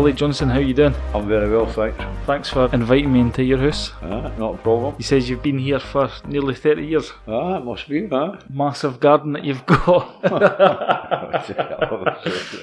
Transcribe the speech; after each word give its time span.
Willie 0.00 0.14
Johnston, 0.14 0.48
how 0.48 0.58
you 0.60 0.72
doing? 0.72 0.94
I'm 1.14 1.28
very 1.28 1.50
well, 1.50 1.66
thanks. 1.66 2.02
Thanks 2.24 2.48
for 2.48 2.70
inviting 2.72 3.12
me 3.12 3.20
into 3.20 3.42
your 3.42 3.58
house. 3.58 3.92
Ah, 4.00 4.32
not 4.38 4.54
a 4.54 4.56
problem. 4.56 4.94
He 4.96 5.02
says 5.02 5.28
you've 5.28 5.42
been 5.42 5.58
here 5.58 5.78
for 5.78 6.10
nearly 6.26 6.54
30 6.54 6.86
years. 6.86 7.12
Ah, 7.28 7.58
it 7.58 7.66
must 7.66 7.86
be, 7.86 8.08
huh? 8.08 8.38
Massive 8.48 8.98
garden 8.98 9.34
that 9.34 9.44
you've 9.44 9.66
got. 9.66 9.84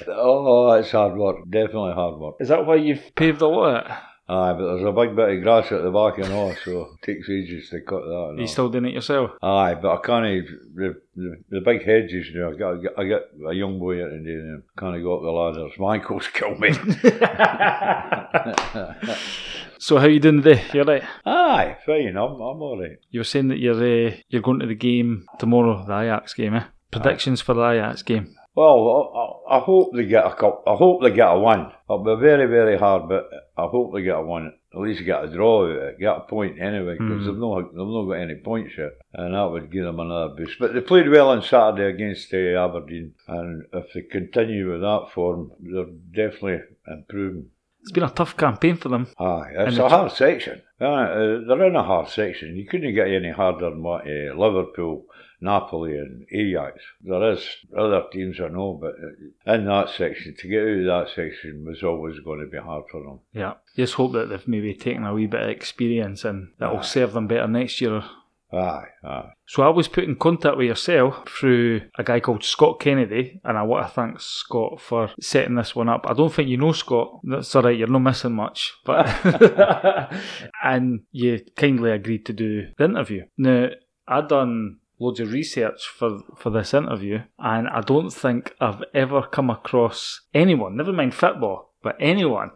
oh, 0.08 0.72
it's 0.72 0.90
hard 0.90 1.16
work. 1.16 1.36
Definitely 1.48 1.92
hard 1.92 2.18
work. 2.18 2.34
Is 2.40 2.48
that 2.48 2.66
why 2.66 2.74
you've 2.74 3.14
paved 3.14 3.40
a 3.40 3.46
lot 3.46 3.68
of 3.68 3.86
it? 3.86 3.92
Aye, 4.30 4.52
but 4.52 4.66
there's 4.66 4.84
a 4.84 4.92
big 4.92 5.16
bit 5.16 5.30
of 5.30 5.42
grass 5.42 5.72
at 5.72 5.82
the 5.82 5.90
back 5.90 6.18
and 6.18 6.30
all, 6.34 6.54
so 6.62 6.90
it 7.02 7.06
takes 7.06 7.30
ages 7.30 7.70
to 7.70 7.80
cut 7.80 8.02
that. 8.02 8.36
You 8.38 8.46
still 8.46 8.68
doing 8.68 8.84
it 8.84 8.92
yourself? 8.92 9.30
Aye, 9.42 9.72
but 9.74 9.90
I 9.90 9.96
can't. 10.04 10.46
The, 10.74 11.00
the, 11.16 11.42
the 11.48 11.60
big 11.60 11.82
hedges, 11.84 12.28
you 12.28 12.40
know, 12.40 12.52
I 12.52 12.54
got, 12.54 12.76
I 12.98 13.08
got, 13.08 13.22
a 13.50 13.54
young 13.54 13.78
boy 13.78 13.96
today 13.96 14.32
and 14.32 14.62
can't 14.78 15.02
go 15.02 15.16
up 15.16 15.22
the 15.22 15.30
ladders. 15.30 15.78
My 15.78 15.94
ankles 15.94 16.28
kill 16.28 16.56
me. 16.56 16.70
So 19.80 19.98
how 19.98 20.06
you 20.06 20.18
doing 20.18 20.42
today? 20.42 20.64
You're 20.74 20.84
right? 20.84 21.04
Aye, 21.24 21.76
fine. 21.86 22.16
I'm, 22.16 22.32
I'm 22.32 22.40
all 22.40 22.80
right. 22.80 22.98
You 23.10 23.20
were 23.20 23.24
saying 23.24 23.46
that 23.48 23.60
you're 23.60 23.76
uh, 23.76 24.10
you're 24.28 24.42
going 24.42 24.58
to 24.58 24.66
the 24.66 24.74
game 24.74 25.24
tomorrow, 25.38 25.84
the 25.86 26.00
Ajax 26.00 26.34
game, 26.34 26.54
eh? 26.54 26.64
Predictions 26.90 27.40
for 27.40 27.54
the 27.54 27.62
Ajax 27.62 28.02
game. 28.02 28.34
Well, 28.58 29.44
I, 29.48 29.56
I 29.56 29.60
hope 29.60 29.92
they 29.94 30.04
get 30.04 30.26
a 30.26 30.34
cup. 30.34 30.64
I 30.66 30.74
hope 30.74 31.00
they 31.00 31.12
get 31.12 31.28
a 31.30 31.38
win. 31.38 31.66
It'll 31.88 32.02
be 32.02 32.20
very, 32.20 32.46
very 32.46 32.76
hard, 32.76 33.08
but 33.08 33.30
I 33.56 33.66
hope 33.66 33.94
they 33.94 34.02
get 34.02 34.16
a 34.16 34.22
win. 34.22 34.52
At 34.74 34.80
least 34.80 35.04
get 35.04 35.22
a 35.24 35.28
draw 35.28 35.64
out 35.64 35.70
of 35.70 35.82
it, 35.82 36.00
get 36.00 36.16
a 36.16 36.20
point 36.20 36.60
anyway, 36.60 36.96
because 36.98 37.22
Mhm. 37.22 37.26
they've 37.26 37.38
not 37.46 37.62
they've 37.72 37.94
not 37.96 38.04
got 38.06 38.24
any 38.26 38.34
points 38.34 38.76
yet, 38.76 38.94
and 39.14 39.32
that 39.34 39.50
would 39.52 39.70
give 39.70 39.84
them 39.84 40.00
another 40.00 40.34
boost. 40.34 40.58
But 40.58 40.74
they 40.74 40.80
played 40.80 41.08
well 41.08 41.30
on 41.30 41.42
Saturday 41.42 41.88
against 41.94 42.34
uh, 42.34 42.64
Aberdeen, 42.64 43.14
and 43.28 43.62
if 43.72 43.92
they 43.94 44.02
continue 44.02 44.72
with 44.72 44.80
that 44.80 45.06
form, 45.14 45.52
they're 45.60 45.94
definitely 46.12 46.60
improving. 46.86 47.46
It's 47.80 47.92
been 47.92 48.02
a 48.02 48.10
tough 48.10 48.36
campaign 48.36 48.76
for 48.76 48.88
them. 48.88 49.06
Aye, 49.18 49.52
it's 49.54 49.78
a 49.78 49.88
hard 49.88 50.10
section. 50.10 50.60
Uh, 50.80 51.46
they're 51.46 51.64
in 51.64 51.76
a 51.76 51.82
hard 51.84 52.08
section. 52.08 52.56
You 52.56 52.66
couldn't 52.66 52.94
get 52.94 53.06
any 53.08 53.30
harder 53.30 53.70
than 53.70 53.82
what 53.84 54.02
uh, 54.06 54.34
Liverpool, 54.34 55.04
Napoli, 55.40 55.96
and 55.96 56.26
Ajax. 56.32 56.82
There 57.02 57.32
is 57.32 57.46
other 57.76 58.04
teams 58.12 58.40
I 58.40 58.48
know, 58.48 58.78
but 58.80 58.94
in 59.54 59.66
that 59.66 59.90
section, 59.90 60.34
to 60.38 60.48
get 60.48 60.62
out 60.62 60.68
of 60.68 60.84
that 60.84 61.14
section 61.14 61.64
was 61.64 61.82
always 61.82 62.18
going 62.20 62.40
to 62.40 62.46
be 62.46 62.58
hard 62.58 62.84
for 62.90 63.02
them. 63.02 63.20
Yeah. 63.32 63.54
Just 63.76 63.94
hope 63.94 64.12
that 64.12 64.28
they've 64.28 64.48
maybe 64.48 64.74
taken 64.74 65.04
a 65.04 65.14
wee 65.14 65.26
bit 65.26 65.42
of 65.42 65.48
experience 65.48 66.24
and 66.24 66.48
that'll 66.58 66.78
Aye. 66.78 66.82
serve 66.82 67.12
them 67.12 67.28
better 67.28 67.46
next 67.46 67.80
year. 67.80 68.02
Aye, 68.50 68.84
aye. 69.04 69.28
So 69.46 69.62
I 69.62 69.68
was 69.68 69.88
put 69.88 70.04
in 70.04 70.16
contact 70.16 70.56
with 70.56 70.66
yourself 70.66 71.28
through 71.28 71.82
a 71.98 72.02
guy 72.02 72.18
called 72.18 72.42
Scott 72.42 72.80
Kennedy, 72.80 73.40
and 73.44 73.58
I 73.58 73.62
want 73.62 73.86
to 73.86 73.92
thank 73.92 74.20
Scott 74.20 74.80
for 74.80 75.10
setting 75.20 75.54
this 75.54 75.76
one 75.76 75.90
up. 75.90 76.06
I 76.08 76.14
don't 76.14 76.32
think 76.32 76.48
you 76.48 76.56
know 76.56 76.72
Scott. 76.72 77.20
That's 77.24 77.54
all 77.54 77.62
right. 77.62 77.76
You're 77.76 77.88
not 77.88 77.98
missing 77.98 78.32
much, 78.32 78.72
but 78.86 79.06
and 80.64 81.00
you 81.12 81.44
kindly 81.56 81.90
agreed 81.90 82.24
to 82.24 82.32
do 82.32 82.68
the 82.78 82.84
interview. 82.86 83.24
Now 83.36 83.68
I 84.06 84.22
done 84.22 84.78
loads 84.98 85.20
of 85.20 85.32
research 85.32 85.86
for 85.86 86.20
for 86.36 86.50
this 86.50 86.74
interview, 86.74 87.22
and 87.38 87.68
I 87.68 87.80
don't 87.80 88.10
think 88.10 88.54
I've 88.60 88.82
ever 88.94 89.22
come 89.22 89.50
across 89.50 90.22
anyone, 90.34 90.76
never 90.76 90.92
mind 90.92 91.14
football, 91.14 91.72
but 91.82 91.96
anyone 92.00 92.50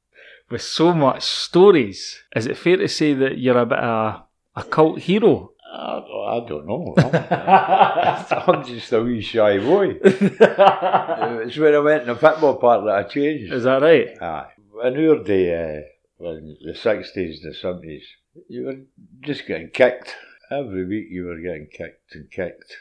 with 0.50 0.62
so 0.62 0.92
much 0.92 1.22
stories. 1.22 2.22
Is 2.34 2.46
it 2.46 2.56
fair 2.56 2.76
to 2.76 2.88
say 2.88 3.14
that 3.14 3.38
you're 3.38 3.58
a 3.58 3.66
bit 3.66 3.78
of 3.78 4.22
a 4.56 4.64
cult 4.64 5.00
hero? 5.00 5.52
I, 5.70 5.98
I 5.98 6.46
don't 6.48 6.66
know. 6.66 6.94
I'm, 8.46 8.64
just 8.64 8.92
a 8.92 9.02
wee 9.02 9.20
shy 9.20 9.58
boy. 9.58 9.98
it's 10.02 11.56
when 11.58 11.74
I 11.74 11.78
went 11.78 12.02
in 12.02 12.08
the 12.08 12.16
football 12.16 12.56
part 12.56 12.84
that 12.84 12.94
I 12.94 13.02
changed. 13.02 13.52
Is 13.52 13.64
that 13.64 13.82
right? 13.82 14.20
Aye. 14.20 14.46
In 14.84 15.08
our 15.08 15.22
day, 15.22 15.84
uh, 16.20 16.24
in 16.30 16.56
the 16.64 16.72
60s, 16.72 17.42
the 17.42 17.54
70s, 17.62 18.02
you 18.48 18.64
were 18.64 18.76
just 19.20 19.46
getting 19.46 19.68
kicked. 19.68 20.16
Every 20.50 20.86
week 20.86 21.06
you 21.10 21.26
were 21.26 21.38
getting 21.40 21.68
kicked 21.72 22.14
and 22.14 22.30
kicked. 22.30 22.76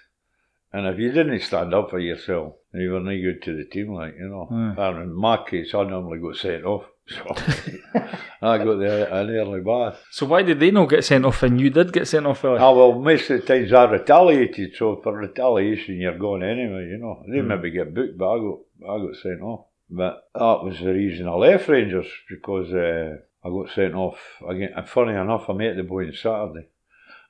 And 0.73 0.85
if 0.87 0.99
you 0.99 1.11
didn't 1.11 1.39
stand 1.41 1.73
up 1.73 1.89
for 1.89 1.99
yourself, 1.99 2.53
you 2.73 2.91
were 2.91 2.99
no 2.99 3.11
good 3.11 3.41
to 3.43 3.55
the 3.55 3.65
team, 3.65 3.93
like, 3.93 4.15
you 4.19 4.27
know. 4.27 4.45
Hmm. 4.45 4.73
And 4.79 4.97
in 5.03 5.13
my 5.13 5.37
case, 5.49 5.73
I 5.73 5.83
normally 5.83 6.19
got 6.19 6.35
sent 6.35 6.65
off. 6.65 6.85
So 7.07 7.23
I 8.41 8.57
got 8.57 8.75
the, 8.79 9.07
an 9.13 9.29
early 9.29 9.61
bath. 9.61 9.97
So 10.11 10.25
why 10.25 10.41
did 10.43 10.59
they 10.59 10.71
not 10.71 10.89
get 10.89 11.05
sent 11.05 11.25
off 11.25 11.41
and 11.43 11.59
you 11.59 11.69
did 11.69 11.93
get 11.93 12.07
sent 12.07 12.25
off? 12.25 12.43
Early? 12.43 12.59
Ah, 12.59 12.73
well, 12.73 12.99
most 12.99 13.29
of 13.29 13.39
the 13.41 13.47
times 13.47 13.71
I 13.71 13.85
retaliated, 13.89 14.75
so 14.75 14.97
for 15.01 15.13
retaliation, 15.15 15.95
you're 15.95 16.17
going 16.17 16.43
anyway, 16.43 16.87
you 16.89 16.97
know. 16.97 17.23
They 17.31 17.39
Hmm. 17.39 17.47
maybe 17.47 17.71
get 17.71 17.93
booked, 17.93 18.17
but 18.17 18.29
I 18.33 18.37
got, 18.39 18.59
I 18.91 18.97
got 19.05 19.15
sent 19.15 19.41
off. 19.41 19.65
But 19.89 20.27
that 20.35 20.59
was 20.63 20.79
the 20.81 20.93
reason 20.93 21.29
I 21.29 21.31
left 21.35 21.69
Rangers, 21.69 22.07
because 22.29 22.73
uh, 22.73 23.15
I 23.43 23.49
got 23.49 23.69
sent 23.73 23.95
off 23.95 24.19
again. 24.47 24.73
And 24.75 24.87
funny 24.87 25.13
enough, 25.13 25.49
I 25.49 25.53
met 25.53 25.77
the 25.77 25.83
boy 25.83 26.07
on 26.07 26.13
Saturday, 26.13 26.67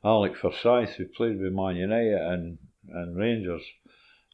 Alec 0.03 0.35
Forsyth, 0.35 0.95
who 0.95 1.05
played 1.05 1.39
with 1.39 1.53
Man 1.53 1.75
United 1.75 2.21
and, 2.21 2.57
and 2.89 3.17
Rangers. 3.17 3.63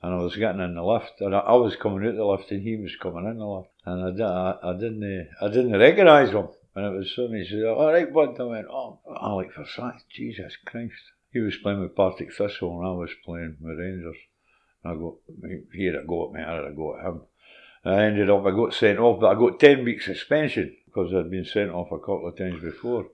And 0.02 0.14
I 0.14 0.18
was 0.18 0.36
getting 0.36 0.62
in 0.62 0.76
the 0.76 0.84
lift, 0.84 1.22
and 1.22 1.34
I, 1.34 1.40
I 1.40 1.54
was 1.54 1.78
coming 1.78 2.08
out 2.08 2.16
the 2.16 2.26
lift, 2.26 2.52
and 2.52 2.62
he 2.62 2.76
was 2.76 2.96
coming 2.98 3.26
in 3.26 3.38
the 3.38 3.46
lift, 3.46 3.70
and 3.86 4.04
I, 4.04 4.18
di- 4.18 4.24
I, 4.24 4.72
I 4.72 4.74
didn't, 4.74 5.30
I 5.42 5.48
didn't 5.48 5.80
recognise 5.80 6.32
him. 6.32 6.50
And 6.76 6.86
it 6.86 6.98
was 6.98 7.16
somebody 7.16 7.48
said, 7.48 7.64
"All 7.64 7.94
right, 7.94 8.12
bud." 8.12 8.40
I 8.40 8.44
went, 8.44 8.68
"Oh, 8.68 9.00
Alec 9.22 9.54
Forsyth, 9.54 10.04
Jesus 10.10 10.58
Christ." 10.66 11.14
He 11.32 11.40
was 11.40 11.58
playing 11.58 11.82
with 11.82 11.96
Partick 11.96 12.34
Thistle, 12.34 12.78
and 12.78 12.88
I 12.88 12.92
was 12.92 13.12
playing 13.26 13.58
with 13.60 13.80
Rangers. 13.80 14.18
And 14.84 14.94
I 14.94 14.96
go, 14.96 15.20
he 15.74 15.86
had 15.86 15.96
a 15.96 16.04
go 16.04 16.28
at 16.28 16.34
me, 16.34 16.42
I 16.42 16.56
had 16.56 16.66
a 16.66 16.72
go 16.72 16.98
at 16.98 17.06
him. 17.06 17.22
And 17.84 17.96
I 17.96 18.04
ended 18.06 18.30
up, 18.30 18.46
I 18.46 18.52
got 18.52 18.74
sent 18.74 19.00
off, 19.00 19.20
but 19.20 19.32
I 19.32 19.40
got 19.40 19.60
10 19.60 19.84
weeks 19.84 20.06
suspension 20.06 20.76
because 20.86 21.14
I'd 21.14 21.32
been 21.32 21.46
sent 21.46 21.72
off 21.72 21.92
a 21.92 22.00
couple 22.00 22.28
of 22.28 22.38
times 22.38 22.62
before. 22.62 23.08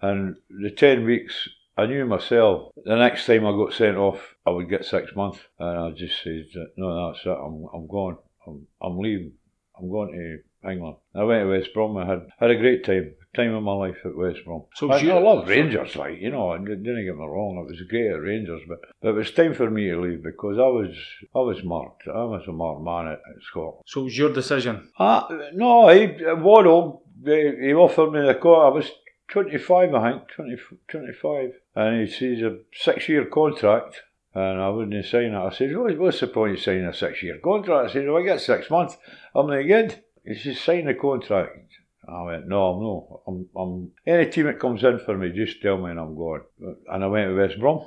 And 0.00 0.36
the 0.50 0.70
10 0.70 1.04
weeks, 1.04 1.48
I 1.76 1.86
knew 1.86 2.04
myself, 2.06 2.72
the 2.84 2.96
next 2.96 3.26
time 3.26 3.46
I 3.46 3.52
got 3.52 3.72
sent 3.72 3.96
off, 3.96 4.34
I 4.46 4.50
would 4.50 4.68
get 4.68 4.84
six 4.84 5.14
months. 5.16 5.38
And 5.58 5.78
I 5.78 5.90
just 5.92 6.22
said, 6.22 6.44
no, 6.76 7.12
that's 7.12 7.24
it, 7.24 7.30
I'm, 7.30 7.66
I'm 7.74 7.86
gone. 7.86 8.18
I'm, 8.46 8.66
I'm 8.82 8.98
leaving. 8.98 9.32
I'm 9.78 9.90
going 9.90 10.12
to 10.12 10.70
England. 10.70 10.96
I 11.14 11.24
went 11.24 11.42
to 11.44 11.48
West 11.50 11.72
Brom, 11.74 11.96
I 11.96 12.06
had, 12.06 12.26
had 12.38 12.50
a 12.50 12.56
great 12.56 12.84
time. 12.84 13.14
Time 13.34 13.54
of 13.54 13.62
my 13.62 13.72
life 13.72 13.96
at 14.04 14.14
West 14.14 14.40
Brom. 14.44 14.64
So 14.74 14.90
I, 14.92 14.98
you- 14.98 15.12
I 15.12 15.18
love 15.18 15.48
Rangers, 15.48 15.96
like, 15.96 16.20
you 16.20 16.30
know, 16.30 16.52
and 16.52 16.66
didn't 16.66 16.84
get 16.84 17.16
me 17.16 17.24
wrong, 17.24 17.56
it 17.66 17.70
was 17.70 17.80
great 17.88 18.10
at 18.10 18.20
Rangers, 18.20 18.60
but, 18.68 18.80
but 19.00 19.08
it 19.08 19.12
was 19.12 19.30
time 19.30 19.54
for 19.54 19.70
me 19.70 19.88
to 19.88 19.98
leave 19.98 20.22
because 20.22 20.58
I 20.58 20.66
was 20.66 20.94
I 21.34 21.38
was 21.38 21.64
marked. 21.64 22.02
I 22.06 22.24
was 22.24 22.42
a 22.46 22.52
marked 22.52 22.82
man 22.82 23.06
at, 23.06 23.12
at 23.14 23.42
Scotland. 23.48 23.84
So 23.86 24.02
it 24.02 24.04
was 24.04 24.18
your 24.18 24.34
decision. 24.34 24.90
Ah, 24.98 25.26
no, 25.54 25.88
he, 25.88 26.08
Waddell, 26.20 27.04
he, 27.24 27.52
he 27.68 27.72
offered 27.74 28.10
me 28.10 28.20
the 28.20 28.34
court. 28.34 28.66
I 28.70 28.76
was 28.76 28.90
25, 29.32 29.94
I 29.94 30.12
think, 30.12 30.28
20, 30.28 30.56
25. 30.88 31.52
And 31.74 32.06
he 32.06 32.42
a 32.44 32.58
six 32.74 33.08
year 33.08 33.24
contract. 33.24 34.02
And 34.34 34.60
I 34.60 34.68
wouldn't 34.68 35.04
sign 35.06 35.34
it. 35.34 35.34
I 35.34 35.50
said, 35.50 35.76
what, 35.76 35.98
what's 35.98 36.20
the 36.20 36.26
point 36.26 36.56
of 36.56 36.62
signing 36.62 36.84
a 36.84 36.94
six 36.94 37.22
year 37.22 37.38
contract? 37.42 37.90
I 37.90 37.92
said, 37.92 38.04
if 38.04 38.14
I 38.14 38.22
get 38.22 38.40
six 38.40 38.70
months, 38.70 38.96
I'm 39.34 39.46
not 39.46 39.62
good. 39.62 40.02
He 40.24 40.34
says, 40.34 40.60
sign 40.60 40.84
the 40.84 40.94
contract. 40.94 41.58
I 42.06 42.22
went, 42.22 42.48
no, 42.48 42.72
I'm 42.72 42.82
no. 42.82 43.22
I'm, 43.26 43.48
I'm, 43.56 43.90
any 44.06 44.30
team 44.30 44.46
that 44.46 44.60
comes 44.60 44.84
in 44.84 44.98
for 44.98 45.16
me, 45.16 45.30
just 45.30 45.62
tell 45.62 45.78
me 45.78 45.90
and 45.90 46.00
I'm 46.00 46.14
going. 46.14 46.42
And 46.90 47.04
I 47.04 47.06
went 47.06 47.30
to 47.30 47.36
West 47.36 47.58
Brom. 47.58 47.86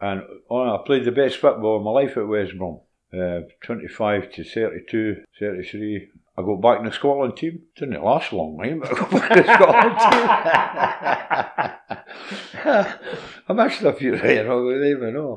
And 0.00 0.22
I 0.50 0.78
played 0.84 1.04
the 1.04 1.12
best 1.12 1.38
football 1.38 1.78
of 1.78 1.82
my 1.82 1.90
life 1.90 2.16
at 2.16 2.28
West 2.28 2.56
Brom. 2.58 2.80
Uh, 3.12 3.40
25 3.62 4.32
to 4.32 4.44
32, 4.44 5.22
33. 5.38 6.08
I 6.38 6.42
got 6.42 6.62
back 6.62 6.78
in 6.78 6.84
the 6.84 6.92
Scotland 6.92 7.36
team. 7.36 7.62
Didn't 7.74 8.00
last 8.00 8.32
long, 8.32 8.56
mate, 8.56 8.78
but 8.80 8.92
I 8.92 8.94
got 8.94 9.10
back 9.10 9.30
in 9.32 9.38
the 9.38 9.54
Scotland 9.54 9.98
team. 9.98 10.28
I 13.48 13.52
missed 13.52 13.82
a 13.82 13.92
few 13.92 14.14
right 14.14 14.46
wrong 14.46 14.66
with 14.66 14.80
them, 14.80 15.02
I 15.04 15.10
know. 15.10 15.36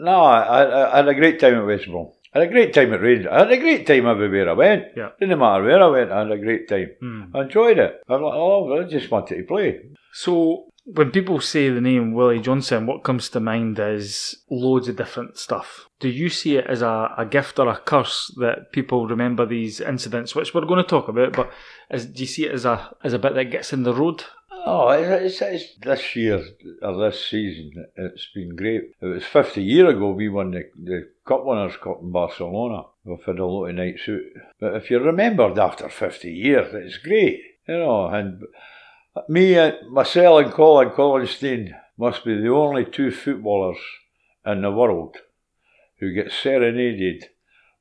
No, 0.00 0.22
I, 0.22 0.92
I, 0.92 0.96
had 0.96 1.06
a 1.06 1.14
great 1.14 1.38
time 1.38 1.54
at 1.54 1.66
West 1.66 1.86
Brom. 1.86 2.08
I 2.34 2.40
had 2.40 2.48
a 2.48 2.50
great 2.50 2.74
time 2.74 2.92
at 2.92 3.00
Rangers. 3.00 3.28
I 3.30 3.38
had 3.40 3.52
a 3.52 3.58
great 3.58 3.86
time 3.86 4.06
everywhere 4.06 4.50
I 4.50 4.54
went. 4.54 4.84
Yeah. 4.96 5.10
Didn't 5.20 5.38
matter 5.38 5.62
where 5.62 5.80
I 5.80 5.86
went, 5.86 6.10
I 6.10 6.18
had 6.20 6.32
a 6.32 6.38
great 6.38 6.68
time. 6.68 6.90
Hmm. 6.98 7.22
I 7.36 7.42
enjoyed 7.42 7.78
it. 7.78 8.00
I, 8.08 8.14
oh, 8.14 8.80
I 8.80 8.84
just 8.84 9.12
wanted 9.12 9.36
to 9.36 9.44
play. 9.44 9.78
So 10.12 10.71
when 10.84 11.10
people 11.10 11.40
say 11.40 11.68
the 11.68 11.80
name 11.80 12.12
Willie 12.12 12.40
Johnston, 12.40 12.86
what 12.86 13.04
comes 13.04 13.28
to 13.30 13.40
mind 13.40 13.78
is 13.78 14.42
loads 14.50 14.88
of 14.88 14.96
different 14.96 15.38
stuff. 15.38 15.86
Do 16.00 16.08
you 16.08 16.28
see 16.28 16.56
it 16.56 16.66
as 16.66 16.82
a, 16.82 17.14
a 17.16 17.24
gift 17.24 17.58
or 17.58 17.68
a 17.68 17.78
curse 17.78 18.34
that 18.38 18.72
people 18.72 19.06
remember 19.06 19.46
these 19.46 19.80
incidents, 19.80 20.34
which 20.34 20.52
we're 20.52 20.66
going 20.66 20.82
to 20.82 20.88
talk 20.88 21.08
about? 21.08 21.34
But 21.34 21.52
is, 21.90 22.06
do 22.06 22.20
you 22.20 22.26
see 22.26 22.46
it 22.46 22.52
as 22.52 22.64
a 22.64 22.94
as 23.04 23.12
a 23.12 23.18
bit 23.18 23.34
that 23.34 23.50
gets 23.50 23.72
in 23.72 23.84
the 23.84 23.94
road? 23.94 24.24
Oh, 24.64 24.90
it's, 24.90 25.42
it's, 25.42 25.74
this 25.76 26.14
year 26.14 26.44
or 26.82 26.96
this 26.96 27.28
season. 27.28 27.86
It's 27.96 28.28
been 28.32 28.54
great. 28.54 28.94
It 29.00 29.06
was 29.06 29.24
50 29.24 29.62
years 29.62 29.94
ago 29.94 30.12
we 30.12 30.28
won 30.28 30.52
the, 30.52 30.70
the 30.80 31.08
Cup 31.26 31.44
Winners' 31.44 31.76
Cup 31.82 32.00
in 32.00 32.12
Barcelona. 32.12 32.84
We've 33.04 33.22
had 33.24 33.40
a 33.40 33.46
lot 33.46 33.66
of 33.66 33.74
nights 33.74 34.02
out. 34.08 34.20
But 34.60 34.76
if 34.76 34.88
you're 34.88 35.02
remembered 35.02 35.58
after 35.58 35.88
50 35.88 36.30
years, 36.30 36.72
it's 36.74 36.98
great. 36.98 37.40
You 37.66 37.78
know, 37.78 38.06
and 38.06 38.42
me, 39.28 39.56
and 39.56 39.90
myself, 39.90 40.44
and 40.44 40.52
Colin 40.52 40.90
Collinstein 40.90 41.72
must 41.98 42.24
be 42.24 42.34
the 42.34 42.48
only 42.48 42.84
two 42.84 43.10
footballers 43.10 43.78
in 44.46 44.62
the 44.62 44.70
world 44.70 45.16
who 46.00 46.12
get 46.12 46.32
serenaded 46.32 47.26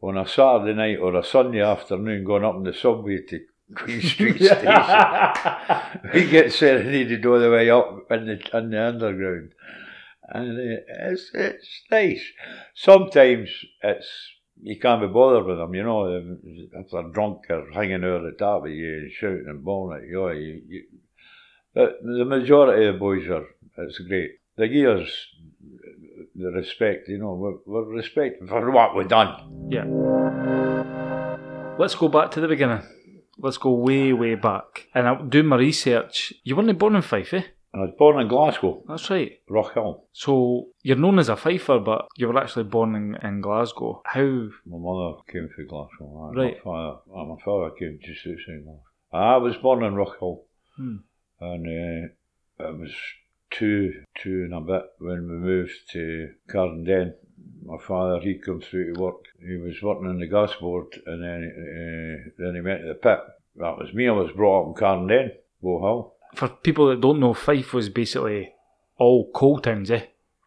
on 0.02 0.18
a 0.18 0.28
Saturday 0.28 0.74
night 0.74 1.00
or 1.00 1.16
a 1.16 1.24
Sunday 1.24 1.62
afternoon 1.62 2.24
going 2.24 2.44
up 2.44 2.56
in 2.56 2.64
the 2.64 2.74
subway 2.74 3.20
to 3.30 3.40
Queen 3.76 4.02
Street 4.02 4.36
Station. 4.42 4.66
we 6.14 6.30
get 6.30 6.52
serenaded 6.52 7.26
all 7.26 7.40
the 7.40 7.50
way 7.50 7.70
up 7.70 8.12
in 8.12 8.26
the, 8.26 8.58
in 8.58 8.70
the 8.72 8.82
underground. 8.82 9.54
And 10.28 10.58
uh, 10.58 10.82
it's, 11.12 11.32
it's 11.34 11.82
nice. 11.90 12.24
Sometimes 12.76 13.50
it's 13.82 14.08
you 14.64 14.80
can't 14.80 15.02
be 15.02 15.08
bothered 15.08 15.46
with 15.46 15.58
them, 15.58 15.74
you 15.74 15.84
know. 15.84 16.40
If 16.74 16.92
they're 16.92 17.04
drunk 17.04 17.46
or 17.50 17.72
hanging 17.74 18.04
over 18.04 18.30
the 18.30 18.38
top 18.38 18.66
of 18.66 18.72
you 18.72 18.98
and 19.00 19.12
shouting 19.12 19.46
and 19.48 19.64
bawling 19.64 20.04
at 20.04 20.08
you, 20.08 20.30
you, 20.30 20.62
you 20.68 20.84
but 21.74 22.02
the 22.04 22.26
majority 22.26 22.88
of 22.88 22.96
the 22.96 23.00
boys 23.00 23.28
are, 23.28 23.46
it's 23.78 24.00
great. 24.00 24.32
The 24.58 24.68
gears, 24.68 25.28
the 26.36 26.52
respect, 26.52 27.08
you 27.08 27.18
know, 27.18 27.34
we're, 27.34 27.58
we're 27.66 27.96
respected 27.96 28.50
for 28.50 28.72
what 28.72 28.96
we've 28.96 29.08
done. 29.08 29.68
Yeah. 29.70 29.86
Let's 31.78 31.96
go 31.96 32.10
back 32.10 32.32
to 32.32 32.42
the 32.42 32.48
beginning. 32.48 32.84
Let's 33.38 33.58
go 33.58 33.72
way, 33.74 34.14
way 34.14 34.36
back. 34.36 34.88
And 34.94 35.08
I 35.08 35.22
do 35.22 35.42
my 35.42 35.56
research. 35.56 36.34
You 36.44 36.56
weren't 36.56 36.78
born 36.78 36.96
in 36.96 37.02
Fife, 37.02 37.34
eh? 37.34 37.44
I 37.74 37.78
was 37.78 37.94
born 37.98 38.20
in 38.20 38.28
Glasgow, 38.28 38.84
That's 38.86 39.10
right. 39.10 39.40
Rock 39.50 39.74
Hill. 39.74 40.04
So 40.12 40.68
you're 40.84 40.98
known 40.98 41.20
as 41.20 41.30
a 41.30 41.38
Fifer, 41.38 41.80
but 41.80 42.10
you 42.18 42.28
were 42.28 42.38
actually 42.38 42.66
born 42.66 42.96
in, 42.96 43.16
in 43.24 43.40
Glasgow. 43.40 44.02
How? 44.06 44.50
My 44.66 44.78
mother 44.78 45.22
came 45.32 45.50
from 45.56 45.68
Glasgow. 45.68 46.34
Right. 46.36 46.58
My 46.58 46.62
father, 46.64 46.98
my 47.08 47.36
father 47.46 47.70
came 47.80 47.98
just 48.04 48.28
outside 48.28 48.66
Glasgow. 48.66 48.84
I 49.14 49.38
was 49.38 49.56
born 49.56 49.84
in 49.86 49.96
Rock 49.96 50.20
Hill. 50.20 50.44
Hmm. 50.76 50.98
And 51.42 51.66
uh, 51.68 52.66
it 52.68 52.78
was 52.78 52.92
two, 53.50 54.04
two 54.22 54.44
and 54.50 54.54
a 54.54 54.62
bit 54.62 54.84
when 55.00 55.28
we 55.28 55.36
moved 55.36 55.74
to 55.92 56.30
Cardenden. 56.48 57.14
My 57.66 57.78
father, 57.86 58.20
he 58.22 58.36
come 58.36 58.62
through 58.62 58.94
to 58.94 59.02
work. 59.02 59.26
He 59.46 59.58
was 59.58 59.82
working 59.82 60.08
on 60.08 60.20
the 60.20 60.28
gas 60.28 60.54
board, 60.60 60.88
and 61.06 61.24
then 61.24 61.44
uh, 61.52 62.30
then 62.38 62.56
he 62.56 62.62
went 62.62 62.82
to 62.82 62.88
the 62.90 62.94
pit. 62.96 63.20
That 63.56 63.78
was 63.78 63.94
me. 63.94 64.08
I 64.08 64.12
was 64.12 64.32
brought 64.36 64.62
up 64.62 64.68
in 64.68 64.74
Cardenden, 64.84 65.32
Bowhill. 65.64 66.12
For 66.36 66.48
people 66.48 66.88
that 66.90 67.02
don't 67.02 67.20
know, 67.20 67.34
Fife 67.34 67.74
was 67.74 67.90
basically 67.90 68.54
all 68.98 69.30
coal 69.32 69.60
towns, 69.60 69.92
eh? 69.92 70.06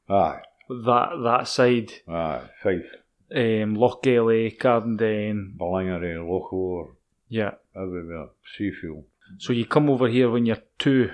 Aye, 0.08 0.40
That 0.68 1.10
that 1.22 1.48
side, 1.48 1.92
aye, 2.08 2.42
Fife, 2.62 2.86
um, 3.34 3.76
Lochgelly, 3.76 4.56
Cardenden, 4.58 5.56
Ballingry, 5.58 6.14
Lochore, 6.16 6.94
yeah. 7.28 7.52
everywhere, 7.76 8.28
Seafield. 8.58 9.04
So 9.38 9.52
you 9.52 9.66
come 9.66 9.90
over 9.90 10.08
here 10.08 10.30
when 10.30 10.46
you're 10.46 10.62
two. 10.78 11.10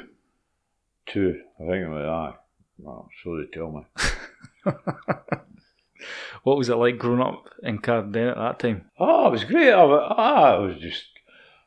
Two, 1.07 1.41
I 1.59 1.62
think 1.62 1.87
it 1.87 1.89
was 1.89 2.05
aye. 2.05 2.37
Well, 2.79 3.09
so 3.23 3.37
they 3.37 3.47
tell 3.53 3.73
me. 3.73 3.87
What 6.43 6.57
was 6.57 6.69
it 6.69 6.77
like 6.77 6.99
growing 6.99 7.21
up 7.21 7.51
in 7.62 7.79
Cardenden 7.79 8.31
at 8.31 8.37
that 8.37 8.59
time? 8.59 8.91
Oh, 8.99 9.29
it 9.29 9.33
was 9.33 9.45
great. 9.45 9.73
I 9.73 9.85
was, 9.85 10.15
ah, 10.17 10.57
it 10.57 10.67
was 10.67 10.77
just 10.81 11.05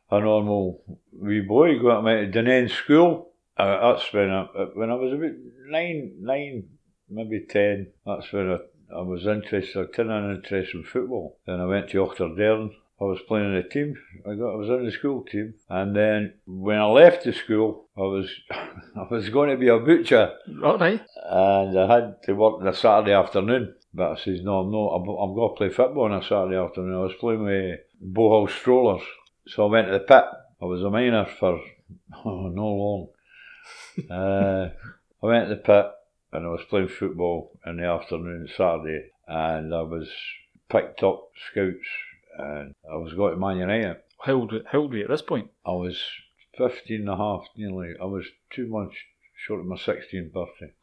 a 0.10 0.19
normal 0.19 0.81
wee 1.12 1.42
boy 1.42 1.78
going 1.80 2.31
to 2.31 2.40
Dunnen 2.40 2.69
school. 2.69 3.34
Uh, 3.56 3.94
that's 3.94 4.12
when 4.12 4.31
I, 4.31 4.44
when 4.74 4.90
I 4.90 4.95
was 4.95 5.13
about 5.13 5.31
nine, 5.68 6.13
nine, 6.19 6.63
maybe 7.07 7.45
ten. 7.48 7.92
That's 8.06 8.34
when 8.34 8.51
I, 8.51 8.57
I 8.95 9.01
was 9.01 9.28
interested. 9.28 9.78
I 9.78 9.95
took 9.95 10.07
an 10.07 10.36
interest 10.36 10.74
in 10.74 10.84
football. 10.84 11.38
Then 11.45 11.60
I 11.60 11.66
went 11.66 11.90
to 11.90 11.98
Auchterderran. 11.98 12.72
I 13.01 13.06
was 13.06 13.19
playing 13.28 13.50
in 13.51 13.56
a 13.56 13.68
team. 13.68 13.95
I 14.25 14.36
got 14.36 14.54
I 14.54 14.56
was 14.56 14.69
in 14.69 14.86
the 14.86 14.92
school 14.92 15.24
team. 15.24 15.56
And 15.69 15.95
then 15.95 16.36
when 16.45 16.78
I 16.78 16.86
left 16.86 17.24
the 17.24 17.34
school, 17.34 17.90
I 17.98 18.01
was 18.01 18.30
I 18.51 19.07
was 19.10 19.30
going 19.30 19.50
to 19.50 19.57
be 19.57 19.68
a 19.68 19.80
butcher 19.80 20.34
All 20.63 20.78
right. 20.78 21.01
and 21.30 21.80
I 21.80 21.94
had 21.94 22.24
to 22.24 22.34
work 22.34 22.62
on 22.62 22.68
a 22.68 22.74
Saturday 22.74 23.13
afternoon. 23.13 23.75
But 23.94 24.12
I 24.12 24.16
says, 24.16 24.42
no, 24.42 24.60
I'm 24.60 24.72
not. 24.72 24.88
I'm, 24.95 25.01
I'm 25.10 25.36
going 25.36 25.50
to 25.54 25.57
play 25.57 25.69
football 25.69 26.06
on 26.06 26.13
a 26.13 26.24
Saturday 26.24 26.57
afternoon. 26.57 26.95
I 26.95 27.00
was 27.00 27.13
playing 27.19 27.44
with 27.44 27.80
Bowhill 28.01 28.50
Strollers. 28.50 29.04
So 29.48 29.68
I 29.68 29.72
went 29.72 29.88
to 29.88 29.94
the 29.94 30.00
pit. 30.00 30.24
I 30.62 30.66
was 30.66 30.81
a 30.81 30.90
miner 30.90 31.25
for 31.40 31.60
oh, 32.25 32.48
no 32.48 32.68
long. 32.68 33.07
uh, 34.10 34.69
I 35.22 35.25
went 35.28 35.50
to 35.50 35.56
the 35.56 35.62
pit 35.62 35.86
and 36.31 36.45
I 36.45 36.50
was 36.50 36.62
playing 36.69 36.88
football 36.88 37.51
in 37.66 37.78
the 37.78 37.86
afternoon 37.86 38.48
Saturday 38.56 39.12
and 39.28 39.74
I 39.74 39.81
was 39.81 40.10
picked 40.69 41.04
up 41.04 41.30
scouts 41.51 41.88
and 42.38 42.74
I 42.89 42.95
was 42.95 43.13
going 43.13 43.33
to 43.33 43.39
Man 43.39 43.57
United. 43.57 43.97
How 44.21 44.33
old, 44.33 44.53
how 44.71 44.80
old 44.80 44.91
were 44.91 44.97
you 44.97 45.03
at 45.03 45.09
this 45.09 45.21
point? 45.21 45.51
I 45.65 45.71
was 45.71 46.01
15 46.57 47.01
and 47.01 47.09
a 47.09 47.18
half, 47.18 47.45
nearly. 47.56 47.94
I 48.01 48.06
was 48.06 48.25
two 48.50 48.68
months 48.68 48.95
short 49.35 49.59
of 49.59 49.65
my 49.65 49.75
16th 49.75 50.31
birthday. 50.31 50.74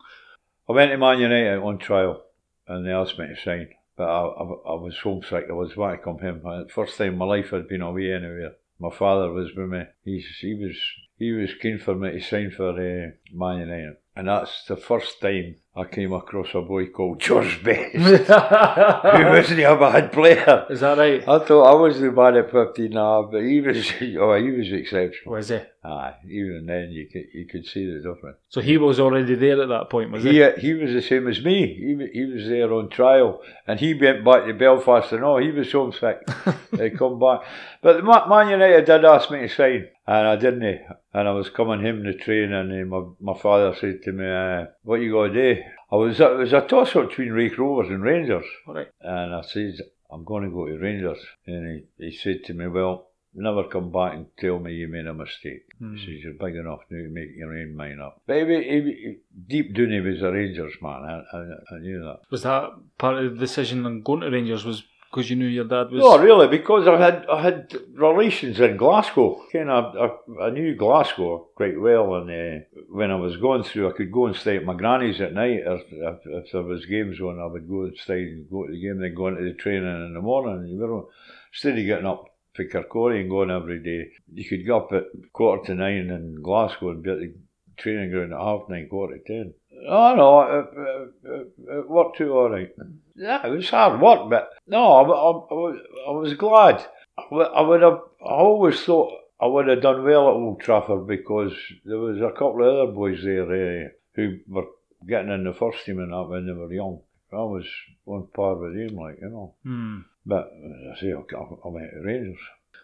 I 0.68 0.72
went 0.72 0.90
to 0.90 0.98
Man 0.98 1.20
United 1.20 1.58
on 1.58 1.78
trial 1.78 2.24
and 2.66 2.86
they 2.86 2.92
asked 2.92 3.18
me 3.18 3.26
to 3.26 3.36
sign. 3.36 3.70
But 3.96 4.08
I, 4.08 4.22
I, 4.22 4.42
I 4.42 4.74
was 4.74 4.98
homesick. 5.02 5.46
I 5.48 5.52
was 5.52 5.74
back 5.74 6.04
home. 6.04 6.42
Uh, 6.44 6.64
First 6.72 6.96
time 6.96 7.12
in 7.12 7.18
my 7.18 7.24
life 7.24 7.52
I'd 7.52 7.68
been 7.68 7.82
away 7.82 8.12
anywhere. 8.12 8.52
My 8.78 8.90
father 8.90 9.30
was 9.30 9.54
with 9.54 9.68
me. 9.68 9.82
He's, 10.04 10.26
he 10.40 10.54
was 10.54 10.76
he 11.18 11.32
was 11.32 11.50
keen 11.60 11.78
for 11.78 11.94
me 11.94 12.12
to 12.12 12.20
sign 12.20 12.50
for 12.50 12.70
uh, 12.70 13.10
Man 13.32 13.58
United. 13.58 13.96
And 14.16 14.28
that's 14.28 14.64
the 14.64 14.76
first 14.76 15.20
time 15.20 15.56
I 15.76 15.84
came 15.84 16.12
across 16.12 16.48
a 16.54 16.60
boy 16.62 16.86
called 16.86 17.20
George 17.20 17.62
Best, 17.62 17.94
who 17.94 18.02
wasn't 18.02 19.60
a 19.60 19.76
bad 19.78 20.12
player. 20.12 20.66
Is 20.68 20.80
that 20.80 20.98
right? 20.98 21.22
I 21.22 21.38
thought 21.38 21.62
I 21.62 21.74
was 21.74 22.00
the 22.00 22.10
bad 22.10 22.36
at 22.36 22.50
15 22.50 22.86
and 22.86 22.96
a 22.96 23.00
half, 23.00 23.30
but 23.30 23.42
he 23.42 23.60
was, 23.60 23.76
oh, 24.18 24.34
he 24.34 24.50
was 24.50 24.72
exceptional. 24.72 25.32
Was 25.32 25.50
he? 25.50 25.60
Aye, 25.82 26.14
even 26.28 26.66
then 26.66 26.90
you 26.90 27.06
could 27.06 27.24
you 27.32 27.46
could 27.46 27.64
see 27.64 27.86
the 27.86 27.98
difference. 28.00 28.36
So 28.48 28.60
he 28.60 28.76
was 28.78 29.00
already 29.00 29.36
there 29.36 29.62
at 29.62 29.68
that 29.68 29.88
point, 29.88 30.10
was 30.10 30.24
he? 30.24 30.42
He, 30.42 30.50
he 30.60 30.74
was 30.74 30.92
the 30.92 31.00
same 31.00 31.26
as 31.28 31.42
me. 31.42 31.68
He 31.68 32.18
he 32.18 32.26
was 32.26 32.48
there 32.48 32.70
on 32.74 32.90
trial, 32.90 33.40
and 33.66 33.78
he 33.78 33.94
went 33.94 34.24
back 34.24 34.44
to 34.46 34.52
Belfast 34.52 35.12
and 35.12 35.24
all. 35.24 35.38
He 35.38 35.52
was 35.52 35.72
homesick. 35.72 36.18
they 36.72 36.90
come 36.90 37.18
back, 37.18 37.42
but 37.80 38.04
Man 38.04 38.50
United 38.50 38.84
did 38.84 39.04
ask 39.04 39.30
me 39.30 39.40
to 39.40 39.48
sign, 39.48 39.88
and 40.10 40.26
I 40.28 40.36
didn't. 40.36 40.64
eh. 40.64 40.78
And 41.14 41.28
I 41.28 41.32
was 41.32 41.50
coming 41.50 41.80
home 41.82 42.04
the 42.04 42.14
train, 42.14 42.52
and 42.52 42.70
uh, 42.72 42.84
my 42.92 43.32
my 43.32 43.38
father 43.38 43.74
said 43.80 44.02
to 44.04 44.12
me, 44.12 44.26
uh, 44.26 44.66
"What 44.82 45.00
you 45.00 45.12
gonna 45.12 45.32
do?" 45.32 45.62
I 45.92 45.96
was 45.96 46.20
it 46.20 46.36
was 46.36 46.52
a 46.52 46.60
toss 46.62 46.96
up 46.96 47.08
between 47.08 47.32
Raith 47.32 47.58
Rovers 47.58 47.90
and 47.90 48.02
Rangers, 48.02 48.46
right. 48.66 48.88
and 49.00 49.34
I 49.34 49.42
said, 49.42 49.74
"I'm 50.10 50.24
going 50.24 50.44
to 50.44 50.50
go 50.50 50.66
to 50.66 50.78
Rangers," 50.78 51.20
and 51.46 51.82
he, 51.98 52.06
he 52.06 52.12
said 52.16 52.44
to 52.46 52.54
me, 52.54 52.66
"Well." 52.66 53.06
Never 53.32 53.62
come 53.68 53.92
back 53.92 54.14
and 54.14 54.26
tell 54.40 54.58
me 54.58 54.72
you 54.74 54.88
made 54.88 55.06
a 55.06 55.14
mistake. 55.14 55.62
Hmm. 55.78 55.94
He 55.94 56.00
says 56.04 56.24
you're 56.24 56.32
big 56.32 56.56
enough 56.56 56.80
now 56.90 56.98
to 57.04 57.08
make 57.10 57.36
your 57.36 57.52
own 57.52 57.76
mind 57.76 58.02
up. 58.02 58.20
But 58.26 58.38
he, 58.38 58.44
he, 58.44 58.80
he, 58.80 59.16
deep 59.46 59.72
down 59.72 59.92
he 59.92 60.00
was 60.00 60.20
a 60.20 60.32
Rangers 60.32 60.74
man. 60.82 61.02
I, 61.04 61.36
I, 61.36 61.40
I 61.76 61.78
knew 61.78 62.00
that. 62.00 62.22
Was 62.32 62.42
that 62.42 62.70
part 62.98 63.22
of 63.22 63.34
the 63.34 63.38
decision 63.38 63.86
on 63.86 64.02
going 64.02 64.22
to 64.22 64.30
Rangers? 64.30 64.64
Was 64.64 64.82
because 65.10 65.28
you 65.28 65.36
knew 65.36 65.46
your 65.46 65.64
dad 65.64 65.90
was? 65.90 66.00
No, 66.00 66.18
really, 66.18 66.46
because 66.46 66.86
I 66.86 66.96
had 66.98 67.26
I 67.26 67.42
had 67.42 67.74
relations 67.94 68.60
in 68.60 68.76
Glasgow. 68.76 69.42
Kind 69.52 69.68
of, 69.68 69.96
I, 69.96 70.44
I 70.44 70.50
knew 70.50 70.76
Glasgow 70.76 71.48
quite 71.56 71.80
well, 71.80 72.14
and 72.14 72.30
uh, 72.30 72.64
when 72.90 73.10
I 73.10 73.16
was 73.16 73.36
going 73.36 73.64
through, 73.64 73.88
I 73.88 73.96
could 73.96 74.12
go 74.12 74.26
and 74.26 74.36
stay 74.36 74.56
at 74.56 74.64
my 74.64 74.74
granny's 74.74 75.20
at 75.20 75.32
night. 75.32 75.62
If, 75.66 75.82
if, 75.90 76.18
if 76.24 76.52
there 76.52 76.62
was 76.62 76.86
games 76.86 77.20
on, 77.20 77.40
I 77.40 77.46
would 77.46 77.68
go 77.68 77.82
and 77.82 77.96
stay 77.96 78.22
and 78.22 78.48
go 78.48 78.66
to 78.66 78.72
the 78.72 78.80
game, 78.80 79.00
then 79.00 79.14
go 79.14 79.28
into 79.28 79.42
the 79.42 79.54
training 79.54 80.06
in 80.06 80.14
the 80.14 80.20
morning. 80.20 80.68
You 80.68 80.78
know, 80.78 81.08
instead 81.52 81.78
of 81.78 81.84
getting 81.84 82.06
up 82.06 82.26
for 82.54 82.64
Kirkcaldy 82.64 83.22
and 83.22 83.30
going 83.30 83.50
every 83.50 83.82
day, 83.82 84.10
you 84.32 84.48
could 84.48 84.64
get 84.64 84.74
up 84.74 84.92
at 84.92 85.04
quarter 85.32 85.66
to 85.66 85.74
nine 85.74 86.10
in 86.10 86.40
Glasgow 86.40 86.90
and 86.90 87.02
be 87.02 87.10
at 87.10 87.18
the 87.18 87.34
training 87.78 88.10
ground 88.10 88.32
at 88.32 88.38
half 88.38 88.68
nine, 88.68 88.88
quarter 88.88 89.18
to 89.18 89.24
ten. 89.24 89.54
Oh 89.88 90.14
no, 90.14 90.40
it, 90.42 90.66
it, 91.24 91.48
it 91.68 91.88
worked 91.88 92.20
out 92.20 92.28
all 92.28 92.50
right. 92.50 92.70
Yeah, 93.20 93.46
it 93.46 93.50
was 93.50 93.68
hard 93.68 94.00
work, 94.00 94.30
but 94.30 94.48
no, 94.66 94.82
I, 94.92 95.02
I, 95.02 95.04
I, 95.04 95.54
was, 95.54 95.78
I 96.08 96.10
was 96.12 96.34
glad. 96.34 96.86
I 97.18 97.22
would- 97.30 97.52
I 97.54 97.60
would 97.60 97.82
have. 97.82 97.98
I 98.24 98.32
always 98.32 98.82
thought 98.82 99.12
I 99.40 99.46
would 99.46 99.68
have 99.68 99.82
done 99.82 100.04
well 100.04 100.28
at 100.28 100.34
Old 100.34 100.60
Trafford 100.60 101.06
because 101.06 101.52
there 101.84 101.98
was 101.98 102.18
a 102.20 102.32
couple 102.32 102.62
of 102.66 102.74
other 102.88 102.92
boys 102.92 103.20
there 103.22 103.44
uh, 103.44 103.88
who 104.14 104.38
were 104.48 104.66
getting 105.06 105.30
in 105.32 105.44
the 105.44 105.52
first 105.52 105.84
team 105.84 105.98
and 105.98 106.12
that 106.12 106.28
when 106.28 106.46
they 106.46 106.52
were 106.52 106.72
young. 106.72 107.00
I 107.32 107.36
was 107.36 107.66
on 108.06 108.26
par 108.34 108.56
with 108.56 108.74
them, 108.74 108.96
like 108.96 109.18
you 109.20 109.28
know. 109.28 109.54
Hmm. 109.64 109.98
But 110.26 110.46
as 110.46 110.96
I 110.96 111.00
say, 111.00 111.12
I, 111.12 111.18
I 111.18 111.68
went 111.68 111.90
to 111.92 112.00
Rangers. 112.02 112.38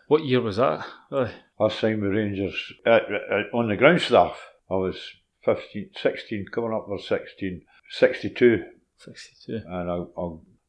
What 0.09 0.25
year 0.25 0.40
was 0.40 0.57
that? 0.59 0.87
Really? 1.11 1.33
I 1.59 1.69
signed 1.69 2.02
with 2.02 2.12
Rangers 2.12 2.73
uh, 2.87 2.90
uh, 2.90 3.43
on 3.57 3.69
the 3.69 3.76
ground 3.76 4.02
staff. 4.02 4.38
I 4.71 4.75
was 4.75 4.97
15, 5.45 5.90
16, 6.00 6.47
coming 6.52 6.73
up 6.75 6.85
for 6.87 6.99
16, 6.99 7.62
62, 7.90 8.64
62. 8.98 9.62
and 9.66 9.90
I, 9.90 9.94
I, 9.94 10.24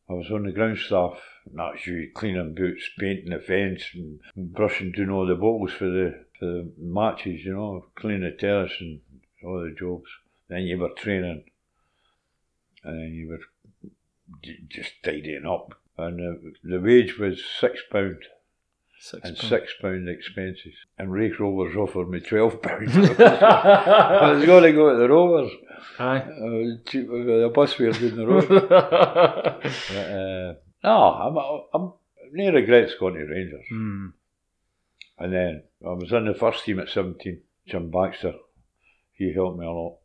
I 0.10 0.14
was 0.14 0.32
on 0.32 0.44
the 0.44 0.52
ground 0.52 0.78
staff. 0.78 1.20
And 1.46 1.60
that's 1.60 1.88
you 1.88 2.12
cleaning 2.14 2.56
boots, 2.56 2.90
painting 3.00 3.32
the 3.32 3.40
fence, 3.40 3.84
and 3.94 4.20
brushing 4.54 4.92
doing 4.92 5.10
all 5.10 5.26
the 5.26 5.36
balls 5.36 5.72
for 5.72 5.86
the 5.86 6.26
for 6.40 6.46
the 6.46 6.72
matches. 6.78 7.46
You 7.46 7.54
know, 7.54 7.86
cleaning 7.96 8.30
the 8.30 8.32
terrace 8.32 8.74
and 8.80 9.00
all 9.44 9.62
the 9.62 9.76
jobs. 9.78 10.10
Then 10.50 10.64
you 10.64 10.78
were 10.78 10.90
training, 10.90 11.44
and 12.84 13.00
then 13.00 13.14
you 13.14 13.30
were 13.30 13.40
just 14.70 14.92
tidying 15.04 15.46
up. 15.46 15.74
And 15.98 16.20
the, 16.20 16.54
the 16.64 16.80
wage 16.80 17.18
was 17.18 17.44
six 17.60 17.82
pound 17.92 18.18
Six 19.00 19.28
and 19.28 19.38
pound. 19.38 19.50
six 19.50 19.74
pound 19.82 20.10
expenses. 20.10 20.74
And 20.98 21.12
Raith 21.12 21.40
Rovers 21.40 21.76
offered 21.76 22.10
me 22.10 22.20
twelve 22.20 22.62
pounds. 22.64 22.96
I 22.96 24.32
was 24.34 24.46
going 24.46 24.64
to 24.64 24.72
go 24.74 24.92
to 24.92 24.98
the 24.98 25.08
Rovers. 25.10 25.52
Aye. 26.00 26.18
Uh, 26.18 26.78
cheap- 26.90 27.10
uh, 27.10 27.14
the 27.44 27.52
bus 27.54 27.74
fares 27.74 28.00
down 28.00 28.16
the 28.16 28.28
road. 28.28 28.48
but, 28.70 29.66
uh, 29.96 30.54
no, 30.84 30.92
I'm, 31.14 31.38
I'm 31.74 31.94
no 32.34 32.52
regrets 32.52 32.94
going 33.00 33.14
to 33.16 33.26
Rangers. 33.26 33.66
Hmm. 33.70 34.08
And 35.20 35.34
then 35.34 35.64
I 35.86 35.90
was 35.94 36.12
in 36.12 36.26
the 36.26 36.34
first 36.34 36.64
team 36.66 36.80
at 36.80 36.90
17. 36.90 37.42
Jim 37.68 37.90
Baxter, 37.90 38.34
he 39.14 39.34
helped 39.34 39.58
me 39.60 39.66
a 39.66 39.70
lot. 39.72 39.98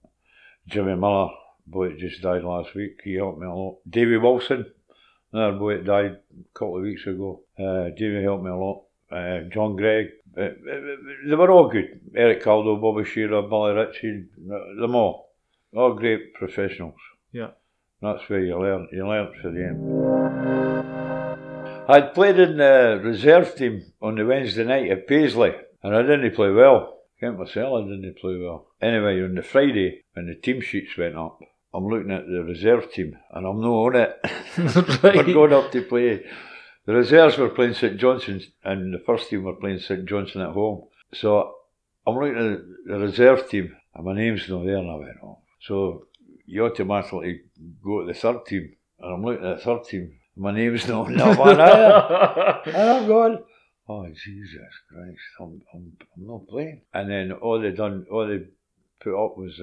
Jimmy 0.68 0.94
Miller, 0.96 1.28
boy 1.66 1.96
just 1.98 2.22
died 2.22 2.44
last 2.44 2.74
week, 2.74 3.00
he 3.04 3.14
helped 3.14 3.38
me 3.40 3.46
a 3.46 3.50
lot. 3.52 3.78
Davy 3.88 4.16
Wilson, 4.16 4.66
another 5.32 5.58
boy 5.58 5.76
that 5.76 5.84
died 5.84 6.16
a 6.16 6.58
couple 6.58 6.76
of 6.76 6.82
weeks 6.82 7.06
ago. 7.06 7.42
Uh, 7.58 7.90
Davy 7.96 8.22
helped 8.22 8.44
me 8.44 8.50
a 8.50 8.56
lot. 8.56 8.84
Uh, 9.10 9.40
John 9.52 9.76
Greig, 9.76 10.08
uh, 10.36 10.40
uh, 10.40 10.50
they 11.26 11.34
were 11.34 11.50
all 11.50 11.68
good. 11.68 12.00
Eric 12.14 12.42
Caldow, 12.42 12.80
Bobby 12.80 13.04
Shearer, 13.04 13.42
Billy 13.42 13.72
Ritchie, 13.74 14.24
them 14.80 14.94
all. 14.94 15.34
All 15.74 15.94
great 15.94 16.34
professionals. 16.34 16.94
Yeah. 17.32 17.50
That's 18.00 18.28
where 18.28 18.40
you 18.40 18.58
learn. 18.58 18.88
You 18.92 19.06
learn 19.06 19.32
for 19.40 19.50
them. 19.50 20.12
I'd 21.88 22.14
played 22.14 22.38
in 22.38 22.56
the 22.56 23.00
reserve 23.02 23.54
team 23.54 23.92
on 24.00 24.16
the 24.16 24.24
Wednesday 24.24 24.64
night 24.64 24.90
at 24.90 25.06
Paisley, 25.06 25.52
and 25.82 25.94
I 25.94 26.02
didn't 26.02 26.34
play 26.34 26.50
well. 26.50 27.00
Can't 27.20 27.38
myself, 27.38 27.84
I 27.84 27.88
didn't 27.88 28.18
play 28.18 28.36
well. 28.36 28.66
Anyway, 28.80 29.22
on 29.22 29.34
the 29.34 29.42
Friday, 29.42 30.02
when 30.14 30.26
the 30.26 30.34
team 30.34 30.60
sheets 30.60 30.96
went 30.96 31.16
up, 31.16 31.40
I'm 31.74 31.86
looking 31.86 32.10
at 32.10 32.26
the 32.26 32.42
reserve 32.44 32.92
team, 32.92 33.16
and 33.30 33.46
I'm 33.46 33.60
not 33.60 33.68
on 33.68 33.96
it. 33.96 34.20
We're 35.02 35.32
going 35.32 35.52
up 35.52 35.72
to 35.72 35.82
play. 35.82 36.24
The 36.84 36.92
reserves 36.92 37.38
were 37.38 37.48
playing 37.48 37.74
St 37.74 37.96
Johnstone, 37.96 38.42
and 38.64 38.92
the 38.92 38.98
first 38.98 39.30
team 39.30 39.44
were 39.44 39.54
playing 39.54 39.78
St 39.78 40.04
Johnstone 40.04 40.42
at 40.42 40.50
home. 40.50 40.88
So 41.14 41.54
I'm 42.06 42.16
looking 42.16 42.36
at 42.36 42.60
the 42.86 42.98
reserve 42.98 43.48
team, 43.48 43.74
and 43.94 44.04
my 44.04 44.14
name's 44.14 44.48
not 44.48 44.64
there, 44.64 44.78
and 44.78 44.90
I 44.90 44.96
went, 44.96 45.16
oh. 45.22 45.38
So 45.60 46.06
you 46.46 46.66
automatically 46.66 47.42
go 47.82 48.00
to 48.00 48.06
the 48.06 48.18
third 48.18 48.44
team, 48.46 48.74
and 48.98 49.14
I'm 49.14 49.24
looking 49.24 49.46
at 49.46 49.58
the 49.58 49.64
third 49.64 49.84
team, 49.84 50.12
and 50.34 50.42
my 50.42 50.52
name's 50.52 50.86
not 50.88 51.06
on 51.06 51.16
that 51.16 51.38
one 51.38 51.60
either. 51.60 52.60
And 52.66 52.90
I'm 52.90 53.06
going, 53.06 53.38
oh 53.88 54.06
Jesus 54.08 54.74
Christ, 54.88 55.20
I'm, 55.40 55.62
I'm, 55.72 55.92
I'm 56.16 56.26
not 56.26 56.46
playing. 56.48 56.82
And 56.92 57.10
then 57.10 57.32
all 57.32 57.60
they 57.60 57.70
done, 57.70 58.06
all 58.10 58.26
they 58.26 58.40
put 59.00 59.14
up 59.14 59.36
was 59.36 59.60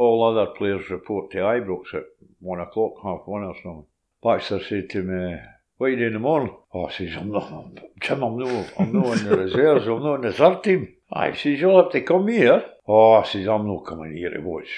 all 0.00 0.24
other 0.24 0.50
players 0.52 0.88
report 0.88 1.30
to 1.30 1.38
Ibrox 1.38 1.94
at 1.94 2.04
one 2.40 2.60
o'clock, 2.60 2.94
half 3.02 3.20
one 3.26 3.44
or 3.44 3.54
something. 3.56 3.84
Baxter 4.22 4.60
said 4.64 4.88
to 4.90 5.02
me, 5.02 5.38
what 5.76 5.86
are 5.86 5.90
you 5.90 5.96
doing 5.96 6.06
in 6.08 6.12
the 6.14 6.18
morning? 6.18 6.54
Oh, 6.72 6.86
I 6.86 6.92
says, 6.92 7.16
I'm 7.16 7.30
not, 7.30 7.52
I'm, 7.52 7.74
Jim, 8.00 8.22
I'm 8.22 8.38
not, 8.38 8.72
I'm 8.78 8.92
not 8.92 9.18
in 9.18 9.24
the 9.28 9.36
reserves, 9.36 9.86
I'm 9.86 10.02
not 10.02 10.16
in 10.16 10.20
the 10.22 10.32
third 10.32 10.62
team. 10.64 10.94
I 11.12 11.32
says, 11.32 11.60
you'll 11.60 11.82
have 11.82 11.92
to 11.92 12.00
come 12.00 12.28
here. 12.28 12.64
Oh, 12.86 13.12
I 13.12 13.24
says, 13.24 13.46
I'm 13.46 13.66
not 13.66 13.86
coming 13.86 14.16
here 14.16 14.30
to 14.30 14.40
watch 14.40 14.68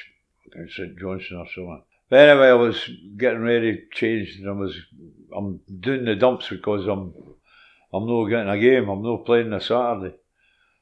St 0.52 0.99
Johnstone 0.99 1.38
or 1.38 1.47
something. 1.47 1.83
But 2.11 2.29
anyway, 2.29 2.49
I 2.49 2.55
was 2.55 2.91
getting 3.17 3.41
ready, 3.43 3.85
changed, 3.93 4.41
and 4.41 4.49
I 4.49 4.52
was, 4.52 4.76
I'm 5.35 5.61
doing 5.81 6.05
the 6.05 6.17
dumps 6.17 6.49
because 6.49 6.87
I'm, 6.87 7.14
I'm 7.93 8.07
not 8.07 8.29
getting 8.29 8.49
a 8.49 8.59
game. 8.59 8.88
I'm 8.88 9.02
not 9.02 9.25
playing 9.25 9.52
on 9.52 9.61
Saturday. 9.61 10.17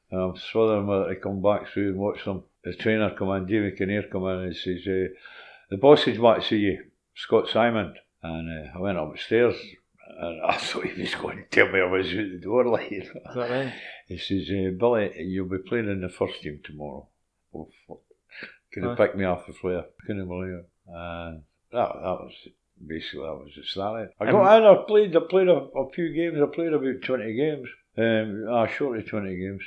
And 0.09 0.19
I'm 0.19 0.35
swithering 0.35 0.87
whether 0.87 1.13
to 1.13 1.19
come 1.19 1.41
back 1.41 1.67
through 1.67 1.91
and 1.91 1.99
watch 1.99 2.25
them. 2.25 2.43
The 2.63 2.73
trainer 2.75 3.13
come 3.17 3.29
in, 3.31 3.45
David 3.47 3.77
Kinnear 3.77 4.03
come 4.11 4.23
in 4.27 4.39
and 4.39 4.53
he 4.53 4.59
says, 4.59 4.87
uh, 4.87 5.13
the 5.69 5.77
boss 5.77 6.07
is 6.07 6.17
back 6.19 6.41
to 6.41 6.47
see 6.47 6.57
you, 6.57 6.83
Scot 7.15 7.47
Symon. 7.47 7.93
And 8.23 8.67
uh, 8.67 8.77
I 8.77 8.79
went 8.79 8.99
upstairs 8.99 9.55
and 10.19 10.41
I 10.45 10.57
thought 10.57 10.85
he 10.85 11.01
was 11.01 11.15
going 11.15 11.37
to 11.37 11.43
tell 11.45 11.71
me 11.71 11.79
I 11.81 11.85
was 11.85 12.07
out 12.07 12.13
the 12.13 12.39
door 12.41 12.65
like 12.67 12.91
Is 12.91 13.09
that 13.35 13.49
right? 13.49 13.73
He 14.07 14.17
says, 14.17 14.49
uh, 14.49 14.71
Billy, 14.77 15.11
you'll 15.23 15.47
be 15.49 15.57
playing 15.57 15.89
in 15.89 16.01
the 16.01 16.09
first 16.09 16.41
team 16.41 16.59
tomorrow. 16.63 17.07
Oh, 17.55 17.69
fuck. 17.87 17.99
Could 18.73 18.83
have 18.83 18.97
picked 18.97 19.15
me 19.17 19.25
off 19.25 19.47
the 19.47 19.53
flare. 19.53 19.85
Couldn't 20.05 20.27
believe 20.27 20.53
it. 20.53 20.69
And 20.87 21.41
that, 21.71 21.89
that 21.93 22.01
was 22.03 22.33
basically 22.85 23.21
that 23.21 23.35
was 23.35 23.51
the 23.55 23.63
start. 23.63 24.11
I 24.19 24.25
Um, 24.25 24.31
got 24.31 24.57
in, 24.57 24.63
I 24.65 24.83
played, 24.87 25.15
I 25.15 25.19
played 25.29 25.47
a, 25.49 25.53
a 25.53 25.89
few 25.91 26.13
games. 26.13 26.37
I 26.41 26.53
played 26.53 26.73
about 26.73 27.01
20 27.03 27.33
games. 27.35 27.67
Um, 27.97 28.45
ah, 28.49 28.67
shortly 28.67 29.03
20 29.03 29.35
games. 29.35 29.61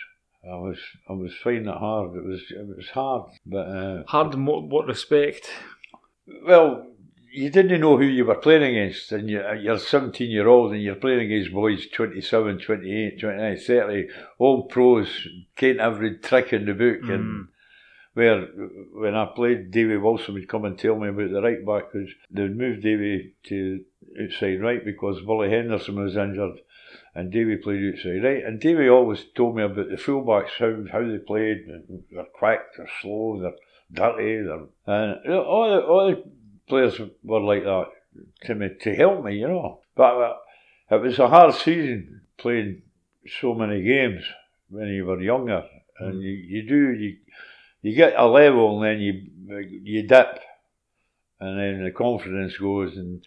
I 0.50 0.56
was 0.56 0.78
I 1.08 1.12
was 1.12 1.32
finding 1.42 1.68
it 1.68 1.76
hard. 1.76 2.14
It 2.16 2.24
was 2.24 2.42
it 2.50 2.76
was 2.76 2.88
hard, 2.90 3.30
but 3.46 3.66
uh, 3.66 4.02
Hard 4.08 4.34
in 4.34 4.44
what, 4.46 4.64
what 4.64 4.86
respect? 4.86 5.50
well, 6.46 6.86
you 7.32 7.50
didn't 7.50 7.80
know 7.80 7.96
who 7.96 8.04
you 8.04 8.24
were 8.24 8.36
playing 8.36 8.62
against, 8.62 9.10
and 9.12 9.28
you're, 9.28 9.54
you're 9.56 9.78
17 9.78 10.30
year 10.30 10.46
old 10.46 10.72
and 10.72 10.82
you're 10.82 10.94
playing 10.94 11.20
against 11.32 11.52
boys 11.52 11.86
27, 11.88 12.58
28, 12.60 13.20
29, 13.20 13.56
30, 13.58 14.08
all 14.38 14.62
pros, 14.68 15.26
can't 15.56 15.80
every 15.80 16.18
trick 16.18 16.52
in 16.52 16.66
the 16.66 16.74
book. 16.74 17.02
And 17.08 17.24
Mm. 17.24 17.48
where 18.14 18.40
when 18.94 19.14
I 19.16 19.26
played, 19.34 19.72
Davy 19.72 19.96
Wilson 19.96 20.34
would 20.34 20.48
come 20.48 20.64
and 20.64 20.78
tell 20.78 20.96
me 20.96 21.08
about 21.08 21.30
the 21.32 21.42
right 21.42 21.66
back 21.66 21.90
because 21.92 22.10
they'd 22.30 22.56
moved 22.56 22.82
Davy 22.82 23.34
to 23.48 23.80
outside 24.22 24.60
right 24.62 24.84
because 24.84 25.20
Willie 25.24 25.50
Henderson 25.50 25.96
was 26.00 26.16
injured. 26.16 26.60
And 27.16 27.30
Davy 27.30 27.56
played 27.56 27.94
outside 27.94 28.25
right, 28.25 28.44
and 28.44 28.59
Davy 28.59 28.88
always 28.88 29.25
told 29.37 29.54
me 29.54 29.62
about 29.62 29.88
the 29.88 29.97
fullbacks, 29.97 30.59
how 30.59 30.85
how 30.90 31.06
they 31.06 31.18
played. 31.18 31.64
They're 32.11 32.25
quick, 32.25 32.61
they're 32.76 32.90
slow, 33.00 33.38
they're 33.40 33.52
dirty, 33.92 34.42
they're 34.42 34.66
and 34.87 35.35
all 35.35 35.71
the 35.71 35.80
all 35.87 36.11
the 36.11 36.25
players 36.68 37.00
were 37.23 37.40
like 37.40 37.62
that 37.62 37.87
to 38.47 38.54
me 38.56 38.71
to 38.80 38.97
help 38.97 39.25
me, 39.25 39.37
you 39.38 39.47
know. 39.47 39.80
But 39.94 40.14
uh, 40.21 40.37
it 40.90 41.02
was 41.02 41.18
a 41.21 41.28
hard 41.28 41.54
season 41.54 42.23
playing 42.37 42.83
so 43.40 43.54
many 43.54 43.83
games 43.83 44.25
when 44.68 44.88
you 44.88 45.06
were 45.06 45.21
younger, 45.21 45.64
and 46.00 46.21
you, 46.21 46.30
you 46.30 46.68
do 46.68 46.92
you 46.94 47.16
you 47.83 47.94
get 47.94 48.14
a 48.16 48.26
level 48.26 48.83
and 48.83 48.90
then 48.90 49.00
you 49.00 49.12
you 49.85 50.02
dip, 50.02 50.40
and 51.38 51.61
then 51.61 51.85
the 51.85 51.92
confidence 51.92 52.56
goes 52.56 52.97
and. 52.97 53.25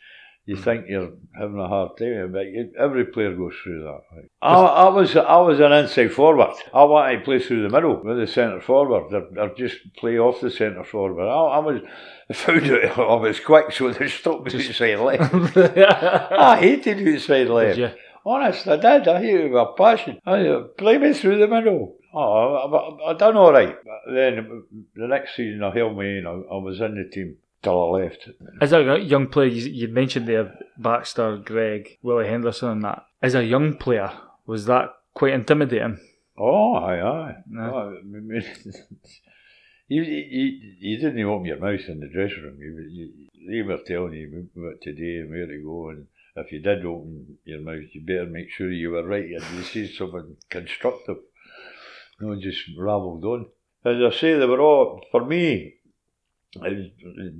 You 0.47 0.55
think 0.55 0.85
you're 0.87 1.11
having 1.37 1.59
a 1.59 1.67
hard 1.67 1.97
time, 1.97 2.31
but 2.31 2.45
you, 2.45 2.71
every 2.79 3.03
player 3.07 3.35
goes 3.35 3.53
through 3.61 3.83
that. 3.83 3.99
Like. 4.15 4.31
I, 4.41 4.53
I 4.53 4.87
was 4.87 5.13
I 5.17 5.41
was 5.41 5.59
an 5.59 5.73
inside 5.73 6.13
forward. 6.13 6.53
I 6.73 6.85
wanted 6.85 7.17
to 7.17 7.25
play 7.25 7.39
through 7.39 7.63
the 7.63 7.69
middle 7.69 8.01
with 8.01 8.17
the 8.17 8.27
centre 8.27 8.61
forward, 8.61 9.13
or, 9.13 9.27
or 9.37 9.53
just 9.55 9.75
play 9.97 10.17
off 10.17 10.39
the 10.39 10.49
centre 10.49 10.85
forward. 10.85 11.21
I, 11.21 11.57
I 11.57 11.59
was 11.59 11.81
I 12.29 12.33
found 12.33 12.65
out 12.65 12.97
I 12.97 13.15
was 13.15 13.41
quick, 13.41 13.73
so 13.73 13.91
they 13.91 14.07
stopped 14.07 14.53
me 14.53 14.65
outside 14.65 14.95
left. 14.95 15.57
I 16.31 16.57
hated 16.61 17.05
outside 17.05 17.49
left. 17.49 17.75
Did 17.75 17.91
you? 17.91 17.97
Honest, 18.25 18.69
I 18.69 18.77
did. 18.77 19.07
I 19.09 19.19
hated 19.19 19.45
it 19.47 19.51
with 19.51 19.61
a 19.61 19.73
passion. 19.77 20.21
I, 20.25 20.47
uh, 20.47 20.61
play 20.77 20.97
me 20.97 21.11
through 21.11 21.39
the 21.39 21.47
middle. 21.47 21.97
Oh, 22.13 22.99
I, 23.01 23.09
I, 23.09 23.11
I 23.11 23.17
done 23.17 23.35
all 23.35 23.51
right. 23.51 23.75
But 23.83 24.13
then 24.13 24.63
the 24.95 25.07
next 25.07 25.35
season, 25.35 25.61
I 25.61 25.77
held 25.77 25.97
me 25.97 26.19
in. 26.19 26.25
I, 26.25 26.31
I 26.31 26.57
was 26.57 26.79
in 26.79 26.95
the 26.95 27.09
team 27.13 27.35
till 27.67 27.95
I 27.95 28.03
left. 28.03 28.29
As 28.61 28.73
a 28.73 28.99
young 28.99 29.27
player, 29.27 29.47
you, 29.47 29.69
you 29.69 29.87
mentioned 29.89 30.27
there 30.27 30.57
Baxter, 30.77 31.37
Greig, 31.37 31.97
Willie 32.01 32.27
Henderson, 32.27 32.69
and 32.69 32.83
that. 32.85 33.05
As 33.21 33.35
a 33.35 33.43
young 33.43 33.75
player, 33.75 34.11
was 34.45 34.65
that 34.65 34.89
quite 35.13 35.33
intimidating? 35.33 35.99
Oh, 36.37 36.75
aye, 36.75 37.01
aye. 37.01 37.35
No. 37.49 37.61
Oh, 37.73 37.97
I 37.97 38.03
mean, 38.03 38.43
you, 39.87 40.03
you, 40.03 40.59
you 40.79 40.97
didn't 40.97 41.23
open 41.25 41.45
your 41.45 41.59
mouth 41.59 41.81
in 41.87 41.99
the 41.99 42.07
dressing 42.07 42.43
room. 42.43 42.57
You, 42.59 42.87
you, 42.89 43.27
they 43.49 43.61
were 43.67 43.79
telling 43.85 44.13
you 44.13 44.49
what 44.53 44.81
to 44.81 44.93
do 44.93 45.21
and 45.21 45.29
where 45.29 45.47
to 45.47 45.63
go. 45.63 45.89
And 45.89 46.07
if 46.35 46.51
you 46.51 46.61
did 46.61 46.85
open 46.85 47.37
your 47.43 47.61
mouth, 47.61 47.89
you 47.91 48.01
better 48.01 48.27
make 48.27 48.51
sure 48.51 48.71
you 48.71 48.91
were 48.91 49.05
right 49.05 49.25
and 49.25 49.57
you 49.57 49.63
say 49.63 49.91
something 49.91 50.37
constructive. 50.49 51.17
No, 52.21 52.39
just 52.39 52.61
rabbled 52.77 53.25
on. 53.25 53.47
As 53.85 53.97
I 54.01 54.15
say, 54.15 54.33
they 54.37 54.45
were 54.45 54.61
all, 54.61 55.01
for 55.11 55.25
me, 55.25 55.75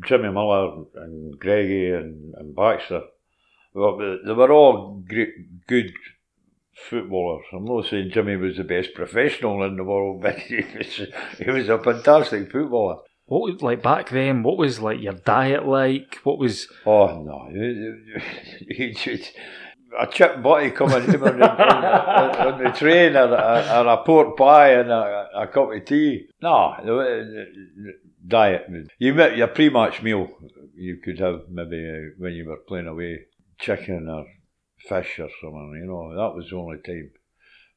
Jimmy 0.06 0.30
Miller 0.30 0.84
and 0.96 1.40
Greigy 1.40 1.98
and, 1.98 2.34
and 2.36 2.56
Baxter. 2.56 3.02
Well, 3.74 3.98
they- 3.98 4.34
were 4.34 4.52
all 4.52 5.04
great, 5.08 5.66
good 5.68 5.94
footballers. 6.90 7.46
I'm 7.54 7.66
not 7.66 7.86
saying 7.88 8.12
Jimmy 8.12 8.36
was 8.36 8.58
the 8.58 8.64
best 8.64 8.94
professional 8.94 9.64
in 9.64 9.78
the 9.78 9.84
world, 9.84 10.22
but 10.24 10.38
he 10.38 10.64
was, 10.78 11.02
he 11.38 11.52
was 11.52 11.70
a 11.70 11.80
fantastic 11.80 12.52
footballer. 12.52 12.98
What 13.26 13.42
was 13.42 13.62
like 13.62 13.84
back 13.84 14.10
then? 14.10 14.42
What 14.42 14.58
was 14.58 14.80
like 14.80 15.02
your 15.02 15.14
diet 15.14 15.68
like? 15.68 16.20
What 16.24 16.38
was 16.40 16.68
Oh 16.86 17.22
no, 17.24 17.50
just 18.94 19.34
a 20.00 20.08
chip 20.08 20.42
butty 20.42 20.72
coming 20.72 21.04
him 21.04 21.24
on 21.24 21.38
the, 21.40 21.50
on, 21.50 22.54
on 22.54 22.64
the 22.64 22.70
train 22.72 23.16
and 23.16 23.34
a, 23.34 23.80
and 23.80 23.88
a 23.90 23.98
pork 24.04 24.38
pie 24.38 24.74
and 24.74 24.90
a, 24.90 25.28
a 25.36 25.48
cup 25.48 25.74
of 25.74 25.86
tea. 25.86 26.28
No, 26.42 26.76
diet. 28.27 28.67
You 29.00 29.13
met 29.13 29.38
your 29.38 29.48
pre-match 29.48 30.01
meal. 30.01 30.29
You 30.75 30.98
could 31.03 31.19
have 31.19 31.41
maybe 31.50 31.88
uh, 31.89 32.10
when 32.17 32.34
you 32.34 32.48
were 32.48 32.57
playing 32.67 32.88
away, 32.88 33.19
chicken 33.60 34.07
or 34.10 34.25
fish 34.88 35.19
or 35.19 35.29
something. 35.41 35.79
You 35.81 35.88
know, 35.88 36.10
that 36.15 36.36
was 36.36 36.50
the 36.50 36.55
only 36.57 36.77
time. 36.86 37.12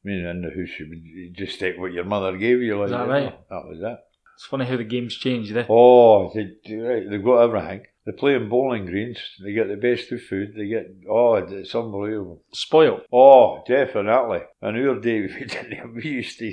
I 0.04 0.08
mean, 0.08 0.24
in 0.24 0.42
the 0.42 0.48
house, 0.48 0.78
you 0.78 0.88
would 0.88 1.36
just 1.36 1.60
take 1.60 1.78
what 1.78 1.92
your 1.92 2.04
mother 2.04 2.36
gave 2.36 2.60
you. 2.62 2.76
Like 2.78 2.86
Is 2.86 2.90
that 2.92 3.00
you 3.00 3.06
know, 3.06 3.12
right? 3.12 3.48
That 3.50 3.64
was 3.66 3.78
it. 3.82 3.98
it's 4.34 4.46
funny 4.46 4.64
how 4.64 4.76
the 4.76 4.84
game's 4.84 5.14
changed, 5.16 5.54
eh? 5.56 5.66
Oh, 5.68 6.30
they, 6.34 6.48
they- 6.66 6.76
right, 6.76 7.08
they've 7.08 7.24
got 7.24 7.42
everything. 7.42 7.82
They 8.06 8.12
play 8.12 8.34
in 8.34 8.48
bowling 8.48 8.86
greens. 8.86 9.18
They 9.44 9.52
get 9.52 9.68
the 9.68 9.76
best 9.76 10.10
of 10.10 10.22
food. 10.22 10.54
They 10.56 10.66
get 10.68 10.86
oh, 11.08 11.34
it's 11.34 11.74
unbelievable. 11.74 12.42
Spoiled. 12.52 13.02
Oh, 13.12 13.62
definitely. 13.68 14.40
In 14.62 14.76
our 14.88 14.98
day, 15.00 15.20
we 15.38 15.44
didn't. 15.44 15.94
We 15.94 16.02
used 16.04 16.38
to 16.38 16.50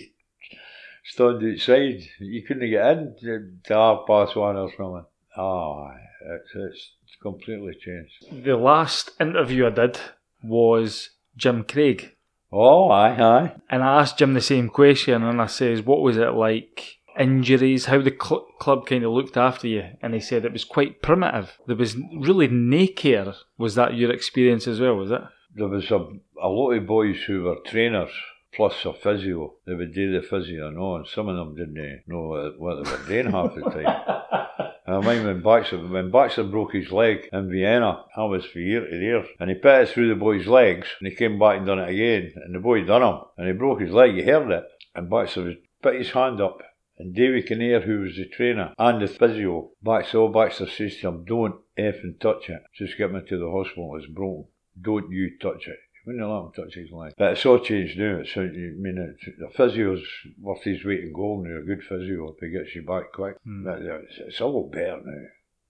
stand 1.08 1.44
outside. 1.44 2.04
You 2.20 2.44
couldn't 2.44 2.70
get 2.70 2.98
in 2.98 3.16
to, 3.22 3.52
to 3.66 3.74
half 3.74 4.08
past 4.08 4.36
one 4.36 4.56
or 4.56 4.68
ah, 4.68 4.78
something. 4.78 5.06
Oh, 5.38 5.92
it's, 6.22 6.56
it's 7.04 7.18
completely 7.22 7.74
changed. 7.74 8.46
The 8.46 8.56
last 8.56 9.12
interview 9.20 9.68
I 9.68 9.70
did 9.72 10.00
was 10.44 11.12
Jim 11.36 11.64
Craig. 11.64 12.16
Oh, 12.52 12.90
aye, 12.90 13.22
aye. 13.22 13.56
And 13.70 13.84
I 13.84 14.02
asked 14.02 14.18
Jim 14.18 14.34
the 14.34 14.42
same 14.42 14.70
question, 14.70 15.24
and 15.24 15.42
I 15.42 15.48
says, 15.48 15.82
"What 15.82 16.02
was 16.02 16.18
it 16.18 16.34
like? 16.34 17.00
Injuries? 17.20 17.86
How 17.86 18.00
the 18.00 18.12
cl- 18.12 18.48
club 18.60 18.86
kind 18.86 19.04
of 19.04 19.12
looked 19.12 19.38
after 19.38 19.68
you?" 19.68 19.84
And 20.02 20.14
he 20.14 20.20
said 20.20 20.46
it 20.46 20.54
was 20.54 20.64
quite 20.64 21.02
primitive. 21.02 21.58
There 21.68 21.76
was 21.76 21.98
really 22.16 22.48
no 22.48 22.88
care. 22.88 23.34
Was 23.58 23.76
that 23.76 23.96
your 23.96 24.12
experience 24.12 24.68
as 24.68 24.80
well? 24.80 24.96
Was 24.96 25.12
it? 25.12 25.22
There 25.56 25.68
was 25.68 25.92
a, 25.92 25.98
a 26.42 26.48
lot 26.48 26.72
of 26.72 26.88
boys 26.88 27.18
who 27.26 27.44
were 27.44 27.58
trainers 27.66 28.12
plus 28.58 28.84
a 28.86 28.92
physio. 28.92 29.54
They 29.66 29.76
would 29.76 29.94
do 29.94 30.12
the 30.12 30.28
physio, 30.28 30.72
no, 30.72 30.96
and 30.96 31.08
some 31.08 31.30
of 31.30 31.38
them 31.38 31.56
didn't 31.56 32.02
know 32.08 32.54
what- 32.58 32.84
they 32.84 32.92
were 32.92 33.08
doing 33.08 33.32
half 33.32 33.54
the 33.56 33.62
time. 33.62 34.74
I 34.88 35.00
mind 35.02 35.26
when 35.26 35.42
Baxter, 35.44 35.78
when 35.78 36.12
Baxter 36.12 36.44
broke 36.44 36.74
his 36.74 36.92
leg 36.92 37.30
in 37.32 37.52
Vienna, 37.52 38.06
I 38.16 38.24
was 38.24 38.46
for 38.46 38.60
year 38.60 38.88
to 38.88 39.00
there, 39.00 39.26
and 39.40 39.50
he 39.50 39.56
put 39.58 39.82
it 39.82 39.90
through 39.90 40.08
the 40.10 40.16
boy's 40.16 40.48
legs, 40.48 40.88
and 41.00 41.08
he 41.08 41.16
came 41.16 41.38
back 41.38 41.58
and 41.58 41.68
done 41.68 41.80
it 41.80 41.90
again, 41.90 42.32
and 42.36 42.56
the 42.56 42.60
boy 42.60 42.84
done 42.84 43.04
him, 43.04 43.22
and 43.38 43.48
he 43.48 43.54
broke 43.54 43.82
his 43.82 43.92
leg, 43.92 44.16
he 44.16 44.24
heard 44.24 44.50
it, 44.50 44.64
and 44.96 45.10
Baxter 45.10 45.44
was, 45.44 45.56
put 45.84 45.96
his 45.96 46.12
hand 46.12 46.40
up, 46.42 46.62
and 46.98 47.14
Davy 47.14 47.44
Kinnear, 47.44 47.82
who 47.82 48.00
was 48.00 48.16
the 48.16 48.26
trainer, 48.26 48.74
and 48.80 49.02
the 49.02 49.08
physio, 49.08 49.72
Baxter, 49.84 50.20
all 50.20 50.30
Baxter 50.30 50.68
says 50.68 50.96
to 50.98 51.10
him, 51.10 51.26
don't 51.26 51.56
effing 51.78 52.20
touch 52.20 52.50
it, 52.50 52.64
just 52.74 52.98
get 52.98 53.12
me 53.12 53.20
to 53.28 53.38
the 53.38 53.52
hospital, 53.52 53.96
it's 53.98 54.08
broken, 54.08 54.46
don't 54.82 55.12
you 55.12 55.38
touch 55.38 55.68
it. 55.68 55.78
Wouldn't 56.08 56.26
let 56.26 56.40
him 56.40 56.52
touch 56.56 56.74
his 56.76 56.90
leg. 56.92 57.14
But 57.18 57.34
it's 57.34 57.46
all 57.46 57.60
changed 57.60 58.00
now. 58.00 58.20
It's, 58.22 58.32
I 58.38 58.44
mean, 58.44 58.98
it's, 59.20 59.26
the 59.38 59.50
physio's 59.56 60.02
worth 60.40 60.64
his 60.64 60.86
weight 60.86 61.02
in 61.02 61.12
gold 61.14 61.44
now, 61.46 61.58
a 61.58 61.62
good 61.62 61.84
physio, 61.84 62.30
if 62.30 62.40
he 62.40 62.50
gets 62.50 62.74
you 62.74 62.84
back 62.84 63.12
quick. 63.14 63.36
Hmm. 63.44 63.66
But 63.66 63.82
it's, 63.82 64.14
it's 64.20 64.40
a 64.40 64.46
lot 64.46 64.72
better 64.72 65.02
now. 65.04 65.28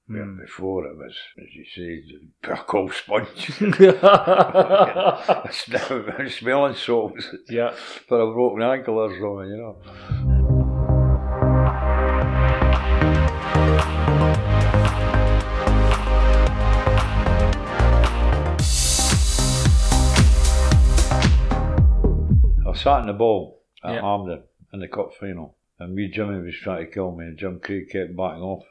Hmm. 0.09 0.39
before 0.39 0.85
it 0.85 0.95
was, 0.95 1.13
as 1.37 1.47
you 1.53 1.65
say, 1.75 2.49
a 2.51 2.55
cold 2.63 2.93
sponge. 2.93 3.51
yeah. 3.79 5.41
it's 5.45 5.67
now 5.67 6.27
smelling 6.29 6.75
salts 6.75 7.27
Yeah. 7.49 7.75
for 8.07 8.21
a 8.21 8.31
broken 8.31 8.61
ankle 8.61 8.99
or 8.99 9.09
something, 9.09 9.49
you 9.49 9.57
know. 9.57 10.36
Sat 22.87 23.01
in 23.01 23.07
the 23.07 23.13
ball 23.13 23.59
at 23.83 23.95
Yeah. 23.95 24.01
Hampden 24.01 24.43
in 24.71 24.79
the 24.79 24.87
cup 24.87 25.13
final, 25.15 25.57
and 25.79 25.93
me 25.93 26.07
Jimmy 26.07 26.39
was 26.41 26.55
trying 26.55 26.85
to 26.85 26.91
kill 26.91 27.11
me, 27.11 27.25
and 27.25 27.37
Jim 27.37 27.59
Craig 27.59 27.89
kept 27.89 28.15
backing 28.15 28.43
off. 28.43 28.63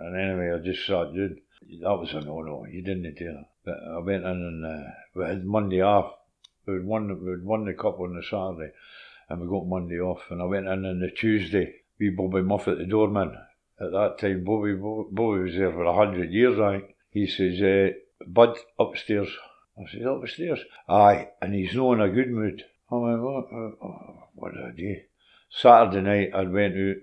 And 0.00 0.16
anyway, 0.16 0.52
I 0.54 0.58
just 0.58 0.86
sat 0.86 1.14
down. 1.14 1.40
That 1.82 1.98
was 1.98 2.14
a 2.14 2.20
no-no. 2.20 2.64
You 2.64 2.82
didn't 2.82 3.14
do 3.14 3.24
that. 3.26 3.44
But 3.64 3.76
I 3.94 3.98
went 3.98 4.24
in 4.24 4.30
and 4.30 4.64
uh, 4.64 4.90
we 5.14 5.24
had 5.24 5.44
Monday 5.44 5.82
off. 5.82 6.14
We 6.66 6.74
had 6.74 6.84
won, 6.84 7.24
we 7.24 7.30
had 7.32 7.44
won 7.44 7.66
the 7.66 7.74
cup 7.74 8.00
on 8.00 8.16
the 8.16 8.22
Saturday, 8.22 8.72
and 9.28 9.40
we 9.40 9.48
got 9.48 9.66
Monday 9.66 10.00
off. 10.00 10.22
And 10.30 10.40
I 10.40 10.46
went 10.46 10.66
in 10.66 10.86
on 10.86 11.00
the 11.00 11.10
Tuesday. 11.10 11.74
We 11.98 12.10
Bobby 12.10 12.40
Muffet, 12.42 12.78
the 12.78 12.86
doorman. 12.86 13.36
At 13.80 13.92
that 13.92 14.18
time, 14.18 14.44
Bobby, 14.44 14.74
Bobby, 14.74 15.08
Bobby 15.12 15.42
was 15.42 15.54
there 15.54 15.72
for 15.72 15.84
a 15.84 15.94
hundred 15.94 16.30
years, 16.30 16.58
I 16.58 16.78
think. 16.78 16.94
He 17.10 17.26
says, 17.26 17.60
uh, 17.60 17.90
Bud, 18.26 18.56
upstairs. 18.78 19.28
I 19.78 19.90
said, 19.90 20.02
upstairs? 20.02 20.60
Aye, 20.88 21.28
and 21.42 21.54
he's 21.54 21.74
not 21.74 21.94
in 21.94 22.00
a 22.00 22.08
good 22.08 22.30
mood. 22.30 22.64
I 22.90 22.94
went, 22.94 23.22
what, 23.22 23.44
oh, 23.52 24.22
what 24.34 24.54
did 24.54 24.64
I 24.64 24.70
do? 24.74 24.96
Saturday 25.50 26.00
night, 26.00 26.30
I 26.34 26.42
went 26.42 26.74
out, 26.74 26.96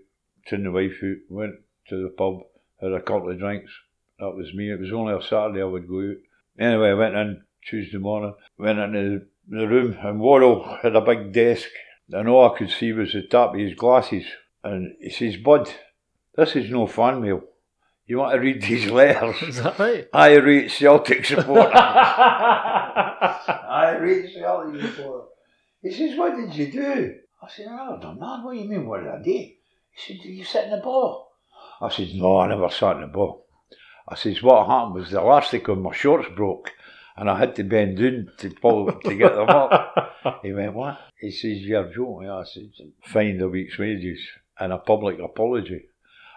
turned 0.48 0.66
the 0.66 0.72
wife 0.72 0.98
out, 1.04 1.18
went 1.30 1.56
to 1.90 2.04
the 2.04 2.10
pub, 2.10 2.40
had 2.82 2.92
a 2.92 3.02
couple 3.02 3.30
of 3.30 3.38
drinks. 3.38 3.72
That 4.20 4.36
was 4.36 4.54
me. 4.54 4.72
It 4.72 4.80
was 4.80 4.92
only 4.92 5.14
a 5.14 5.22
Saturday 5.22 5.62
I 5.62 5.66
would 5.66 5.88
go 5.88 6.00
out. 6.00 6.16
Anyway, 6.58 6.90
I 6.90 6.94
went 6.94 7.16
in 7.16 7.44
Tuesday 7.68 7.98
morning, 7.98 8.34
went 8.58 8.80
into 8.80 9.26
the, 9.48 9.68
room, 9.68 9.98
and 10.02 10.20
Waddell 10.20 10.80
had 10.82 10.96
a 10.96 11.02
big 11.02 11.34
desk, 11.34 11.68
and 12.12 12.28
all 12.30 12.52
I 12.52 12.58
could 12.58 12.72
see 12.72 12.92
was 12.92 13.14
the 13.14 13.22
top 13.24 13.54
of 13.54 13.60
his 13.60 13.76
glasses. 13.76 14.26
And 14.64 14.96
he 15.00 15.12
says, 15.12 15.38
Bud, 15.38 15.72
this 16.36 16.56
is 16.56 16.72
no 16.72 16.88
fan 16.88 17.22
mail. 17.22 17.44
You 18.08 18.20
want 18.20 18.34
to 18.34 18.40
read 18.40 18.62
these 18.62 18.90
letters? 18.90 19.42
Is 19.42 19.62
that 19.62 19.78
right? 19.78 20.08
I 20.14 20.36
rate 20.36 20.72
Celtic 20.72 21.26
supporter. 21.26 21.72
I 21.76 23.98
rate 24.00 24.32
Celtic 24.34 24.82
supporter. 24.82 25.26
He 25.86 25.92
says, 25.92 26.18
what 26.18 26.36
did 26.36 26.56
you 26.56 26.72
do? 26.72 27.16
I 27.44 27.48
said, 27.48 27.68
oh, 27.70 27.76
I 27.76 27.86
never 27.92 28.02
done 28.02 28.20
that. 28.20 28.44
What 28.44 28.54
do 28.54 28.60
you 28.60 28.68
mean, 28.68 28.88
what 28.88 29.04
did 29.04 29.14
I 29.14 29.22
do? 29.22 29.30
He 29.30 29.56
said, 29.96 30.18
did 30.20 30.30
you 30.30 30.44
sit 30.44 30.64
in 30.64 30.72
the 30.72 30.78
ball? 30.78 31.32
I 31.80 31.90
said, 31.90 32.10
no, 32.16 32.40
I 32.40 32.48
never 32.48 32.72
sat 32.72 32.96
in 32.96 33.02
the 33.02 33.08
ball. 33.08 33.46
I 34.08 34.16
says, 34.16 34.42
what 34.42 34.66
happened 34.66 34.96
was 34.96 35.12
the 35.12 35.20
elastic 35.20 35.70
on 35.70 35.84
my 35.84 35.94
shorts 35.94 36.28
broke 36.36 36.72
and 37.16 37.30
I 37.30 37.38
had 37.38 37.56
to 37.58 37.64
bend 37.64 38.00
down 38.00 38.32
to 38.40 38.50
pull 38.50 38.92
to 38.94 39.16
get 39.16 39.36
them 39.36 39.50
up. 39.50 40.14
He 40.42 40.54
went, 40.54 40.74
what? 40.74 41.00
He 41.20 41.30
says, 41.30 41.60
you're 41.60 41.94
joking. 41.94 42.32
I 42.32 42.44
said, 42.46 42.72
find 43.04 43.40
a 43.44 43.48
week's 43.48 43.78
wages 43.78 44.20
and 44.60 44.74
a 44.74 44.80
public 44.80 45.20
apology. 45.20 45.86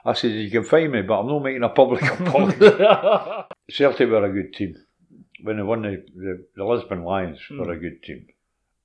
I 0.04 0.12
said, 0.12 0.32
you 0.32 0.50
can 0.50 0.64
find 0.64 0.92
me, 0.92 1.00
but 1.00 1.20
I'm 1.20 1.26
not 1.26 1.42
making 1.42 1.62
a 1.62 1.70
public 1.70 2.02
apology. 2.20 3.46
Celtic 3.70 4.10
were 4.10 4.26
a 4.26 4.30
good 4.30 4.52
team. 4.52 4.76
When 5.42 5.56
they 5.56 5.62
won 5.62 5.82
the, 5.82 6.04
the, 6.14 6.44
the 6.54 6.64
Lisbon 6.66 7.02
Lions 7.02 7.40
were 7.50 7.64
hmm. 7.64 7.70
a 7.70 7.76
good 7.76 8.02
team. 8.02 8.26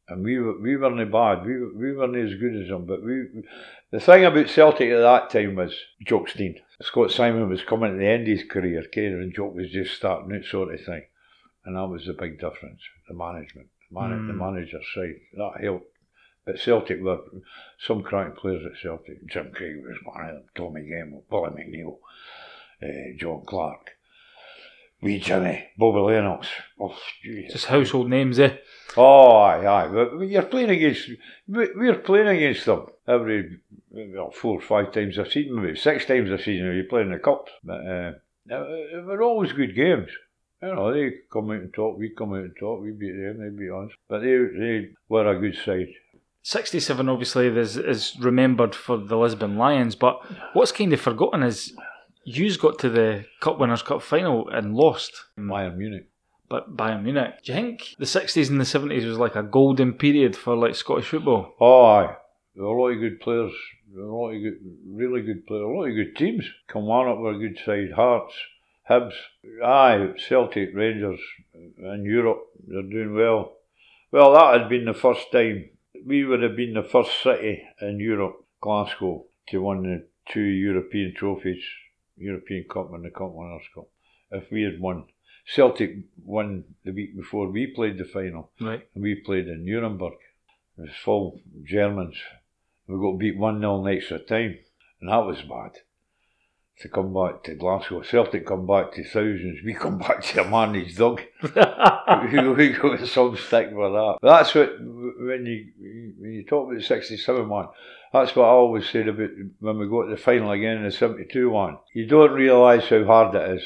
And 0.09 0.23
we 0.23 0.37
were, 0.37 0.59
we 0.59 0.75
weren't 0.75 1.11
bad. 1.11 1.45
We, 1.45 1.65
we 1.73 1.95
weren't 1.95 2.15
as 2.17 2.37
good 2.39 2.55
as 2.61 2.67
them. 2.67 2.85
But 2.85 3.03
we, 3.03 3.25
the 3.91 3.99
thing 4.01 4.25
about 4.25 4.49
Celtic 4.49 4.89
at 4.89 4.99
that 4.99 5.29
time 5.29 5.55
was 5.55 5.73
Jock 6.05 6.27
Stein. 6.29 6.55
Scot 6.81 7.09
Symon 7.09 7.47
was 7.47 7.63
coming 7.63 7.91
to 7.93 7.97
the 7.97 8.07
end 8.07 8.23
of 8.23 8.37
his 8.37 8.47
career, 8.49 8.83
Kane, 8.91 9.13
and 9.13 9.33
Jock 9.33 9.55
was 9.55 9.71
just 9.71 9.95
starting 9.95 10.35
out 10.35 10.43
sort 10.45 10.73
of 10.73 10.83
thing. 10.83 11.03
And 11.65 11.77
that 11.77 11.87
was 11.87 12.05
the 12.05 12.13
big 12.13 12.39
difference, 12.39 12.81
the 13.07 13.13
management, 13.13 13.67
the, 13.89 13.99
man, 13.99 14.27
the 14.27 14.33
Mm. 14.33 14.37
manager's 14.53 14.85
side. 14.93 15.15
That 15.35 15.61
helped. 15.63 15.87
But 16.45 16.59
Celtic 16.59 17.01
were 17.01 17.21
some 17.79 18.03
cracking 18.03 18.35
players 18.35 18.65
at 18.65 18.77
Celtic. 18.81 19.25
Jim 19.27 19.51
Craig 19.55 19.77
was 19.81 19.95
one 20.03 20.25
of 20.29 20.35
them, 20.35 20.43
Tommy 20.55 20.81
Gemmell, 20.81 21.23
Billy 21.29 21.51
McNeill, 21.51 21.99
uh, 22.83 23.17
John 23.17 23.43
Clark, 23.45 23.91
wee 25.03 25.19
Jimmy, 25.19 25.65
Bobby 25.77 25.99
Lennox. 25.99 26.47
Oh, 26.79 26.95
Jesus. 27.21 27.53
Just 27.53 27.65
household 27.65 28.09
names, 28.09 28.39
eh? 28.39 28.57
Oh, 28.95 29.37
aye, 29.37 29.65
aye. 29.65 29.87
But 29.87 30.19
you're 30.27 30.43
playing 30.43 30.69
against, 30.69 31.09
we- 31.47 31.71
we're 31.75 31.95
playing 31.95 32.27
against 32.27 32.65
them 32.65 32.87
every 33.07 33.59
well, 33.91 34.31
four 34.31 34.57
or 34.57 34.61
five 34.61 34.91
times 34.91 35.17
a 35.17 35.29
season, 35.29 35.61
maybe 35.61 35.77
six 35.77 36.05
times 36.05 36.29
a 36.31 36.37
season 36.37 36.73
you're 36.75 36.83
playing 36.85 37.11
the 37.11 37.19
cups. 37.19 37.51
But 37.63 37.85
uh, 37.85 38.11
they're 38.45 39.21
always 39.23 39.51
good 39.51 39.75
games. 39.75 40.09
You 40.61 40.75
know, 40.75 40.93
they 40.93 41.11
come 41.31 41.49
out 41.51 41.57
and 41.57 41.73
talk, 41.73 41.97
we 41.97 42.09
come 42.09 42.33
out 42.33 42.39
and 42.45 42.55
talk, 42.59 42.81
we 42.81 42.91
beat 42.91 43.11
them, 43.11 43.39
they 43.39 43.49
beat 43.49 43.71
us. 43.71 43.91
But 44.07 44.19
they, 44.19 44.37
they 44.37 44.89
were 45.09 45.27
a 45.27 45.39
good 45.39 45.57
side. 45.65 45.89
67 46.43 47.07
obviously 47.09 47.47
is, 47.47 47.77
is 47.77 48.15
remembered 48.19 48.75
for 48.75 48.97
the 48.97 49.17
Lisbon 49.17 49.57
Lions, 49.57 49.95
but 49.95 50.19
what's 50.53 50.71
kind 50.71 50.91
of 50.93 50.99
forgotten 51.01 51.41
is 51.43 51.73
yous 52.23 52.57
got 52.57 52.79
to 52.79 52.89
the 52.89 53.25
Cup 53.39 53.59
Winners' 53.59 53.81
Cup 53.81 54.01
final 54.01 54.49
and 54.49 54.75
lost. 54.75 55.25
Bayern 55.37 55.77
Munich. 55.77 56.07
But 56.49 56.75
Bayern 56.75 57.03
Munich. 57.03 57.35
Do 57.43 57.53
you 57.53 57.59
think 57.59 57.95
the 57.97 58.05
60s 58.05 58.49
and 58.49 58.59
the 58.59 58.65
70s 58.65 59.07
was 59.07 59.17
like 59.17 59.35
a 59.35 59.43
golden 59.43 59.93
period 59.93 60.35
for 60.35 60.55
like 60.55 60.75
Scottish 60.75 61.07
football? 61.07 61.53
Oh, 61.59 61.85
aye. 61.85 62.15
There 62.55 62.65
were 62.65 62.75
a 62.75 62.81
lot 62.81 62.89
of 62.89 62.99
good 62.99 63.19
players, 63.19 63.51
a 63.97 64.01
lot 64.01 64.29
of 64.29 64.41
good, 64.41 64.59
really 64.87 65.21
good 65.21 65.47
players, 65.47 65.63
a 65.63 65.67
lot 65.67 65.87
of 65.87 65.95
good 65.95 66.15
teams. 66.15 66.45
Kilmarnock 66.71 67.19
were 67.19 67.31
a 67.31 67.39
good 67.39 67.59
side, 67.65 67.93
Hearts, 67.95 68.35
Hibs, 68.87 69.13
aye, 69.63 70.13
Celtic, 70.17 70.69
Rangers 70.75 71.19
in 71.53 72.03
Europe, 72.05 72.43
they're 72.67 72.83
doing 72.83 73.15
well. 73.15 73.53
Well, 74.11 74.33
that 74.33 74.59
had 74.59 74.69
been 74.69 74.85
the 74.85 74.93
first 74.93 75.31
time. 75.31 75.69
We 76.05 76.25
would 76.25 76.43
have 76.43 76.55
been 76.55 76.73
the 76.73 76.83
first 76.83 77.11
city 77.23 77.63
in 77.81 77.99
Europe, 77.99 78.45
Glasgow, 78.61 79.25
to 79.47 79.61
win 79.63 79.83
the 79.83 80.05
two 80.31 80.41
European 80.41 81.15
trophies, 81.15 81.63
European 82.23 82.65
Cup 82.69 82.93
and 82.93 83.05
the 83.05 83.09
Cup 83.09 83.31
Winners' 83.33 83.67
Cup. 83.73 83.87
If 84.31 84.51
we 84.51 84.63
had 84.63 84.79
won, 84.79 85.05
Celtic 85.45 85.97
won 86.23 86.63
the 86.83 86.91
week 86.91 87.15
before 87.15 87.49
we 87.49 87.67
played 87.67 87.97
the 87.97 88.05
final. 88.05 88.51
Right. 88.59 88.87
And 88.95 89.03
we 89.03 89.15
played 89.15 89.47
in 89.47 89.65
Nuremberg. 89.65 90.13
It 90.77 90.81
was 90.81 90.89
full 91.03 91.39
Germans. 91.63 92.15
We 92.87 92.95
got 92.97 93.19
beat 93.19 93.37
1 93.37 93.59
0 93.59 93.85
in 93.85 93.97
extra 93.97 94.19
time. 94.19 94.57
And 94.99 95.09
that 95.09 95.25
was 95.25 95.41
bad. 95.41 95.79
To 96.79 96.89
come 96.89 97.13
back 97.13 97.43
to 97.43 97.53
Glasgow. 97.53 98.01
Celtic 98.01 98.47
come 98.47 98.65
back 98.65 98.93
to 98.93 99.03
thousands. 99.03 99.59
We 99.63 99.73
come 99.73 99.99
back 99.99 100.23
to 100.23 100.43
a 100.43 100.49
managed 100.49 100.97
dog. 100.97 101.21
we, 101.43 102.49
we 102.49 102.69
got 102.69 103.07
some 103.07 103.37
stick 103.37 103.69
for 103.71 103.91
that. 103.91 104.17
That's 104.23 104.55
what, 104.55 104.79
when 104.79 105.45
you 105.45 105.71
when 106.17 106.33
you 106.33 106.43
talk 106.45 106.67
about 106.67 106.79
the 106.79 106.83
67 106.83 107.47
one, 107.47 107.67
that's 108.13 108.35
what 108.35 108.45
I 108.45 108.49
always 108.49 108.87
said 108.87 109.07
about 109.07 109.31
when 109.59 109.79
we 109.79 109.89
got 109.89 110.03
to 110.03 110.11
the 110.11 110.17
final 110.17 110.51
again 110.51 110.77
in 110.77 110.83
the 110.83 110.91
72 110.91 111.49
one. 111.49 111.79
You 111.93 112.05
don't 112.05 112.31
realise 112.31 112.87
how 112.87 113.03
hard 113.05 113.35
it 113.35 113.57
is, 113.57 113.63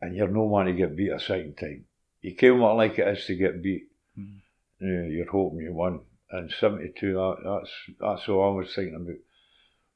and 0.00 0.14
you're 0.14 0.28
no 0.28 0.44
one 0.44 0.66
to 0.66 0.72
get 0.72 0.96
beat 0.96 1.10
a 1.10 1.18
second 1.18 1.56
time. 1.58 1.84
You 2.20 2.34
came 2.34 2.62
out 2.62 2.76
like 2.76 2.98
it 2.98 3.08
is 3.08 3.26
to 3.26 3.34
get 3.34 3.60
beat. 3.60 3.88
Mm. 4.16 4.38
Yeah, 4.80 5.02
you're 5.08 5.30
hoping 5.30 5.60
you 5.60 5.74
won. 5.74 6.00
And 6.30 6.52
72, 6.60 7.12
that, 7.12 7.36
that's 7.42 7.70
that's 8.00 8.28
all 8.28 8.52
I 8.52 8.60
was 8.60 8.72
thinking 8.72 8.94
about 8.94 9.16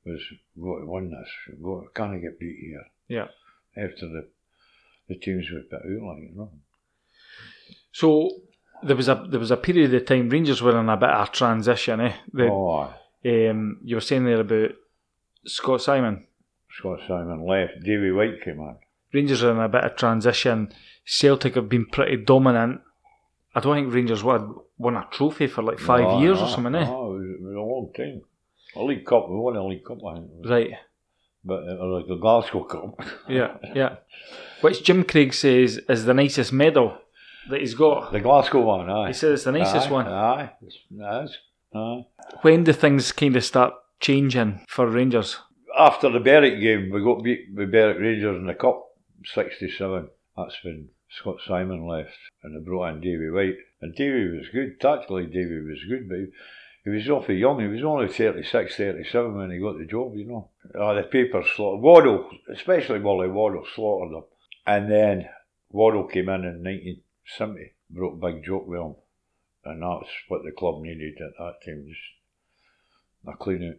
was 0.04 0.20
got 0.60 0.80
to 0.80 0.86
win 0.86 1.10
this. 1.10 1.56
Got, 1.62 1.94
can 1.94 2.14
I 2.14 2.18
get 2.18 2.40
beat 2.40 2.58
here? 2.60 2.84
Yeah. 3.06 3.28
After 3.76 4.08
the 4.08 4.28
the 5.08 5.14
teams 5.14 5.46
were 5.50 5.60
put 5.60 5.86
out, 5.86 6.02
like 6.02 6.22
you 6.22 6.32
know. 6.34 6.50
So 7.92 8.30
there 8.82 8.96
was 8.96 9.08
a 9.08 9.26
there 9.28 9.38
was 9.38 9.52
a 9.52 9.56
period 9.56 9.94
of 9.94 10.06
time 10.06 10.28
Rangers 10.28 10.60
were 10.60 10.78
in 10.80 10.88
a 10.88 10.96
bit 10.96 11.08
of 11.08 11.28
a 11.28 11.30
transition. 11.30 12.00
Eh? 12.00 12.14
The, 12.32 12.48
oh. 12.48 12.94
Um, 13.24 13.78
you 13.84 13.96
were 13.96 14.00
saying 14.00 14.24
there 14.24 14.40
about 14.40 14.70
Scot 15.46 15.80
Symon. 15.80 16.24
Scot 16.78 17.00
Symon 17.08 17.48
left. 17.48 17.84
Davy 17.84 18.10
White 18.10 18.42
came 18.44 18.60
on. 18.60 18.76
Rangers 19.12 19.44
are 19.44 19.50
in 19.52 19.58
a 19.58 19.68
bit 19.68 19.84
of 19.84 19.96
transition. 19.96 20.72
Celtic 21.04 21.54
have 21.54 21.68
been 21.68 21.86
pretty 21.86 22.16
dominant. 22.16 22.80
I 23.54 23.60
don't 23.60 23.76
think 23.76 23.92
Rangers 23.92 24.24
won, 24.24 24.54
won 24.78 24.96
a 24.96 25.06
trophy 25.10 25.46
for 25.46 25.62
like 25.62 25.78
five 25.78 26.00
No, 26.00 26.20
years 26.20 26.38
no, 26.38 26.44
or 26.46 26.48
something. 26.48 26.74
Eh? 26.74 26.84
No, 26.84 27.16
it 27.16 27.42
was, 27.42 27.54
a 27.54 27.60
long 27.60 27.92
time. 27.94 28.22
A 28.74 28.82
League 28.82 29.04
Cup, 29.04 29.28
we 29.28 29.36
won 29.36 29.56
a 29.56 29.66
League 29.66 29.84
Cup, 29.84 29.98
I 30.06 30.14
think. 30.14 30.30
Right. 30.44 30.70
But 31.44 31.64
it 31.64 31.78
was 31.78 32.00
like 32.00 32.08
the 32.08 32.20
Glasgow 32.20 32.64
Cup. 32.64 33.00
Yeah. 33.28 33.58
Yeah. 33.74 33.96
Which 34.62 34.82
Jim 34.82 35.04
Craig 35.04 35.34
says 35.34 35.78
is 35.88 36.04
the 36.04 36.14
nicest 36.14 36.52
medal 36.52 36.96
that 37.50 37.60
he's 37.60 37.74
got. 37.74 38.12
The 38.12 38.20
Glasgow 38.20 38.60
one, 38.60 38.88
aye. 38.88 39.08
He 39.08 39.12
says 39.12 39.32
it's 39.32 39.44
the 39.44 39.52
nicest 39.52 39.88
aye, 39.88 39.92
one. 39.92 40.06
Aye, 40.06 40.52
it's, 40.62 40.78
it 40.90 41.24
is. 41.24 41.36
When 42.42 42.64
do 42.64 42.72
things 42.72 43.12
kind 43.12 43.36
of 43.36 43.44
start 43.44 43.74
changing 44.00 44.64
for 44.68 44.86
Rangers? 44.86 45.38
After 45.78 46.10
the 46.10 46.20
Berwick 46.20 46.60
game, 46.60 46.90
we 46.90 47.02
got 47.02 47.22
beat 47.22 47.54
by 47.54 47.64
Berwick 47.64 47.98
Rangers 47.98 48.36
in 48.36 48.46
the 48.46 48.54
Cup, 48.54 48.84
67. 49.24 50.08
That's 50.36 50.64
when 50.64 50.88
Scot 51.10 51.36
Symon 51.46 51.88
left 51.88 52.16
and 52.42 52.54
they 52.54 52.64
brought 52.64 52.94
in 52.94 53.00
Davy 53.00 53.30
White. 53.30 53.56
And 53.80 53.94
Davy 53.94 54.36
was 54.36 54.48
good, 54.48 54.80
tactically 54.80 55.26
Davy 55.26 55.60
was 55.60 55.84
good, 55.88 56.08
but 56.08 56.18
he, 56.18 56.26
he 56.84 56.90
was 56.90 57.08
awfully 57.08 57.38
young. 57.38 57.60
He 57.60 57.66
was 57.66 57.84
only 57.84 58.08
36, 58.08 58.76
37 58.76 59.34
when 59.34 59.50
he 59.50 59.58
got 59.58 59.78
the 59.78 59.86
job, 59.86 60.14
you 60.16 60.26
know. 60.26 60.50
Ah, 60.78 60.94
the 60.94 61.02
papers 61.02 61.46
slaughtered. 61.54 61.82
Waddell, 61.82 62.30
especially 62.52 63.00
Wally 63.00 63.28
Waddell, 63.28 63.66
slaughtered 63.74 64.16
him. 64.16 64.24
And 64.66 64.90
then 64.90 65.28
Waddell 65.70 66.04
came 66.04 66.28
in 66.28 66.44
in 66.44 66.62
1970, 66.62 67.72
brought 67.90 68.20
Big 68.20 68.44
Jock 68.44 68.66
with 68.66 68.80
him. 68.80 68.94
And 69.64 69.82
that's 69.82 70.10
what 70.28 70.42
the 70.44 70.52
club 70.52 70.82
needed 70.82 71.14
at 71.20 71.38
that 71.38 71.54
time, 71.64 71.84
just 71.88 72.00
a 73.26 73.36
clean 73.36 73.68
out. 73.68 73.76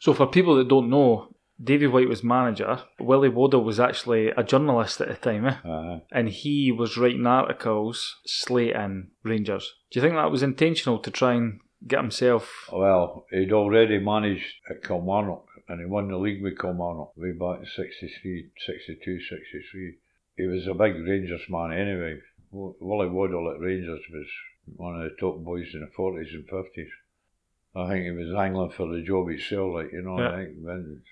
So 0.00 0.14
for 0.14 0.26
people 0.26 0.56
that 0.56 0.68
don't 0.68 0.90
know, 0.90 1.34
Davy 1.62 1.86
White 1.86 2.08
was 2.08 2.24
manager. 2.24 2.80
Willie 2.98 3.28
Waddell 3.28 3.62
was 3.62 3.78
actually 3.78 4.28
a 4.28 4.42
journalist 4.42 5.00
at 5.00 5.08
the 5.08 5.14
time, 5.14 5.46
eh? 5.46 5.56
Uh, 5.64 6.00
and 6.10 6.28
he 6.28 6.72
was 6.72 6.96
writing 6.96 7.26
articles 7.26 8.16
slating 8.26 9.10
Rangers. 9.22 9.74
Do 9.90 9.98
you 9.98 10.02
think 10.02 10.14
that 10.16 10.30
was 10.30 10.42
intentional 10.42 10.98
to 10.98 11.10
try 11.10 11.34
and 11.34 11.60
get 11.86 12.00
himself? 12.00 12.68
Well, 12.72 13.26
he'd 13.30 13.52
already 13.52 13.98
managed 13.98 14.54
at 14.68 14.82
Kilmarnock 14.82 15.46
and 15.68 15.80
he 15.80 15.86
won 15.86 16.08
the 16.08 16.16
league 16.16 16.42
with 16.42 16.58
Kilmarnock 16.58 17.16
way 17.16 17.32
back 17.32 17.60
in 17.60 17.66
63, 17.66 18.50
62, 18.66 19.20
63. 19.20 19.94
He 20.36 20.46
was 20.46 20.66
a 20.66 20.74
big 20.74 20.96
Rangers 21.06 21.42
man 21.48 21.72
anyway. 21.72 22.18
Willie 22.50 23.08
Waddell 23.08 23.52
at 23.54 23.60
Rangers 23.60 24.02
was 24.12 24.26
one 24.76 24.96
of 24.96 25.02
the 25.02 25.16
top 25.20 25.38
boys 25.38 25.68
in 25.74 25.80
the 25.80 25.90
40s 25.96 26.32
and 26.34 26.46
50s. 26.48 26.88
I 27.76 27.88
think 27.88 28.04
he 28.04 28.10
was 28.12 28.34
angling 28.34 28.70
for 28.70 28.86
the 28.88 29.02
job 29.02 29.28
himself, 29.28 29.74
like, 29.74 29.92
you 29.92 30.02
know, 30.02 30.18
Yeah. 30.18 30.30
I 30.30 30.36
think, 30.44 30.56
when, 30.60 31.02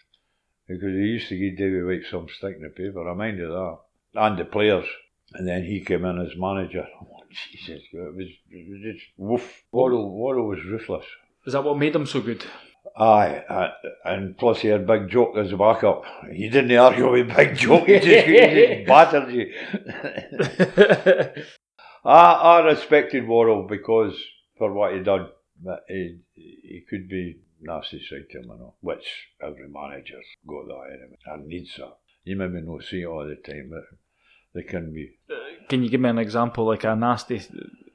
because 0.69 0.93
he 0.93 1.07
used 1.07 1.29
to 1.29 1.37
give 1.39 1.57
Davy 1.59 1.83
White 1.83 2.05
some 2.11 2.29
stick 2.29 2.57
in 2.57 2.63
the 2.63 2.69
paper, 2.69 3.09
I 3.09 3.15
minded 3.15 3.49
that. 3.49 3.79
And 4.15 4.39
the 4.39 4.45
players. 4.45 4.87
And 5.35 5.49
then 5.49 5.65
he 5.65 5.81
came 5.81 6.05
in 6.05 6.21
as 6.21 6.37
manager. 6.37 6.87
Oh, 7.01 7.25
Jesus, 7.51 7.83
it 7.91 8.15
was, 8.15 8.29
it 8.51 8.69
was 8.69 8.81
just 8.83 9.07
woof. 9.17 9.63
Waddell, 9.73 10.11
Waddell 10.11 10.47
was 10.49 10.63
ruthless. 10.67 11.07
Is 11.47 11.55
that 11.55 11.65
what 11.65 11.79
made 11.79 11.95
him 11.97 12.05
so 12.05 12.21
good? 12.21 12.45
Aye, 12.95 13.43
uh, 13.49 13.69
and 14.05 14.37
plus 14.37 14.59
he 14.61 14.69
had 14.69 14.87
Big 14.87 15.09
Jock 15.09 15.39
as 15.39 15.51
a 15.51 15.57
backup. 15.57 16.05
He 16.31 16.51
didn't 16.51 16.77
argue 16.77 17.11
with 17.11 17.35
Big 17.35 17.57
Jock, 17.57 17.87
he 17.87 17.99
just, 18.01 18.27
he 18.27 18.37
just 18.37 18.87
battered 18.87 19.33
you. 19.33 19.51
I, 22.05 22.33
I 22.33 22.61
respected 22.61 23.27
Waddell 23.27 23.67
because 23.69 24.15
for 24.59 24.73
what 24.73 24.95
he 24.95 25.01
done, 25.01 25.29
but 25.63 25.85
he, 25.89 26.19
he 26.35 26.85
could 26.89 27.09
be 27.09 27.39
nasty 27.61 28.03
side 28.05 28.29
to 28.31 28.39
him, 28.39 28.45
you 28.45 28.59
know, 28.59 28.75
which 28.81 29.29
every 29.41 29.69
manager's 29.69 30.27
got 30.47 30.67
that 30.67 30.91
anyway, 30.93 31.17
and 31.27 31.47
needs 31.47 31.77
that. 31.77 31.97
You 32.25 32.37
maybe 32.37 32.61
not 32.61 32.85
see 32.85 33.03
it 33.03 33.07
all 33.07 33.27
the 33.27 33.37
time, 33.37 33.71
but 33.71 33.85
they 34.55 34.63
can 34.63 34.93
be. 34.93 35.17
Can 35.69 35.83
you 35.83 35.91
give 35.91 36.01
me 36.01 36.09
an 36.09 36.19
example, 36.19 36.67
like 36.67 36.85
a 36.85 36.95
nasty, 36.95 37.41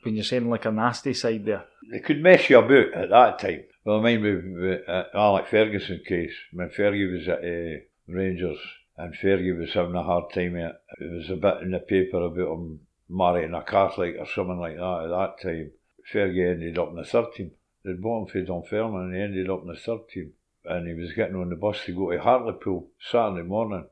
when 0.03 0.15
you're 0.15 0.23
saying 0.23 0.49
like 0.49 0.65
a 0.65 0.71
nasty 0.71 1.13
side 1.13 1.45
there? 1.45 1.65
They 1.91 1.99
could 1.99 2.21
mess 2.21 2.49
you 2.49 2.59
about 2.59 2.93
at 2.93 3.09
that 3.09 3.39
time. 3.39 3.63
Well, 3.85 3.99
I 3.99 4.03
mean, 4.03 4.21
with, 4.21 4.61
with 4.61 4.89
uh, 4.89 5.03
Alec 5.13 5.47
Ferguson 5.47 6.01
case, 6.05 6.33
when 6.51 6.69
Fergie 6.69 7.11
was 7.11 7.27
at 7.27 7.39
uh, 7.39 7.83
Rangers 8.07 8.59
and 8.97 9.13
Fergie 9.13 9.57
was 9.57 9.73
having 9.73 9.95
a 9.95 10.03
hard 10.03 10.33
time, 10.33 10.55
it, 10.55 10.75
there 10.99 11.09
was 11.09 11.29
a 11.29 11.35
bit 11.35 11.61
in 11.61 11.71
the 11.71 11.79
paper 11.79 12.21
about 12.21 12.53
him 12.53 12.79
marrying 13.09 13.53
a 13.53 13.63
Catholic 13.63 14.15
or 14.19 14.27
something 14.27 14.59
like 14.59 14.75
that 14.75 15.03
at 15.03 15.09
that 15.09 15.41
time. 15.41 15.71
Fergie 16.11 16.51
ended 16.51 16.77
up 16.77 16.89
in 16.89 16.95
the 16.95 17.03
third 17.03 17.33
team. 17.33 17.51
They'd 17.83 18.01
bought 18.01 18.29
him 18.29 18.45
for 18.45 18.53
Dunfermline 18.53 19.05
and 19.05 19.15
he 19.15 19.21
ended 19.21 19.49
up 19.49 19.61
in 19.61 19.67
the 19.67 19.75
third 19.75 20.09
team. 20.09 20.33
And 20.65 20.87
he 20.87 20.93
was 20.93 21.13
getting 21.13 21.35
on 21.35 21.49
the 21.49 21.55
bus 21.55 21.85
to 21.85 21.95
go 21.95 22.11
to 22.11 22.19
Hartlepool 22.19 22.89
Saturday 22.99 23.47
morning 23.47 23.85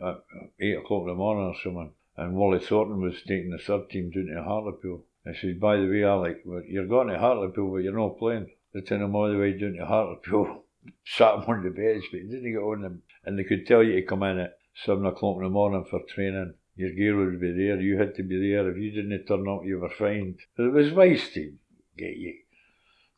at 0.00 0.22
8 0.58 0.78
o'clock 0.78 1.02
in 1.02 1.08
the 1.08 1.14
morning 1.14 1.44
or 1.44 1.54
something. 1.62 1.92
And 2.16 2.34
Wally 2.34 2.58
Thornton 2.58 3.00
was 3.00 3.22
taking 3.22 3.50
the 3.50 3.58
third 3.58 3.90
team 3.90 4.10
down 4.10 4.26
to 4.34 4.42
Hartlepool. 4.42 5.04
I 5.26 5.34
said, 5.34 5.60
by 5.60 5.76
the 5.76 5.86
way, 5.86 6.02
Alec, 6.02 6.42
you're 6.66 6.86
going 6.86 7.08
to 7.08 7.18
Hartlepool, 7.18 7.72
but 7.72 7.82
you're 7.82 7.98
not 7.98 8.18
playing. 8.18 8.50
They 8.72 8.80
took 8.80 9.00
him 9.00 9.14
all 9.14 9.30
the 9.30 9.38
way 9.38 9.58
down 9.58 9.74
to 9.74 9.84
Hartlepool, 9.84 10.64
sat 11.04 11.34
him 11.34 11.44
on 11.46 11.62
the 11.62 11.70
bench, 11.70 12.04
but 12.10 12.20
he 12.20 12.26
didn't 12.26 12.52
get 12.52 12.58
on 12.58 12.82
them. 12.82 13.02
And 13.24 13.38
they 13.38 13.44
could 13.44 13.66
tell 13.66 13.82
you 13.82 13.96
to 13.96 14.02
come 14.02 14.22
in 14.22 14.38
at 14.38 14.58
7 14.84 15.04
o'clock 15.04 15.36
in 15.36 15.44
the 15.44 15.50
morning 15.50 15.84
for 15.90 16.00
training. 16.08 16.54
Your 16.76 16.90
gear 16.90 17.16
would 17.16 17.40
be 17.40 17.52
there, 17.52 17.80
you 17.80 17.98
had 17.98 18.14
to 18.16 18.22
be 18.22 18.50
there. 18.50 18.70
If 18.70 18.76
you 18.76 18.90
didn't 18.90 19.26
turn 19.26 19.48
up, 19.48 19.62
you 19.64 19.78
were 19.78 19.90
fined. 19.90 20.38
But 20.56 20.66
it 20.66 20.72
was 20.72 20.92
wise 20.92 21.28
to 21.34 21.52
get 21.96 22.16
you. 22.16 22.34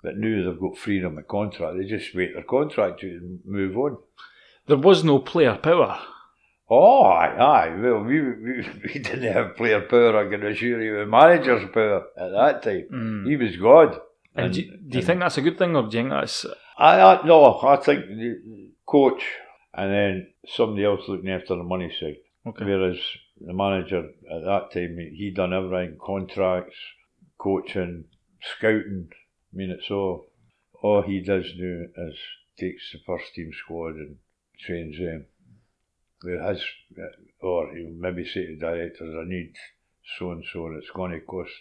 But 0.03 0.17
now 0.17 0.51
they've 0.51 0.61
got 0.61 0.77
freedom 0.77 1.19
of 1.19 1.29
contract, 1.29 1.79
they 1.79 1.85
just 1.85 2.15
wait 2.15 2.35
their 2.35 2.43
contract 2.43 3.01
to 3.01 3.07
and 3.09 3.41
move 3.45 3.77
on. 3.77 3.99
There 4.67 4.77
was 4.77 5.05
no 5.05 5.21
player 5.21 5.57
power. 5.57 6.01
Oh, 6.69 7.03
aye, 7.03 7.37
aye. 7.39 7.77
Well, 7.81 8.03
we, 8.03 8.21
we, 8.21 8.67
we 8.85 9.01
didn't 9.01 9.33
have 9.33 9.57
player 9.57 9.83
power, 9.83 10.27
I 10.27 10.31
can 10.31 10.45
assure 10.47 10.83
you, 10.83 10.99
the 10.99 11.07
manager's 11.07 11.69
power 11.73 12.07
at 12.19 12.31
that 12.31 12.63
time. 12.63 12.87
Mm. 12.93 13.29
He 13.29 13.37
was 13.37 13.57
God. 13.57 14.01
And, 14.35 14.55
do, 14.55 14.63
do 14.63 14.99
you 14.99 15.05
think 15.05 15.21
that's 15.21 15.39
a 15.39 15.43
good 15.43 15.59
thing, 15.59 15.77
or 15.77 15.83
do 15.83 15.97
you 15.97 16.05
think 16.05 16.11
that's 16.11 16.47
I, 16.79 17.01
I 17.01 17.27
no, 17.27 17.61
I 17.61 17.77
think 17.77 18.07
the 18.07 18.71
coach 18.87 19.23
and 19.75 19.93
then 19.93 20.27
somebody 20.47 20.85
else 20.85 21.03
looking 21.09 21.31
after 21.31 21.57
the 21.57 21.63
money 21.63 21.93
side. 21.99 22.17
okay? 22.47 22.65
Whereas 22.65 22.99
the 23.47 23.53
manager 23.53 24.11
at 24.31 24.45
that 24.45 24.73
time, 24.73 24.97
he 24.99 25.15
he 25.17 25.31
done 25.31 25.53
everything: 25.53 25.99
contracts, 26.01 26.77
coaching, 27.39 28.05
scouting. 28.41 29.09
I 29.13 29.57
mean, 29.57 29.71
it's 29.71 29.91
all 29.91 30.27
all 30.81 31.03
he 31.03 31.21
does 31.21 31.53
now 31.57 31.85
is 31.97 32.19
takes 32.59 32.93
the 32.93 32.99
first 33.07 33.35
team 33.35 33.51
squad 33.53 33.95
and 33.97 34.17
trains 34.59 34.99
them. 34.99 35.27
Where 36.23 36.43
his, 36.49 36.63
or 37.41 37.75
he'll 37.75 37.91
maybe 37.91 38.25
say 38.25 38.47
to 38.47 38.57
directors, 38.57 39.15
"I 39.15 39.25
need 39.29 39.55
so 40.19 40.31
and 40.33 40.45
so, 40.53 40.67
and 40.67 40.77
it's 40.77 40.91
going 40.91 41.13
to 41.13 41.21
cost." 41.21 41.53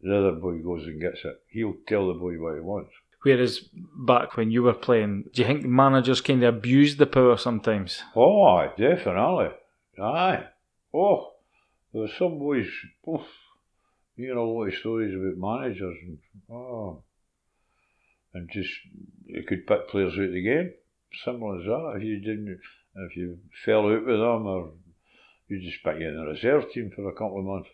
The 0.00 0.16
other 0.16 0.32
boy 0.32 0.58
goes 0.58 0.86
and 0.86 1.00
gets 1.00 1.24
it. 1.24 1.40
He'll 1.48 1.76
tell 1.86 2.08
the 2.08 2.14
boy 2.14 2.34
what 2.34 2.54
he 2.54 2.60
wants. 2.60 2.92
Whereas 3.22 3.60
back 3.96 4.36
when 4.36 4.50
you 4.50 4.62
were 4.62 4.74
playing, 4.74 5.30
do 5.32 5.40
you 5.40 5.48
think 5.48 5.64
managers 5.64 6.20
kind 6.20 6.42
of 6.44 6.56
abused 6.56 6.98
the 6.98 7.06
power 7.06 7.38
sometimes? 7.38 8.02
Oh, 8.14 8.70
definitely. 8.76 9.48
Aye. 9.98 10.44
Oh, 10.94 11.32
there 11.92 12.02
were 12.02 12.08
some 12.18 12.38
boys, 12.38 12.68
you 14.16 14.34
know, 14.34 14.44
a 14.44 14.44
lot 14.44 14.68
of 14.68 14.74
stories 14.74 15.12
about 15.12 15.36
managers 15.36 15.96
and, 16.02 16.18
oh, 16.48 17.02
and 18.32 18.48
just, 18.52 18.70
you 19.26 19.42
could 19.42 19.66
pick 19.66 19.88
players 19.88 20.12
out 20.14 20.24
of 20.24 20.32
the 20.32 20.42
game. 20.42 20.72
Simple 21.24 21.58
as 21.58 21.64
that. 21.64 21.94
If 21.96 22.02
you 22.04 22.20
didn't, 22.20 22.60
if 22.96 23.16
you 23.16 23.38
fell 23.64 23.88
out 23.88 24.06
with 24.06 24.18
them 24.18 24.46
or 24.46 24.72
you 25.48 25.60
just 25.60 25.82
pick 25.82 25.98
you 25.98 26.08
in 26.08 26.16
the 26.16 26.26
reserve 26.26 26.70
team 26.70 26.92
for 26.94 27.08
a 27.08 27.12
couple 27.12 27.38
of 27.38 27.44
months, 27.44 27.68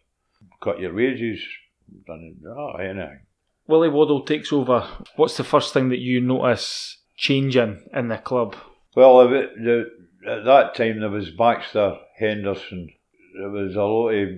cut 0.63 0.81
your 0.81 0.95
wages, 0.95 1.41
done, 2.07 2.37
oh, 2.47 2.77
anything. 2.77 3.21
Willie 3.67 3.89
Waddell 3.91 4.25
takes 4.25 4.53
over. 4.53 4.89
What's 5.17 5.37
the 5.37 5.45
first 5.45 5.75
thing 5.75 5.91
that 5.91 6.01
you 6.01 6.21
notice 6.21 6.99
changing 7.17 7.87
in 7.95 8.09
the 8.09 8.17
club? 8.17 8.57
Well, 8.97 9.23
at 9.23 10.45
that 10.45 10.75
time 10.75 11.01
there 11.01 11.11
was 11.11 11.31
Baxter, 11.31 11.99
Henderson. 12.19 12.95
There 13.35 13.51
was 13.51 13.77
a 13.77 13.83
lot 13.83 14.11
of 14.11 14.29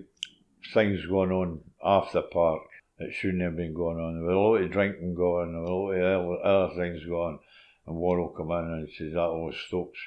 things 0.72 1.07
going 1.07 1.33
on 1.33 1.61
off 1.81 2.12
the 2.12 2.22
park 2.22 2.62
that 2.98 3.12
shouldn't 3.12 3.42
have 3.42 3.57
been 3.57 3.74
going 3.74 3.98
on. 3.98 4.14
There 4.14 4.24
was 4.24 4.35
a 4.35 4.38
lot 4.38 4.62
of 4.62 4.70
drinking 4.70 5.14
going, 5.14 5.55
on, 5.55 5.64
a 5.64 5.68
lot 5.68 5.92
of 5.92 6.70
other, 6.70 6.74
things 6.76 7.05
going. 7.05 7.35
on. 7.35 7.38
And 7.87 7.96
Waddell 7.96 8.35
come 8.37 8.50
in 8.50 8.72
and 8.72 8.88
says, 8.96 9.14
that 9.14 9.20
all 9.20 9.52
stops. 9.66 9.98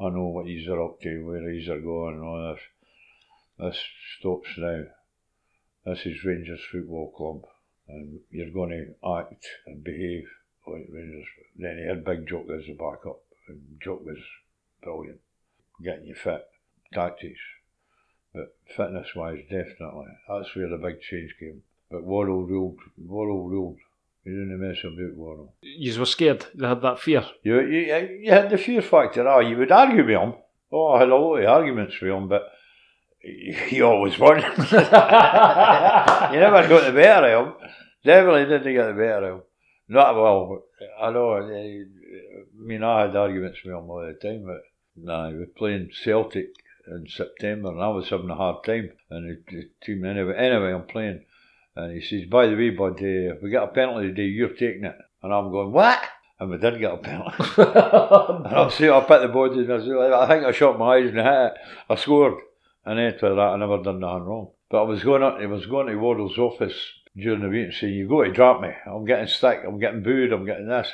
I 0.00 0.08
know 0.08 0.26
what 0.26 0.46
he's 0.46 0.68
up 0.68 1.00
to, 1.02 1.26
where 1.26 1.50
he's 1.50 1.68
going 1.68 2.14
and 2.14 2.24
all 2.24 2.54
this. 2.54 2.62
This 3.58 3.84
stops 4.18 4.48
now. 4.56 4.84
This 5.84 6.06
is 6.06 6.24
Rangers 6.24 6.60
Football 6.70 7.12
Club 7.16 7.42
and 7.88 8.20
you're 8.30 8.50
going 8.50 8.70
to 8.70 9.18
act 9.18 9.46
and 9.66 9.84
behave 9.84 10.24
like 10.66 10.86
Rangers. 10.90 11.26
Then 11.56 11.78
he 11.78 11.86
had 11.86 12.04
Big 12.04 12.28
Jock 12.28 12.46
as 12.50 12.68
a 12.68 12.74
backup, 12.74 13.20
and 13.48 13.60
Jock 13.82 14.04
was 14.04 14.18
brilliant, 14.82 15.20
getting 15.82 16.06
you 16.06 16.14
fit, 16.14 16.46
tactics. 16.92 17.40
But 18.34 18.54
fitness 18.76 19.14
wise, 19.14 19.42
definitely, 19.42 20.06
that's 20.28 20.54
where 20.56 20.68
the 20.68 20.78
big 20.78 21.00
change 21.02 21.34
came. 21.38 21.62
But 21.90 22.04
Waddell 22.04 22.44
ruled, 22.44 22.78
Waddell 22.96 23.48
ruled. 23.48 23.78
You 24.24 24.32
didn't 24.32 24.60
mess 24.60 24.78
about 24.84 25.16
Waddell. 25.16 25.52
You 25.60 25.98
were 25.98 26.06
scared, 26.06 26.46
you 26.54 26.64
had 26.64 26.80
that 26.80 27.00
fear. 27.00 27.24
You, 27.42 27.60
you, 27.60 28.20
you 28.22 28.30
had 28.30 28.48
the 28.50 28.56
fear 28.56 28.80
factor. 28.80 29.28
Oh, 29.28 29.40
you 29.40 29.58
would 29.58 29.72
argue 29.72 30.04
with 30.06 30.16
him. 30.16 30.34
Oh, 30.70 30.92
I 30.92 31.00
had 31.00 31.10
a 31.10 31.16
lot 31.16 31.36
of 31.36 31.48
arguments 31.48 32.00
with 32.00 32.10
him, 32.10 32.28
but 32.28 32.50
he 33.20 33.82
always 33.82 34.18
won. 34.18 34.36
you 34.38 34.44
never 34.44 34.68
got 36.68 36.84
the 36.86 36.92
better 36.94 37.26
of 37.34 37.46
him. 37.46 37.54
Definitely 38.04 38.44
didn't 38.46 38.74
get 38.74 38.86
the 38.86 38.94
better 38.94 39.28
of 39.28 39.34
him. 39.34 39.42
Not 39.88 40.14
well. 40.14 40.62
I 41.00 41.10
know. 41.10 41.34
I 41.34 41.84
mean, 42.56 42.82
I 42.82 43.02
had 43.02 43.16
arguments 43.16 43.58
with 43.64 43.74
him 43.74 43.90
all 43.90 44.06
the 44.06 44.14
time, 44.14 44.44
but 44.46 44.62
nah, 44.96 45.28
he 45.28 45.36
was 45.36 45.48
playing 45.56 45.90
Celtic 45.92 46.48
in 46.86 47.06
September, 47.08 47.70
and 47.70 47.82
I 47.82 47.88
was 47.88 48.08
having 48.08 48.30
a 48.30 48.34
hard 48.34 48.64
time. 48.64 48.90
And 49.10 49.28
the, 49.28 49.42
the 49.50 49.70
team 49.84 50.04
anyway. 50.04 50.34
Anyway, 50.36 50.72
I'm 50.72 50.86
playing, 50.86 51.24
and 51.76 51.92
he 51.92 52.00
says, 52.00 52.28
"By 52.28 52.46
the 52.46 52.56
way, 52.56 52.70
bud, 52.70 53.00
uh, 53.02 53.34
if 53.34 53.42
we 53.42 53.50
get 53.50 53.62
a 53.62 53.68
penalty 53.68 54.08
today, 54.08 54.24
you're 54.24 54.50
taking 54.50 54.84
it." 54.84 54.96
And 55.22 55.32
I'm 55.32 55.50
going, 55.50 55.72
"What?" 55.72 56.00
And 56.40 56.50
we 56.50 56.58
did 56.58 56.80
get 56.80 56.92
a 56.92 56.96
penalty. 56.96 57.36
and 57.56 58.56
I'm 58.56 58.70
saying, 58.70 58.90
I 58.90 59.00
put 59.00 59.22
the 59.22 59.28
body, 59.28 59.60
and 59.60 59.72
I, 59.72 59.78
said, 59.78 60.12
I 60.12 60.26
think 60.26 60.44
I 60.44 60.50
shot 60.50 60.76
my 60.76 60.96
eyes 60.96 61.10
and 61.10 61.18
hit 61.18 61.26
it. 61.26 61.52
I 61.88 61.94
scored. 61.94 62.34
And 62.84 62.98
after 62.98 63.32
that, 63.32 63.40
I 63.40 63.56
never 63.56 63.80
done 63.80 64.00
nothing 64.00 64.24
wrong. 64.24 64.50
But 64.68 64.80
I 64.80 64.86
was 64.86 65.04
going 65.04 65.22
up, 65.22 65.36
I 65.40 65.46
was 65.46 65.66
going 65.66 65.86
to 65.86 65.94
Waddell's 65.94 66.38
office 66.38 66.74
during 67.16 67.42
the 67.42 67.48
week 67.48 67.66
and 67.66 67.74
saying, 67.74 67.94
"You 67.94 68.08
got 68.08 68.24
to 68.24 68.32
drop 68.32 68.60
me. 68.60 68.70
I'm 68.86 69.04
getting 69.04 69.28
sick. 69.28 69.60
I'm 69.64 69.78
getting 69.78 70.02
booed. 70.02 70.32
I'm 70.32 70.44
getting 70.44 70.66
this." 70.66 70.90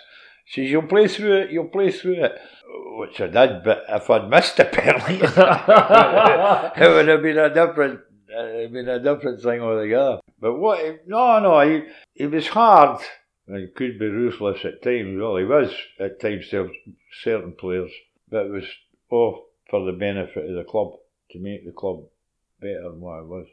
Says, 0.50 0.70
"You'll 0.70 0.82
play 0.82 1.08
through 1.08 1.42
it. 1.42 1.50
You'll 1.50 1.68
play 1.68 1.90
through 1.90 2.24
it," 2.24 2.40
which 2.96 3.20
I 3.20 3.26
did. 3.26 3.64
But 3.64 3.84
if 3.88 4.08
I'd 4.08 4.30
missed 4.30 4.56
the 4.56 4.64
penalty, 4.72 5.14
it 6.84 6.88
would 6.88 7.08
have 7.08 7.22
been 7.22 7.38
a 7.38 7.52
different, 7.52 8.00
uh, 8.34 8.68
been 8.72 8.88
a 8.88 8.98
different 8.98 9.42
thing 9.42 9.60
altogether. 9.60 10.20
But 10.40 10.54
what? 10.54 11.06
No, 11.06 11.40
no. 11.40 11.60
He 11.68 11.82
he 12.14 12.26
was 12.26 12.48
hard. 12.48 13.00
He 13.46 13.66
could 13.74 13.98
be 13.98 14.06
ruthless 14.06 14.64
at 14.64 14.82
times. 14.82 15.18
Well, 15.20 15.36
he 15.36 15.44
was 15.44 15.70
at 15.98 16.20
times 16.20 16.48
to 16.50 16.70
certain 17.22 17.52
players, 17.52 17.90
but 18.30 18.46
it 18.46 18.52
was 18.52 18.64
all 19.10 19.48
for 19.70 19.84
the 19.84 19.98
benefit 19.98 20.48
of 20.48 20.54
the 20.54 20.64
club 20.64 20.92
to 21.30 21.38
make 21.38 21.64
the 21.64 21.72
club 21.72 22.04
better 22.60 22.82
than 22.84 23.00
what 23.00 23.20
it 23.20 23.26
was. 23.26 23.46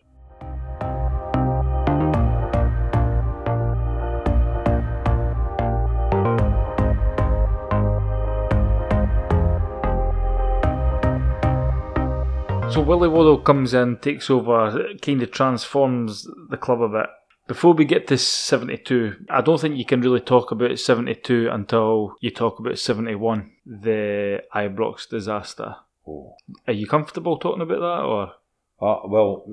So 12.75 12.81
Willie 12.81 13.07
Waddell 13.07 13.37
comes 13.37 13.73
in, 13.73 13.99
takes 13.99 14.29
over, 14.29 14.95
kind 15.01 15.23
of 15.23 15.31
transforms 15.31 16.27
the 16.49 16.57
club 16.57 16.81
a 16.81 16.89
bit. 16.89 17.05
Before 17.47 17.73
we 17.73 17.85
get 17.85 18.05
to 18.07 18.17
72, 18.17 19.15
I 19.29 19.39
don't 19.39 19.61
think 19.61 19.77
you 19.77 19.85
can 19.85 20.01
really 20.01 20.19
talk 20.19 20.51
about 20.51 20.77
72 20.77 21.47
until 21.49 22.17
you 22.19 22.31
talk 22.31 22.59
about 22.59 22.77
71, 22.77 23.49
the 23.65 24.43
Ibrox 24.53 25.07
disaster. 25.07 25.77
Oh. 26.05 26.35
Are 26.67 26.73
you 26.73 26.85
comfortable 26.85 27.37
talking 27.37 27.61
about 27.61 27.79
that, 27.79 28.03
or? 28.03 28.33
Uh, 28.81 29.07
well, 29.07 29.47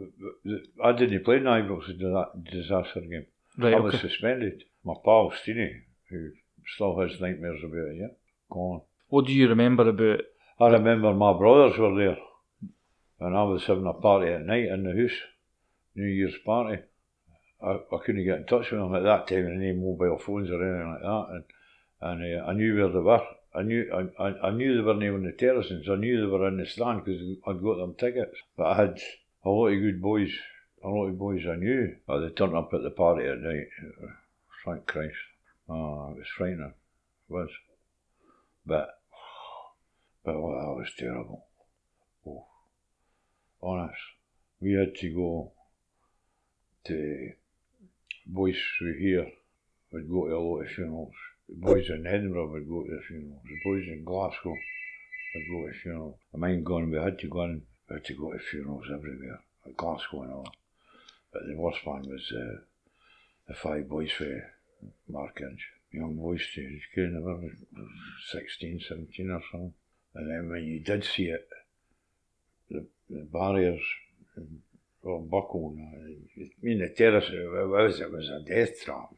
I 0.82 0.90
didn't 0.90 1.24
play 1.24 1.36
in 1.36 1.44
Ibrox 1.44 1.90
in 1.90 2.12
that 2.12 2.42
disaster 2.50 3.02
game. 3.02 3.26
Right, 3.56 3.74
I 3.74 3.78
was 3.78 3.94
okay. 3.94 4.08
suspended. 4.08 4.64
My 4.84 4.94
pal 5.04 5.30
Steenie, 5.30 5.82
who 6.10 6.30
still 6.74 6.98
has 6.98 7.20
nightmares 7.20 7.60
about 7.62 7.86
it, 7.86 7.98
yeah, 8.00 8.06
gone. 8.50 8.80
What 9.10 9.26
do 9.26 9.32
you 9.32 9.48
remember 9.48 9.88
about? 9.88 10.22
I 10.58 10.66
remember 10.70 11.14
my 11.14 11.32
brothers 11.32 11.78
were 11.78 11.94
there, 11.94 12.16
and 13.24 13.36
I 13.36 13.42
was 13.44 13.64
having 13.64 13.86
a 13.86 13.92
party 13.92 14.32
at 14.32 14.44
night 14.44 14.66
in 14.66 14.84
the 14.84 15.00
house, 15.00 15.18
New 15.94 16.06
Year's 16.06 16.34
party. 16.44 16.82
I, 17.62 17.70
I 17.70 17.98
couldn't 18.04 18.24
get 18.24 18.38
in 18.38 18.46
touch 18.46 18.70
with 18.70 18.80
them 18.80 18.94
at 18.94 19.04
that 19.04 19.28
time, 19.28 19.46
any 19.46 19.72
mobile 19.72 20.18
phones 20.18 20.50
or 20.50 20.62
anything 20.62 20.92
like 20.92 21.02
that, 21.02 21.26
and 21.30 21.44
and 22.02 22.40
uh, 22.40 22.44
I 22.46 22.52
knew 22.52 22.76
where 22.76 22.88
they 22.88 22.98
were. 22.98 23.26
I 23.54 23.62
knew 23.62 24.10
I, 24.18 24.48
I, 24.48 24.50
knew 24.50 24.74
they 24.74 24.82
weren't 24.82 25.04
on 25.04 25.24
the 25.24 25.32
terraces. 25.32 25.88
I 25.88 25.94
knew 25.96 26.20
they 26.20 26.26
were 26.26 26.48
in 26.48 26.56
the 26.56 26.66
stand 26.66 27.04
because 27.04 27.22
I'd 27.46 27.62
got 27.62 27.76
them 27.76 27.94
tickets. 27.94 28.36
But 28.56 28.66
I 28.66 28.76
had 28.76 28.98
a 29.44 29.50
lot 29.50 29.68
of 29.68 29.80
good 29.80 30.02
boys, 30.02 30.32
a 30.82 30.88
lot 30.88 31.06
of 31.06 31.18
boys 31.18 31.42
I 31.46 31.56
knew. 31.56 31.94
Oh, 32.08 32.20
they 32.20 32.30
turned 32.30 32.56
up 32.56 32.74
at 32.74 32.82
the 32.82 32.90
party 32.90 33.26
at 33.26 33.38
night. 33.38 33.68
Thank 34.64 34.86
Christ. 34.86 35.14
Oh, 35.68 36.10
it 36.10 36.18
was 36.18 36.26
frightening. 36.36 36.74
It 37.28 37.32
was. 37.32 37.50
But, 38.66 38.88
but 40.24 40.34
oh, 40.34 40.50
that 40.50 40.80
was 40.80 40.92
terrible. 40.98 41.46
Honest. 43.62 43.98
We 44.60 44.72
had 44.72 44.94
to 44.96 45.14
go 45.14 45.52
to 46.86 47.32
boys 48.26 48.56
through 48.78 48.98
here 48.98 49.30
would 49.92 50.10
go 50.10 50.26
to 50.26 50.36
a 50.36 50.38
lot 50.38 50.62
of 50.62 50.68
funerals. 50.68 51.14
The 51.48 51.54
boys 51.56 51.90
in 51.90 52.06
Edinburgh 52.06 52.52
would 52.52 52.68
go 52.68 52.82
to 52.82 52.90
the 52.90 53.02
funerals. 53.06 53.42
The 53.44 53.60
boys 53.64 53.86
in 53.88 54.04
Glasgow 54.04 54.56
would 55.34 55.48
go 55.50 55.66
to 55.66 55.74
funerals. 55.74 56.16
I 56.34 56.38
mind 56.38 56.64
going, 56.64 56.90
we 56.90 56.98
had 56.98 57.18
to 57.18 57.28
go 57.28 57.42
in, 57.42 57.62
we 57.88 57.94
had 57.94 58.04
to 58.06 58.14
go 58.14 58.32
to 58.32 58.38
funerals 58.38 58.86
everywhere, 58.92 59.40
at 59.66 59.76
Glasgow 59.76 60.22
and 60.22 60.32
all. 60.32 60.52
But 61.32 61.42
the 61.46 61.56
worst 61.56 61.84
one 61.84 62.02
was 62.02 62.32
uh, 62.32 62.60
the 63.48 63.54
five 63.54 63.88
boys 63.88 64.12
for 64.12 64.52
Markinch. 65.08 65.60
Young 65.90 66.16
boys 66.16 66.46
too, 66.54 66.80
they 66.96 67.18
were 67.18 67.50
16, 68.30 68.80
17 68.88 69.30
or 69.30 69.42
something. 69.50 69.74
And 70.14 70.30
then 70.30 70.48
when 70.50 70.64
you 70.64 70.80
did 70.80 71.04
see 71.04 71.26
it, 71.26 71.48
barriers 73.32 73.80
mean, 76.62 76.78
the 76.78 76.94
terrace, 76.96 77.30
was, 77.30 78.00
was 78.00 78.28
a 78.28 78.40
death 78.48 78.84
trap 78.84 79.10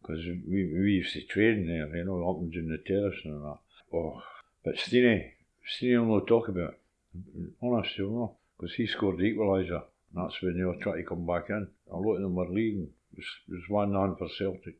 because 0.00 0.24
we, 0.24 0.72
we 0.72 0.92
used 0.92 1.12
to 1.14 1.22
train 1.22 1.66
there, 1.66 1.96
you 1.96 2.04
know, 2.04 2.28
up 2.28 2.38
and 2.38 2.52
down 2.52 2.68
the 2.68 2.78
terrace 2.78 3.18
and 3.24 3.42
that. 3.44 3.58
Oh, 3.92 4.22
but 4.64 4.76
Steenie, 4.78 5.32
Steenie 5.66 6.06
will 6.06 6.18
not 6.18 6.26
talk 6.26 6.48
about 6.48 6.74
it. 6.74 7.50
Honest, 7.62 7.94
he'll 7.96 8.36
because 8.56 8.74
he 8.74 8.86
scored 8.86 9.18
the 9.18 9.34
equaliser. 9.34 9.82
That's 10.14 10.40
when 10.42 10.56
they 10.56 10.64
were 10.64 10.76
trying 10.80 11.02
to 11.02 11.08
come 11.08 11.26
back 11.26 11.50
in. 11.50 11.68
A 11.92 11.96
lot 11.96 12.16
of 12.16 12.22
them 12.22 12.34
were 12.34 12.48
leaving. 12.48 12.88
There's, 13.14 13.68
one 13.68 13.94
on 13.94 14.16
for 14.16 14.28
Celtic. 14.28 14.76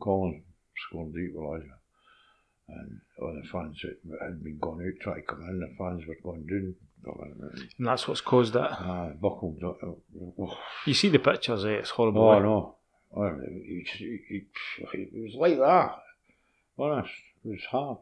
Colin 0.00 0.42
scored 0.88 1.12
the 1.12 1.20
equaliser. 1.20 1.78
And 2.68 3.00
all 3.20 3.34
the 3.34 3.48
fans 3.48 3.82
had 3.82 4.42
been 4.42 4.58
gone 4.58 4.84
out 4.84 5.00
trying 5.00 5.22
to 5.22 5.26
come 5.26 5.42
in, 5.48 5.60
the 5.60 5.74
fans 5.78 6.06
were 6.06 6.16
going 6.22 6.46
down. 6.46 6.74
And 7.04 7.86
that's 7.86 8.06
what's 8.06 8.20
caused 8.20 8.52
that. 8.54 8.70
Ah, 8.72 9.10
buckled. 9.20 9.62
Oh, 9.62 10.56
You 10.86 10.94
see 10.94 11.08
the 11.08 11.18
pictures, 11.18 11.64
eh? 11.64 11.70
It's 11.80 11.90
horrible. 11.90 12.22
oh 12.22 12.32
eh? 12.38 12.42
no. 12.42 12.76
Oh, 13.14 13.24
it, 13.26 13.86
it, 14.00 14.22
it, 14.30 14.44
it 14.94 15.22
was 15.22 15.34
like 15.34 15.58
that. 15.58 15.96
Honest, 16.78 17.10
it 17.44 17.48
was 17.48 17.64
hard. 17.70 17.98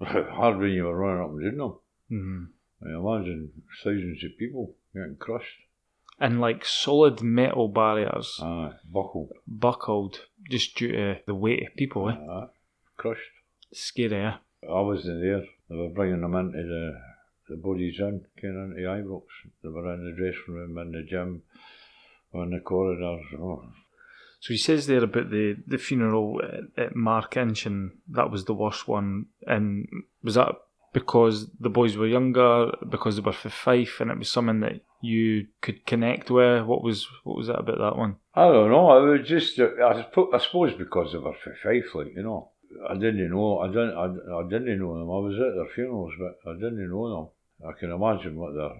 hard 0.32 0.58
when 0.58 0.70
you 0.70 0.84
were 0.84 0.96
running 0.96 1.22
up 1.24 1.30
and 1.30 1.58
down 1.58 1.58
them. 1.58 1.78
Mhm. 2.10 2.48
I 2.84 2.98
imagine 2.98 3.50
thousands 3.84 4.24
of 4.24 4.30
people 4.38 4.74
getting 4.94 5.16
crushed. 5.16 5.58
And 6.18 6.40
like 6.40 6.64
solid 6.64 7.20
metal 7.22 7.68
barriers, 7.68 8.38
Aye, 8.42 8.72
buckle. 8.90 9.30
buckled 9.46 10.20
just 10.50 10.76
due 10.76 10.92
to 10.92 11.16
the 11.26 11.34
weight 11.34 11.66
of 11.68 11.74
people. 11.76 12.08
Eh? 12.08 12.14
Aye, 12.14 12.46
crushed. 12.96 13.30
Scary, 13.72 14.14
eh? 14.16 14.32
I 14.68 14.80
wasn't 14.80 15.20
there. 15.20 15.44
They 15.68 15.76
were 15.76 15.88
bringing 15.88 16.20
them 16.20 16.34
into 16.34 16.58
the 16.62 17.00
the 17.52 17.62
bodies 17.62 17.96
in, 17.98 18.24
came 18.40 18.50
into 18.50 18.88
Ibrox. 18.88 19.24
They 19.62 19.68
were 19.68 19.94
in 19.94 20.04
the 20.04 20.16
dressing 20.16 20.54
room, 20.54 20.78
in 20.78 20.92
the 20.92 21.02
gym, 21.08 21.42
on 22.34 22.50
the 22.50 22.60
corridors. 22.60 23.24
Oh, 23.38 23.64
So 24.40 24.48
he 24.54 24.58
says 24.58 24.86
there 24.86 25.04
about 25.04 25.30
the, 25.30 25.56
the 25.66 25.78
funeral 25.78 26.40
at, 26.42 26.84
at 26.84 26.96
Markinch, 26.96 27.66
and 27.66 27.92
that 28.08 28.30
was 28.30 28.44
the 28.44 28.54
worst 28.54 28.88
one. 28.88 29.26
And 29.46 29.86
was 30.22 30.34
that 30.34 30.54
because 30.92 31.48
the 31.60 31.70
boys 31.70 31.96
were 31.96 32.06
younger, 32.06 32.72
because 32.88 33.16
they 33.16 33.22
were 33.22 33.32
for 33.32 33.50
Fife, 33.50 34.00
and 34.00 34.10
it 34.10 34.18
was 34.18 34.30
something 34.30 34.60
that 34.60 34.80
you 35.02 35.46
could 35.60 35.84
connect 35.86 36.30
with? 36.30 36.64
What 36.64 36.82
was 36.82 37.06
what 37.24 37.36
was 37.36 37.46
that 37.48 37.58
about 37.60 37.78
that 37.78 37.96
one? 37.96 38.16
I 38.34 38.46
don't 38.46 38.70
know. 38.70 39.12
It 39.12 39.18
was 39.18 39.28
just, 39.28 39.58
I, 39.60 40.06
I 40.32 40.38
suppose, 40.38 40.74
because 40.74 41.12
they 41.12 41.18
were 41.18 41.34
for 41.44 41.54
Fife, 41.62 41.94
like 41.94 42.14
you 42.16 42.22
know. 42.22 42.50
I 42.88 42.94
didn't 42.94 43.30
know. 43.30 43.58
I 43.58 43.66
didn't. 43.68 43.94
I, 43.94 44.06
I 44.40 44.42
didn't 44.48 44.78
know 44.78 44.94
them. 44.98 45.10
I 45.10 45.20
was 45.20 45.34
at 45.34 45.54
their 45.54 45.74
funerals, 45.74 46.14
but 46.18 46.50
I 46.50 46.54
didn't 46.54 46.88
know 46.88 47.08
them. 47.14 47.28
I 47.68 47.72
can 47.78 47.90
imagine 47.92 48.36
what 48.36 48.54
their, 48.54 48.72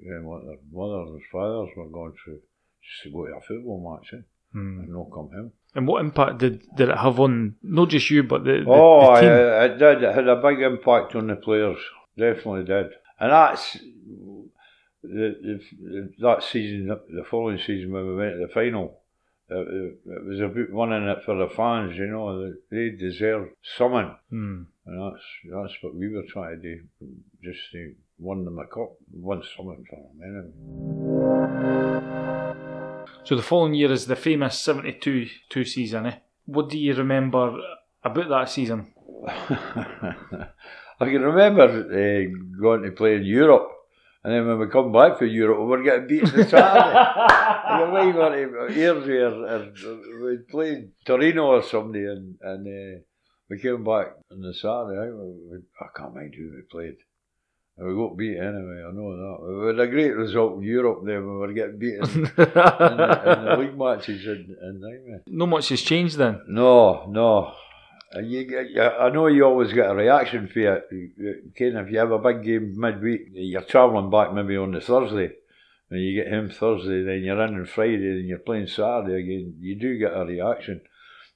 you 0.00 0.10
know, 0.20 0.28
what 0.28 0.44
their 0.46 0.56
mothers 0.72 1.10
and 1.14 1.22
fathers 1.32 1.70
were 1.76 1.88
going 1.88 2.14
through 2.24 2.40
just 2.82 3.02
to 3.04 3.10
go 3.10 3.26
to 3.26 3.32
a 3.36 3.40
football 3.40 3.80
match 4.00 4.10
eh, 4.14 4.22
Hmm. 4.52 4.80
and 4.80 4.88
not 4.88 5.10
come 5.12 5.28
home. 5.34 5.52
And 5.74 5.86
what 5.86 6.00
impact 6.00 6.38
did, 6.38 6.62
did 6.76 6.88
it 6.88 6.96
have 6.96 7.20
on 7.20 7.56
not 7.62 7.90
just 7.90 8.08
you 8.10 8.22
but 8.22 8.44
the, 8.44 8.62
the, 8.64 8.64
Oh, 8.68 9.14
the 9.14 9.20
team? 9.20 9.30
I- 9.30 9.64
it 9.66 9.78
did. 9.78 10.02
It 10.02 10.14
had 10.14 10.28
a 10.28 10.36
big 10.40 10.60
impact 10.60 11.14
on 11.14 11.26
the 11.26 11.36
players. 11.36 11.78
Definitely 12.16 12.64
did. 12.64 12.86
And 13.20 13.30
that's 13.32 13.76
the, 15.02 15.60
the, 15.72 16.12
that 16.20 16.42
season, 16.42 16.86
the 16.88 17.24
following 17.30 17.58
season 17.58 17.92
when 17.92 18.06
we 18.06 18.16
went 18.16 18.34
to 18.34 18.46
the 18.46 18.52
final. 18.52 19.00
It, 19.48 19.54
it, 19.54 19.98
it 20.06 20.24
was 20.26 20.40
about 20.40 20.70
winning 20.72 21.08
it 21.08 21.18
for 21.24 21.36
the 21.36 21.48
fans, 21.54 21.96
you 21.96 22.06
know. 22.06 22.52
They 22.70 22.90
deserved 22.90 23.50
something, 23.76 24.12
Hmm. 24.30 24.62
and 24.86 25.00
that's 25.12 25.22
that's 25.52 25.74
what 25.82 25.94
we 25.94 26.08
were 26.08 26.24
trying 26.28 26.60
to 26.60 26.62
do. 26.62 26.80
Just 27.44 27.60
to 27.72 27.94
win 28.18 28.44
them 28.44 28.58
a 28.58 28.66
cup, 28.66 28.96
win 29.12 29.42
something 29.56 29.84
for 29.88 29.96
them. 29.96 30.20
Anyway. 30.22 30.52
So 33.24 33.34
the 33.36 33.42
following 33.42 33.74
year 33.74 33.92
is 33.92 34.06
the 34.06 34.16
famous 34.16 34.58
seventy-two 34.58 35.26
two 35.48 35.64
season. 35.64 36.06
Eh? 36.06 36.18
What 36.46 36.68
do 36.70 36.78
you 36.78 36.94
remember 36.94 37.56
about 38.04 38.28
that 38.28 38.48
season? 38.48 38.92
I 40.98 41.04
can 41.10 41.22
remember 41.22 41.64
uh, 41.64 42.60
going 42.60 42.82
to 42.84 42.92
play 42.92 43.16
in 43.16 43.24
Europe, 43.24 43.68
and 44.24 44.32
then 44.32 44.46
when 44.46 44.58
we 44.58 44.68
come 44.68 44.92
back 44.92 45.18
from 45.18 45.28
Europe, 45.28 45.58
we 45.58 45.66
were 45.66 45.82
getting 45.82 46.06
beaten 46.06 46.30
the 46.30 46.44
Saturday. 46.44 46.96
I 46.96 47.80
can 47.80 47.92
remember 47.92 48.70
years 48.70 49.04
here, 49.04 49.46
and 49.46 49.76
we 50.22 50.38
played 50.50 50.92
Torino 51.04 51.46
or 51.46 51.62
somebody, 51.62 52.04
and, 52.04 52.36
and 52.40 52.66
uh, 52.66 53.00
we 53.50 53.58
came 53.58 53.84
back 53.84 54.14
on 54.30 54.40
the 54.40 54.54
Saturday. 54.54 54.98
I, 54.98 55.84
I 55.84 55.88
can't 55.96 56.14
mind 56.14 56.34
who 56.36 56.50
we 56.54 56.62
played. 56.70 56.96
And 57.78 57.88
we 57.88 57.94
got 57.94 58.16
beat 58.16 58.38
anyway, 58.38 58.82
I 58.88 58.90
know 58.92 59.16
that. 59.16 59.60
We 59.60 59.66
had 59.66 59.80
a 59.80 59.90
great 59.90 60.16
result 60.16 60.56
in 60.56 60.62
Europe 60.62 61.02
there, 61.04 61.20
we 61.20 61.36
were 61.36 61.52
getting 61.52 61.78
beaten 61.78 62.04
in, 62.04 62.22
the, 62.36 63.38
in 63.38 63.44
the 63.44 63.56
league 63.58 63.78
matches 63.78 64.24
in, 64.24 64.56
in 64.62 64.80
Nightmare. 64.80 65.22
no 65.26 65.46
much 65.46 65.68
has 65.68 65.82
changed 65.82 66.16
then. 66.16 66.40
No, 66.48 67.06
no. 67.08 67.52
Uh, 68.14 68.20
you, 68.20 68.40
you, 68.40 68.82
I 68.82 69.10
know 69.10 69.26
you 69.26 69.44
always 69.44 69.72
get 69.74 69.90
a 69.90 69.94
reaction 69.94 70.48
for 70.48 70.76
it. 70.76 71.54
Ken, 71.54 71.76
if 71.76 71.90
you 71.90 71.98
have 71.98 72.12
a 72.12 72.18
big 72.18 72.44
game 72.44 72.74
midweek, 72.78 73.28
you're 73.32 73.60
travelling 73.62 74.10
back 74.10 74.32
maybe 74.32 74.56
on 74.56 74.72
the 74.72 74.80
Thursday, 74.80 75.32
and 75.90 76.00
you 76.00 76.22
get 76.22 76.32
home 76.32 76.48
Thursday, 76.48 77.02
then 77.02 77.22
you're 77.22 77.42
in 77.44 77.56
on 77.56 77.66
Friday, 77.66 78.20
and 78.20 78.28
you're 78.28 78.38
playing 78.38 78.68
Saturday 78.68 79.20
again. 79.20 79.56
You 79.60 79.74
do 79.74 79.98
get 79.98 80.16
a 80.16 80.24
reaction, 80.24 80.80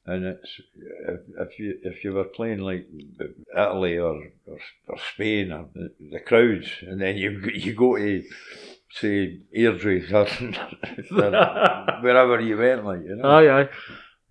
and 0.06 0.24
it's 0.24 0.60
if, 1.08 1.20
if 1.38 1.58
you 1.58 1.78
if 1.82 2.04
you 2.04 2.12
were 2.12 2.24
playing 2.24 2.60
like 2.60 2.86
Italy 3.56 3.98
or 3.98 4.22
or, 4.46 4.58
or 4.88 4.98
Spain 5.14 5.52
or 5.52 5.68
the, 5.74 5.90
the 6.10 6.20
crowds, 6.20 6.68
and 6.82 7.00
then 7.00 7.16
you 7.16 7.40
you 7.54 7.74
go 7.74 7.96
to 7.96 8.22
say 8.92 9.40
Airdrie 9.56 10.10
or, 11.12 12.02
wherever 12.02 12.40
you 12.40 12.56
went, 12.56 12.84
like 12.84 13.00
you 13.04 13.16
know. 13.16 13.28
Aye, 13.28 13.60
aye. 13.62 13.68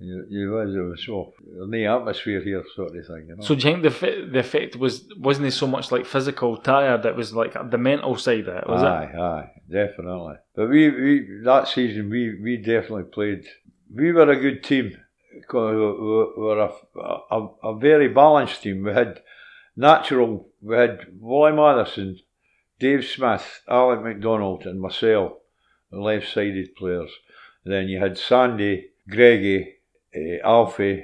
You, 0.01 0.25
you 0.29 0.51
was, 0.51 0.73
it 0.73 0.79
was 0.79 1.05
so 1.05 1.33
no 1.43 1.97
atmosphere 1.97 2.41
here, 2.41 2.63
sort 2.73 2.95
of 2.95 3.05
thing. 3.05 3.25
You 3.27 3.35
know. 3.35 3.43
So 3.43 3.53
do 3.53 3.67
you 3.67 3.73
think 3.73 3.83
the 3.83 3.91
fi- 3.91 4.25
the 4.25 4.39
effect 4.39 4.77
was 4.77 5.03
wasn't 5.17 5.47
it 5.47 5.51
so 5.51 5.67
much 5.67 5.91
like 5.91 6.05
physical 6.05 6.55
tired? 6.55 7.05
It 7.05 7.15
was 7.17 7.33
like 7.33 7.53
the 7.69 7.77
mental 7.77 8.15
side 8.15 8.47
of 8.47 8.55
it, 8.55 8.67
was 8.67 8.81
it? 8.81 8.85
aye, 8.85 9.11
aye, 9.19 9.51
definitely. 9.69 10.35
But 10.55 10.69
we, 10.69 10.89
we 10.89 11.41
that 11.43 11.67
season 11.67 12.09
we, 12.09 12.39
we 12.41 12.57
definitely 12.57 13.11
played. 13.11 13.43
We 13.93 14.13
were 14.13 14.29
a 14.29 14.39
good 14.39 14.63
team. 14.63 14.95
We 15.31 15.41
we 15.41 15.73
were 16.37 16.59
a, 16.59 16.99
a, 16.99 17.47
a 17.63 17.77
very 17.77 18.07
balanced 18.07 18.63
team. 18.63 18.83
We 18.83 18.93
had 18.93 19.21
natural. 19.75 20.47
We 20.61 20.75
had 20.75 21.07
Wally 21.19 21.51
Mathieson, 21.53 22.19
Dave 22.79 23.05
Smith, 23.05 23.61
Alec 23.67 24.01
McDonald, 24.01 24.65
and 24.65 24.81
myself, 24.81 25.33
the 25.91 25.99
left-sided 25.99 26.75
players. 26.75 27.11
then 27.63 27.87
you 27.87 27.99
had 27.99 28.17
Sandy, 28.17 28.89
Greigy, 29.09 29.73
uh, 30.15 30.45
Alfie, 30.47 31.03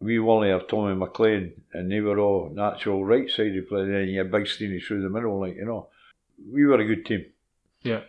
wee 0.00 0.18
Wally 0.18 0.50
or 0.50 0.60
Tommy 0.60 0.94
McLean, 0.94 1.52
and 1.72 1.90
they 1.90 2.00
were 2.00 2.18
all 2.18 2.50
natural 2.54 3.04
right-sided 3.04 3.68
players. 3.68 3.88
then 3.88 4.08
you 4.08 4.18
had 4.18 4.30
Big 4.30 4.46
Steenie 4.46 4.80
through 4.80 5.02
the 5.02 5.08
middle, 5.08 5.40
like 5.40 5.56
you 5.56 5.64
know. 5.64 5.88
We 6.50 6.66
were 6.66 6.80
a 6.80 6.84
good 6.84 7.06
team. 7.06 7.26
Yeah. 7.82 8.00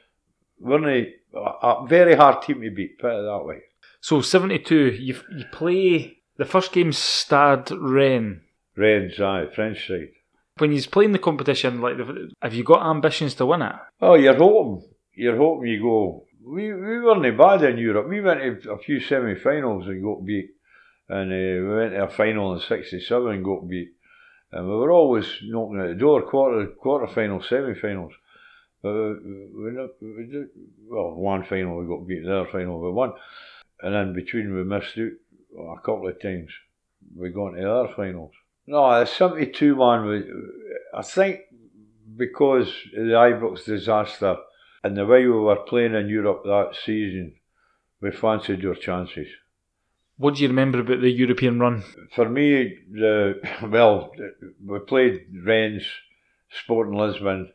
Weren't 0.59 0.85
they? 0.85 1.15
A, 1.35 1.39
a 1.39 1.87
very 1.87 2.15
hard 2.15 2.41
team 2.41 2.61
to 2.61 2.71
beat. 2.71 2.99
Put 2.99 3.11
it 3.11 3.23
that 3.23 3.45
way. 3.45 3.63
So 4.03 4.19
seventy 4.19 4.59
two, 4.59 4.87
you 4.99 5.15
you 5.31 5.45
play 5.53 6.17
the 6.35 6.43
first 6.43 6.73
game 6.73 6.91
Stade 6.91 7.71
Rennes. 7.71 8.41
Reds, 8.75 9.21
aye, 9.21 9.47
French 9.55 9.87
side. 9.87 10.09
When 10.57 10.73
you're 10.73 10.91
playing 10.91 11.13
the 11.13 11.19
competition, 11.19 11.79
like 11.79 11.95
have 12.41 12.53
you 12.53 12.65
got 12.65 12.85
ambitions 12.85 13.33
to 13.35 13.45
win 13.45 13.61
it? 13.61 13.75
Oh, 14.01 14.15
you're 14.15 14.35
hoping. 14.35 14.83
You're 15.13 15.37
hoping 15.37 15.69
you 15.69 15.81
go. 15.81 16.25
We 16.45 16.73
we 16.73 16.99
weren't 16.99 17.37
bad 17.37 17.63
in 17.63 17.77
Europe. 17.77 18.09
We 18.09 18.19
went 18.19 18.63
to 18.63 18.73
a 18.73 18.77
few 18.77 18.99
semi-finals 18.99 19.87
and 19.87 20.03
got 20.03 20.25
beat, 20.25 20.49
and 21.07 21.31
uh, 21.31 21.69
we 21.69 21.75
went 21.77 21.93
to 21.93 22.03
a 22.03 22.09
final 22.09 22.55
in 22.55 22.59
'67 22.59 23.31
and 23.31 23.45
got 23.45 23.69
beat. 23.69 23.93
And 24.51 24.67
we 24.67 24.75
were 24.75 24.91
always 24.91 25.27
knocking 25.43 25.79
at 25.79 25.87
the 25.87 25.95
door, 25.95 26.23
quarter 26.23 26.67
quarter 26.71 27.07
finals, 27.07 27.47
semi-finals. 27.47 28.11
But 28.81 28.91
we, 28.91 29.47
we, 29.63 29.71
not, 29.71 29.91
we 30.01 30.27
did, 30.29 30.49
well, 30.89 31.15
one 31.15 31.45
final 31.45 31.77
we 31.77 31.87
got 31.87 32.05
beat, 32.05 32.25
the 32.25 32.41
other 32.41 32.51
final 32.51 32.81
we 32.81 32.91
won, 32.91 33.13
and 33.83 33.93
then 33.93 34.13
between 34.13 34.55
we 34.55 34.63
missed 34.63 34.97
out 34.97 35.77
a 35.77 35.81
couple 35.81 36.07
of 36.07 36.21
times. 36.21 36.49
We 37.15 37.29
got 37.29 37.49
into 37.49 37.61
the 37.61 37.71
other 37.71 37.93
finals. 37.95 38.31
No, 38.65 38.99
the 38.99 39.05
'72 39.05 39.75
one 39.75 40.05
was. 40.05 40.23
I 40.95 41.01
think 41.01 41.41
because 42.15 42.67
of 42.97 43.05
the 43.05 43.13
Ibrox 43.13 43.65
disaster 43.65 44.37
and 44.83 44.95
the 44.95 45.05
way 45.05 45.25
we 45.25 45.31
were 45.31 45.57
playing 45.67 45.95
in 45.95 46.07
Europe 46.07 46.43
that 46.45 46.75
season, 46.85 47.35
we 48.01 48.11
fancied 48.11 48.65
our 48.65 48.75
chances. 48.75 49.27
What 50.17 50.35
do 50.35 50.43
you 50.43 50.47
remember 50.47 50.79
about 50.79 51.01
the 51.01 51.11
European 51.11 51.59
run? 51.59 51.83
For 52.15 52.29
me, 52.29 52.77
the 52.91 53.41
well, 53.69 54.11
we 54.65 54.79
played 54.79 55.25
Rennes, 55.45 55.85
Sporting 56.63 56.97
Lisbon, 56.97 57.51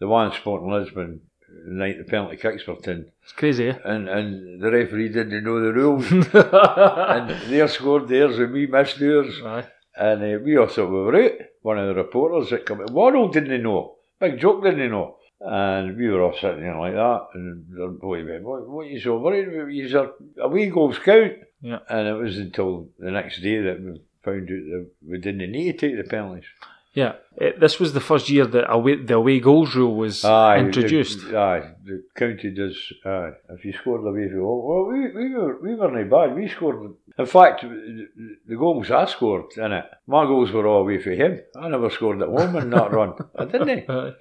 the 0.00 0.08
one 0.08 0.32
Sporting 0.32 0.72
Lisbon, 0.72 1.20
night 1.66 1.98
the 1.98 2.04
penalty 2.04 2.36
kicks 2.36 2.66
were 2.66 2.76
ten, 2.76 3.10
It's 3.22 3.32
crazy, 3.32 3.68
eh? 3.68 3.78
and 3.84 4.08
and 4.08 4.60
the 4.60 4.70
referee 4.70 5.08
didn't 5.08 5.44
know 5.44 5.60
the 5.60 5.72
rules, 5.72 6.10
and 6.12 7.30
they 7.50 7.66
scored 7.68 8.08
theirs 8.08 8.38
and 8.38 8.52
we 8.52 8.66
missed 8.66 8.98
theirs. 8.98 9.34
Aye. 9.44 9.66
And 9.96 10.22
uh, 10.22 10.38
we 10.42 10.56
we 10.56 10.56
were 10.56 11.16
out. 11.24 11.32
One 11.62 11.78
of 11.78 11.88
the 11.88 11.94
reporters 11.94 12.50
that 12.50 12.64
come 12.64 12.80
in, 12.80 12.92
Waddell 12.92 13.28
didn't 13.28 13.62
know. 13.62 13.96
Big 14.18 14.38
Jock 14.38 14.62
didn't 14.62 14.90
know. 14.90 15.16
And 15.40 15.96
we 15.96 16.08
were 16.08 16.22
all 16.22 16.34
sitting 16.34 16.60
there 16.60 16.78
like 16.78 16.94
that. 16.94 17.28
And 17.34 17.66
the 17.70 17.88
boy 17.88 18.24
went, 18.24 18.44
What, 18.44 18.68
what 18.68 18.86
are 18.86 18.90
you 18.90 19.00
so 19.00 19.18
worried 19.18 19.48
about? 19.48 20.12
A, 20.38 20.42
a 20.42 20.48
wee 20.48 20.66
goal 20.66 20.92
scout. 20.92 21.32
Yeah. 21.62 21.78
And 21.88 22.08
it 22.08 22.12
was 22.12 22.38
until 22.38 22.88
the 22.98 23.10
next 23.10 23.40
day 23.40 23.60
that 23.60 23.80
we 23.80 24.00
found 24.22 24.42
out 24.42 24.48
that 24.48 24.86
we 25.06 25.18
didn't 25.18 25.50
need 25.50 25.78
to 25.78 25.88
take 25.88 25.96
the 25.96 26.08
penalties. 26.08 26.44
Yeah, 26.92 27.12
it, 27.36 27.60
this 27.60 27.78
was 27.78 27.92
the 27.92 28.00
first 28.00 28.28
year 28.28 28.46
that 28.46 28.68
away, 28.68 28.96
the 28.96 29.14
away 29.14 29.38
goals 29.38 29.76
rule 29.76 29.94
was 29.94 30.24
Aye, 30.24 30.58
introduced. 30.58 31.20
The, 31.28 31.38
aye, 31.38 31.70
the 31.84 32.02
county 32.16 32.50
does. 32.50 32.76
Aye, 33.04 33.30
if 33.50 33.64
you 33.64 33.72
scored 33.72 34.04
away 34.04 34.28
from 34.28 34.40
home, 34.40 34.64
well, 34.64 34.84
we 34.86 35.12
we 35.12 35.34
were 35.34 35.60
we 35.62 35.74
weren't 35.76 36.10
bad. 36.10 36.34
We 36.34 36.48
scored. 36.48 36.94
In 37.16 37.26
fact, 37.26 37.62
the 37.62 38.08
the 38.46 38.56
goals 38.56 38.90
I 38.90 39.04
scored 39.06 39.52
in 39.56 39.72
it, 39.72 39.84
my 40.08 40.24
goals 40.24 40.50
were 40.50 40.66
all 40.66 40.80
away 40.80 41.00
from 41.00 41.12
him. 41.12 41.40
I 41.56 41.68
never 41.68 41.90
scored 41.90 42.22
at 42.22 42.28
home 42.28 42.56
in 42.56 42.70
that 42.70 42.90
run. 42.98 43.14
I 43.38 43.44
didn't. 43.44 43.68
Eh? 43.70 43.84
Aye. 43.88 44.12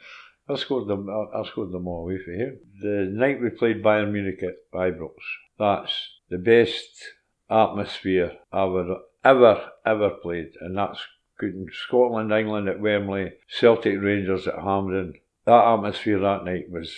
I 0.48 0.56
scored 0.56 0.88
them. 0.88 1.10
I, 1.10 1.40
I 1.40 1.44
scored 1.48 1.72
them 1.72 1.88
all 1.88 2.04
away 2.04 2.20
from 2.24 2.36
him. 2.36 2.60
The 2.82 3.10
night 3.12 3.42
we 3.42 3.50
played 3.50 3.84
Bayern 3.84 4.12
Munich 4.12 4.44
at 4.44 4.58
Ibrox, 4.74 5.16
that's 5.58 5.94
the 6.30 6.38
best 6.38 6.86
atmosphere 7.50 8.34
I've 8.52 8.70
ever 8.76 8.98
ever 9.24 9.72
ever 9.86 10.10
played, 10.12 10.52
and 10.62 10.78
that's 10.78 11.00
good 11.00 11.00
in 11.00 11.19
Scotland, 11.72 12.32
England 12.32 12.70
at 12.70 12.80
Wembley, 12.80 13.34
Celtic 13.48 14.00
Rangers 14.00 14.48
at 14.48 14.56
Hampden. 14.56 15.14
That 15.46 15.74
atmosphere 15.74 16.20
that 16.20 16.46
night 16.46 16.70
was 16.70 16.94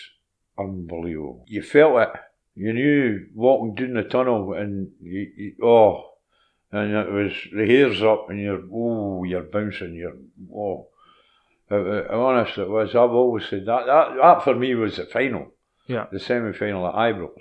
unbelievable. 0.57 1.45
You 1.47 1.61
felt 1.61 2.01
it. 2.01 2.09
You 2.55 2.73
knew 2.73 3.27
walking 3.33 3.75
down 3.75 3.93
the 3.93 4.03
tunnel 4.03 4.53
and 4.53 4.91
you, 5.01 5.31
you 5.37 5.55
oh, 5.63 6.11
and 6.71 6.93
it 6.93 7.11
was 7.11 7.33
the 7.53 7.65
hairs 7.65 8.03
up 8.03 8.29
and 8.29 8.39
you're 8.41 8.63
oh 8.73 9.23
you're 9.23 9.43
bouncing 9.43 9.95
you're 9.95 10.17
oh. 10.53 10.87
It, 11.69 11.75
it, 11.75 12.11
honest, 12.11 12.57
it 12.57 12.69
was. 12.69 12.89
I've 12.89 13.11
always 13.11 13.47
said 13.47 13.65
that, 13.65 13.85
that. 13.85 14.17
That 14.21 14.43
for 14.43 14.53
me 14.53 14.75
was 14.75 14.97
the 14.97 15.05
final. 15.05 15.53
Yeah. 15.87 16.07
The 16.11 16.19
semi 16.19 16.51
final 16.51 16.85
at 16.85 16.95
Ibrox. 16.95 17.31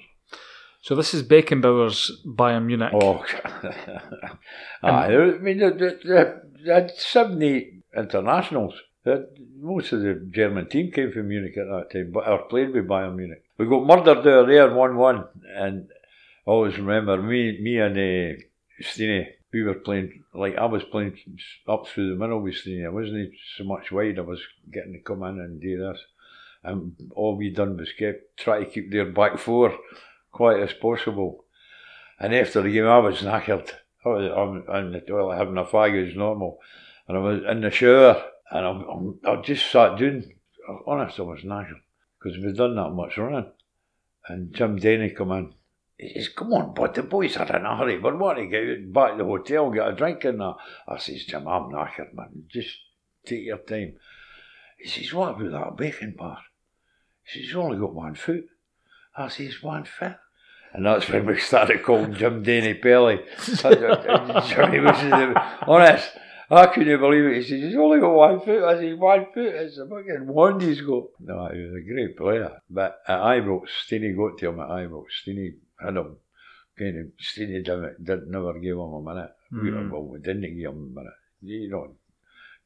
So 0.82 0.94
this 0.94 1.12
is 1.12 1.22
Beckenbauer's 1.22 2.22
Bayern 2.26 2.64
Munich. 2.64 2.92
Oh, 2.94 3.22
Aye, 4.82 5.14
I 5.14 5.38
mean, 5.38 5.58
they, 5.58 6.72
had 6.72 6.90
seven, 6.96 7.42
eight 7.42 7.82
internationals. 7.96 8.74
Had- 9.04 9.26
most 9.58 9.92
of 9.92 10.00
the 10.00 10.14
German 10.30 10.68
team 10.68 10.90
came 10.90 11.12
from 11.12 11.28
Munich 11.28 11.56
at 11.58 11.66
that 11.66 11.90
time, 11.92 12.10
but 12.12 12.26
or 12.26 12.44
played 12.44 12.72
with 12.72 12.88
Bayern 12.88 13.16
Munich. 13.16 13.44
We 13.58 13.66
got 13.66 13.84
murdered 13.84 14.24
there, 14.24 14.46
there, 14.46 14.72
one-one, 14.72 15.24
and 15.54 15.88
I 16.46 16.50
always 16.50 16.78
remember 16.78 17.20
me, 17.20 17.60
me 17.60 17.78
and 17.78 17.96
uh, 17.96 18.40
Steenie. 18.80 19.26
We 19.52 19.64
were 19.64 19.74
playing 19.74 20.24
like 20.32 20.56
I 20.56 20.64
was 20.64 20.84
playing 20.84 21.18
up 21.68 21.88
through 21.88 22.10
the 22.10 22.20
middle 22.20 22.40
with 22.40 22.54
Steenie. 22.54 22.86
I 22.86 22.90
wasn't 22.90 23.32
so 23.56 23.64
much 23.64 23.92
wide. 23.92 24.18
I 24.18 24.22
was 24.22 24.40
getting 24.72 24.94
to 24.94 25.00
come 25.00 25.22
in 25.24 25.40
and 25.40 25.60
do 25.60 25.78
this, 25.78 26.00
and 26.64 26.94
all 27.14 27.36
we 27.36 27.50
done 27.50 27.76
was 27.76 27.92
kept 27.92 28.38
try 28.38 28.60
to 28.60 28.70
keep 28.70 28.90
their 28.90 29.06
back 29.06 29.38
four 29.38 29.76
quiet 30.30 30.70
as 30.70 30.72
possible. 30.74 31.44
And 32.18 32.34
after 32.34 32.62
the 32.62 32.70
game, 32.70 32.86
I 32.86 32.98
was 32.98 33.22
knackered. 33.22 33.70
I 34.04 34.08
was 34.08 34.64
in 34.82 34.92
the 34.92 35.00
toilet 35.00 35.36
having 35.36 35.58
a 35.58 35.64
fag 35.64 36.08
as 36.08 36.16
normal, 36.16 36.58
and 37.06 37.16
I 37.16 37.20
was 37.20 37.42
in 37.50 37.60
the 37.60 37.70
shower, 37.70 38.22
and 38.50 38.66
I'm, 38.66 38.80
I'm, 38.82 39.20
I 39.26 39.36
just 39.42 39.70
sat 39.70 39.98
down. 39.98 40.24
Honest, 40.86 41.18
I 41.18 41.22
was 41.22 41.40
knackered 41.40 41.80
because 42.18 42.38
we've 42.38 42.56
done 42.56 42.76
that 42.76 42.90
much 42.90 43.18
running. 43.18 43.50
And 44.28 44.54
Jim 44.54 44.76
Denny 44.76 45.10
come 45.10 45.32
in. 45.32 45.54
He 45.98 46.14
says, 46.14 46.28
"Come 46.28 46.52
on, 46.52 46.72
bud, 46.72 46.94
the 46.94 47.02
boys 47.02 47.36
are 47.36 47.56
in 47.56 47.66
a 47.66 47.76
hurry. 47.76 47.98
We're 47.98 48.16
wanting 48.16 48.50
to 48.50 48.64
get 48.64 48.92
back 48.92 49.12
to 49.12 49.18
the 49.18 49.24
hotel, 49.24 49.70
get 49.70 49.88
a 49.88 49.92
drink 49.92 50.24
and 50.24 50.40
that." 50.40 50.56
I 50.88 50.98
says, 50.98 51.24
"Jim, 51.24 51.48
I'm 51.48 51.70
knackered, 51.70 52.14
man. 52.14 52.44
Just 52.48 52.76
take 53.26 53.44
your 53.44 53.58
time." 53.58 53.96
He 54.78 54.88
says, 54.88 55.12
"What 55.12 55.40
about 55.40 55.76
that 55.76 55.84
Beckenbauer?" 55.84 56.38
He 57.24 57.40
says, 57.40 57.48
"He's 57.48 57.56
only 57.56 57.78
got 57.78 57.94
one 57.94 58.14
foot." 58.14 58.46
I 59.20 59.28
says, 59.28 59.62
"One 59.62 59.84
foot." 59.84 60.16
And 60.72 60.86
that's 60.86 61.08
when 61.08 61.26
we 61.26 61.38
started 61.40 61.82
calling 61.82 62.14
Jim 62.14 62.42
Denny 62.44 62.74
Pelly. 62.74 63.20
Jimmy 63.44 64.80
was 64.80 65.36
honest. 65.66 66.10
I 66.52 66.66
couldn't 66.66 67.00
believe 67.00 67.24
it. 67.26 67.36
He 67.36 67.42
says, 67.42 67.62
he's 67.62 67.76
only 67.76 68.00
got 68.00 68.12
one 68.12 68.40
foot. 68.40 68.64
I 68.64 68.76
said, 68.80 68.98
one 68.98 69.26
foot? 69.32 69.54
It's 69.54 69.78
a 69.78 69.86
fucking 69.86 70.26
wand 70.26 70.62
he's 70.62 70.80
got. 70.80 71.04
No, 71.20 71.48
he 71.52 71.60
was 71.60 71.74
a 71.76 71.80
great 71.92 72.16
player. 72.16 72.50
But 72.68 73.00
at 73.06 73.18
Ibrox, 73.20 73.68
Steenie 73.86 74.16
got 74.16 74.36
to 74.38 74.48
him 74.48 74.60
at 74.60 74.68
Ibrox. 74.68 75.04
Steenie 75.24 75.54
had 75.80 75.96
him. 75.96 76.16
Kind 76.78 76.98
of, 76.98 77.06
Steenie 77.20 77.62
didn't, 77.62 78.04
didn't 78.04 78.30
never 78.30 78.54
give 78.54 78.76
him 78.76 78.80
a 78.80 79.00
minute. 79.02 79.30
We, 79.52 79.70
Mm. 79.70 79.90
well, 79.90 80.02
we 80.04 80.18
didn't 80.20 80.42
give 80.56 80.70
him 80.72 80.92
a 80.96 80.98
minute. 81.00 81.14
You 81.42 81.70
don't 81.70 81.94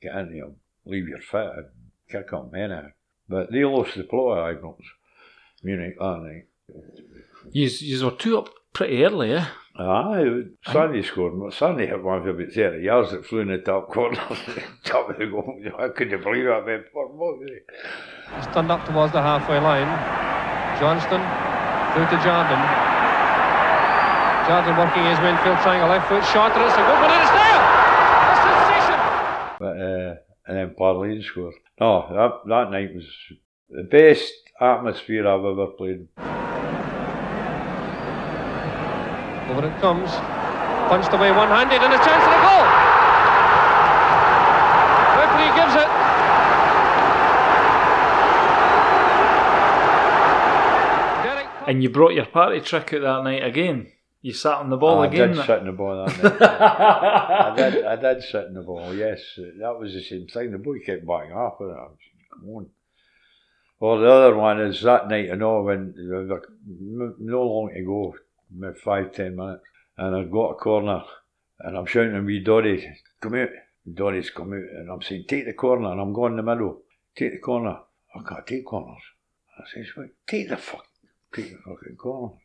get 0.00 0.14
into 0.14 0.34
him, 0.34 0.56
leave 0.86 1.08
your 1.08 1.20
foot 1.20 1.52
and 1.56 1.66
kick 2.10 2.30
him, 2.30 2.54
anyhow. 2.54 2.88
But 3.28 3.50
they 3.52 3.64
lost 3.64 3.96
the 3.96 4.04
plot 4.04 4.48
at 4.50 4.60
Ibrox. 4.62 4.78
Munich 5.64 5.96
that 5.98 6.20
night. 6.22 6.44
You 7.52 8.04
were 8.04 8.10
two 8.12 8.38
up 8.38 8.50
pretty 8.72 9.04
early, 9.04 9.32
eh? 9.32 9.46
Aye, 9.76 10.42
Sandy 10.70 11.02
scored. 11.02 11.40
but 11.40 11.52
Sandy 11.52 11.86
hit 11.86 12.00
one 12.02 12.22
for 12.22 12.30
about 12.30 12.52
30 12.52 12.82
yards 12.84 13.10
that 13.10 13.26
flew 13.26 13.40
in 13.40 13.48
the 13.48 13.58
top 13.58 13.90
corner. 13.90 14.16
top 14.84 15.10
of 15.10 15.18
the 15.18 15.26
goal. 15.26 15.58
I 15.78 15.88
couldn't 15.88 16.22
believe 16.22 16.46
it. 16.46 16.66
man. 16.66 16.84
What 16.92 17.12
was 17.14 17.42
it? 17.42 17.66
He's 18.36 18.46
turned 18.54 18.70
up 18.70 18.86
towards 18.86 19.12
the 19.12 19.20
halfway 19.22 19.58
line. 19.58 19.88
Johnston 20.78 21.22
through 21.94 22.06
to 22.06 22.18
Jordan. 22.22 22.60
Jordan 24.46 24.76
working 24.76 25.04
his 25.06 25.18
midfield 25.18 25.62
triangle, 25.62 25.88
left 25.88 26.08
foot 26.08 26.24
shot, 26.24 26.52
and 26.52 26.62
it's 26.62 26.74
a 26.74 26.84
good 26.84 27.00
one, 27.00 27.10
and 27.10 27.22
it's 27.22 27.32
there! 27.32 27.60
A 28.30 28.36
sensation! 28.44 29.00
But, 29.58 29.74
uh, 29.80 30.14
and 30.46 30.56
then 30.58 30.74
Parlane 30.78 31.22
scored. 31.24 31.54
No, 31.80 32.06
that, 32.10 32.48
that 32.48 32.70
night 32.70 32.94
was 32.94 33.06
the 33.70 33.82
best 33.82 34.32
atmosphere 34.60 35.26
I've 35.26 35.44
ever 35.44 35.66
played. 35.66 36.08
Over 39.50 39.66
it 39.66 39.80
comes. 39.80 40.10
Punched 40.88 41.12
away 41.12 41.30
one-handed, 41.32 41.80
and 41.82 41.92
a 41.92 41.96
chance 41.96 42.24
for 42.24 42.30
a 42.30 42.42
goal! 42.44 42.64
Referee 45.16 45.52
gives 45.56 45.74
it. 45.74 45.88
Derek 51.24 51.48
And 51.66 51.82
you 51.82 51.88
brought 51.88 52.12
your 52.12 52.26
party 52.26 52.60
trick 52.60 52.92
out 52.94 53.00
that 53.00 53.24
night 53.24 53.44
again. 53.44 53.92
You 54.20 54.32
sat 54.32 54.58
on 54.58 54.70
the 54.70 54.76
ball 54.76 54.98
oh, 54.98 55.02
I 55.02 55.06
again. 55.06 55.32
did 55.32 55.44
sit 55.46 55.58
in 55.58 55.66
the 55.66 55.72
ball 55.72 56.06
that 56.06 56.22
night. 56.22 56.42
I 56.42 57.70
did, 57.70 57.84
I 57.84 57.96
did 57.96 58.22
sit 58.22 58.46
in 58.46 58.54
the 58.54 58.62
ball, 58.62 58.94
yes. 58.94 59.20
That 59.60 59.78
was 59.78 59.92
the 59.92 60.02
same 60.02 60.26
thing. 60.26 60.52
The 60.52 60.58
boy 60.58 60.78
kept 60.84 61.06
backing 61.06 61.32
off. 61.32 61.60
And 61.60 61.72
I 61.72 61.82
was, 61.82 61.98
come 62.32 62.48
on. 62.48 62.66
Well, 63.84 63.98
the 63.98 64.10
other 64.10 64.34
one 64.34 64.62
is 64.62 64.80
that 64.80 65.08
night, 65.08 65.30
I 65.30 65.34
know, 65.34 65.60
when 65.60 65.92
no 67.20 67.42
long 67.42 67.70
to 67.74 67.84
go, 67.84 68.14
maybe 68.50 68.78
five, 68.78 69.12
ten 69.12 69.36
minutes, 69.36 69.62
and 69.98 70.16
I've 70.16 70.30
got 70.30 70.52
a 70.52 70.54
corner, 70.54 71.02
and 71.60 71.76
I'm 71.76 71.84
shouting 71.84 72.12
to 72.12 72.22
me, 72.22 72.40
Doddy, 72.40 72.82
come 73.20 73.34
out. 73.34 73.50
Doddy's 73.92 74.30
come 74.30 74.54
out, 74.54 74.78
and 74.78 74.90
I'm 74.90 75.02
saying, 75.02 75.26
take 75.28 75.44
the 75.44 75.52
corner, 75.52 75.92
and 75.92 76.00
I'm 76.00 76.14
going 76.14 76.32
in 76.32 76.38
the 76.38 76.42
middle. 76.42 76.80
Take 77.14 77.32
the 77.32 77.38
corner. 77.40 77.78
I 78.16 78.20
can't 78.26 78.46
take 78.46 78.64
corners. 78.64 79.02
I 79.58 79.64
says, 79.74 79.88
wait, 79.98 80.12
take 80.26 80.48
the 80.48 80.56
fuck, 80.56 80.86
take 81.36 81.50
the 81.50 81.58
fucking 81.58 81.96
corner. 81.98 82.36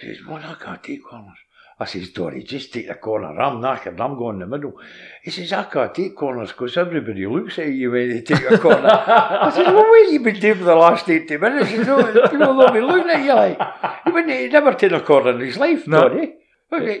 He 0.00 0.06
says, 0.06 0.24
well, 0.24 0.36
I 0.36 0.54
can't 0.54 0.84
take 0.84 1.02
corners. 1.02 1.36
I 1.78 1.86
says, 1.86 2.10
Dory, 2.10 2.44
just 2.44 2.72
take 2.72 2.86
the 2.86 2.94
corner. 2.94 3.28
I'm 3.40 3.60
knackered. 3.60 4.00
I'm 4.00 4.16
going 4.16 4.36
in 4.36 4.40
the 4.40 4.46
middle. 4.46 4.74
He 5.22 5.30
says, 5.32 5.52
I 5.52 5.64
can't 5.64 5.92
take 5.94 6.14
corners 6.16 6.52
because 6.52 6.76
everybody 6.76 7.26
looks 7.26 7.58
at 7.58 7.68
you 7.72 7.90
when 7.90 8.10
they 8.10 8.20
take 8.20 8.48
a 8.48 8.58
corner. 8.58 8.88
I 8.88 9.50
says, 9.50 9.66
well, 9.66 9.76
what 9.78 10.04
have 10.04 10.12
you 10.12 10.20
been 10.20 10.38
doing 10.38 10.58
for 10.58 10.64
the 10.64 10.76
last 10.76 11.08
80 11.08 11.36
minutes? 11.36 11.70
He 11.70 11.76
says, 11.78 11.86
no, 11.88 12.28
people 12.28 12.54
will 12.54 12.72
be 12.72 12.80
looking 12.80 13.10
at 13.10 13.24
you 13.24 13.34
like. 13.34 13.58
He 14.04 14.10
wouldn't, 14.12 14.32
he'd 14.38 14.52
never 14.52 14.72
taken 14.74 14.98
a 14.98 15.00
corner 15.00 15.30
in 15.32 15.40
his 15.40 15.56
life, 15.56 15.86
No. 15.88 16.08
Dory. 16.08 16.34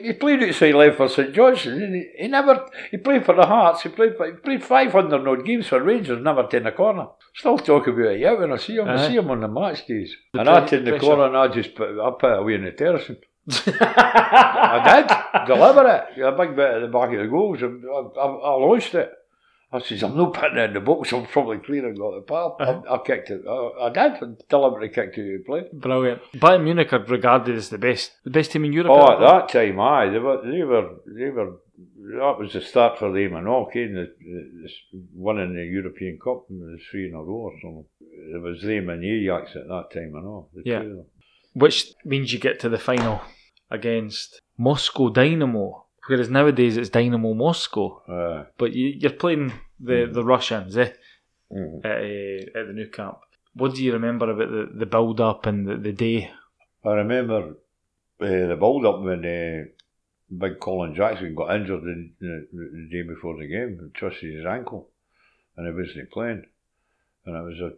He 0.02 0.12
played 0.12 0.42
outside 0.42 0.74
left 0.74 0.96
for 0.98 1.08
St 1.08 1.32
Johnstone. 1.32 1.82
And 1.82 1.94
he, 1.94 2.06
he 2.18 2.28
never, 2.28 2.68
he 2.90 2.96
played 2.96 3.24
for 3.24 3.34
the 3.34 3.46
Hearts. 3.46 3.82
He 3.82 3.88
played, 3.88 4.16
for, 4.16 4.26
he 4.26 4.32
played 4.32 4.62
500 4.62 5.26
odd 5.26 5.44
games 5.44 5.68
for 5.68 5.82
Rangers, 5.82 6.22
never 6.22 6.44
taken 6.44 6.66
a 6.66 6.72
corner. 6.72 7.06
Still 7.34 7.58
talk 7.58 7.86
about 7.88 8.12
it, 8.12 8.20
yeah, 8.20 8.34
when 8.34 8.52
I 8.52 8.56
see 8.58 8.76
him. 8.76 8.88
I 8.88 9.08
see 9.08 9.16
him 9.16 9.30
on 9.30 9.40
the 9.40 9.48
match 9.48 9.86
days. 9.86 10.14
The 10.32 10.40
and 10.40 10.48
I 10.48 10.66
take 10.66 10.84
the 10.84 10.98
corner 10.98 11.26
and 11.26 11.36
I 11.36 11.48
just 11.48 11.74
put, 11.74 11.88
I 11.98 12.10
put 12.18 12.32
it 12.32 12.38
away 12.38 12.54
in 12.54 12.64
the 12.64 12.72
terracing. 12.72 13.16
I 13.48 15.04
did, 15.36 15.46
deliberate. 15.46 16.18
A 16.22 16.32
big 16.32 16.56
bit 16.56 16.70
at 16.74 16.80
the 16.80 16.88
back 16.88 17.12
of 17.12 17.18
the 17.20 17.28
goals. 17.28 17.62
I, 17.62 17.66
I, 17.66 18.26
I 18.26 18.54
launched 18.56 18.94
it. 18.94 19.12
I 19.72 19.80
says, 19.80 20.04
I'm 20.04 20.16
not 20.16 20.34
putting 20.34 20.56
it 20.56 20.68
in 20.68 20.74
the 20.74 20.80
box, 20.80 21.12
I'm 21.12 21.26
probably 21.26 21.58
clear 21.58 21.84
and 21.88 21.98
got 21.98 22.14
the 22.14 22.20
pal. 22.20 22.56
I, 22.60 22.62
uh-huh. 22.62 22.94
I 22.94 22.98
kicked 23.04 23.30
it. 23.30 23.42
I, 23.44 23.86
I 23.86 23.90
did, 23.90 24.48
deliberately 24.48 24.88
kicked 24.90 25.18
it 25.18 25.40
of 25.40 25.46
play. 25.46 25.64
Brilliant. 25.72 26.22
Bayern 26.34 26.62
Munich 26.62 26.92
are 26.92 27.00
regarded 27.04 27.56
as 27.56 27.70
the 27.70 27.78
best, 27.78 28.12
the 28.22 28.30
best 28.30 28.52
team 28.52 28.64
in 28.64 28.72
Europe. 28.72 28.92
Oh, 28.92 29.06
at 29.12 29.14
at 29.14 29.20
that 29.20 29.48
time, 29.48 29.80
aye, 29.80 30.10
they 30.10 30.20
were, 30.20 30.40
they 30.44 30.62
were, 30.62 30.90
they 31.08 31.30
were, 31.30 31.56
that 32.20 32.36
was 32.38 32.52
the 32.52 32.60
start 32.60 33.00
for 33.00 33.10
them 33.10 33.34
and 33.34 33.48
all, 33.48 33.66
okay, 33.66 33.88
the, 33.88 34.14
the, 34.20 34.68
winning 35.12 35.56
the 35.56 35.64
European 35.64 36.20
Cup, 36.22 36.44
and 36.50 36.62
the 36.62 36.78
three 36.88 37.08
in 37.08 37.14
a 37.14 37.18
row 37.18 37.50
or 37.50 37.52
something. 37.60 37.84
It 38.32 38.40
was 38.40 38.62
them 38.62 38.90
and 38.90 39.02
Ajax 39.04 39.56
at 39.56 39.66
that 39.66 39.90
time 39.92 40.12
and 40.14 40.24
all. 40.24 40.50
the 40.54 40.62
Yeah. 40.64 40.82
two 40.82 40.90
of 40.90 40.96
them. 40.98 41.06
Which 41.54 41.94
means 42.04 42.32
you 42.32 42.38
get 42.38 42.60
to 42.60 42.68
the 42.68 42.78
final 42.78 43.20
against 43.70 44.40
Moscow 44.58 45.08
Dynamo, 45.10 45.84
whereas 46.08 46.28
nowadays 46.30 46.76
it's 46.76 46.90
Dynamo 46.90 47.32
Moscow. 47.34 48.02
Aye. 48.08 48.44
But 48.58 48.74
you, 48.74 48.88
you're 49.00 49.12
playing 49.12 49.52
the, 49.80 50.08
the 50.12 50.24
Russians, 50.24 50.76
eh, 50.76 50.92
Mhm. 51.52 51.84
at, 51.84 51.98
uh, 52.00 52.58
at 52.58 52.66
the 52.66 52.72
Nou 52.72 52.88
Camp. 52.90 53.18
What 53.54 53.74
do 53.74 53.84
you 53.84 53.92
remember 53.92 54.30
about 54.30 54.50
the, 54.50 54.78
the 54.80 54.86
build 54.86 55.20
up 55.20 55.46
and 55.46 55.66
the, 55.66 55.76
the 55.76 55.92
day? 55.92 56.30
I 56.84 56.90
remember 56.94 57.40
uh, 58.20 58.46
the 58.50 58.56
build 58.58 58.84
up 58.86 59.00
when 59.02 59.24
uh, 59.24 59.64
Big 60.36 60.58
Colin 60.58 60.94
Jackson 60.96 61.34
got 61.36 61.54
injured 61.54 61.82
the, 61.82 62.10
the, 62.20 62.48
the 62.52 62.88
day 62.90 63.02
before 63.06 63.36
the 63.38 63.46
game, 63.46 63.78
and 63.80 63.94
twisted 63.94 64.34
his 64.34 64.46
ankle, 64.46 64.88
and 65.56 65.66
he 65.68 65.72
wasn't 65.72 66.10
playing. 66.10 66.44
And 67.26 67.36
it 67.36 67.42
was 67.42 67.60
a, 67.60 67.70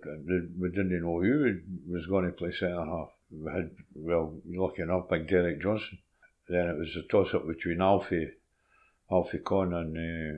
we 0.59 0.71
didn't 0.71 1.03
know 1.03 1.21
who 1.21 1.61
was 1.89 2.07
going 2.07 2.25
to 2.27 2.33
play 2.33 2.53
centre 2.53 2.85
half. 2.85 3.11
We 3.31 3.51
had, 3.51 3.71
well, 3.95 4.35
lucky 4.47 4.83
enough, 4.83 5.09
Big 5.09 5.29
Derek 5.29 5.61
Johnstone. 5.61 5.99
Then 6.49 6.69
it 6.69 6.79
was 6.79 6.97
a 6.97 7.03
toss 7.03 7.35
up 7.35 7.47
between 7.47 7.81
Alfie, 7.81 8.31
Alfie 9.11 9.39
Conn 9.39 9.75
and 9.75 9.97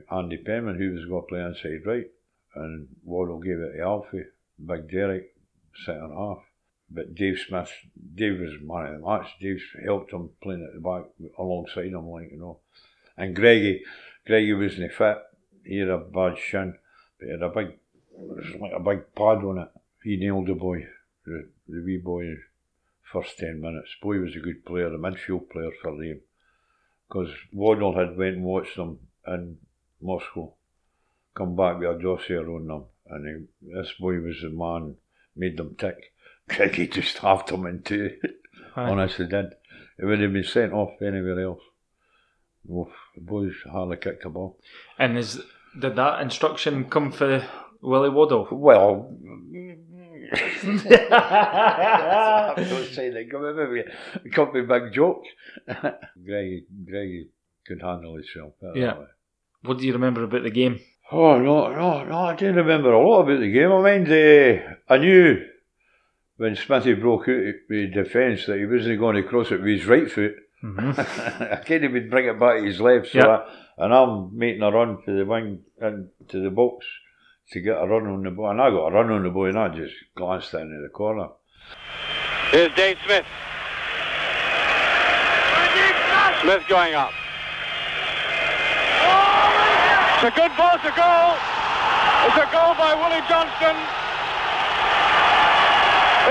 uh, 0.09 0.15
Andy 0.15 0.37
Penman, 0.37 0.77
who 0.77 0.93
was 0.93 1.05
going 1.05 1.21
to 1.21 1.27
play 1.27 1.41
inside 1.41 1.85
right. 1.85 2.07
And 2.55 2.87
Waddell 3.03 3.39
gave 3.39 3.59
it 3.59 3.77
to 3.77 3.81
Alfie, 3.83 4.23
Big 4.65 4.89
Derek, 4.89 5.35
centre 5.85 6.13
half. 6.13 6.39
But 6.89 7.13
Dave 7.13 7.37
Smith, 7.47 7.71
Dave 8.15 8.39
was 8.39 8.59
man 8.61 8.95
of 8.95 9.01
the 9.01 9.07
match. 9.07 9.27
Dave 9.39 9.61
helped 9.85 10.11
him 10.11 10.31
playing 10.41 10.65
at 10.65 10.73
the 10.73 10.79
back 10.79 11.03
alongside 11.37 11.85
him, 11.85 12.09
like, 12.09 12.31
you 12.31 12.39
know. 12.39 12.59
And 13.15 13.35
Greigy, 13.35 13.81
Greigy 14.27 14.59
wasn't 14.59 14.93
fit. 14.93 15.17
He 15.63 15.77
had 15.77 15.89
a 15.89 15.99
bad 15.99 16.39
shin, 16.39 16.75
but 17.19 17.25
he 17.27 17.31
had 17.31 17.43
a 17.43 17.49
big, 17.49 17.67
it 17.67 17.77
was 18.13 18.45
like 18.59 18.71
a 18.75 18.79
big 18.79 19.13
pad 19.13 19.43
on 19.45 19.59
it. 19.59 19.69
He 20.03 20.17
nailed 20.17 20.47
the 20.47 20.55
boy. 20.55 20.87
the, 21.25 21.47
the 21.67 21.83
wee 21.83 21.97
boy 21.97 22.35
first 23.11 23.37
10 23.39 23.61
minutes. 23.61 23.95
Boy 24.01 24.19
was 24.19 24.35
a 24.35 24.39
good 24.39 24.65
player, 24.65 24.87
a 24.87 24.97
midfield 24.97 25.49
player 25.49 25.71
for 25.81 25.97
them. 25.97 26.21
Because 27.07 27.29
Waddell 27.51 27.95
had 27.95 28.17
went 28.17 28.35
and 28.35 28.43
watched 28.43 28.75
them 28.75 28.99
in 29.25 29.57
Moscow, 30.01 30.53
come 31.35 31.55
back 31.55 31.79
with 31.79 31.89
a 31.89 32.01
dossier 32.01 32.37
on 32.37 32.67
them, 32.67 32.83
and 33.07 33.47
he, 33.61 33.71
this 33.73 33.93
boy 33.99 34.19
was 34.19 34.41
the 34.41 34.49
man, 34.49 34.95
made 35.35 35.57
them 35.57 35.75
tick. 35.75 36.13
Greigy 36.49 36.91
just 36.91 37.17
halved 37.17 37.49
them 37.49 37.65
in 37.65 37.81
two. 37.81 38.17
Honestly 38.75 39.27
did. 39.27 39.53
He 39.97 40.05
would 40.05 40.21
have 40.21 40.33
been 40.33 40.43
sent 40.43 40.73
off 40.73 41.01
anywhere 41.01 41.39
else. 41.41 41.61
Oof, 42.71 42.89
the 43.15 43.21
boys 43.21 43.53
hardly 43.69 43.97
kicked 43.97 44.23
the 44.23 44.29
ball. 44.29 44.59
And 44.97 45.17
is 45.17 45.41
did 45.79 45.95
that 45.95 46.21
instruction 46.21 46.85
come 46.85 47.11
for 47.11 47.45
Willie 47.81 48.09
Waddell? 48.09 48.47
Well, 48.51 49.15
I'm 50.31 50.75
not 52.69 52.85
saying 52.91 53.13
that. 53.13 53.29
Come 53.31 53.55
maybe 53.55 53.83
it 54.25 54.33
could 54.33 54.53
be 54.53 54.59
a 54.59 54.63
big 54.63 54.93
Jock. 54.93 55.21
Greigy, 55.67 56.63
Greigy 56.89 57.27
could 57.65 57.81
handle 57.81 58.15
himself. 58.15 58.53
Yeah. 58.75 58.97
What 59.63 59.79
do 59.79 59.85
you 59.85 59.93
remember 59.93 60.23
about 60.23 60.43
the 60.43 60.51
game? 60.51 60.79
Oh 61.11 61.39
no, 61.39 61.71
no, 61.73 62.03
no! 62.03 62.17
I 62.19 62.35
do 62.35 62.53
remember 62.53 62.93
a 62.93 63.07
lot 63.07 63.21
about 63.23 63.39
the 63.39 63.51
game. 63.51 63.71
I 63.71 63.81
mind, 63.81 64.07
uh, 64.11 64.93
I 64.93 64.97
knew 64.99 65.43
when 66.37 66.55
Smithy 66.55 66.93
broke 66.93 67.27
out 67.27 67.53
with 67.69 67.93
defence 67.93 68.45
that 68.45 68.59
he 68.59 68.65
wasn't 68.65 68.99
going 68.99 69.15
to 69.15 69.23
cross 69.23 69.51
it 69.51 69.59
with 69.61 69.79
his 69.79 69.85
right 69.85 70.09
foot. 70.09 70.35
hmm 70.61 70.91
I 70.97 71.61
can't 71.65 71.83
even 71.83 72.09
bring 72.09 72.27
it 72.27 72.39
back 72.39 72.57
to 72.59 72.63
his 72.63 72.79
left. 72.79 73.07
So 73.07 73.19
Yeah. 73.19 73.27
I, 73.27 73.45
and 73.85 73.93
I'm 73.93 74.37
making 74.37 74.61
a 74.61 74.71
run 74.71 75.01
for 75.03 75.11
the 75.11 75.25
wing 75.25 75.63
into 75.81 76.41
the 76.43 76.51
box 76.51 76.85
to 77.51 77.61
get 77.61 77.77
a 77.77 77.85
run 77.85 78.07
on 78.07 78.23
the 78.23 78.31
ball. 78.31 78.51
And 78.51 78.61
I 78.61 78.69
got 78.69 78.87
a 78.87 78.91
run 78.91 79.11
on 79.11 79.23
the 79.23 79.29
ball 79.29 79.45
and 79.45 79.57
I 79.57 79.69
just 79.69 79.93
glanced 80.15 80.53
into 80.53 80.81
the 80.81 80.89
corner. 80.89 81.29
Here's 82.51 82.73
Dave 82.75 82.97
Smith. 83.05 83.25
Smith 86.41 86.63
going 86.69 86.95
up. 86.95 87.11
It's 90.19 90.35
a 90.35 90.35
good 90.35 90.51
ball, 90.55 90.75
it's 90.75 90.83
a 90.83 90.95
goal. 90.95 91.31
It's 92.27 92.35
a 92.35 92.47
goal 92.51 92.75
by 92.75 92.91
Willie 92.95 93.23
Johnston. 93.27 93.75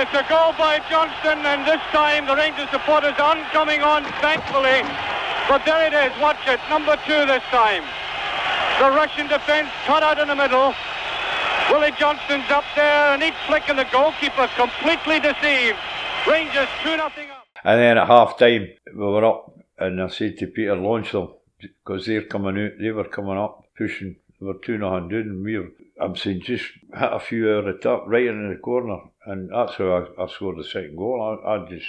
It's 0.00 0.14
a 0.14 0.24
goal 0.28 0.52
by 0.56 0.80
Johnston, 0.88 1.44
and 1.44 1.66
this 1.66 1.80
time 1.90 2.26
the 2.26 2.36
Rangers 2.36 2.68
supporters 2.70 3.14
aren't 3.18 3.48
coming 3.50 3.82
on, 3.82 4.04
thankfully. 4.20 4.84
But 5.48 5.64
there 5.64 5.88
it 5.88 5.94
is, 5.94 6.12
watch 6.20 6.40
it, 6.46 6.60
number 6.68 6.96
two 7.04 7.26
this 7.26 7.42
time. 7.50 7.82
The 8.78 8.90
Russian 8.94 9.26
defence 9.26 9.70
cut 9.86 10.02
out 10.02 10.18
in 10.18 10.28
the 10.28 10.36
middle. 10.36 10.74
Willie 11.70 11.92
Johnston's 11.98 12.48
up 12.50 12.64
there, 12.74 13.12
and 13.12 13.22
each 13.22 13.34
flick 13.46 13.68
and 13.68 13.78
the 13.78 13.86
goalkeeper 13.92 14.48
completely 14.56 15.20
deceived. 15.20 15.76
Rangers 16.26 16.68
2 16.82 16.96
nothing 16.96 17.28
up. 17.30 17.46
And 17.62 17.78
then 17.78 17.98
at 17.98 18.06
half 18.06 18.38
time, 18.38 18.68
we 18.94 18.98
were 18.98 19.24
up, 19.24 19.52
and 19.78 20.00
I 20.00 20.08
said 20.08 20.38
to 20.38 20.46
Peter, 20.46 20.74
launch 20.74 21.12
them, 21.12 21.28
because 21.60 22.06
they're 22.06 22.22
coming 22.22 22.58
out, 22.58 22.72
they 22.80 22.90
were 22.90 23.04
coming 23.04 23.36
up, 23.36 23.64
pushing, 23.76 24.16
they 24.40 24.46
were 24.46 24.54
2 24.54 24.78
nothing 24.78 25.08
down, 25.08 25.20
and 25.20 25.44
we 25.44 25.58
were, 25.58 25.68
I'm 26.00 26.16
saying, 26.16 26.40
just 26.42 26.64
hit 26.64 27.12
a 27.12 27.20
few 27.20 27.50
over 27.50 27.72
the 27.72 27.78
top, 27.78 28.04
right 28.06 28.26
in 28.26 28.48
the 28.48 28.56
corner, 28.56 29.00
and 29.26 29.50
that's 29.52 29.74
how 29.74 30.08
I, 30.18 30.22
I 30.22 30.26
scored 30.28 30.58
the 30.58 30.64
second 30.64 30.96
goal. 30.96 31.40
I, 31.44 31.54
I 31.54 31.68
just, 31.68 31.86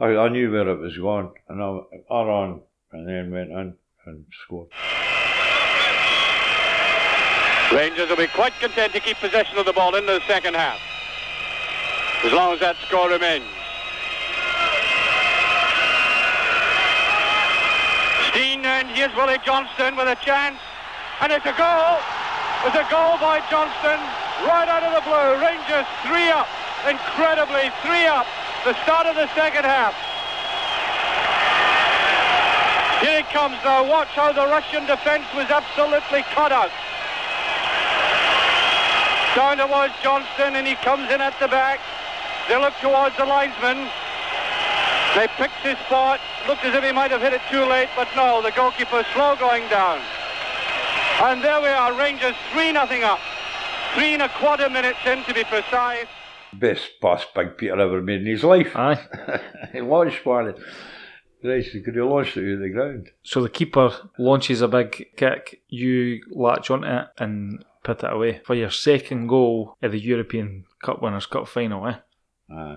I, 0.00 0.16
I 0.16 0.28
knew 0.30 0.50
where 0.50 0.68
it 0.68 0.80
was 0.80 0.98
going, 0.98 1.30
and 1.48 1.62
I, 1.62 1.78
I 2.10 2.24
ran, 2.24 2.60
and 2.90 3.08
then 3.08 3.30
went 3.30 3.50
in 3.50 3.74
and 4.04 4.24
scored. 4.44 4.68
Rangers 7.72 8.10
will 8.10 8.20
be 8.20 8.26
quite 8.26 8.52
content 8.60 8.92
to 8.92 9.00
keep 9.00 9.16
possession 9.16 9.56
of 9.56 9.64
the 9.64 9.72
ball 9.72 9.94
into 9.96 10.12
the 10.12 10.20
second 10.28 10.52
half. 10.54 10.78
As 12.22 12.30
long 12.30 12.52
as 12.52 12.60
that 12.60 12.76
score 12.84 13.08
remains. 13.08 13.48
Stein 18.28 18.60
and 18.68 18.92
here's 18.92 19.14
Willie 19.16 19.40
Johnston 19.40 19.96
with 19.96 20.04
a 20.04 20.20
chance. 20.20 20.60
And 21.24 21.32
it's 21.32 21.48
a 21.48 21.56
goal. 21.56 21.96
It's 22.68 22.76
a 22.76 22.84
goal 22.92 23.16
by 23.24 23.40
Johnston 23.48 23.98
right 24.44 24.68
out 24.68 24.84
of 24.84 24.92
the 24.92 25.04
blue. 25.08 25.40
Rangers 25.40 25.88
three 26.04 26.28
up. 26.28 26.52
Incredibly 26.84 27.72
three 27.80 28.04
up. 28.04 28.28
The 28.68 28.76
start 28.84 29.08
of 29.08 29.16
the 29.16 29.32
second 29.32 29.64
half. 29.64 29.96
Here 33.00 33.24
it 33.24 33.28
comes 33.32 33.56
now. 33.64 33.80
Watch 33.88 34.12
how 34.12 34.30
the 34.30 34.44
Russian 34.44 34.84
defence 34.84 35.24
was 35.32 35.48
absolutely 35.48 36.20
cut 36.36 36.52
out. 36.52 36.70
Down 39.34 39.56
towards 39.56 39.94
Johnston 40.02 40.56
and 40.56 40.66
he 40.66 40.74
comes 40.76 41.10
in 41.10 41.20
at 41.20 41.38
the 41.40 41.48
back. 41.48 41.80
They 42.48 42.56
look 42.60 42.74
towards 42.80 43.16
the 43.16 43.24
linesman. 43.24 43.88
They 45.14 45.28
picked 45.36 45.60
his 45.64 45.78
spot. 45.86 46.20
Looked 46.48 46.64
as 46.64 46.74
if 46.74 46.84
he 46.84 46.92
might 46.92 47.10
have 47.10 47.22
hit 47.22 47.32
it 47.32 47.40
too 47.50 47.64
late, 47.64 47.88
but 47.96 48.08
no, 48.16 48.42
the 48.42 48.50
goalkeeper 48.50 49.04
slow 49.14 49.36
going 49.36 49.68
down. 49.68 50.00
And 51.20 51.42
there 51.42 51.60
we 51.60 51.68
are, 51.68 51.96
Rangers 51.96 52.34
3 52.52 52.72
nothing 52.72 53.04
up. 53.04 53.20
Three 53.94 54.14
and 54.14 54.22
a 54.22 54.28
quarter 54.28 54.68
minutes 54.68 54.98
in 55.06 55.22
to 55.24 55.34
be 55.34 55.44
precise. 55.44 56.06
Best 56.52 57.00
pass 57.00 57.24
Big 57.34 57.56
Peter 57.56 57.78
ever 57.78 58.02
made 58.02 58.22
in 58.22 58.26
his 58.26 58.42
life. 58.42 58.74
Aye. 58.74 59.40
he 59.72 59.80
launched 59.80 60.24
one. 60.26 60.54
Right, 61.44 61.64
he 61.64 61.80
could 61.80 61.96
have 61.96 62.06
launched 62.06 62.36
it 62.36 62.48
out 62.48 62.54
of 62.54 62.60
the 62.60 62.68
ground. 62.70 63.10
So 63.22 63.42
the 63.42 63.48
keeper 63.48 63.90
launches 64.18 64.62
a 64.62 64.68
big 64.68 65.16
kick, 65.16 65.62
you 65.68 66.22
latch 66.30 66.70
onto 66.70 66.86
it 66.86 67.06
and 67.18 67.64
put 67.82 68.02
it 68.04 68.12
away 68.12 68.40
for 68.44 68.54
your 68.54 68.70
second 68.70 69.26
goal 69.26 69.76
at 69.82 69.90
the 69.90 69.98
European 70.00 70.64
Cup 70.82 71.02
Winners' 71.02 71.26
Cup 71.26 71.48
final, 71.48 71.86
eh? 71.88 71.96
Aye, 72.50 72.76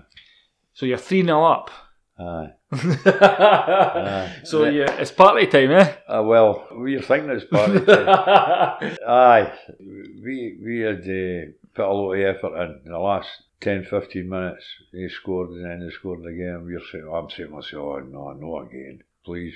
So 0.72 0.86
you're 0.86 0.98
3 0.98 1.22
0 1.24 1.44
up. 1.44 1.70
aye. 2.18 2.52
so 4.44 4.64
you, 4.64 4.84
it's 4.84 5.12
party 5.12 5.46
time, 5.46 5.70
eh? 5.72 5.92
Ah, 6.08 6.22
well, 6.22 6.66
we 6.76 6.96
were 6.96 7.02
thinking 7.02 7.30
it's 7.30 7.44
party 7.44 7.80
time. 7.84 8.96
Aye, 9.08 9.52
we 9.80 10.58
we 10.62 10.80
had 10.80 11.00
uh, 11.00 11.52
put 11.74 11.84
a 11.86 11.92
lot 11.92 12.12
of 12.14 12.36
effort 12.36 12.56
in. 12.64 12.80
In 12.86 12.92
the 12.92 12.98
last 12.98 13.28
10, 13.60 13.84
15 13.84 14.28
minutes, 14.28 14.64
they 14.92 15.08
scored 15.08 15.50
and 15.50 15.64
then 15.64 15.80
they 15.80 15.90
scored 15.94 16.20
again. 16.26 16.64
We're 16.64 16.80
saying, 16.90 17.08
I'm 17.12 17.30
saying 17.30 17.50
to 17.50 17.54
myself, 17.56 17.82
oh, 17.84 17.98
no, 18.00 18.32
no 18.32 18.58
again, 18.60 19.02
please. 19.24 19.54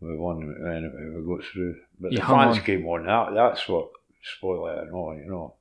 We 0.00 0.16
won 0.16 0.42
and 0.42 1.24
we 1.26 1.36
got 1.36 1.44
through. 1.46 1.76
But 2.00 2.12
You 2.12 2.18
the 2.18 2.24
fans 2.26 2.58
on. 2.58 2.64
came 2.64 2.86
on. 2.86 3.06
That, 3.06 3.34
that's 3.34 3.68
what 3.68 3.90
spoiled 4.22 4.88
it 4.88 4.92
all, 4.92 5.16
you 5.16 5.30
know. 5.30 5.54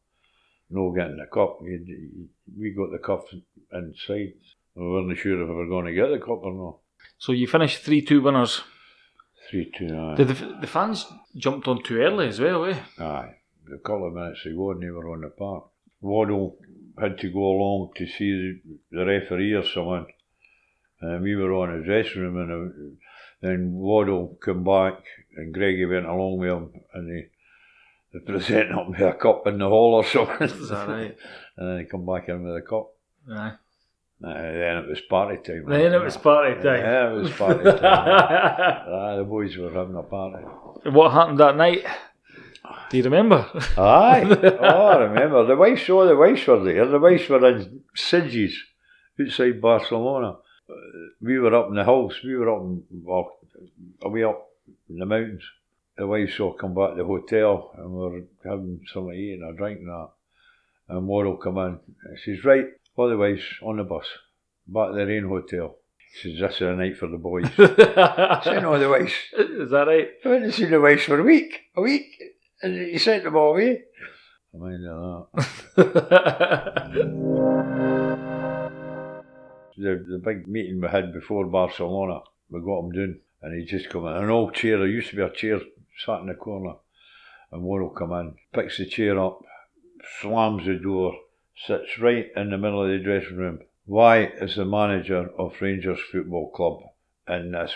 No 0.70 0.91
getting 0.91 1.18
the 1.18 1.26
cup. 1.26 1.62
We, 1.62 1.82
we 2.57 2.72
got 2.72 2.91
the 2.91 2.99
cup 2.99 3.26
inside. 3.74 4.34
We 4.76 4.89
weren't 4.89 5.18
sure 5.18 5.41
if 5.41 5.49
we 5.49 5.53
were 5.53 5.68
going 5.68 5.88
to 5.88 5.93
get 5.93 6.07
the 6.07 6.20
cup 6.20 6.43
or 6.43 6.53
not. 6.53 6.78
So 7.18 7.34
you 7.34 7.47
finished 7.47 7.84
3 7.84 8.01
2 8.03 8.22
winners. 8.22 8.62
3 9.49 9.72
2 9.78 9.97
aye. 9.97 10.16
Did 10.16 10.28
the, 10.30 10.57
the 10.62 10.68
fans 10.68 11.05
jumped 11.36 11.68
on 11.68 11.84
too 11.84 11.97
early 11.97 12.28
as 12.28 12.39
well, 12.39 12.66
eh? 12.66 12.80
Aye, 12.99 13.36
a 13.74 13.78
couple 13.80 14.07
of 14.07 14.14
minutes 14.14 14.45
ago 14.45 14.72
and 14.72 14.82
they 14.82 14.89
were 14.89 15.12
on 15.12 15.22
the 15.22 15.30
park. 15.30 15.66
Waddell 15.99 16.57
had 16.99 17.18
to 17.20 17.30
go 17.30 17.39
along 17.39 17.91
to 17.97 18.07
see 18.07 18.59
the, 18.91 19.05
referee 19.05 19.53
or 19.53 19.66
someone. 19.66 20.05
And 21.01 21.24
we 21.24 21.36
were 21.36 21.53
on 21.53 21.76
his 21.76 21.86
dressing 21.86 22.22
room 22.22 22.38
and 22.38 22.51
uh, 22.51 22.95
then 23.41 23.74
Waddell 23.74 24.38
came 24.43 24.64
back 24.64 25.03
and 25.36 25.53
Greigy 25.53 25.89
went 25.89 26.05
along 26.05 26.38
with 26.38 26.49
him 26.49 26.70
and 26.93 27.09
they, 27.09 27.30
they 28.14 28.20
presented 28.20 28.70
him 28.72 28.89
with 28.91 28.99
a 28.99 29.14
cup 29.14 29.47
in 29.47 29.57
the 29.57 29.68
hall 29.68 29.95
or 29.95 30.03
something. 30.05 30.47
Is 30.47 30.70
that 30.70 30.88
right? 30.88 31.18
and 31.57 31.70
then 31.70 31.80
he 31.80 31.86
come 31.86 32.05
back 32.05 32.28
in 32.30 32.43
with 32.43 32.55
a 32.55 32.62
cup. 32.62 32.89
Aye. 33.32 33.53
Uh, 34.24 34.34
then 34.34 34.78
it 34.78 34.88
was 34.88 35.01
party 35.09 35.38
time. 35.38 35.66
Then 35.68 35.93
it 35.93 36.03
was 36.03 36.16
party 36.18 36.53
time. 36.62 36.80
Yeah, 36.80 37.09
it 37.12 37.14
was 37.22 37.32
party 37.32 37.64
time. 37.64 37.80
Aye, 37.82 39.16
the 39.18 39.24
boys 39.28 39.57
were 39.57 39.72
having 39.72 39.95
a 39.95 40.03
party. 40.03 40.43
what 40.91 41.12
happened 41.12 41.39
that 41.39 41.57
night? 41.57 41.84
Do 42.91 42.97
you 42.97 43.03
remember? 43.03 43.47
Aye. 43.78 44.24
oh, 44.62 44.88
I 44.88 44.97
remember. 44.97 45.45
The 45.45 45.55
wives, 45.55 45.89
oh, 45.89 46.05
the 46.07 46.16
wives 46.16 46.45
were 46.45 46.64
there. 46.64 46.86
The 46.86 46.99
wives 46.99 47.28
were 47.30 47.45
in 47.49 47.82
Sitges, 47.97 48.53
outside 49.20 49.59
Barcelona. 49.59 50.38
Uh, 50.70 50.74
We 51.22 51.39
were 51.39 51.55
up 51.55 51.70
in 51.70 51.76
the 51.76 51.84
hills. 51.84 52.16
We 52.24 52.36
were 52.36 52.55
up 52.55 52.62
in, 52.62 52.84
well, 53.03 53.32
way 54.03 54.24
up 54.24 54.47
in 54.89 54.99
the 54.99 55.05
mountains. 55.07 55.43
The 55.98 56.08
wives 56.08 56.39
all 56.39 56.54
come 56.54 56.74
back 56.74 56.92
to 56.92 56.98
the 56.98 57.06
hotel 57.06 57.72
and 57.78 57.92
we're 57.92 58.24
having 58.44 58.82
something 58.92 59.12
to 59.12 59.18
eat 59.18 59.39
and 59.39 59.54
a 59.54 59.58
drink 59.58 59.80
and 59.80 59.89
that. 59.89 60.10
And 60.89 61.08
Waddell 61.08 61.38
come 61.38 61.58
in. 61.58 61.80
She's 62.24 62.44
right, 62.44 62.66
all 62.96 63.10
the 63.10 63.18
wives 63.18 63.44
on 63.62 63.78
the 63.78 63.84
bus, 63.84 64.06
back 64.68 64.89
to 64.89 64.96
the 64.96 65.06
rain 65.06 65.28
hotel. 65.28 65.76
She 66.14 66.32
says, 66.32 66.39
this 66.42 66.56
is 66.56 66.62
a 66.62 66.76
night 66.76 66.98
for 66.98 67.08
the 67.08 67.18
boys. 67.18 67.46
I 67.58 68.42
said, 68.44 68.62
no, 68.62 68.78
the 68.78 68.89
wives. 68.89 69.14
Is 69.38 69.72
that 69.72 69.88
right? 69.88 70.10
I 70.26 70.28
went 70.28 70.44
to 70.46 70.52
see 70.52 70.66
the 70.66 70.82
wives 70.82 71.04
for 71.04 71.20
a 71.20 71.24
week, 71.24 71.60
a 71.76 71.82
week, 71.82 72.08
and 72.62 72.76
he 72.76 72.98
sent 72.98 73.24
them 73.24 73.36
all 73.36 73.52
away. 73.52 73.84
I 74.54 74.74
of 74.74 75.94
that. 75.94 76.98
The, 79.78 80.06
the 80.08 80.20
big 80.24 80.48
meeting 80.48 80.80
we 80.80 80.88
had 80.89 81.12
before 81.12 81.46
Barcelona, 81.46 82.20
we 82.52 82.60
got 82.60 82.82
him 82.82 82.92
down, 82.92 83.20
and 83.42 83.60
he 83.60 83.66
just 83.66 83.89
come 83.89 84.06
in. 84.06 84.14
An 84.16 84.30
old 84.30 84.54
chair, 84.54 84.78
there 84.78 84.86
used 84.86 85.10
to 85.10 85.16
be 85.16 85.24
a 85.24 85.30
chair 85.32 85.60
sat 86.06 86.22
in 86.22 86.28
the 86.28 86.34
corner, 86.34 86.76
and 87.52 87.64
one 87.64 87.82
will 87.82 87.89
come 87.89 88.14
in, 88.14 88.36
picks 88.54 88.78
the 88.78 88.86
chair 88.86 89.20
up, 89.20 89.43
slams 90.22 90.66
the 90.66 90.76
door, 90.76 91.14
sits 91.66 91.99
right 91.99 92.28
in 92.36 92.49
the 92.49 92.58
middle 92.58 92.84
of 92.84 92.89
the 92.89 92.99
dressing 92.99 93.38
room, 93.38 93.60
Why 93.86 94.26
is 94.26 94.56
the 94.56 94.66
manager 94.66 95.30
of 95.38 95.62
Rangers 95.62 95.99
Football 96.12 96.52
Club 96.52 96.82
in 97.28 97.52
this 97.52 97.72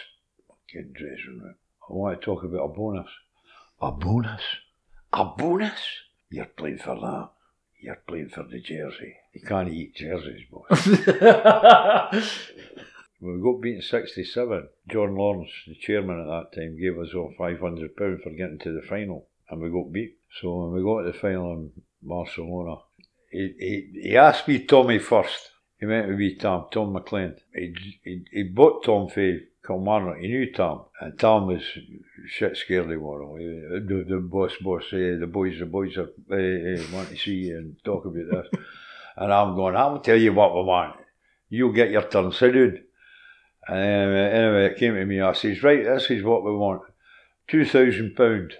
fucking 0.47 0.93
dressing 0.93 1.39
room? 1.41 1.55
I 1.89 1.93
want 1.93 2.19
to 2.19 2.25
talk 2.25 2.43
about 2.43 2.65
a 2.65 2.67
bonus. 2.69 3.09
A 3.81 3.91
bonus? 3.91 4.41
A 5.13 5.25
bonus? 5.25 5.79
You're 6.29 6.45
playing 6.45 6.79
for 6.79 6.95
that. 6.95 7.29
You're 7.79 8.01
playing 8.07 8.29
for 8.29 8.43
the 8.43 8.59
jersey. 8.59 9.15
You 9.33 9.41
can't 9.41 9.69
eat 9.69 9.95
jerseys, 9.95 10.45
boy. 10.49 10.65
When 13.19 13.35
we 13.35 13.41
got 13.41 13.61
beaten 13.61 13.81
67, 13.81 14.67
John 14.89 15.15
Lawrence, 15.15 15.51
the 15.67 15.75
chairman 15.75 16.19
at 16.19 16.27
that 16.27 16.55
time, 16.55 16.79
gave 16.79 16.97
us 16.97 17.13
all 17.15 17.33
£500 17.39 17.95
for 17.95 18.29
getting 18.31 18.59
to 18.59 18.73
the 18.73 18.85
final, 18.87 19.27
and 19.49 19.61
we 19.61 19.69
got 19.69 19.91
beat. 19.91 20.17
So 20.41 20.55
when 20.55 20.73
we 20.73 20.83
got 20.83 21.03
to 21.03 21.11
the 21.11 21.17
final 21.17 21.53
in 21.53 21.71
Barcelona, 22.01 22.81
he, 23.31 23.53
he, 23.59 24.01
he 24.09 24.17
asked 24.17 24.47
me 24.47 24.59
Tommy 24.59 24.99
first. 24.99 25.51
He 25.79 25.85
meant 25.85 26.07
with 26.07 26.17
me, 26.17 26.35
Tom, 26.35 26.65
Tom 26.71 26.93
McLean. 26.93 27.35
He, 27.53 27.73
he, 28.03 28.25
he 28.31 28.43
bought 28.43 28.83
Tom 28.83 29.09
for 29.09 29.39
Kilmarnock. 29.65 30.19
He 30.19 30.27
knew 30.27 30.51
Tom, 30.51 30.85
and 30.99 31.17
Tom 31.17 31.47
was 31.47 31.63
shit 32.27 32.57
scared 32.57 32.91
of 32.91 33.01
one. 33.01 33.37
The, 33.37 34.05
the 34.07 34.17
boss, 34.17 34.53
boss, 34.61 34.83
uh, 34.93 35.17
the 35.19 35.29
boys, 35.31 35.59
the 35.59 35.65
boys 35.65 35.97
are, 35.97 36.09
uh, 36.31 36.81
uh, 36.81 36.95
want 36.95 37.09
to 37.09 37.17
see 37.17 37.47
you 37.47 37.57
and 37.57 37.75
talk 37.83 38.05
about 38.05 38.29
this. 38.51 38.61
and 39.17 39.33
I'm 39.33 39.55
going, 39.55 39.75
I'll 39.75 39.99
tell 39.99 40.17
you 40.17 40.33
what 40.33 40.55
we 40.55 40.63
want. 40.63 40.95
You'll 41.49 41.73
get 41.73 41.91
your 41.91 42.03
turn. 42.03 42.31
Sit. 42.31 42.84
And 43.67 43.77
anyway, 43.79 44.31
anyway, 44.31 44.65
it 44.65 44.77
came 44.77 44.95
to 44.95 45.05
me. 45.05 45.21
I 45.21 45.33
says, 45.33 45.63
right, 45.63 45.83
this 45.83 46.09
is 46.11 46.23
what 46.23 46.43
we 46.43 46.51
want. 46.51 46.81
Two 47.47 47.65
thousand 47.65 48.15
pound. 48.15 48.53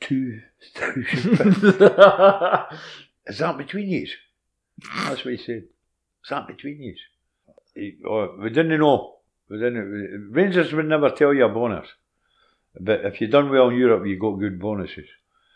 Two 0.00 0.40
thousand 0.74 1.36
pound. 1.36 2.66
is 3.26 3.38
that 3.38 3.58
between 3.58 3.88
you? 3.88 4.06
That's 5.04 5.24
what 5.24 5.34
he 5.34 5.36
said. 5.36 5.64
Is 6.24 6.30
that 6.30 6.46
between 6.46 6.82
you? 6.82 6.94
He, 7.74 7.96
oh, 8.08 8.36
we 8.40 8.50
didn't 8.50 8.78
know. 8.78 9.16
We 9.48 9.58
didn't. 9.58 10.30
Rangers 10.30 10.72
would 10.72 10.86
never 10.86 11.10
tell 11.10 11.34
you 11.34 11.44
a 11.44 11.48
bonus. 11.48 11.88
But 12.78 13.04
if 13.04 13.20
you 13.20 13.28
done 13.28 13.50
well 13.50 13.68
in 13.68 13.76
Europe, 13.76 14.06
you 14.06 14.18
got 14.18 14.38
good 14.38 14.58
bonuses. 14.60 15.08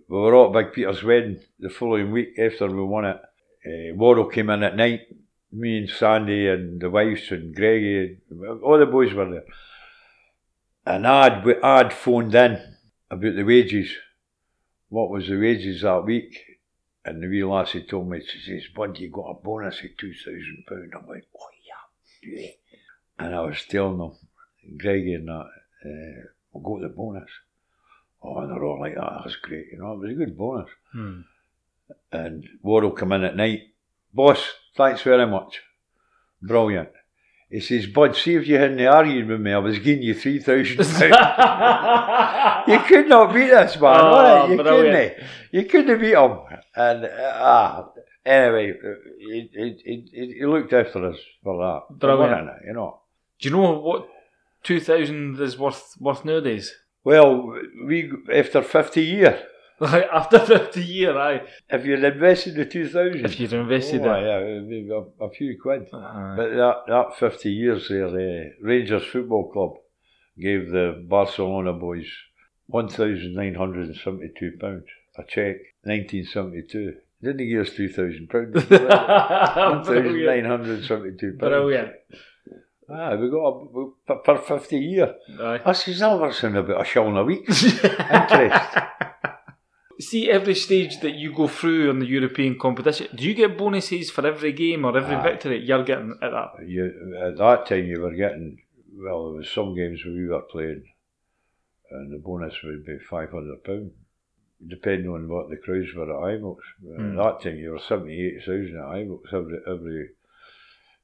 We 0.09 0.17
were 0.17 0.47
at 0.47 0.53
Big 0.53 0.73
Peter's 0.73 1.03
wedding 1.03 1.41
the 1.59 1.69
following 1.69 2.13
week 2.13 2.39
after 2.39 2.67
we 2.69 2.83
won 2.83 3.05
it. 3.05 3.21
Uh, 3.67 3.95
Waddell 3.95 4.27
came 4.27 4.51
in 4.51 4.63
at 4.63 4.77
night 4.77 5.01
me 5.53 5.79
and 5.79 5.91
Sandy 5.91 6.47
and 6.49 6.81
the 6.81 6.91
wives 6.91 7.31
and 7.31 7.55
Greigy, 7.55 8.19
all 8.63 8.79
the 8.79 8.87
boys 8.87 9.15
were 9.15 9.31
there. 9.31 9.45
And 10.85 11.07
I'd, 11.07 11.63
I'd 11.63 11.93
phoned 11.93 12.35
in 12.35 12.59
about 13.11 13.35
the 13.35 13.43
wages. 13.43 13.91
What 14.89 15.11
was 15.11 15.29
the 15.29 15.39
wages 15.39 15.83
that 15.83 16.05
week? 16.05 16.45
And 17.05 17.23
the 17.23 17.29
wee 17.29 17.45
lassie 17.45 17.83
told 17.83 18.09
me, 18.09 18.21
she 18.21 18.39
says, 18.39 18.69
Bud, 18.75 18.99
you 18.99 19.11
got 19.11 19.31
a 19.31 19.35
bonus 19.35 19.81
of 19.81 19.91
£2,000. 19.99 20.65
I 20.71 21.09
went, 21.09 21.25
oh 21.39 21.49
yeah, 21.67 22.31
yeah. 22.31 22.51
And 23.19 23.35
I 23.35 23.41
was 23.41 23.65
telling 23.65 23.99
them, 23.99 24.13
Greigy 24.77 25.15
and 25.15 25.29
that, 25.29 25.47
uh, 25.85 26.29
we'll 26.53 26.63
go 26.63 26.77
to 26.81 26.89
the 26.89 26.95
bonus. 26.95 27.31
Oh, 28.23 28.39
and 28.39 28.51
they're 28.51 28.65
all 28.65 28.81
like, 28.81 28.97
that, 28.97 29.21
that's 29.25 29.37
great, 29.37 29.69
you 29.73 29.79
know, 29.79 29.93
it 29.93 29.99
was 30.01 30.11
a 30.11 30.15
good 30.15 30.37
bonus. 30.37 30.69
Hmm. 30.93 31.21
And 32.13 32.49
Waddell 32.63 32.91
come 32.91 33.13
in 33.13 33.25
at 33.25 33.37
night, 33.37 33.63
boss, 34.13 34.45
Thanks 34.77 35.03
very 35.03 35.27
much. 35.27 35.61
Brilliant. 36.41 36.91
He 37.51 37.59
says, 37.61 37.87
Bud, 37.87 38.15
see 38.15 38.35
if 38.37 38.47
you 38.47 38.59
hadn't 38.59 38.81
argued 38.87 39.27
with 39.27 39.41
me, 39.41 39.53
I 39.53 39.59
was 39.59 39.79
giving 39.81 40.03
you 40.05 40.15
three 40.15 40.39
thousand 40.39 40.77
You 42.69 42.79
could 42.87 43.09
not 43.09 43.35
beat 43.35 43.49
this 43.51 43.81
man, 43.81 44.01
Oh, 44.01 44.47
you 44.49 44.57
brilliant. 44.63 45.17
couldn't. 45.17 45.29
You 45.51 45.65
couldn't 45.65 46.01
beat 46.01 46.15
him. 46.15 46.39
And 46.77 47.11
ah, 47.11 47.89
anyway, 48.25 48.75
he, 49.19 49.51
he, 49.53 49.77
he, 50.13 50.35
he 50.39 50.47
looked 50.47 50.73
after 50.73 51.07
us 51.07 51.19
for 51.43 51.59
that. 51.59 51.99
Brilliant. 51.99 52.49
it, 52.51 52.67
you 52.67 52.73
know. 52.75 53.01
Do 53.41 53.49
you 53.49 53.57
know 53.57 53.73
what 53.81 54.09
two 54.63 54.79
thousand 54.81 55.41
is 55.41 55.59
worth 55.59 55.97
worth 55.99 56.25
nowadays? 56.25 56.73
Well, 57.03 57.59
we 57.85 58.13
after 58.33 58.63
fifty 58.63 59.03
years, 59.03 59.41
Like 59.81 60.09
after 60.13 60.41
fifty 60.41 60.83
year, 60.83 61.17
aye. 61.17 61.43
if 61.71 61.85
you'd 61.85 62.03
invested 62.03 62.57
the 62.57 62.65
two 62.65 62.89
thousand, 62.89 63.25
If 63.25 63.39
you'd 63.39 63.53
invested 63.53 64.01
oh, 64.03 64.13
it. 64.15 64.23
yeah, 64.23 64.39
it'd 64.41 64.69
be 64.69 64.91
a, 64.91 65.05
a 65.25 65.31
few 65.31 65.57
quid. 65.61 65.87
Aye. 65.93 66.35
But 66.37 66.51
that, 66.51 66.75
that 66.89 67.17
50 67.19 67.49
years 67.51 67.89
there, 67.89 68.11
the 68.11 68.55
Rangers 68.61 69.05
Football 69.05 69.51
Club 69.53 69.75
gave 70.39 70.71
the 70.71 71.05
Barcelona 71.09 71.73
boys 71.73 72.07
£1,972, 72.73 74.83
a 75.17 75.23
cheque, 75.25 75.75
1972. 75.85 76.95
Didn't 77.23 77.39
he 77.41 77.47
give 77.49 77.63
us 77.63 77.71
£2,000? 77.71 78.29
Brilliant. 78.29 78.71
£1,972. 80.47 81.39
Brilliant. 81.39 81.93
Ah, 82.91 83.15
we 83.17 83.29
got 83.29 83.37
a, 83.37 83.65
we, 83.67 83.91
per, 84.25 84.39
50 84.39 84.79
year. 84.79 85.15
Aye. 85.41 85.61
I 85.65 85.73
says, 85.73 85.99
that 85.99 86.19
works 86.19 86.43
in 86.45 86.57
about 86.57 86.81
a 86.81 86.85
shilling 86.85 87.17
a 87.17 87.25
week. 87.25 87.45
Interest. 87.49 88.67
See, 90.01 90.31
every 90.31 90.55
stage 90.55 91.01
that 91.01 91.15
you 91.17 91.33
go 91.35 91.49
through 91.49 91.91
in 91.91 91.99
the 91.99 92.07
European 92.07 92.57
competition, 92.59 93.09
do 93.17 93.25
you 93.25 93.35
get 93.35 93.59
bonuses 93.59 94.11
for 94.11 94.25
every 94.27 94.53
game 94.53 94.85
or 94.85 94.97
every 94.97 95.17
Aye. 95.17 95.23
victory? 95.23 95.59
You're 95.65 95.83
getting 95.85 96.17
at 96.23 96.31
that. 96.31 96.51
you, 96.67 96.85
at 97.21 97.37
that 97.39 97.67
time 97.67 97.87
you 97.87 98.01
were 98.01 98.15
getting, 98.15 98.59
well, 98.97 99.31
there 99.31 99.39
was 99.39 99.51
some 99.51 99.75
games 99.75 100.05
where 100.05 100.15
we 100.15 100.29
were 100.29 100.43
playing 100.43 100.85
and 101.91 102.13
the 102.13 102.19
bonus 102.19 102.55
would 102.63 102.85
be 102.87 102.99
£500, 103.11 103.91
depending 104.69 105.09
on 105.11 105.29
what 105.29 105.49
the 105.51 105.57
crowds 105.57 105.93
were 105.97 106.05
at 106.05 106.39
Ibrox. 106.39 106.59
Hmm. 106.85 107.19
At 107.19 107.25
that 107.25 107.43
time 107.43 107.59
you 107.59 107.71
were 107.73 107.79
78,000 107.81 108.77
at 108.77 108.85
Ibrox 108.85 109.33
every, 109.33 109.59
every 109.67 110.09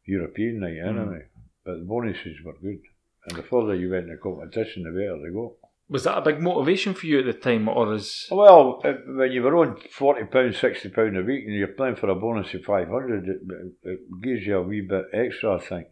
European 0.07 0.61
night 0.61 0.79
Hmm. 0.83 0.99
anyway. 0.99 1.23
But 1.65 1.79
the 1.79 1.85
bonuses 1.85 2.37
were 2.45 2.57
good. 2.63 2.81
And 3.27 3.39
the 3.39 3.43
further 3.43 3.75
you 3.75 3.91
went 3.91 4.05
in 4.05 4.11
the 4.11 4.19
competition, 4.19 4.83
the 4.85 4.91
better 4.91 5.19
they 5.19 5.35
got. 5.35 5.53
Was 5.89 6.05
that 6.05 6.17
a 6.17 6.23
big 6.23 6.41
motivation 6.41 6.95
for 6.95 7.07
you 7.07 7.19
at 7.21 7.27
the 7.27 7.35
time, 7.35 7.69
or 7.69 7.95
is 7.95 8.27
Well, 8.31 8.81
when 8.83 9.33
you 9.33 9.43
were 9.43 9.57
on 9.59 9.77
£40, 9.77 10.31
£60 10.31 11.19
a 11.19 11.23
week 11.23 11.45
and 11.45 11.55
you're 11.55 11.69
playing 11.69 11.97
for 11.97 12.09
a 12.09 12.15
bonus 12.15 12.55
of 12.55 12.65
500 12.65 13.29
it, 13.29 13.41
it 13.83 14.01
gives 14.23 14.47
you 14.47 14.57
a 14.57 14.63
wee 14.63 14.81
bit 14.81 15.05
extra, 15.13 15.57
I 15.57 15.61
think. 15.61 15.89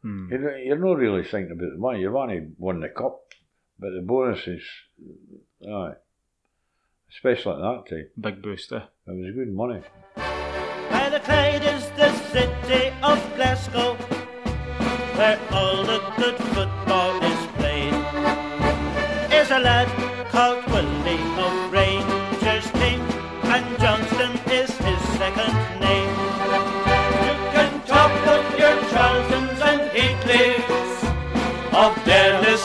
Hmm. 0.00 0.28
You're, 0.30 0.58
you're 0.58 0.78
not 0.78 0.96
really 0.96 1.24
thinking 1.24 1.52
about 1.52 1.72
the 1.72 1.78
money. 1.78 2.00
You've 2.00 2.14
only 2.14 2.48
won 2.58 2.80
the 2.80 2.88
cup, 2.88 3.20
but 3.78 3.90
the 3.90 4.00
bonus 4.00 4.46
is, 4.46 4.62
aye, 5.70 5.92
especially 7.10 7.52
at 7.52 7.58
that 7.58 7.84
time, 7.88 8.08
big 8.18 8.42
booster? 8.42 8.88
it 9.06 9.10
was 9.10 9.34
good 9.34 9.52
money. 9.52 9.82
By 10.16 11.10
the 11.10 11.20
Clyde 11.20 11.64
is 11.64 11.90
the 11.90 12.12
city 12.32 12.94
of 13.02 13.34
Glasgow, 13.36 13.94
where 15.16 15.38
all 15.52 15.84
the 15.84 16.00
good 16.16 16.43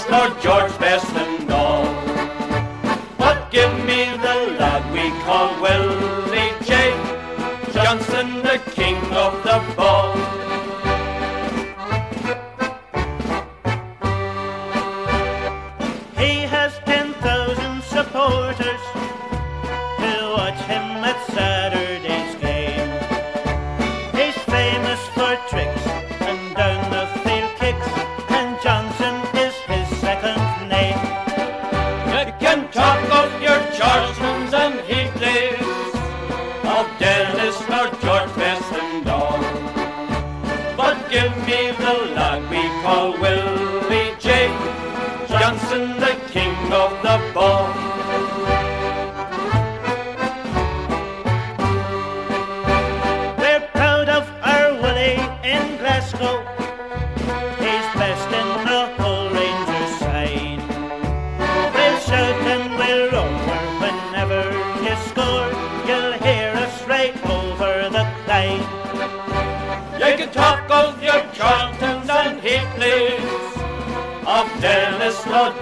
Dennis 0.07 0.35
or 0.35 0.41
George 0.41 0.79
Best 0.79 1.11
and 1.13 1.51
all. 1.51 1.83
But 3.17 3.51
give 3.51 3.73
me 3.85 4.05
the 4.17 4.55
lad 4.59 4.83
we 4.93 5.09
call 5.23 5.61
Willie 5.61 6.53
J. 6.63 6.93
Johnston, 7.73 8.41
the 8.41 8.61
king 8.71 8.97
of 9.13 9.43
the 9.43 9.75
ball. 9.75 10.18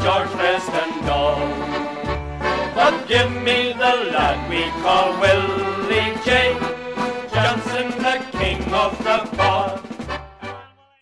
George, 0.08 0.32
Best 0.38 0.70
and 0.70 1.10
all. 1.10 1.36
But 2.74 3.10
give 3.10 3.30
me 3.44 3.74
the 3.74 3.94
lad 4.14 4.50
we 4.50 4.64
call 4.82 5.20
Willie 5.20 6.16
J. 6.24 6.58
Johnston, 7.34 7.90
the 8.02 8.26
king 8.40 8.74
of 8.74 8.98
the 9.00 9.36
pod. 9.36 9.84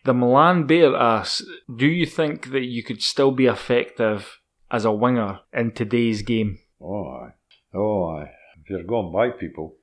The 0.06 0.14
Milan 0.16 0.66
Bear 0.66 0.96
asks, 0.96 1.44
do 1.78 1.86
you 1.86 2.08
think 2.08 2.50
that 2.50 2.64
you 2.64 2.82
could 2.82 3.04
still 3.04 3.30
be 3.30 3.46
effective 3.46 4.40
as 4.72 4.86
a 4.86 4.92
winger 4.92 5.42
in 5.54 5.74
today's 5.74 6.24
game? 6.24 6.58
Oh, 6.82 7.06
aye. 7.06 7.34
Oh, 7.76 8.06
aye. 8.10 8.32
If 8.64 8.72
you're 8.72 8.82
going 8.82 9.14
by 9.14 9.30
people 9.30 9.76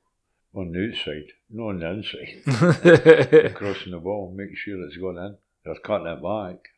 on 0.53 0.73
the 0.73 0.89
outside, 0.91 1.31
not 1.49 1.68
on 1.68 1.79
the 1.79 1.91
inside, 1.91 3.55
crossing 3.55 3.93
the 3.93 4.01
ball, 4.01 4.35
make 4.37 4.57
sure 4.57 4.85
it's 4.85 4.97
going 4.97 5.18
in. 5.18 5.37
They're 5.64 5.77
cutting 5.77 6.09
it 6.09 6.20
back. 6.20 6.72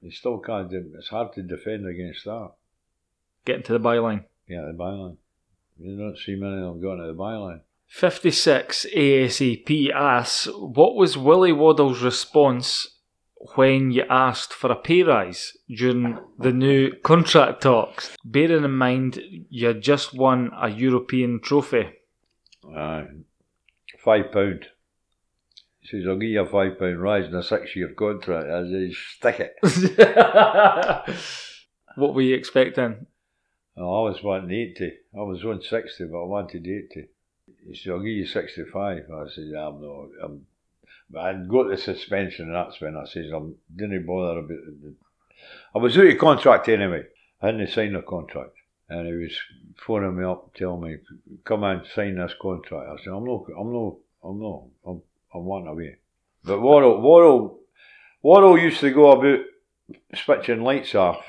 You 0.00 0.10
still 0.10 0.38
can't 0.38 0.72
It's 0.72 1.08
hard 1.08 1.32
to 1.34 1.42
defend 1.42 1.86
against 1.86 2.24
that. 2.24 2.52
Getting 3.44 3.64
to 3.64 3.72
the 3.72 3.80
byline. 3.80 4.24
Yeah, 4.46 4.62
the 4.62 4.76
byline. 4.78 5.16
You 5.78 5.96
don't 5.96 6.18
see 6.18 6.34
many 6.34 6.56
of 6.56 6.74
them 6.74 6.80
going 6.80 6.98
to 6.98 7.06
the 7.06 7.14
byline. 7.14 7.60
56 7.86 8.86
ASAP 8.94 9.90
asks, 9.92 10.48
What 10.54 10.94
was 10.94 11.16
Willie 11.16 11.52
Waddell's 11.52 12.02
response 12.02 12.98
when 13.54 13.90
you 13.90 14.04
asked 14.10 14.52
for 14.52 14.70
a 14.70 14.76
pay 14.76 15.02
rise 15.02 15.56
during 15.68 16.18
the 16.38 16.52
new 16.52 16.92
contract 17.02 17.62
talks? 17.62 18.16
Bearing 18.24 18.64
in 18.64 18.72
mind 18.72 19.20
you 19.48 19.74
just 19.74 20.14
won 20.14 20.50
a 20.60 20.68
European 20.68 21.40
trophy. 21.40 21.90
Aye. 22.76 23.00
Uh, 23.00 23.04
£5 24.04 24.64
says, 25.90 26.06
I'll 26.06 26.16
give 26.16 26.30
you 26.30 26.42
a 26.42 26.46
five 26.46 26.78
pound 26.78 27.00
rise 27.00 27.26
in 27.26 27.34
a 27.34 27.42
six 27.42 27.74
year 27.76 27.88
contract. 27.88 28.48
I 28.48 28.64
says, 28.64 28.96
stick 29.16 29.40
it. 29.40 29.56
what 31.96 32.14
were 32.14 32.22
you 32.22 32.34
expecting? 32.34 33.06
Oh, 33.76 34.06
I 34.06 34.10
was 34.10 34.22
wanting 34.22 34.50
80. 34.50 34.92
I 35.16 35.22
was 35.22 35.44
on 35.44 35.62
60, 35.62 36.04
but 36.06 36.20
I 36.20 36.24
wanted 36.24 36.66
80. 36.66 37.08
He 37.66 37.74
said, 37.74 37.92
I'll 37.92 38.00
give 38.00 38.08
you 38.08 38.26
65. 38.26 38.74
I 38.82 39.28
said, 39.28 39.54
I'm 39.56 39.80
not. 39.80 40.08
I'm, 40.22 40.46
I'd 41.16 41.48
got 41.48 41.68
the 41.68 41.76
suspension, 41.76 42.46
and 42.46 42.54
that's 42.54 42.80
when 42.80 42.96
I 42.96 43.06
says, 43.06 43.32
I 43.32 43.40
didn't 43.74 44.04
bother 44.04 44.40
about 44.40 44.50
it. 44.50 44.94
I 45.74 45.78
was 45.78 45.96
out 45.96 46.06
of 46.06 46.18
contract 46.18 46.68
anyway. 46.68 47.04
I 47.40 47.46
hadn't 47.46 47.70
signed 47.70 47.96
a 47.96 48.02
contract. 48.02 48.52
And 48.88 49.06
he 49.06 49.14
was 49.14 49.38
phoning 49.76 50.18
me 50.18 50.24
up, 50.24 50.54
telling 50.54 50.80
me, 50.80 50.96
come 51.44 51.64
and 51.64 51.86
sign 51.94 52.16
this 52.16 52.34
contract. 52.40 52.88
I 52.90 53.02
said, 53.02 53.12
I'm 53.12 53.24
not, 53.24 53.44
I'm 53.58 53.72
not, 53.72 53.96
I'm 54.24 54.40
not, 54.40 54.62
I'm, 54.86 55.02
I'm 55.38 55.44
wanting 55.44 55.68
away. 55.68 55.96
But 56.44 56.60
Waddell, 56.60 57.00
Waddell, 57.00 57.58
Waddell 58.22 58.58
used 58.58 58.80
to 58.80 58.90
go 58.90 59.12
about 59.12 59.44
switching 60.14 60.62
lights 60.62 60.94
off, 60.94 61.24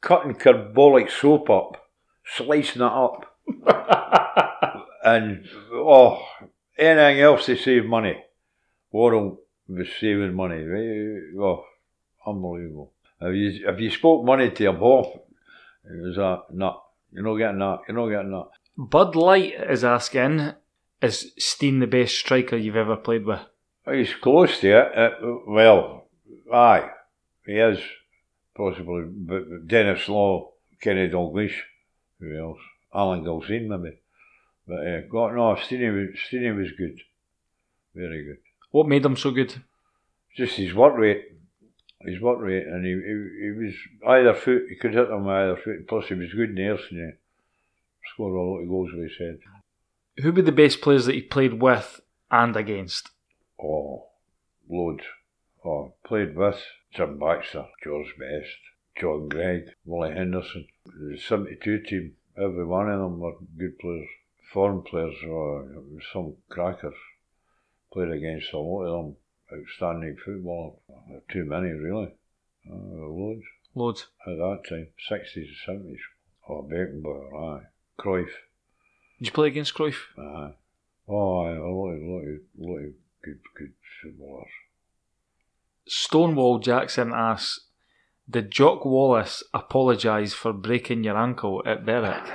cutting 0.00 0.34
carbolic 0.34 1.10
soap 1.10 1.50
up, 1.50 1.88
slicing 2.24 2.82
it 2.82 2.84
up, 2.84 3.36
and 5.04 5.46
oh, 5.72 6.24
anything 6.78 7.20
else 7.20 7.46
to 7.46 7.56
save 7.56 7.86
money. 7.86 8.22
Waddell 8.92 9.40
was 9.68 9.88
saving 10.00 10.34
money. 10.34 10.62
right? 10.64 11.40
Oh, 11.40 11.64
unbelievable. 12.26 12.92
If 13.20 13.34
you, 13.34 13.68
if 13.68 13.80
you 13.80 13.90
spoke 13.90 14.24
money 14.24 14.50
to 14.50 14.68
him 14.68 14.82
off, 14.82 15.14
it 15.84 16.02
was 16.02 16.16
a 16.16 16.42
no, 16.52 16.82
you're 17.12 17.24
not 17.24 17.36
getting 17.36 17.58
that, 17.58 17.80
you're 17.86 17.96
not 17.96 18.08
getting 18.08 18.32
that. 18.32 18.48
Bud 18.76 19.14
Light 19.14 19.54
is 19.68 19.84
asking, 19.84 20.52
is 21.02 21.32
Stein 21.38 21.80
the 21.80 21.86
best 21.86 22.16
striker 22.16 22.56
you've 22.56 22.76
ever 22.76 22.96
played 22.96 23.24
with? 23.24 23.40
He's 23.90 24.14
close 24.14 24.60
to 24.60 24.68
it. 24.68 24.98
Uh, 24.98 25.10
well, 25.46 26.08
aye, 26.52 26.90
he 27.46 27.54
is 27.54 27.80
possibly. 28.54 29.04
But 29.06 29.66
Denis 29.66 30.08
Law, 30.08 30.52
Kenny 30.80 31.08
Dalglish, 31.08 31.56
who 32.18 32.38
else? 32.38 32.58
Alan 32.94 33.24
Gilzean 33.24 33.68
maybe. 33.68 33.96
But 34.66 34.86
uh, 34.86 35.00
got 35.10 35.34
no, 35.34 35.56
Steenie 35.56 35.90
was 35.90 36.18
Steenie 36.28 36.56
was 36.56 36.70
good, 36.72 37.00
very 37.94 38.24
good. 38.24 38.38
What 38.70 38.86
made 38.86 39.04
him 39.04 39.16
so 39.16 39.30
good? 39.30 39.54
Just 40.36 40.56
his 40.56 40.74
work 40.74 40.96
rate, 40.96 41.24
his 42.02 42.20
work 42.20 42.38
rate, 42.40 42.66
and 42.66 42.84
he 42.84 42.92
he, 42.92 43.44
he 43.44 43.50
was 43.50 43.74
either 44.06 44.34
foot. 44.34 44.66
He 44.68 44.76
could 44.76 44.94
hit 44.94 45.08
them 45.08 45.24
with 45.24 45.34
either 45.34 45.56
foot. 45.56 45.88
Plus, 45.88 46.06
he 46.06 46.14
was 46.14 46.32
good 46.34 46.50
in 46.50 46.54
the 46.56 46.62
air, 46.62 46.78
and 46.90 46.98
he 46.98 47.10
scored 48.14 48.34
a 48.34 48.38
lot 48.38 48.60
of 48.60 48.68
goals 48.68 48.90
with 48.92 49.10
his 49.10 49.18
head. 49.18 49.38
Who 50.22 50.32
were 50.32 50.42
the 50.42 50.52
best 50.52 50.82
players 50.82 51.06
that 51.06 51.14
he 51.14 51.22
played 51.22 51.62
with 51.62 52.00
and 52.30 52.54
against? 52.56 53.10
Oh, 53.62 54.08
loads. 54.68 55.04
Oh, 55.64 55.94
played 56.04 56.36
with 56.36 56.62
Jim 56.92 57.18
Baxter, 57.18 57.66
George 57.82 58.14
Best, 58.18 58.58
John 59.00 59.28
Greig, 59.28 59.70
Willie 59.84 60.14
Henderson. 60.14 60.66
The 60.84 61.18
72 61.18 61.82
team, 61.82 62.16
every 62.36 62.66
one 62.66 62.90
of 62.90 63.00
them 63.00 63.20
were 63.20 63.36
good 63.56 63.78
players. 63.78 64.08
Foreign 64.52 64.82
players, 64.82 65.14
oh, 65.24 65.68
some 66.12 66.34
crackers. 66.48 66.94
Played 67.92 68.10
against 68.10 68.52
a 68.52 68.58
lot 68.58 68.84
of 68.84 69.04
them. 69.04 69.16
Outstanding 69.52 70.16
football. 70.24 70.80
Too 71.30 71.44
many, 71.44 71.70
really. 71.70 72.12
Uh, 72.70 72.74
loads. 72.74 73.44
Loads. 73.74 74.06
At 74.26 74.36
that 74.36 74.62
time, 74.68 74.88
60s 75.10 75.48
and 75.66 75.82
70s. 75.84 75.98
Oh, 76.48 76.68
Beckenbauer, 76.70 77.60
aye. 77.60 77.66
Cruyff, 77.98 78.30
Did 79.20 79.26
you 79.26 79.32
play 79.32 79.48
against 79.48 79.74
Cruyff? 79.74 79.96
aye. 80.18 80.52
Oh, 81.08 81.44
aye, 81.44 81.56
a 81.56 81.60
lot 81.60 81.90
of, 81.90 82.02
lot 82.02 82.20
of, 82.20 82.40
lot 82.56 82.78
of 82.78 82.92
good, 83.22 83.38
good 83.56 83.72
footballers. 84.02 84.48
Stonewall 85.86 86.58
Jackson 86.58 87.12
asks, 87.14 87.66
did 88.28 88.50
Jock 88.50 88.84
Wallace 88.84 89.42
apologise 89.52 90.32
for 90.32 90.52
breaking 90.52 91.02
your 91.04 91.18
ankle 91.18 91.62
at 91.66 91.84
Berwick 91.84 92.34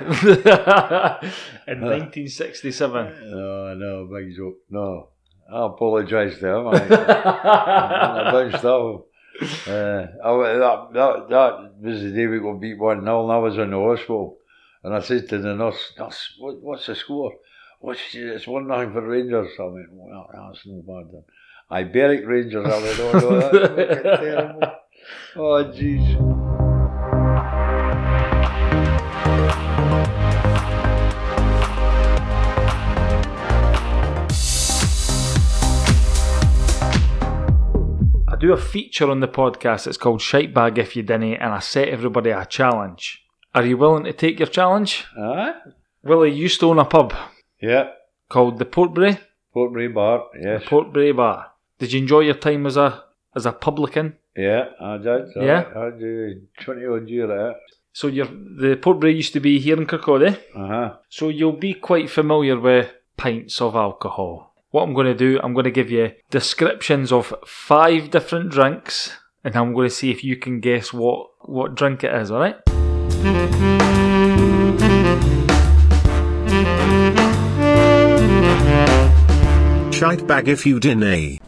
in 1.66 1.80
1967? 1.80 3.30
No, 3.30 3.74
no, 3.74 4.06
big 4.12 4.36
Jock. 4.36 4.54
No. 4.70 5.08
I 5.52 5.66
apologise 5.66 6.38
to 6.40 6.48
him. 6.48 6.68
I, 6.68 8.28
I 8.28 8.30
bounced 8.30 8.64
off 8.64 8.94
him. 8.94 9.02
Uh, 9.66 10.06
I, 10.24 10.52
that, 10.58 10.88
that, 10.92 11.28
that 11.30 11.74
was 11.80 12.02
the 12.02 12.10
day 12.10 12.26
we 12.26 12.40
got 12.40 12.60
beat 12.60 12.78
1 12.78 13.02
0, 13.02 13.22
and 13.22 13.32
I 13.32 13.38
was 13.38 13.56
in 13.56 13.70
the 13.70 13.78
hospital. 13.78 14.38
And 14.82 14.94
I 14.94 15.00
said 15.00 15.28
to 15.30 15.38
the 15.38 15.54
nurse, 15.54 15.92
Nurse, 15.98 16.34
what, 16.38 16.60
what's 16.60 16.86
the 16.86 16.94
score? 16.94 17.32
What's 17.80 18.00
it's 18.12 18.46
1 18.46 18.66
0 18.66 18.92
for 18.92 19.06
Rangers. 19.06 19.50
I 19.58 19.64
went, 19.64 19.92
well, 19.92 20.30
that's 20.32 20.66
no 20.66 20.82
bad 20.82 21.12
then. 21.12 21.24
I 21.68 21.82
Berwick 21.84 22.26
Rangers. 22.26 22.66
I 22.66 22.82
went, 22.82 23.00
oh 23.00 23.12
no, 23.12 23.40
that's 23.40 24.20
terrible. 24.20 24.60
Oh, 25.36 25.62
jeez. 25.64 26.16
I 38.26 38.36
do 38.38 38.52
a 38.52 38.56
feature 38.56 39.10
on 39.10 39.20
the 39.20 39.28
podcast. 39.28 39.86
It's 39.86 39.96
called 39.96 40.20
Shite 40.20 40.52
Bag 40.52 40.78
If 40.78 40.96
You 40.96 41.02
Dinny, 41.02 41.36
and 41.36 41.52
I 41.52 41.60
set 41.60 41.88
everybody 41.88 42.30
a 42.30 42.44
challenge. 42.46 43.25
Are 43.56 43.64
you 43.64 43.78
willing 43.78 44.04
to 44.04 44.12
take 44.12 44.38
your 44.38 44.48
challenge? 44.48 45.06
Aye? 45.18 45.54
Willie 46.04 46.30
you 46.30 46.42
used 46.42 46.60
to 46.60 46.66
own 46.68 46.78
a 46.78 46.84
pub 46.84 47.14
Yeah. 47.60 47.88
called 48.28 48.58
the 48.58 48.66
Port 48.66 48.92
Brae, 48.92 49.18
Portbury 49.54 49.88
Bar, 49.88 50.24
yes. 50.38 50.62
Port 50.66 50.92
Brae 50.92 51.12
Bar. 51.12 51.52
Did 51.78 51.92
you 51.94 52.00
enjoy 52.02 52.20
your 52.20 52.34
time 52.34 52.66
as 52.66 52.76
a 52.76 53.04
as 53.34 53.46
a 53.46 53.52
publican? 53.52 54.16
yeah, 54.36 54.64
I 54.78 54.98
did. 54.98 55.22
I, 55.40 55.44
Yeah? 55.44 55.62
I 55.74 55.90
did 55.98 56.48
20 56.60 56.86
odd 56.86 57.08
year 57.08 57.32
at 57.32 57.50
it. 57.52 57.56
So 57.94 58.08
your 58.08 58.26
the 58.26 58.76
Port 58.76 59.00
Brae 59.00 59.12
used 59.22 59.32
to 59.32 59.40
be 59.40 59.58
here 59.58 59.78
in 59.80 59.86
Kirkcaldy. 59.86 60.36
Uh 60.54 60.66
huh. 60.74 60.88
So 61.08 61.30
you'll 61.30 61.60
be 61.68 61.72
quite 61.72 62.10
familiar 62.10 62.60
with 62.60 62.92
pints 63.16 63.62
of 63.62 63.74
alcohol. 63.74 64.52
What 64.70 64.82
I'm 64.82 64.92
going 64.92 65.06
to 65.06 65.14
do, 65.14 65.40
I'm 65.42 65.54
going 65.54 65.64
to 65.64 65.70
give 65.80 65.90
you 65.90 66.12
descriptions 66.30 67.10
of 67.10 67.32
five 67.46 68.10
different 68.10 68.50
drinks, 68.50 69.16
and 69.42 69.56
I'm 69.56 69.72
going 69.72 69.88
to 69.88 69.94
see 69.94 70.10
if 70.10 70.22
you 70.22 70.36
can 70.36 70.60
guess 70.60 70.92
what 70.92 71.28
what 71.56 71.74
drink 71.74 72.04
it 72.04 72.14
is. 72.14 72.30
All 72.30 72.40
right? 72.40 72.56
Shite 79.92 80.26
bag 80.26 80.48
if 80.48 80.66
you 80.66 80.78
deny. 80.78 81.40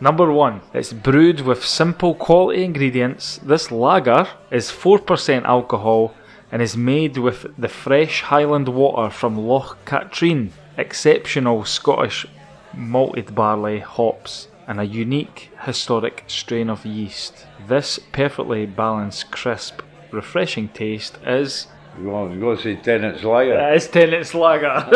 Number 0.00 0.32
one, 0.32 0.62
it's 0.74 0.92
brewed 0.92 1.42
with 1.42 1.64
simple 1.64 2.16
quality 2.16 2.64
ingredients. 2.64 3.38
This 3.44 3.70
lager 3.70 4.26
is 4.50 4.68
4% 4.68 5.44
alcohol 5.44 6.12
and 6.52 6.60
is 6.60 6.76
made 6.76 7.16
with 7.16 7.46
the 7.56 7.68
fresh 7.68 8.20
Highland 8.20 8.68
water 8.68 9.10
from 9.10 9.38
Loch 9.38 9.78
Katrine, 9.86 10.52
exceptional 10.76 11.64
Scottish 11.64 12.26
malted 12.74 13.34
barley, 13.34 13.80
hops, 13.80 14.48
and 14.68 14.78
a 14.78 14.84
unique 14.84 15.50
historic 15.62 16.24
strain 16.26 16.68
of 16.68 16.84
yeast. 16.84 17.46
This 17.66 17.98
perfectly 18.12 18.66
balanced, 18.66 19.30
crisp, 19.30 19.80
refreshing 20.10 20.68
taste 20.68 21.18
is 21.26 21.68
You 21.98 22.08
want 22.08 22.38
go 22.38 22.54
say 22.56 22.76
Tennent's 22.76 23.24
Lager? 23.24 23.58
It 23.58 23.76
is 23.76 23.88
Tennent's 23.88 24.34
Lager. 24.34 24.86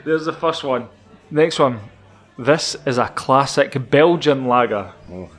There's 0.04 0.26
the 0.26 0.32
first 0.32 0.62
one. 0.62 0.88
Next 1.30 1.58
one. 1.58 1.80
This 2.38 2.76
is 2.86 2.98
a 2.98 3.08
classic 3.08 3.90
Belgian 3.90 4.46
lager. 4.46 4.92
Oh. 5.10 5.30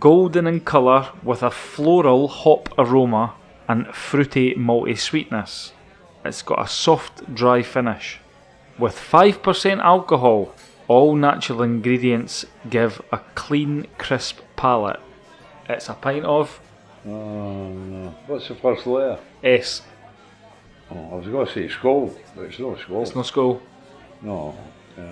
Golden 0.00 0.46
in 0.46 0.60
colour 0.60 1.10
with 1.22 1.42
a 1.42 1.50
floral 1.50 2.28
hop 2.28 2.68
aroma 2.76 3.34
and 3.68 3.86
fruity 3.94 4.54
malty 4.54 4.98
sweetness. 4.98 5.72
It's 6.24 6.42
got 6.42 6.64
a 6.64 6.68
soft, 6.68 7.34
dry 7.34 7.62
finish. 7.62 8.18
With 8.78 8.96
5% 8.96 9.78
alcohol, 9.80 10.54
all 10.88 11.14
natural 11.14 11.62
ingredients 11.62 12.44
give 12.68 13.00
a 13.12 13.18
clean, 13.34 13.86
crisp 13.98 14.38
palate. 14.56 15.00
It's 15.68 15.88
a 15.88 15.94
pint 15.94 16.24
of 16.24 16.60
Oh 17.06 17.68
no. 17.68 18.14
What's 18.26 18.48
the 18.48 18.54
first 18.56 18.86
letter? 18.86 19.18
S. 19.42 19.82
Oh, 20.90 21.10
I 21.12 21.14
was 21.16 21.26
going 21.28 21.46
to 21.46 21.52
say 21.52 21.68
Skull, 21.68 22.12
but 22.34 22.42
it's 22.42 22.58
not 22.58 22.78
Skull. 22.80 23.02
It's 23.02 23.14
no 23.14 23.22
school. 23.22 23.62
No. 24.22 24.56
Uh, 24.98 25.02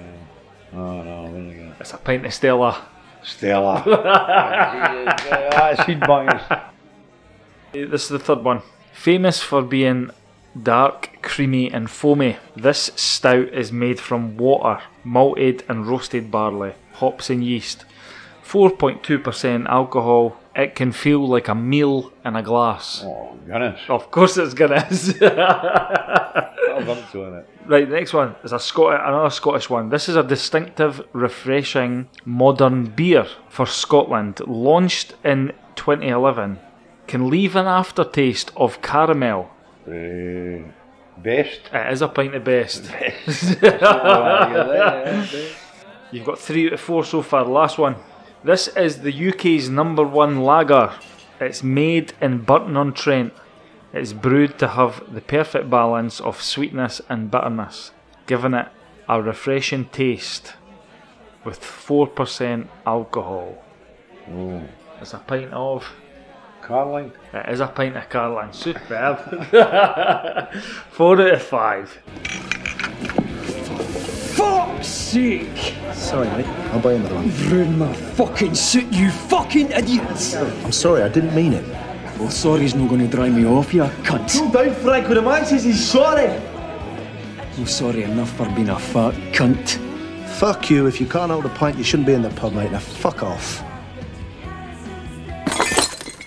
no, 0.72 1.02
no, 1.02 1.24
I'm 1.26 1.34
only 1.34 1.54
gonna- 1.54 1.76
It's 1.78 1.92
a 1.94 1.98
pint 1.98 2.26
of 2.26 2.34
Stella. 2.34 2.88
Stella. 3.22 3.82
Bangers. 6.06 6.42
This 7.74 8.04
is 8.04 8.08
the 8.08 8.18
third 8.20 8.44
one. 8.44 8.62
Famous 8.92 9.42
for 9.42 9.60
being 9.60 10.10
dark, 10.60 11.18
creamy, 11.22 11.72
and 11.72 11.90
foamy, 11.90 12.36
this 12.54 12.92
stout 12.94 13.48
is 13.48 13.72
made 13.72 13.98
from 13.98 14.36
water, 14.36 14.80
malted 15.02 15.64
and 15.68 15.86
roasted 15.86 16.30
barley, 16.30 16.74
hops 16.94 17.30
and 17.30 17.42
yeast. 17.44 17.84
4.2% 18.46 19.66
alcohol. 19.66 20.36
It 20.54 20.76
can 20.76 20.92
feel 20.92 21.26
like 21.26 21.48
a 21.48 21.54
meal 21.56 22.12
in 22.24 22.36
a 22.36 22.42
glass. 22.42 23.02
Oh, 23.04 23.36
goodness. 23.44 23.80
Of 23.88 24.10
course, 24.12 24.36
it's 24.36 24.54
Guinness. 24.54 25.08
I've 25.20 25.20
done 26.86 27.02
to 27.10 27.24
in 27.24 27.34
it. 27.38 27.48
right, 27.66 27.88
next 27.88 28.12
one 28.12 28.36
is 28.44 28.52
a 28.52 28.60
Scot- 28.60 29.00
another 29.08 29.30
Scottish 29.30 29.68
one. 29.68 29.88
This 29.88 30.08
is 30.08 30.14
a 30.14 30.22
distinctive, 30.22 31.02
refreshing, 31.12 32.08
modern 32.24 32.84
beer 32.84 33.26
for 33.48 33.66
Scotland, 33.66 34.40
launched 34.46 35.14
in 35.24 35.52
2011. 35.74 36.60
Can 37.06 37.28
leave 37.28 37.54
an 37.56 37.66
aftertaste 37.66 38.50
of 38.56 38.80
caramel. 38.82 39.50
Uh, 39.86 40.70
best. 41.18 41.60
It 41.72 41.92
is 41.92 42.02
a 42.02 42.08
pint 42.08 42.34
of 42.34 42.44
best. 42.44 42.84
You're 42.84 43.60
there, 43.60 43.78
yeah, 43.80 45.26
best. 45.30 45.56
You've 46.12 46.24
got 46.26 46.38
three 46.38 46.66
out 46.68 46.74
of 46.74 46.80
four 46.80 47.04
so 47.04 47.22
far. 47.22 47.44
Last 47.44 47.76
one. 47.78 47.96
This 48.42 48.68
is 48.68 49.00
the 49.00 49.28
UK's 49.30 49.68
number 49.68 50.04
one 50.04 50.42
lager. 50.42 50.92
It's 51.40 51.62
made 51.62 52.12
in 52.20 52.38
Burton 52.42 52.76
on 52.76 52.92
Trent. 52.92 53.32
It's 53.92 54.12
brewed 54.12 54.58
to 54.58 54.68
have 54.68 55.02
the 55.12 55.20
perfect 55.20 55.70
balance 55.70 56.20
of 56.20 56.40
sweetness 56.42 57.00
and 57.08 57.30
bitterness, 57.30 57.90
giving 58.26 58.54
it 58.54 58.68
a 59.08 59.20
refreshing 59.22 59.86
taste 59.86 60.54
with 61.44 61.60
4% 61.60 62.66
alcohol. 62.86 63.62
Oh, 64.30 64.62
It's 65.00 65.14
a 65.14 65.18
pint 65.18 65.52
of. 65.52 65.86
Carling. 66.64 67.12
It 67.34 67.48
is 67.50 67.60
a 67.60 67.66
pint 67.66 67.94
of 67.96 68.08
Carling. 68.08 68.52
Superb. 68.52 69.18
Four 70.90 71.20
out 71.20 71.34
of 71.34 71.42
five. 71.42 71.90
Fuck's 74.34 74.86
sake! 74.86 75.74
Sorry, 75.92 76.26
mate. 76.28 76.46
I'll 76.72 76.80
buy 76.80 76.94
another 76.94 77.16
one. 77.16 77.30
Ruined 77.50 77.78
my 77.78 77.92
fucking 77.92 78.54
suit, 78.54 78.90
you 78.90 79.10
fucking 79.10 79.72
idiots! 79.72 80.34
I'm 80.34 80.72
sorry, 80.72 81.02
I 81.02 81.08
didn't 81.08 81.34
mean 81.34 81.52
it. 81.52 81.64
Well, 82.18 82.30
sorry's 82.30 82.74
not 82.74 82.88
going 82.88 83.02
to 83.02 83.08
dry 83.08 83.28
me 83.28 83.44
off, 83.44 83.74
you 83.74 83.82
cunt. 83.82 84.32
Cool 84.32 84.50
down, 84.50 84.74
Franco. 84.76 85.14
The 85.14 85.22
man 85.22 85.44
says 85.44 85.64
he's 85.64 85.86
sorry. 85.86 86.28
I'm 87.58 87.66
sorry 87.66 88.04
enough 88.04 88.34
for 88.36 88.46
being 88.54 88.70
a 88.70 88.78
fat 88.78 89.12
cunt. 89.32 89.78
Fuck 90.38 90.70
you. 90.70 90.86
If 90.86 90.98
you 91.00 91.06
can't 91.06 91.30
hold 91.30 91.44
a 91.44 91.50
pint, 91.50 91.76
you 91.76 91.84
shouldn't 91.84 92.06
be 92.06 92.14
in 92.14 92.22
the 92.22 92.30
pub, 92.30 92.54
mate. 92.54 92.72
Now 92.72 92.78
fuck 92.78 93.22
off. 93.22 93.62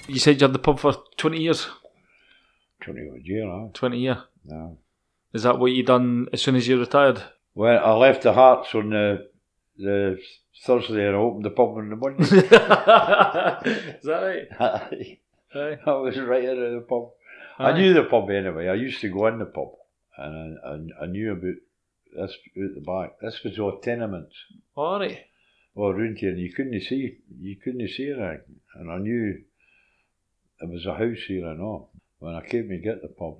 You 0.07 0.19
said 0.19 0.39
you 0.39 0.45
had 0.47 0.53
the 0.53 0.59
pub 0.59 0.79
for 0.79 0.93
20 1.17 1.41
years? 1.41 1.67
20 2.81 3.01
odd 3.13 3.21
year, 3.25 3.49
huh? 3.49 3.67
20 3.73 3.99
year. 3.99 4.23
No. 4.45 4.77
Is 5.33 5.43
that 5.43 5.59
what 5.59 5.71
you 5.71 5.83
done 5.83 6.27
as 6.31 6.41
soon 6.41 6.55
as 6.55 6.67
you 6.67 6.79
retired? 6.79 7.21
Well, 7.53 7.83
I 7.83 7.91
left 7.93 8.23
the 8.23 8.33
Hearts 8.33 8.73
on 8.75 8.91
the, 8.91 9.29
the 9.77 10.17
Thursday 10.63 11.07
and 11.07 11.15
I 11.15 11.19
opened 11.19 11.45
the 11.45 11.49
pub 11.49 11.69
on 11.77 11.89
the 11.89 11.95
Monday. 11.95 12.23
Is 13.97 14.03
that 14.03 14.21
right? 14.21 14.47
I 15.55 15.59
Aye. 15.59 15.91
was 15.91 16.17
right 16.19 16.45
out 16.45 16.57
of 16.57 16.73
the 16.73 16.85
pub. 16.87 17.09
Aye. 17.59 17.71
I 17.71 17.77
knew 17.77 17.93
the 17.93 18.03
pub 18.03 18.29
anyway. 18.29 18.67
I 18.69 18.75
used 18.75 19.01
to 19.01 19.09
go 19.09 19.27
in 19.27 19.39
the 19.39 19.45
pub 19.45 19.69
and 20.17 20.57
I, 20.63 20.69
I, 20.69 21.03
I 21.03 21.07
knew 21.07 21.31
about 21.31 21.55
this 22.15 22.31
out 22.57 22.73
the 22.75 22.81
back. 22.81 23.19
This 23.21 23.43
was 23.43 23.59
all 23.59 23.79
tenements. 23.79 24.35
All 24.75 24.99
right. 24.99 25.19
Well, 25.75 25.89
around 25.89 26.17
here, 26.17 26.29
and 26.31 26.39
you 26.39 26.51
couldn't 26.53 26.79
see, 26.81 27.17
you 27.39 27.55
couldn't 27.63 27.87
see 27.89 28.09
anything. 28.09 28.41
And 28.75 28.91
I 28.91 28.97
knew 28.97 29.41
there 30.59 30.69
was 30.69 30.85
a 30.85 30.93
house 30.95 31.23
here 31.27 31.47
and 31.47 31.61
all. 31.61 31.91
When 32.19 32.35
I 32.35 32.41
came 32.45 32.69
to 32.69 32.77
get 32.77 33.01
the 33.01 33.09
pub, 33.09 33.37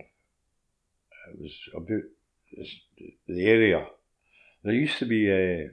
it 1.34 1.40
was 1.40 1.52
about 1.76 2.04
this, 2.56 2.76
the 3.28 3.46
area. 3.46 3.88
There 4.64 4.74
used 4.74 5.00
to 5.00 5.06
be 5.06 5.32
uh, 5.32 5.70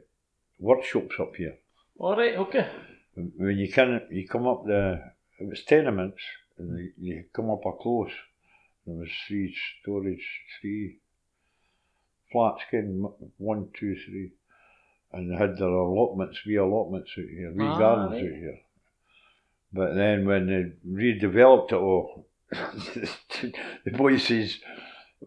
workshops 0.59 1.17
up 1.21 1.37
here. 1.37 1.57
All 1.99 2.17
right. 2.17 2.35
Okay. 2.37 2.69
When 3.15 3.59
you 3.59 3.71
can, 3.71 4.03
you 4.11 4.27
come 4.27 4.47
up 4.47 4.65
the, 4.67 5.01
it 5.39 5.49
was 5.49 5.63
tenements, 5.65 6.23
and 6.59 6.79
you, 6.79 6.93
you 6.99 7.25
come 7.33 7.51
up 7.51 7.65
a 7.67 7.73
close. 7.73 8.11
There 8.87 8.97
was 8.97 9.09
three 9.29 9.55
storage, 9.83 10.27
three 10.61 10.99
flats, 12.33 12.63
of 12.73 13.15
one, 13.39 13.69
two, 13.79 13.97
three, 13.97 14.33
and 15.13 15.31
they 15.31 15.37
had 15.37 15.57
their 15.57 15.69
allotments, 15.69 16.45
wee 16.45 16.57
allotments 16.57 17.11
out 17.17 17.25
here, 17.25 17.53
wee 17.53 17.65
Ah, 17.65 17.79
gardens 17.79 18.13
right. 18.13 18.25
out 18.33 18.39
here. 18.39 18.59
But 19.75 19.95
then 19.95 20.27
when 20.27 20.47
they 20.47 20.73
redeveloped 20.89 21.73
it 21.73 21.77
all, 21.77 22.29
the 22.53 23.91
boy 23.91 24.19
says, 24.19 24.59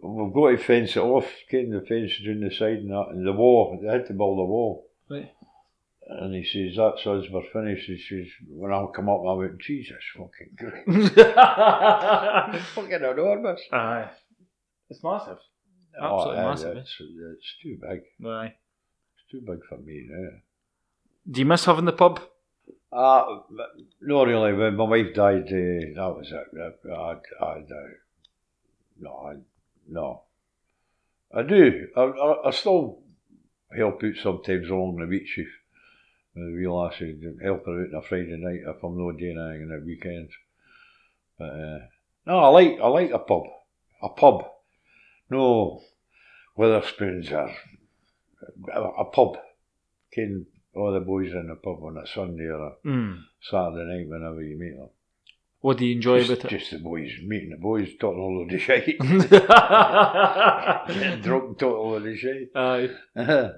"We've 0.02 0.34
got 0.34 0.52
to 0.52 0.58
fence 0.58 0.96
it 0.96 1.00
off." 1.00 1.28
Kind 1.52 1.74
the 1.74 1.82
fence 1.86 2.14
down 2.26 2.40
the 2.40 2.52
side 2.52 2.78
and 2.78 2.92
that, 2.92 3.08
and 3.12 3.28
the 3.28 3.34
wall. 3.34 3.78
They 3.82 3.92
had 3.92 4.08
to 4.08 4.14
build 4.14 4.40
a 4.40 4.46
wall. 4.46 4.88
Right. 5.10 5.32
And 6.10 6.34
he 6.34 6.46
says, 6.46 6.78
that's 6.78 7.06
us, 7.06 7.26
we're 7.30 7.44
finished. 7.52 7.88
He 7.88 7.98
says, 7.98 8.28
when 8.48 8.72
I 8.72 8.86
come 8.96 9.10
up, 9.10 9.24
I 9.28 9.34
went, 9.34 9.60
Jesus 9.60 9.98
fucking 10.16 10.56
great. 10.56 11.12
fucking 12.76 12.94
enormous. 12.94 13.60
Aye. 13.74 14.10
It's 14.90 15.04
massive. 15.04 15.40
Oh, 16.02 16.16
Absolutely 16.16 16.44
massive. 16.44 16.78
Eh? 16.78 16.80
It's, 16.80 16.96
it's 17.02 17.56
too 17.62 17.78
big. 17.82 18.26
Aye. 18.26 18.54
It's 19.18 19.32
too 19.32 19.42
big 19.46 19.60
for 19.68 19.78
me 19.80 20.06
now. 20.10 20.30
Do 21.30 21.42
you 21.42 21.46
miss 21.46 21.66
having 21.66 21.84
the 21.84 21.92
pub? 21.92 22.22
Uh, 22.98 23.42
not 24.02 24.24
really. 24.24 24.54
When 24.54 24.76
my 24.76 24.86
wife 24.86 25.14
died, 25.14 25.44
uh, 25.44 25.94
that 25.94 26.16
was 26.18 26.32
it. 26.32 26.92
I, 26.92 27.46
I, 27.46 27.46
I, 27.46 27.64
no, 29.00 29.12
I, 29.12 29.34
no. 29.88 30.24
I 31.32 31.44
do. 31.44 31.90
I, 31.96 32.02
I, 32.02 32.48
I 32.48 32.52
still 32.52 32.98
help 33.76 34.04
out 34.04 34.16
sometimes 34.24 34.70
along 34.72 34.96
the 34.96 35.06
beach 35.06 35.38
if 35.38 35.48
with 36.34 36.46
the 36.48 36.58
wee 36.58 36.68
lassie, 36.68 37.20
help 37.44 37.68
her 37.68 37.82
out 37.82 37.94
on 37.94 37.96
a 37.96 38.02
Friday 38.02 38.36
night 38.36 38.62
if 38.66 38.84
I'm 38.84 38.98
not 38.98 39.20
doing 39.20 39.38
anything 39.38 39.72
on 39.72 39.80
the 39.80 39.86
weekends. 39.86 40.34
But 41.38 41.50
uh, 41.50 41.80
no, 42.26 42.40
I 42.40 42.48
like 42.48 42.80
I 42.82 42.88
like 42.88 43.12
a 43.12 43.20
pub, 43.20 43.44
a 44.02 44.10
pub. 44.10 44.44
No, 45.30 45.84
Wetherspoons 46.58 47.32
or 47.32 47.54
a, 48.74 48.82
a 48.82 49.06
pub. 49.06 49.38
Can 50.12 50.48
all 50.78 50.92
the 50.94 51.00
boys 51.00 51.32
in 51.34 51.48
the 51.48 51.56
pub 51.56 51.84
on 51.84 51.98
a 51.98 52.06
Sunday 52.08 52.46
or 52.46 52.68
a 52.68 52.72
Mm. 52.88 53.24
Saturday 53.42 53.86
night 53.86 54.08
whenever 54.10 54.42
you 54.42 54.58
meet 54.58 54.76
them. 54.78 54.90
What 55.60 55.78
do 55.80 55.86
you 55.86 55.96
enjoy 55.96 56.20
Just, 56.20 56.32
about 56.44 56.54
it? 56.54 56.58
just 56.60 56.72
the 56.72 56.78
boys, 56.78 57.12
meeting 57.26 57.50
the 57.50 57.58
boys, 57.58 57.90
talking 58.00 58.20
all 58.20 58.44
of 58.44 58.50
shit. 58.62 58.86
Getting 59.00 59.20
drunk 61.24 61.58
talking 61.58 61.78
a 61.78 61.82
load 61.82 62.08
of 62.08 62.18
shit. 62.18 62.52
Aye. 62.56 62.90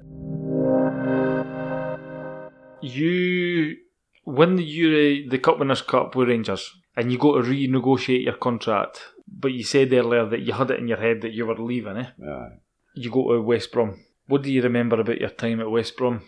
You 2.82 3.78
win 4.26 4.56
the 4.56 4.64
Euro, 4.64 5.30
the 5.30 5.40
Cup 5.40 5.60
Winners' 5.60 5.82
Cup 5.82 6.16
with 6.16 6.30
Rangers, 6.30 6.72
and 6.96 7.12
you 7.12 7.18
go 7.18 7.40
to 7.42 7.48
renegotiate 7.48 8.24
your 8.24 8.36
contract. 8.38 9.02
But 9.28 9.52
you 9.52 9.64
said 9.64 9.94
earlier 9.94 10.26
that 10.28 10.42
you 10.42 10.54
had 10.54 10.72
it 10.72 10.80
in 10.80 10.88
your 10.88 10.98
head 10.98 11.22
that 11.22 11.34
you 11.34 11.46
were 11.46 11.56
leaving. 11.58 11.98
Eh? 11.98 12.08
Aye. 12.26 12.50
You 12.96 13.12
go 13.12 13.34
to 13.34 13.42
West 13.42 13.72
Brom. 13.72 14.04
What 14.28 14.44
do 14.44 14.52
you 14.52 14.62
remember 14.62 15.00
about 15.00 15.20
your 15.20 15.30
time 15.30 15.60
at 15.60 15.70
West 15.70 15.98
Brom? 15.98 16.22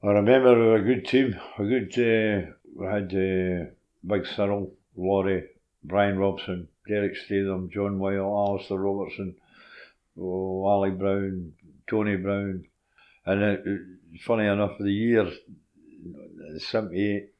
I 0.00 0.12
remember 0.12 0.76
a 0.76 0.82
good 0.82 1.06
team. 1.08 1.36
A 1.58 1.64
good, 1.64 1.92
uh, 1.98 2.52
we 2.76 2.86
had 2.86 3.12
uh, 3.12 3.70
Big 4.06 4.26
Cyrille, 4.26 4.70
Laurie, 4.96 5.48
Brian 5.82 6.18
Robson, 6.18 6.68
Derek 6.86 7.16
Statham, 7.16 7.68
John 7.68 7.98
Wile, 7.98 8.22
Alistair 8.24 8.78
Robertson, 8.78 9.34
oh, 10.16 10.64
Ali 10.66 10.90
Brown, 10.90 11.52
Tony 11.88 12.16
Brown. 12.16 12.66
And 13.26 13.42
it, 13.42 13.62
it- 13.66 14.20
funny 14.20 14.46
enough, 14.46 14.78
the 14.78 14.92
year, 14.92 15.32
78, 16.58 17.30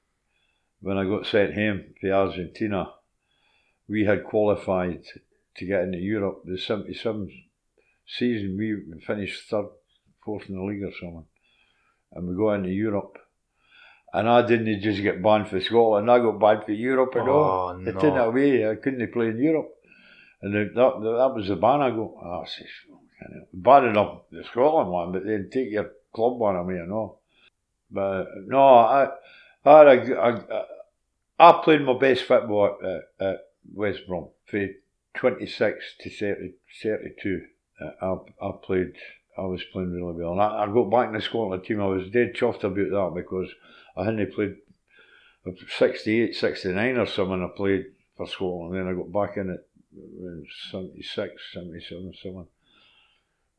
when 0.81 0.99
I 0.99 1.05
got 1.05 1.27
sent 1.27 1.55
home 1.55 1.95
for 2.01 2.13
Argentina, 2.13 2.93
we 3.89 4.05
had 4.05 4.25
qualified 4.25 5.05
to 5.59 5.65
get 5.65 5.83
into 5.83 5.99
Europe. 5.99 6.43
The 6.45 6.59
77 6.59 7.31
season, 8.05 8.57
we 8.59 9.01
finished 9.07 9.49
third, 9.49 9.67
fourth 10.25 10.49
in 10.49 10.57
the 10.57 10.63
league 10.65 10.83
or 10.83 10.93
something. 11.01 11.27
And 12.13 12.29
we 12.29 12.35
go 12.37 12.53
into 12.53 12.71
Europe. 12.71 13.19
And 14.13 14.29
I 14.29 14.47
didn't 14.47 14.81
just 14.81 15.03
get 15.03 15.23
banned 15.23 15.49
for 15.49 15.61
Scotland, 15.61 16.11
I 16.11 16.19
got 16.19 16.41
banned 16.41 16.65
for 16.65 16.73
Europe 16.73 17.15
and 17.15 17.29
all. 17.29 17.75
Oh, 17.75 17.79
They 17.85 17.93
no. 17.93 18.01
took 18.01 18.15
it 18.15 18.19
away, 18.19 18.71
I 18.71 18.75
couldn't 18.77 19.13
play 19.13 19.27
in 19.29 19.39
Europe. 19.39 19.75
And 20.41 20.55
the, 20.55 20.59
that, 20.75 21.01
that 21.01 21.35
was 21.35 21.49
the 21.49 21.57
ban 21.57 21.83
I 21.83 21.91
go, 21.91 22.19
oh, 22.23 22.43
I 22.43 22.47
says, 22.47 22.67
bad 23.53 23.85
enough 23.85 24.23
the 24.31 24.45
Scotland 24.45 24.91
one, 24.91 25.13
but 25.13 25.27
then 25.27 25.51
take 25.53 25.71
your 25.71 25.91
club 26.15 26.39
one 26.39 26.57
away 26.57 26.75
and 26.77 26.93
all. 26.93 27.21
But 27.91 28.27
no, 28.47 28.63
I, 28.79 29.09
I, 29.65 29.79
had 29.79 29.87
a- 30.09 30.19
I, 31.39 31.49
I 31.51 31.61
played 31.63 31.83
my 31.83 31.99
best 31.99 32.23
football 32.25 32.79
at, 32.83 33.27
at 33.27 33.37
West 33.75 34.01
Brom 34.09 34.29
for 34.47 34.67
26 35.17 35.85
to 36.01 36.11
30, 36.11 36.53
32. 36.83 37.43
Uh, 37.81 37.91
I, 38.41 38.47
I 38.47 38.51
played, 38.63 38.93
I 39.39 39.47
was 39.47 39.63
playing 39.73 39.93
really 39.93 40.13
well. 40.13 40.33
And 40.33 40.41
I, 40.41 40.65
I 40.65 40.67
got 40.67 40.91
back 40.91 41.09
in 41.09 41.15
the 41.15 41.21
Scotland 41.21 41.65
team. 41.65 41.81
I 41.81 41.87
was 41.87 42.11
dead 42.11 42.35
chuffed 42.35 42.65
about 42.65 42.75
that 42.91 43.13
because 43.15 43.49
I 43.97 44.05
hadn't 44.05 44.35
played 44.35 44.57
uh, 45.47 45.53
68, 45.79 46.35
69 46.35 46.97
or 46.97 47.07
something. 47.07 47.45
I 47.45 47.57
played 47.57 47.87
for 48.17 48.27
Scotland. 48.27 48.75
Then 48.75 48.89
I 48.89 48.93
got 48.95 49.13
back 49.13 49.37
in 49.37 49.51
it 49.51 49.69
in 49.97 50.47
76, 50.71 51.33
77, 51.55 52.13
something. 52.23 52.47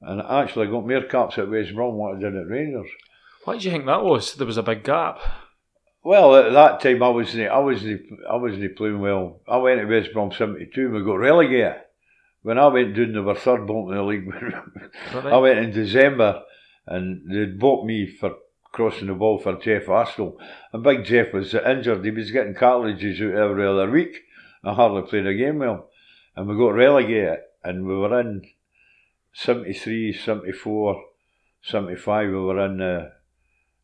And 0.01 0.21
actually 0.21 0.33
I 0.33 0.43
actually 0.43 0.67
got 0.67 0.87
more 0.87 1.03
caps 1.03 1.37
at 1.37 1.49
West 1.49 1.73
Brom 1.73 1.91
than 1.91 1.97
what 1.97 2.15
I 2.15 2.19
did 2.19 2.35
at 2.35 2.47
Rangers. 2.47 2.89
Why 3.43 3.57
do 3.57 3.65
you 3.65 3.71
think 3.71 3.85
that 3.85 4.03
was? 4.03 4.35
There 4.35 4.47
was 4.47 4.57
a 4.57 4.63
big 4.63 4.83
gap. 4.83 5.19
Well, 6.03 6.35
at 6.35 6.53
that 6.53 6.79
time 6.79 7.03
I 7.03 7.09
wasn't, 7.09 7.49
I 7.49 7.59
wasn't, 7.59 8.01
I 8.29 8.35
wasn't 8.35 8.75
playing 8.77 9.01
well. 9.01 9.41
I 9.47 9.57
went 9.57 9.81
to 9.81 9.85
West 9.85 10.13
Brom 10.13 10.31
'72 10.31 10.85
and 10.85 10.93
we 10.93 11.03
got 11.03 11.15
relegated. 11.15 11.81
When 12.41 12.57
I 12.57 12.67
went 12.67 12.95
down, 12.95 13.13
they 13.13 13.19
were 13.19 13.35
third 13.35 13.67
bottom 13.67 13.89
of 13.89 13.95
the 13.95 14.03
league. 14.03 14.27
right? 14.27 14.53
I 15.25 15.37
went 15.37 15.59
in 15.59 15.71
December 15.71 16.43
and 16.87 17.29
they'd 17.29 17.59
bought 17.59 17.85
me 17.85 18.07
for 18.07 18.35
crossing 18.71 19.07
the 19.07 19.13
ball 19.13 19.39
for 19.39 19.57
Jeff 19.59 19.85
Astle. 19.87 20.37
And 20.71 20.83
Big 20.83 21.03
Jeff 21.05 21.33
was 21.33 21.53
injured. 21.53 22.05
He 22.05 22.11
was 22.11 22.31
getting 22.31 22.53
cartilages 22.53 23.19
out 23.21 23.35
every 23.37 23.67
other 23.67 23.89
week. 23.89 24.21
I 24.63 24.73
hardly 24.73 25.01
played 25.03 25.27
a 25.27 25.33
game 25.33 25.59
with 25.59 25.69
him. 25.69 25.81
And 26.35 26.47
we 26.47 26.55
got 26.55 26.69
relegated 26.69 27.39
and 27.63 27.85
we 27.85 27.95
were 27.95 28.19
in 28.19 28.43
73, 29.33 30.13
74, 30.13 31.03
75. 31.61 32.27
We 32.27 32.33
were 32.33 32.65
in 32.65 32.77
the, 32.77 33.11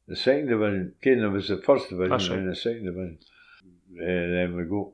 the 0.08 0.16
second 0.16 0.48
division. 0.48 0.94
Cairn 1.02 1.34
was 1.34 1.50
the 1.50 1.58
first 1.58 1.90
division 1.90 2.12
That's 2.12 2.30
right. 2.30 2.40
and 2.40 2.50
the 2.50 2.56
second 2.56 2.86
division. 2.86 3.18
And 4.00 4.34
then 4.34 4.56
we 4.56 4.64
got, 4.64 4.92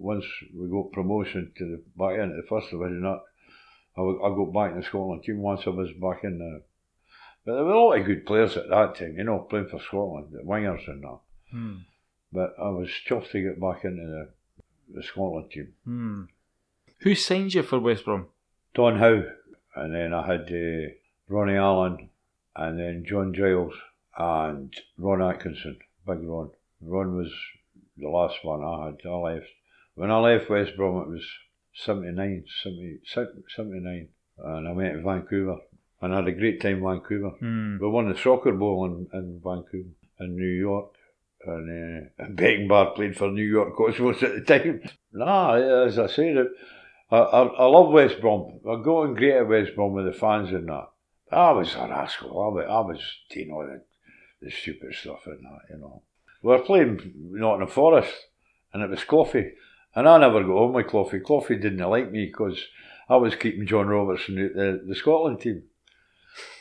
once 0.00 0.24
we 0.54 0.68
got 0.68 0.92
promotion 0.92 1.52
to 1.56 1.64
the 1.64 1.82
back 1.96 2.18
into 2.18 2.36
the 2.36 2.46
first 2.48 2.70
division, 2.70 3.02
that, 3.02 3.20
I 3.96 4.28
got 4.34 4.52
back 4.52 4.72
in 4.72 4.80
the 4.80 4.86
Scotland 4.86 5.22
team 5.22 5.42
once 5.42 5.62
I 5.66 5.70
was 5.70 5.90
back 6.00 6.24
in 6.24 6.38
the. 6.38 6.62
But 7.44 7.54
there 7.54 7.64
were 7.64 7.72
a 7.72 7.80
lot 7.80 7.98
of 7.98 8.06
good 8.06 8.26
players 8.26 8.56
at 8.56 8.68
that 8.68 8.96
time, 8.96 9.16
you 9.16 9.24
know, 9.24 9.40
playing 9.40 9.68
for 9.68 9.80
Scotland, 9.80 10.28
the 10.32 10.42
wingers 10.42 10.86
and 10.88 11.02
that. 11.02 11.18
Hmm. 11.50 11.76
But 12.32 12.54
I 12.58 12.68
was 12.70 12.88
chuffed 13.08 13.30
to 13.32 13.42
get 13.42 13.60
back 13.60 13.84
into 13.84 14.02
the, 14.06 14.28
the 14.94 15.02
Scotland 15.02 15.50
team. 15.50 15.72
Hmm. 15.84 16.22
Who 17.00 17.14
signed 17.14 17.54
you 17.54 17.62
for 17.62 17.78
West 17.78 18.04
Brom? 18.04 18.28
Don 18.74 18.98
Howe, 18.98 19.24
and 19.74 19.94
then 19.94 20.12
I 20.14 20.26
had 20.26 20.52
uh, 20.52 20.92
Ronnie 21.28 21.56
Allen, 21.56 22.10
and 22.54 22.78
then 22.78 23.04
John 23.06 23.34
Giles, 23.34 23.74
and 24.16 24.72
Ron 24.98 25.22
Atkinson, 25.22 25.78
big 26.06 26.22
Ron. 26.22 26.50
Ron 26.80 27.16
was 27.16 27.32
the 27.96 28.08
last 28.08 28.36
one 28.42 28.62
I 28.62 28.86
had. 28.86 28.98
I 29.04 29.14
left. 29.14 29.46
When 30.00 30.10
I 30.10 30.18
left 30.18 30.48
West 30.48 30.78
Brom, 30.78 31.02
it 31.02 31.08
was 31.10 31.26
79, 31.74 32.44
70, 32.62 33.00
79, 33.04 34.08
and 34.38 34.66
I 34.66 34.72
went 34.72 34.94
to 34.94 35.02
Vancouver. 35.02 35.58
And 36.00 36.14
I 36.14 36.16
had 36.16 36.28
a 36.28 36.32
great 36.32 36.58
time 36.58 36.78
in 36.78 36.84
Vancouver. 36.84 37.28
Hmm. 37.38 37.76
We 37.78 37.86
won 37.86 38.10
the 38.10 38.16
soccer 38.16 38.52
bowl 38.52 38.86
in, 38.86 39.08
in 39.12 39.42
Vancouver, 39.44 39.90
in 40.20 40.36
New 40.36 40.58
York. 40.58 40.94
And, 41.44 42.08
uh, 42.18 42.24
Beckenbauer 42.30 42.94
played 42.94 43.14
for 43.14 43.30
New 43.30 43.44
York 43.44 43.76
Cosmos 43.76 44.22
at 44.22 44.36
the 44.36 44.40
time. 44.40 44.80
Nah, 45.12 45.56
as 45.84 45.98
I 45.98 46.06
said, 46.06 46.38
it, 46.38 46.48
I, 47.10 47.18
I, 47.18 47.42
I 47.42 47.64
love 47.66 47.92
West 47.92 48.22
Brom. 48.22 48.58
I 48.66 48.82
go 48.82 49.02
and 49.02 49.14
great 49.14 49.34
at 49.34 49.48
West 49.48 49.76
Brom 49.76 49.92
with 49.92 50.06
the 50.06 50.18
fans 50.18 50.48
and 50.48 50.66
that. 50.70 50.88
I 51.30 51.50
was 51.50 51.74
a 51.74 51.86
rascal. 51.86 52.42
I 52.42 52.48
was, 52.48 52.66
I 52.66 52.80
was 52.80 53.00
doing 53.28 53.52
all 53.52 53.66
the, 53.66 53.82
the 54.40 54.50
stupid 54.50 54.94
stuff 54.94 55.26
and 55.26 55.44
that, 55.44 55.74
you 55.74 55.78
know. 55.78 56.00
We 56.42 56.52
were 56.52 56.60
playing 56.60 57.12
Nottingham 57.14 57.68
Forest 57.68 58.14
and 58.72 58.82
it 58.82 58.88
was 58.88 59.00
Cloughy. 59.00 59.50
And 59.94 60.08
I 60.08 60.18
never 60.18 60.42
got 60.44 60.52
on 60.52 60.72
with 60.72 60.86
Cloughy. 60.86 61.22
Cloughy 61.22 61.60
didn't 61.60 61.78
like 61.78 62.10
me 62.10 62.26
because 62.26 62.64
I 63.08 63.16
was 63.16 63.34
keeping 63.34 63.66
John 63.66 63.88
Robertson 63.88 64.44
out 64.44 64.54
the, 64.54 64.84
the 64.86 64.94
Scotland 64.94 65.40
team. 65.40 65.64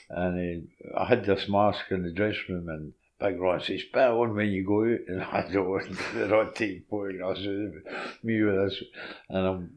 And 0.10 0.68
uh, 0.96 1.00
I 1.00 1.06
had 1.06 1.26
this 1.26 1.48
mask 1.48 1.92
in 1.92 2.04
the 2.04 2.12
dressing 2.12 2.56
room 2.56 2.70
and 2.70 2.94
Big 3.20 3.40
Ron 3.40 3.60
says, 3.60 3.84
put 3.84 4.02
on 4.02 4.36
when 4.36 4.48
you 4.48 4.66
go 4.66 4.84
out. 4.84 5.00
And 5.08 5.22
I 5.22 5.48
don't 5.54 5.70
want 5.70 5.90
the 6.14 6.28
Ron 6.28 6.54
take 6.54 6.88
photographs 6.90 7.42
of 7.42 8.24
me 8.24 8.42
with 8.42 8.56
this. 8.56 8.84
And 9.30 9.48
I'm, 9.48 9.72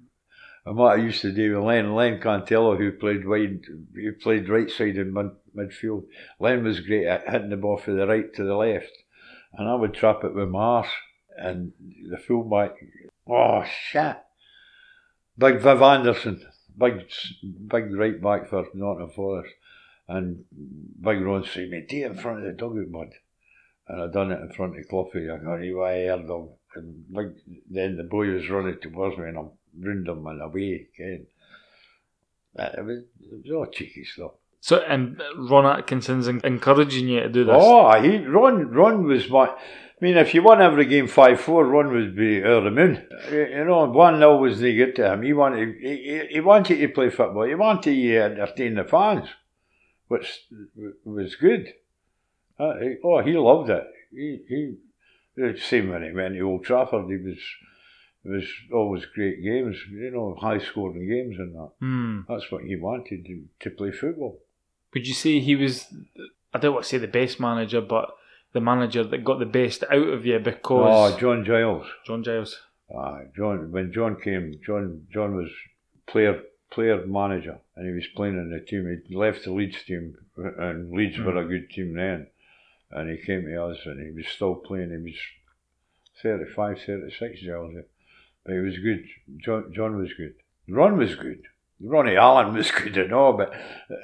and 0.64 0.76
what 0.76 0.98
I 0.98 1.03
used 1.03 1.22
to 1.22 1.32
do 1.32 1.57
with 1.57 1.66
Len, 1.66 1.94
Len 1.94 2.20
Cantello, 2.20 2.78
who 2.78 2.92
played 2.92 3.26
wide, 3.26 3.64
who 3.94 4.12
played 4.12 4.48
right 4.48 4.70
side 4.70 4.96
in 4.96 5.12
mid, 5.12 5.30
midfield. 5.57 6.05
Len 6.38 6.62
was 6.62 6.80
great 6.80 7.07
at 7.07 7.28
hitting 7.28 7.50
the 7.50 7.57
ball 7.57 7.78
from 7.78 7.96
the 7.96 8.07
right 8.07 8.32
to 8.34 8.44
the 8.44 8.55
left. 8.55 8.92
And 9.53 9.68
I 9.68 9.74
would 9.74 9.92
trap 9.92 10.22
it 10.22 10.34
with 10.34 10.48
my 10.48 10.61
arse. 10.61 10.90
And 11.36 11.72
the 12.09 12.18
fullback, 12.18 12.76
oh 13.29 13.64
shit. 13.91 14.16
Big 15.39 15.61
Viv 15.61 15.83
Anderson, 15.83 16.47
big, 16.77 17.09
big 17.68 17.95
right 17.95 18.20
back 18.20 18.49
for 18.49 18.66
Nottingham 18.75 19.11
Forest. 19.11 19.55
And 20.09 20.45
Big 21.01 21.20
Ron 21.20 21.45
said, 21.45 21.70
me, 21.70 21.87
do 21.89 21.97
it 21.97 22.11
in 22.11 22.18
front 22.18 22.41
of 22.41 22.45
the 22.45 22.53
dugout, 22.53 22.93
bud. 22.93 23.14
And 23.89 24.03
I 24.03 24.07
done 24.12 24.31
it 24.31 24.41
in 24.41 24.53
front 24.53 24.79
of 24.79 24.87
Cloughy. 24.89 25.33
I 25.33 25.43
got 25.43 25.62
you 25.62 25.83
I 25.83 26.07
heard 26.07 26.27
them. 26.27 26.49
And 26.75 27.05
big, 27.12 27.35
then 27.70 27.97
the 27.97 28.05
boy 28.05 28.31
was 28.31 28.49
running 28.51 28.79
towards 28.81 29.16
me 29.16 29.29
and 29.29 29.39
I 29.39 29.43
ruined 29.81 30.09
him 30.09 30.27
and 30.27 30.43
away 30.43 30.89
again. 30.95 31.27
It 32.55 32.85
was, 32.85 33.05
it 33.20 33.47
was 33.47 33.53
all 33.55 33.66
cheeky 33.66 34.05
stuff. 34.05 34.33
So, 34.61 34.79
and 34.79 35.20
Ron 35.37 35.66
Atkinson's 35.66 36.29
encouraging 36.29 37.09
you 37.09 37.20
to 37.20 37.29
do 37.29 37.45
this. 37.45 37.57
Oh, 37.59 38.01
he 38.01 38.18
Ron 38.18 38.68
Ron 38.68 39.05
was 39.05 39.29
my. 39.29 39.51
I 40.03 40.05
mean, 40.05 40.16
if 40.16 40.34
you 40.34 40.42
won 40.42 40.61
every 40.61 40.86
game 40.86 41.07
five 41.07 41.40
four, 41.40 41.64
Ron 41.64 41.92
would 41.92 42.16
be 42.16 42.42
over 42.42 42.64
the 42.64 42.74
moon. 42.74 43.07
You 43.30 43.64
know, 43.64 43.84
one 43.84 44.18
0 44.18 44.36
was 44.36 44.61
no 44.61 44.72
good 44.72 44.96
to 44.96 45.12
him. 45.12 45.22
He 45.22 45.32
wanted 45.32 45.76
he, 45.80 46.26
he, 46.28 46.40
wanted 46.40 46.78
to 46.78 46.88
play 46.88 47.09
football. 47.09 47.44
He 47.44 47.55
wanted 47.55 47.84
to 47.84 48.18
uh, 48.18 48.24
entertain 48.24 48.74
the 48.74 48.82
fans, 48.82 49.28
which 50.09 50.40
was 51.05 51.36
good. 51.36 51.74
Uh, 52.59 52.78
he, 52.80 52.96
oh, 53.05 53.22
he 53.22 53.32
loved 53.34 53.70
it. 53.70 53.84
He 54.11 54.40
he. 54.48 54.74
The 55.36 55.57
same 55.57 55.90
when 55.90 56.03
he 56.03 56.11
went 56.11 56.34
to 56.34 56.40
Old 56.40 56.64
Trafford. 56.64 57.07
He 57.07 57.18
was. 57.18 57.38
It 58.24 58.28
was 58.28 58.44
always 58.72 59.05
great 59.07 59.42
games, 59.42 59.76
you 59.88 60.11
know, 60.11 60.36
high 60.40 60.59
scoring 60.59 61.09
games 61.09 61.38
and 61.38 61.55
that. 61.55 61.70
Hmm. 61.78 62.20
That's 62.28 62.50
what 62.50 62.62
he 62.62 62.74
wanted 62.74 63.24
to, 63.26 63.44
to 63.61 63.70
play 63.70 63.90
football. 63.90 64.40
Would 64.94 65.09
you 65.09 65.14
say 65.14 65.40
he 65.40 65.57
was, 65.57 65.86
I 66.55 66.59
don't 66.59 66.74
want 66.74 66.84
to 66.84 66.88
say 66.88 66.98
the 66.98 67.09
best 67.09 67.40
manager, 67.40 67.80
but 67.80 68.14
the 68.53 68.61
manager 68.61 69.03
that 69.05 69.24
got 69.24 69.38
the 69.38 69.46
best 69.46 69.82
out 69.84 70.09
of 70.09 70.26
you 70.26 70.38
because 70.38 71.14
Oh, 71.14 71.18
John 71.18 71.44
Giles. 71.44 71.86
John 72.07 72.22
Giles? 72.22 72.61
Ah, 72.94 73.20
John. 73.36 73.70
When 73.72 73.92
John 73.92 74.16
came, 74.20 74.59
John 74.64 75.07
John 75.12 75.34
was 75.36 75.50
player 76.07 76.42
player 76.70 77.05
manager, 77.07 77.59
and 77.76 77.86
he 77.86 77.92
was 77.92 78.07
playing 78.14 78.36
in 78.36 78.50
the 78.50 78.61
team. 78.61 79.03
He 79.07 79.14
left 79.14 79.44
the 79.44 79.53
Leeds 79.53 79.82
team, 79.84 80.16
and 80.36 80.90
Leeds 80.92 81.18
were 81.18 81.36
a 81.36 81.44
good 81.46 81.70
team 81.70 81.94
then, 81.94 82.26
and 82.90 83.11
he 83.11 83.24
came 83.24 83.44
to 83.44 83.64
us, 83.64 83.78
and 83.86 84.05
he 84.05 84.12
was 84.14 84.26
still 84.28 84.55
playing. 84.55 84.90
He 84.90 84.96
was 85.12 85.18
35, 86.22 86.80
36 86.86 87.40
Giles, 87.40 87.74
but 88.44 88.53
he 88.53 88.59
was 88.61 88.78
good. 88.78 89.05
John 89.38 89.72
John 89.74 89.96
was 89.96 90.12
good. 90.14 90.34
Ron 90.68 90.96
was 90.96 91.14
good. 91.14 91.42
Ronnie 91.84 92.16
Allen 92.16 92.55
was 92.55 92.70
good 92.82 92.96
and 92.96 93.12
all, 93.12 93.32
but 93.32 93.53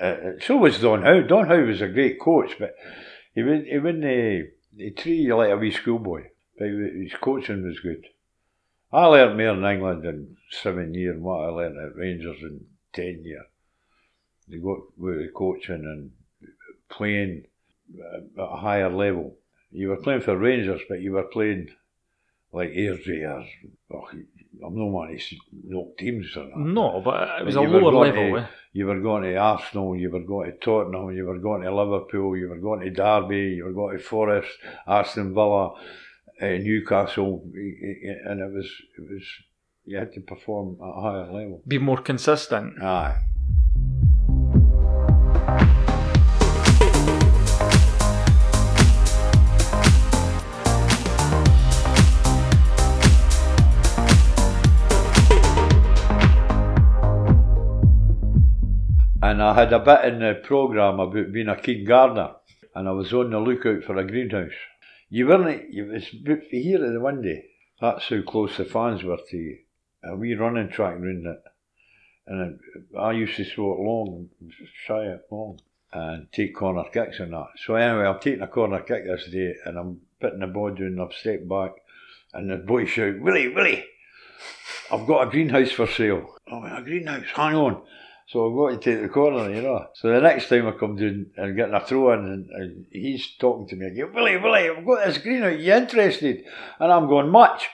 uh, 0.01 0.33
so 0.41 0.57
was 0.57 0.81
Don 0.81 1.03
Howe. 1.03 1.21
Don 1.23 1.47
Howe 1.47 1.65
was 1.65 1.81
a 1.81 1.89
great 1.89 2.19
coach, 2.19 2.57
but 2.59 2.75
he 3.39 3.45
would 3.45 3.67
he 3.67 3.79
wouldn't 3.79 4.05
uh, 4.05 4.49
he 4.77 4.91
treat 4.91 5.21
you 5.21 5.37
like 5.37 5.51
a 5.51 5.57
wee 5.57 5.71
schoolboy. 5.71 6.25
But 6.59 6.67
his 6.71 7.15
coaching 7.21 7.65
was 7.65 7.79
good. 7.79 8.05
I 8.93 9.07
learnt 9.07 9.37
more 9.37 9.51
in 9.51 9.65
England 9.65 10.05
in 10.05 10.37
seven 10.51 10.93
years 10.93 11.15
than 11.15 11.23
what 11.23 11.45
I 11.45 11.49
learnt 11.51 11.79
at 11.79 11.95
Rangers 11.95 12.39
in 12.43 12.65
ten 12.93 13.23
years. 13.25 13.47
You 14.49 14.61
got 14.61 14.99
with 14.99 15.19
the 15.19 15.29
coaching 15.33 15.85
and 15.85 16.11
playing 16.89 17.45
uh, 17.97 18.43
at 18.43 18.43
a 18.43 18.57
higher 18.57 18.91
level. 18.91 19.37
You 19.71 19.91
were 19.91 20.03
playing 20.03 20.23
for 20.23 20.37
Rangers, 20.37 20.81
but 20.89 21.01
you 21.01 21.13
were 21.13 21.31
playing 21.37 21.69
like 22.53 22.71
Airdrie 22.71 23.47
or 23.89 24.11
I'm 24.65 24.77
not 24.77 24.87
wanting 24.87 25.19
to 25.19 25.37
knock 25.65 25.97
teams 25.99 26.37
or 26.37 26.45
that. 26.47 26.57
No, 26.59 27.01
but 27.05 27.41
it 27.41 27.45
was 27.47 27.55
But 27.55 27.65
a 27.65 27.69
lower 27.69 27.93
level. 28.07 28.31
to- 28.35 28.39
eh? 28.43 28.47
You 28.73 28.87
were 28.87 29.01
going 29.01 29.23
to 29.25 29.35
Arsenal, 29.37 29.97
you 29.97 30.11
were 30.11 30.21
going 30.23 30.51
to 30.53 30.59
Tottenham, 30.59 31.11
you 31.17 31.25
were 31.25 31.39
going 31.39 31.63
to 31.63 31.75
Liverpool, 31.75 32.37
you 32.37 32.49
were 32.49 32.59
going 32.59 32.81
to 32.81 32.91
Derby, 32.91 33.55
you 33.57 33.65
were 33.65 33.73
going 33.73 33.97
to 33.97 34.03
Forest, 34.03 34.51
Aston 34.87 35.33
Villa, 35.35 35.73
uh, 36.41 36.47
Newcastle, 36.47 37.43
and 37.55 38.41
it 38.41 38.53
was 38.53 38.71
it 38.99 39.05
was 39.11 39.25
you 39.85 39.97
had 39.99 40.13
to 40.13 40.21
perform 40.21 40.77
at 40.83 40.87
a 40.99 41.01
higher 41.01 41.33
level. 41.33 41.63
Be 41.67 41.79
more 41.79 41.97
consistent. 41.99 42.81
Aye. 42.83 43.17
And 59.29 59.43
I 59.43 59.53
had 59.53 59.75
a 59.75 59.79
bit 59.79 60.07
in 60.07 60.21
the 60.21 60.41
programme 60.43 61.01
about 61.01 61.33
being 61.33 61.49
a 61.49 61.61
keen 61.61 61.85
gardener, 61.85 62.37
and 62.75 62.89
I 62.89 62.93
was 62.93 63.13
on 63.13 63.29
the 63.29 63.39
lookout 63.39 63.85
for 63.85 63.95
a 63.99 64.07
greenhouse. 64.07 64.57
You 65.11 65.27
weren't, 65.27 65.71
you 65.71 65.85
was 65.85 66.07
here 66.51 66.83
at 66.83 66.93
the 66.95 66.99
window. 66.99 67.43
That's 67.79 68.09
how 68.09 68.23
close 68.23 68.57
the 68.57 68.65
fans 68.65 69.05
were 69.05 69.19
to 69.29 69.37
you. 69.37 69.59
A 70.03 70.17
wee 70.17 70.33
running 70.35 70.71
track 70.71 70.95
round 70.95 71.27
it. 71.27 71.43
And 72.27 72.59
I 72.99 73.13
used 73.13 73.37
to 73.37 73.45
throw 73.45 73.75
it 73.75 73.81
long, 73.81 74.31
shy 74.87 75.03
it 75.03 75.27
long, 75.31 75.61
and 75.93 76.33
take 76.33 76.57
corner 76.57 76.85
kicks 76.91 77.21
and 77.21 77.35
that. 77.35 77.49
So 77.67 77.75
anyway, 77.75 78.07
I'm 78.07 78.21
taking 78.21 78.41
a 78.41 78.49
corner 78.49 78.81
kick 78.81 79.05
this 79.05 79.29
day, 79.31 79.57
and 79.67 79.77
I'm 79.77 80.01
putting 80.23 80.41
the 80.41 80.47
ball 80.47 80.71
down, 80.71 80.87
and 80.87 81.03
I've 81.03 81.13
stepped 81.13 81.47
back, 81.47 81.73
and 82.33 82.51
the 82.51 82.57
boy 82.57 82.87
shout, 82.87 83.21
Willie, 83.21 83.49
Willie, 83.49 83.85
I've 84.91 85.07
got 85.07 85.29
a 85.29 85.31
greenhouse 85.31 85.73
for 85.73 85.87
sale. 85.87 86.35
Oh, 86.51 86.65
a 86.65 86.81
greenhouse, 86.81 87.27
hang 87.35 87.57
on. 87.57 87.83
So 88.29 88.47
I've 88.47 88.57
got 88.57 88.83
to 88.83 88.91
take 88.91 89.03
the 89.03 89.09
corner, 89.09 89.51
you 89.51 89.63
know. 89.63 89.87
So 89.95 90.13
the 90.13 90.21
next 90.21 90.51
time 90.51 90.67
I 90.67 90.73
come 90.73 90.97
down 90.97 91.27
and 91.37 91.57
getting 91.57 91.75
a 91.75 91.81
throw 91.81 92.13
in, 92.13 92.27
and, 92.27 92.51
and 92.51 92.87
he's 92.91 93.37
talking 93.37 93.67
to 93.69 93.77
me 93.77 93.87
again, 93.87 94.13
Willie, 94.13 94.37
Willie, 94.37 94.69
I've 94.69 94.85
got 94.85 95.07
this 95.07 95.19
green, 95.19 95.43
are 95.43 95.51
you 95.51 95.73
interested? 95.73 96.45
And 96.79 96.93
I'm 96.93 97.09
going, 97.09 97.31
much? 97.31 97.69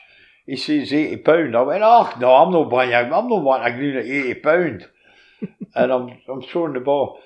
He 0.47 0.57
says 0.57 0.93
eighty 0.93 1.17
pound. 1.17 1.57
I 1.57 1.63
went, 1.63 1.83
oh 1.83 2.13
no, 2.21 2.35
I'm 2.35 2.53
not 2.53 2.71
buying. 2.71 2.93
I'm 2.93 3.11
not 3.11 3.43
wanting 3.43 3.73
a 3.73 3.77
green 3.77 3.97
at 3.97 4.05
eighty 4.05 4.35
pound. 4.35 4.87
and 5.75 5.93
I'm 5.93 6.19
I'm 6.29 6.43
throwing 6.43 6.75
the 6.75 6.81
ball. 6.81 7.19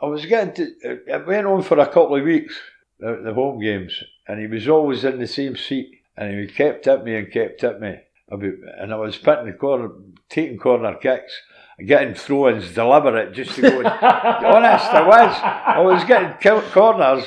I 0.00 0.06
was 0.06 0.26
getting 0.26 0.54
to. 0.54 0.74
It 0.82 1.26
went 1.26 1.46
on 1.46 1.62
for 1.62 1.78
a 1.78 1.86
couple 1.86 2.16
of 2.16 2.24
weeks, 2.24 2.58
the, 2.98 3.22
the 3.24 3.32
home 3.32 3.60
games, 3.60 4.02
and 4.26 4.40
he 4.40 4.46
was 4.48 4.68
always 4.68 5.04
in 5.04 5.20
the 5.20 5.26
same 5.26 5.56
seat, 5.56 6.00
and 6.16 6.38
he 6.38 6.46
kept 6.48 6.88
at 6.88 7.04
me 7.04 7.14
and 7.14 7.32
kept 7.32 7.62
at 7.62 7.80
me 7.80 7.94
about, 8.28 8.52
and 8.78 8.92
I 8.92 8.96
was 8.96 9.16
putting 9.16 9.46
the 9.46 9.52
corner, 9.52 9.90
taking 10.28 10.58
corner 10.58 10.96
kicks. 10.96 11.32
Getting 11.78 12.14
throw-ins 12.14 12.72
deliberate 12.72 13.32
just 13.32 13.56
to 13.56 13.62
go. 13.62 13.78
honest, 13.78 14.86
I 14.86 15.06
was. 15.06 15.40
I 15.42 15.80
was 15.80 16.04
getting 16.04 16.60
corners 16.70 17.24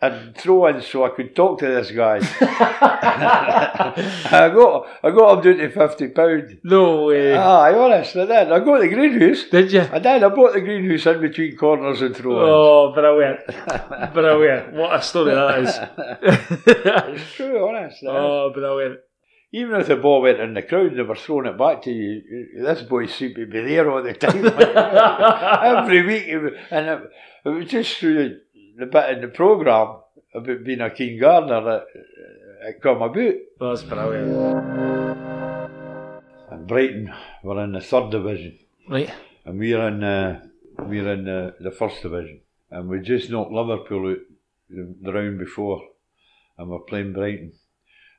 and 0.00 0.34
throw-ins 0.36 0.86
so 0.86 1.04
I 1.04 1.08
could 1.10 1.34
talk 1.34 1.58
to 1.58 1.66
this 1.66 1.90
guy. 1.90 2.20
I 4.30 4.48
got 4.54 4.86
I 5.02 5.10
got 5.10 5.38
him 5.38 5.42
down 5.42 5.56
to 5.58 5.70
fifty 5.70 6.08
pound. 6.08 6.58
No 6.62 7.06
way. 7.06 7.34
Ah, 7.34 7.62
I 7.62 7.74
honest, 7.74 8.16
I 8.16 8.26
did. 8.26 8.52
I 8.52 8.60
got 8.60 8.80
the 8.80 8.88
greenhouse. 8.88 9.44
Did 9.50 9.72
you? 9.72 9.80
I 9.80 9.98
did. 9.98 10.22
I 10.22 10.28
bought 10.28 10.54
the 10.54 10.60
greenhouse 10.60 11.06
in 11.06 11.20
between 11.20 11.56
corners 11.56 12.00
and 12.00 12.16
throw-ins. 12.16 12.48
Oh, 12.48 12.92
brilliant! 12.94 13.40
brilliant! 14.14 14.72
What 14.74 14.94
a 14.94 15.02
story 15.02 15.34
that 15.34 15.58
is. 15.58 15.76
it's 17.18 17.32
true, 17.32 17.68
honest. 17.68 18.04
Oh, 18.06 18.52
brilliant! 18.54 19.00
Even 19.52 19.80
if 19.80 19.88
the 19.88 19.96
ball 19.96 20.22
went 20.22 20.38
in 20.38 20.54
the 20.54 20.62
crowd, 20.62 20.94
they 20.94 21.02
were 21.02 21.16
throwing 21.16 21.46
it 21.46 21.58
back 21.58 21.82
to 21.82 21.90
you. 21.90 22.22
This 22.56 22.82
boy 22.82 23.06
seemed 23.06 23.34
to 23.34 23.46
be 23.46 23.62
there 23.62 23.90
all 23.90 24.02
the 24.02 24.14
time, 24.14 24.46
every 25.78 26.06
week, 26.06 26.28
and 26.70 26.86
it, 26.86 27.10
it 27.44 27.48
was 27.48 27.66
just 27.66 27.96
through 27.96 28.38
the 28.78 28.86
bit 28.86 29.10
in 29.10 29.20
the 29.22 29.28
programme 29.28 29.96
about 30.34 30.64
being 30.64 30.80
a 30.80 30.90
keen 30.90 31.20
gardener 31.20 31.62
that 31.62 31.86
it 32.62 32.82
come 32.82 33.02
about. 33.02 33.34
That's 33.60 33.82
brilliant. 33.82 34.36
And 36.50 36.66
Brighton 36.66 37.12
were 37.42 37.62
in 37.64 37.72
the 37.72 37.80
third 37.80 38.10
division. 38.10 38.58
Right. 38.88 39.10
And 39.44 39.58
we're 39.58 39.86
in 39.88 40.02
uh, 40.04 40.42
we're 40.78 41.12
in 41.12 41.24
the, 41.24 41.54
the 41.60 41.70
first 41.70 42.02
division. 42.02 42.40
And 42.70 42.88
we 42.88 43.00
just 43.00 43.30
knocked 43.30 43.52
Liverpool 43.52 44.10
out 44.10 44.18
the, 44.68 44.94
the 45.02 45.12
round 45.12 45.38
before. 45.38 45.82
And 46.58 46.68
we're 46.68 46.80
playing 46.80 47.12
Brighton. 47.12 47.52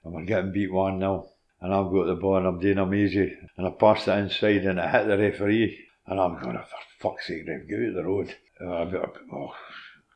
And 0.04 0.14
we're 0.14 0.26
getting 0.26 0.52
beat 0.52 0.72
1 0.72 0.99
0. 0.99 1.28
And 1.62 1.74
I've 1.74 1.91
got 1.91 2.08
the 2.08 2.16
ball 2.16 2.38
and 2.38 2.47
I'm 2.47 2.60
doing 2.60 2.78
them 2.78 2.93
easy. 2.93 3.38
And 3.58 3.68
I 3.68 3.72
passed 3.72 4.08
it 4.08 4.18
inside 4.18 4.66
and 4.66 4.80
it 4.80 4.89
hit 4.89 5.08
the 5.08 5.18
referee. 5.18 5.80
And 6.08 6.20
I'm 6.20 6.41
going, 6.41 6.58
for 6.58 6.66
fuck's 6.99 7.28
sake, 7.28 7.47
ref, 7.47 7.68
get 7.68 7.80
out 7.80 7.93
the 7.95 8.04
road. 8.04 8.36
Uh, 8.60 9.08
oh, 9.34 9.54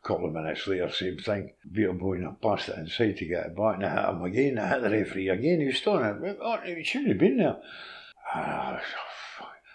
couple 0.06 0.28
of 0.28 0.34
minutes 0.34 0.68
later, 0.68 0.90
same 0.92 1.18
thing. 1.18 1.52
Beat 1.72 1.86
a 1.86 1.94
boy 1.94 2.14
and 2.14 2.28
I 2.28 2.32
passed 2.42 2.70
it 2.70 2.78
inside 2.78 3.18
to 3.18 3.26
get 3.26 3.48
it 3.48 3.58
back 3.58 3.76
and 3.76 3.86
I 3.86 3.90
hit 3.90 4.10
him 4.10 4.24
again. 4.24 4.60
I 4.60 4.68
hit 4.68 4.82
the 4.82 4.90
referee 4.90 5.30
again. 5.30 5.60
He 5.62 5.68
was 5.68 5.78
still 5.78 5.98
in 5.98 6.24
it. 6.24 6.38
Oh, 6.42 6.58
he 6.64 6.84
shouldn't 6.84 7.10
have 7.10 7.18
been 7.18 7.38
there. 7.38 7.58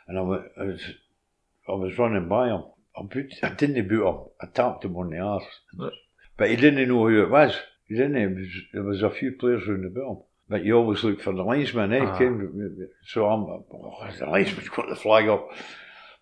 And 0.06 0.18
I 0.18 0.22
was, 0.22 0.44
I 0.58 0.62
was, 0.64 0.80
I 1.68 1.72
was 1.72 1.98
running 1.98 2.28
by 2.28 2.48
him. 2.48 2.64
I, 2.96 3.02
boot, 3.02 3.34
I 3.42 3.50
didn't 3.50 3.88
boot 3.88 4.08
him. 4.08 4.18
I 4.40 4.46
tapped 4.46 4.84
him 4.84 4.96
on 4.96 5.11
the 5.11 5.18
arse. 5.18 5.44
But 6.36 6.50
he 6.50 6.56
didn't 6.56 6.88
know 6.88 7.08
who 7.08 7.22
it 7.22 7.30
was. 7.30 7.54
He 7.91 7.97
didn't. 7.97 8.49
There 8.72 8.84
was 8.84 9.03
a 9.03 9.11
few 9.11 9.32
players 9.32 9.66
around 9.66 9.82
the 9.82 10.01
him. 10.01 10.18
But 10.49 10.64
you 10.64 10.76
always 10.76 11.03
look 11.03 11.20
for 11.20 11.32
the 11.32 11.43
linesman, 11.43 11.93
eh? 11.93 12.05
Uh-huh. 12.05 12.86
So 13.05 13.26
I'm, 13.26 13.43
oh, 13.45 14.09
the 14.18 14.26
linesman's 14.26 14.68
got 14.68 14.88
the 14.88 14.97
flag 14.97 15.28
up. 15.28 15.49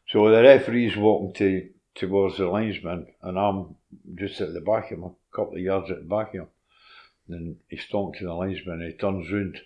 So 0.09 0.31
the 0.31 0.43
referee's 0.43 0.97
walking 0.97 1.35
to 1.35 1.69
towards 1.95 2.39
the 2.39 2.47
linesman, 2.47 3.09
and 3.23 3.39
I'm 3.39 3.77
just 4.15 4.41
at 4.41 4.55
the 4.55 4.61
back 4.61 4.91
of 4.91 4.99
him, 4.99 5.05
a 5.05 5.11
couple 5.35 5.57
of 5.57 5.61
yards 5.61 5.91
at 5.91 5.99
the 5.99 6.09
back 6.09 6.29
of 6.29 6.35
him. 6.35 6.47
And 7.29 7.57
he's 7.69 7.87
talking 7.87 8.19
to 8.21 8.27
the 8.27 8.35
linesman, 8.35 8.81
he 8.87 8.93
turns 8.93 9.31
round, 9.31 9.59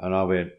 and 0.00 0.14
I 0.14 0.24
went, 0.24 0.52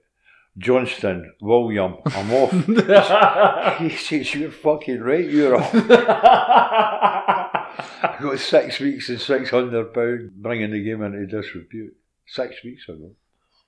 Johnston, 0.57 1.33
William, 1.41 1.97
I'm 2.05 2.31
off. 2.31 2.51
he 3.79 3.89
says, 3.89 4.33
You're 4.33 4.51
fucking 4.51 5.01
right, 5.01 5.29
you're 5.29 5.57
off. 5.57 5.73
I 7.77 8.17
got 8.21 8.39
six 8.39 8.79
weeks 8.79 9.09
and 9.09 9.19
£600 9.19 10.29
bringing 10.35 10.71
the 10.71 10.83
game 10.83 11.03
into 11.03 11.25
disrepute. 11.25 11.95
Six 12.27 12.63
weeks 12.63 12.87
ago. 12.89 13.11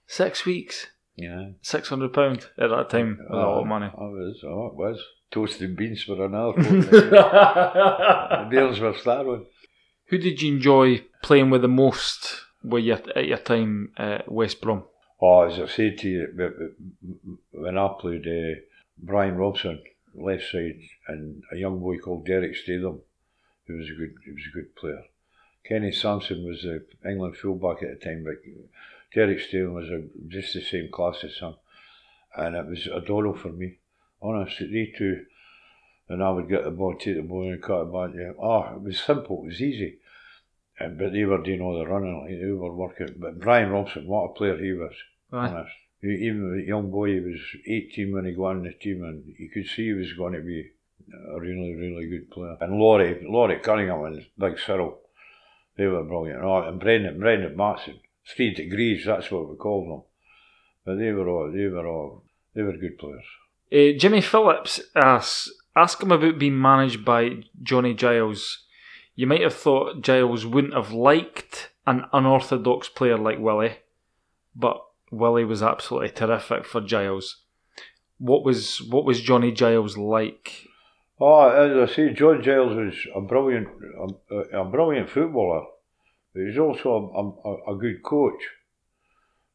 Six 0.05 0.45
weeks? 0.45 0.87
Yeah. 1.15 1.49
£600 1.63 2.45
at 2.57 2.69
that 2.69 2.89
time, 2.89 3.19
a 3.29 3.35
lot 3.35 3.61
of 3.61 3.67
money. 3.67 3.87
I 3.87 4.03
was, 4.03 4.41
oh, 4.43 4.67
it 4.67 4.75
was. 4.75 4.99
Toasting 5.29 5.75
beans 5.75 6.03
for 6.03 6.23
an 6.25 6.35
hour. 6.35 6.53
the 6.57 8.47
beers 8.49 8.79
were 8.79 8.93
starving. 8.93 9.45
Who 10.05 10.17
did 10.17 10.41
you 10.41 10.53
enjoy 10.53 11.03
playing 11.21 11.49
with 11.49 11.63
the 11.63 11.67
most 11.67 12.45
with 12.63 12.85
your, 12.85 12.99
at 13.15 13.27
your 13.27 13.37
time 13.37 13.91
at 13.97 14.31
West 14.31 14.61
Brom? 14.61 14.83
Oh, 15.19 15.41
as 15.41 15.59
I 15.59 15.67
said 15.67 15.97
to 15.99 16.07
you, 16.07 16.75
when 17.51 17.77
I 17.77 17.89
played 17.99 18.27
uh, 18.27 18.59
Brian 18.99 19.35
Robson, 19.35 19.81
left 20.13 20.43
side, 20.51 20.79
and 21.07 21.43
a 21.51 21.57
young 21.57 21.79
boy 21.79 21.97
called 21.97 22.25
Derek 22.25 22.55
Statham, 22.55 23.01
who 23.67 23.77
was 23.77 23.89
a 23.89 23.93
good, 23.93 24.15
he 24.25 24.31
was 24.31 24.43
a 24.49 24.55
good 24.55 24.75
player. 24.75 25.03
Kenny 25.67 25.91
Sansom 25.91 26.45
was 26.45 26.61
the 26.61 26.85
England 27.07 27.35
fullback 27.35 27.83
at 27.83 27.99
the 27.99 28.05
time, 28.05 28.23
but 28.23 28.35
Derek 29.13 29.39
Statham 29.39 29.73
was 29.73 29.89
a, 29.89 30.03
just 30.27 30.53
the 30.53 30.61
same 30.61 30.89
class 30.89 31.23
as 31.23 31.37
him, 31.37 31.55
and 32.35 32.55
it 32.55 32.65
was 32.65 32.87
a 32.87 33.01
doddle 33.01 33.35
for 33.35 33.49
me. 33.49 33.79
Honestly, 34.21 34.67
they 34.67 34.97
two, 34.97 35.25
and 36.07 36.23
I 36.23 36.29
would 36.31 36.49
get 36.49 36.63
the 36.63 36.71
ball, 36.71 36.95
take 36.95 37.17
the 37.17 37.21
ball, 37.21 37.51
and 37.51 37.61
cut 37.61 37.81
it 37.81 37.93
back. 37.93 38.11
Yeah. 38.15 38.31
Oh, 38.41 38.75
it 38.75 38.81
was 38.81 38.99
simple, 38.99 39.41
it 39.43 39.47
was 39.47 39.61
easy. 39.61 39.99
And, 40.79 40.97
but 40.97 41.11
they 41.11 41.25
were 41.25 41.43
doing 41.43 41.61
all 41.61 41.77
the 41.77 41.87
running, 41.87 42.21
like 42.21 42.39
they 42.39 42.51
were 42.51 42.73
working. 42.73 43.15
But 43.17 43.39
Brian 43.39 43.69
Robson, 43.69 44.07
what 44.07 44.31
a 44.31 44.33
player 44.33 44.57
he 44.57 44.73
was, 44.73 44.93
Aye. 45.33 45.49
honest. 45.49 45.71
Even 46.03 46.61
a 46.63 46.67
young 46.67 46.91
boy, 46.91 47.13
he 47.13 47.19
was 47.19 47.39
18 47.65 48.13
when 48.13 48.25
he 48.25 48.31
got 48.31 48.51
in 48.51 48.63
the 48.63 48.73
team, 48.73 49.03
and 49.03 49.33
you 49.37 49.49
could 49.49 49.65
see 49.65 49.87
he 49.87 49.93
was 49.93 50.13
going 50.13 50.33
to 50.33 50.41
be 50.41 50.71
a 51.13 51.39
really, 51.39 51.75
really 51.75 52.07
good 52.07 52.31
player. 52.31 52.57
And 52.61 52.79
Laurie, 52.79 53.25
Laurie 53.27 53.59
Cunningham 53.59 54.05
and 54.05 54.25
Big 54.37 54.57
Cyrille, 54.57 54.97
they 55.77 55.85
were 55.85 56.03
brilliant. 56.03 56.43
Oh, 56.43 56.63
and 56.63 56.79
Brendon, 56.79 57.19
Brendon 57.19 57.55
Batson, 57.55 57.99
three 58.27 58.53
degrees, 58.53 59.05
that's 59.05 59.31
what 59.31 59.49
we 59.49 59.55
called 59.55 59.89
them. 59.89 60.01
But 60.85 60.97
they 60.97 61.11
were 61.11 61.27
all, 61.27 61.51
they 61.51 61.67
were 61.67 61.87
all, 61.87 62.23
they 62.53 62.61
were 62.61 62.77
good 62.77 62.97
players. 62.97 63.23
Uh, 63.71 63.97
Jimmy 63.97 64.21
Phillips 64.21 64.79
asks, 64.95 65.51
ask 65.75 66.01
him 66.01 66.11
about 66.11 66.39
being 66.39 66.59
managed 66.59 67.03
by 67.03 67.43
Johnny 67.61 67.93
Giles. 67.93 68.65
You 69.15 69.27
might 69.27 69.41
have 69.41 69.53
thought 69.53 70.01
Giles 70.01 70.45
wouldn't 70.45 70.73
have 70.73 70.91
liked 70.91 71.69
an 71.85 72.05
unorthodox 72.13 72.89
player 72.89 73.17
like 73.17 73.39
Willie, 73.39 73.77
but 74.55 74.81
Willie 75.11 75.45
was 75.45 75.63
absolutely 75.63 76.09
terrific 76.09 76.65
for 76.65 76.81
Giles. 76.81 77.43
What 78.17 78.43
was 78.43 78.81
what 78.81 79.05
was 79.05 79.21
Johnny 79.21 79.51
Giles 79.51 79.97
like? 79.97 80.67
Oh, 81.19 81.49
as 81.49 81.89
I 81.89 81.93
say, 81.93 82.13
John 82.13 82.43
Giles 82.43 82.75
was 82.75 82.95
a 83.15 83.21
brilliant, 83.21 83.67
a, 84.29 84.59
a 84.59 84.65
brilliant 84.65 85.09
footballer. 85.09 85.65
But 86.33 86.41
he 86.41 86.45
was 86.47 86.57
also 86.57 86.89
a, 87.45 87.49
a, 87.49 87.75
a 87.75 87.77
good 87.77 88.03
coach 88.03 88.41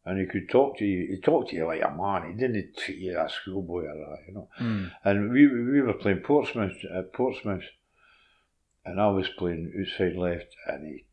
and 0.05 0.19
he 0.19 0.27
could 0.27 0.49
talk 0.49 0.79
to 0.79 0.85
you. 0.85 1.07
He 1.15 1.21
talked 1.21 1.51
to 1.51 1.57
you 1.57 1.67
like 1.67 1.83
a 1.83 1.91
man. 1.91 2.33
He 2.33 2.39
didn't 2.39 2.77
treat 2.77 2.99
you 2.99 3.17
like 3.17 3.29
a 3.29 3.33
schoolboy 3.33 3.85
or 3.85 3.95
that, 3.95 4.19
you 4.27 4.35
know. 4.35 4.49
Mm. 4.61 4.91
And 5.05 5.33
we 5.33 5.47
we 5.47 5.81
were 5.81 5.93
playing 5.93 6.19
Portsmouth 6.19 6.77
at 6.93 7.13
Portsmouth, 7.13 7.65
and 8.85 9.01
I 9.01 9.09
was 9.11 9.29
playing 9.29 9.73
outside 9.79 10.17
left, 10.17 10.57
and 10.67 10.87
he 10.87 11.05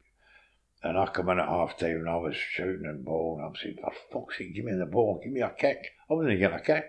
and 0.82 0.98
I 0.98 1.06
come 1.08 1.30
in 1.30 1.40
at 1.40 1.48
half 1.48 1.78
time 1.78 1.98
and 1.98 2.10
I 2.10 2.16
was 2.16 2.36
shouting 2.36 2.86
and 2.86 3.04
ball, 3.06 3.38
and 3.38 3.46
I'm 3.46 3.56
saying, 3.56 3.78
for 3.82 3.92
fuck's 4.12 4.38
sake, 4.38 4.56
give 4.56 4.66
me 4.66 4.74
the 4.74 4.86
ball, 4.86 5.20
give 5.22 5.34
me 5.34 5.42
a 5.42 5.50
kick. 5.50 5.92
I 6.10 6.14
wasn't 6.14 6.40
getting 6.40 6.58
a 6.58 6.62
kick. 6.62 6.86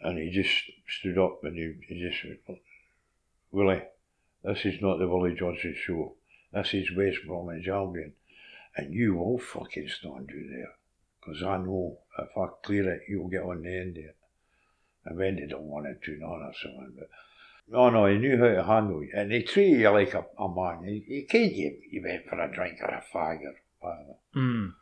and 0.00 0.16
he 0.16 0.30
just 0.30 0.70
stood 0.88 1.18
up 1.18 1.44
and 1.44 1.56
he, 1.56 1.74
he 1.86 2.08
just 2.08 2.24
went, 2.24 2.60
Willie, 3.50 3.82
this 4.44 4.64
is 4.64 4.80
not 4.80 4.98
the 4.98 5.08
Willie 5.08 5.34
Johnston 5.34 5.74
show. 5.76 6.14
This 6.52 6.74
is 6.74 6.96
West 6.96 7.18
Bromwich 7.26 7.66
Albion. 7.68 8.12
And 8.76 8.94
you 8.94 9.16
will 9.16 9.38
fucking 9.38 9.88
stand 9.88 10.30
you 10.32 10.48
there. 10.50 10.74
Because 11.20 11.42
I 11.42 11.58
know 11.58 11.98
if 12.18 12.28
I 12.36 12.46
clear 12.62 12.92
it, 12.92 13.02
you'll 13.08 13.28
get 13.28 13.42
on 13.42 13.62
the 13.62 13.76
end 13.76 13.98
of 13.98 14.04
it. 14.04 14.16
And 15.04 15.18
when 15.18 15.36
they 15.36 15.46
don't 15.46 15.62
want 15.62 15.86
it 15.86 16.02
to 16.04 16.18
none 16.18 16.30
or 16.30 16.52
something. 16.62 16.94
But 16.98 17.08
no, 17.70 17.90
no, 17.90 18.06
he 18.06 18.16
knew 18.18 18.38
how 18.38 18.48
to 18.48 18.64
handle 18.64 19.02
it. 19.02 19.10
And 19.14 19.30
he 19.32 19.42
treated 19.42 19.80
you 19.80 19.90
like 19.90 20.14
a, 20.14 20.24
a 20.38 20.48
man. 20.48 20.84
He, 20.84 21.04
he 21.06 21.22
can't 21.22 21.52
you, 21.52 21.76
you 21.90 22.02
went 22.02 22.26
for 22.28 22.40
a 22.40 22.50
drink 22.52 22.78
or 22.80 22.88
a 22.88 23.04
fag 23.12 23.42
or 23.42 23.54
whatever. 23.80 24.16
Mm. 24.36 24.74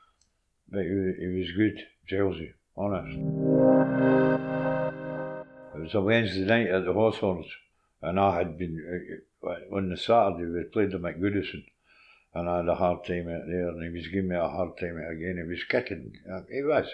But 0.69 0.83
he, 0.83 1.13
he 1.21 1.27
was 1.39 1.53
good, 1.53 1.81
Chelsea, 2.07 2.53
honest. 2.77 4.76
It 5.77 5.83
was 5.83 5.95
a 5.95 6.01
Wednesday 6.01 6.45
night 6.45 6.69
at 6.69 6.85
the 6.85 6.93
Hawthorns, 6.93 7.47
and 8.01 8.19
I 8.19 8.39
had 8.39 8.59
been, 8.59 9.21
uh, 9.45 9.49
on 9.75 9.91
the 9.91 9.97
Saturday, 9.97 10.45
we 10.47 10.65
played 10.65 10.91
them 10.93 11.05
at 11.05 11.21
Goodison, 11.21 11.65
and 12.33 12.49
I 12.49 12.59
had 12.59 12.69
a 12.69 12.75
hard 12.75 13.05
time 13.05 13.29
out 13.29 13.47
there, 13.47 13.69
and 13.69 13.83
he 13.83 13.91
was 13.91 14.09
giving 14.09 14.29
me 14.29 14.37
a 14.37 14.49
hard 14.49 14.79
time 14.79 14.99
out 15.05 15.13
again. 15.13 15.37
He 15.37 15.49
was 15.49 15.65
kicking, 15.65 16.13
uh, 16.33 16.41
he 16.51 16.63
was. 16.63 16.87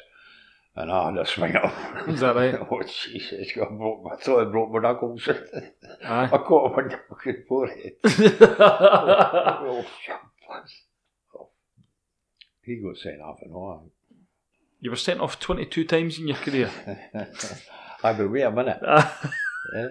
And 0.74 0.90
I 0.90 1.10
had 1.10 1.18
a 1.18 1.26
swing 1.26 1.54
at 1.54 1.64
him. 2.06 2.14
Is 2.14 2.20
that 2.20 2.34
right? 2.34 2.54
oh, 2.70 2.82
Jesus, 2.82 3.52
I, 3.56 3.64
broke, 3.66 4.06
I 4.10 4.16
thought 4.16 4.40
I 4.40 4.50
broke 4.50 4.72
my 4.72 4.80
knuckles. 4.80 5.28
I 6.04 6.24
Aye. 6.24 6.38
caught 6.38 6.72
him 6.72 6.78
on 6.78 6.88
the 6.88 7.00
fucking 7.10 7.44
forehead. 7.46 7.92
oh, 8.59 9.84
oh. 11.38 11.48
He 12.62 12.76
got 12.76 12.96
sent 12.96 13.20
off 13.20 13.40
and 13.42 13.52
all. 13.52 13.90
you 14.80 14.90
were 14.90 14.96
sent 14.96 15.20
off 15.20 15.38
22 15.38 15.84
times 15.84 16.18
in 16.18 16.28
your 16.28 16.36
career. 16.38 16.70
I 18.03 18.12
but 18.12 18.31
wait 18.31 18.43
a 18.43 18.51
minute. 18.51 18.81
Yeah. 19.74 19.89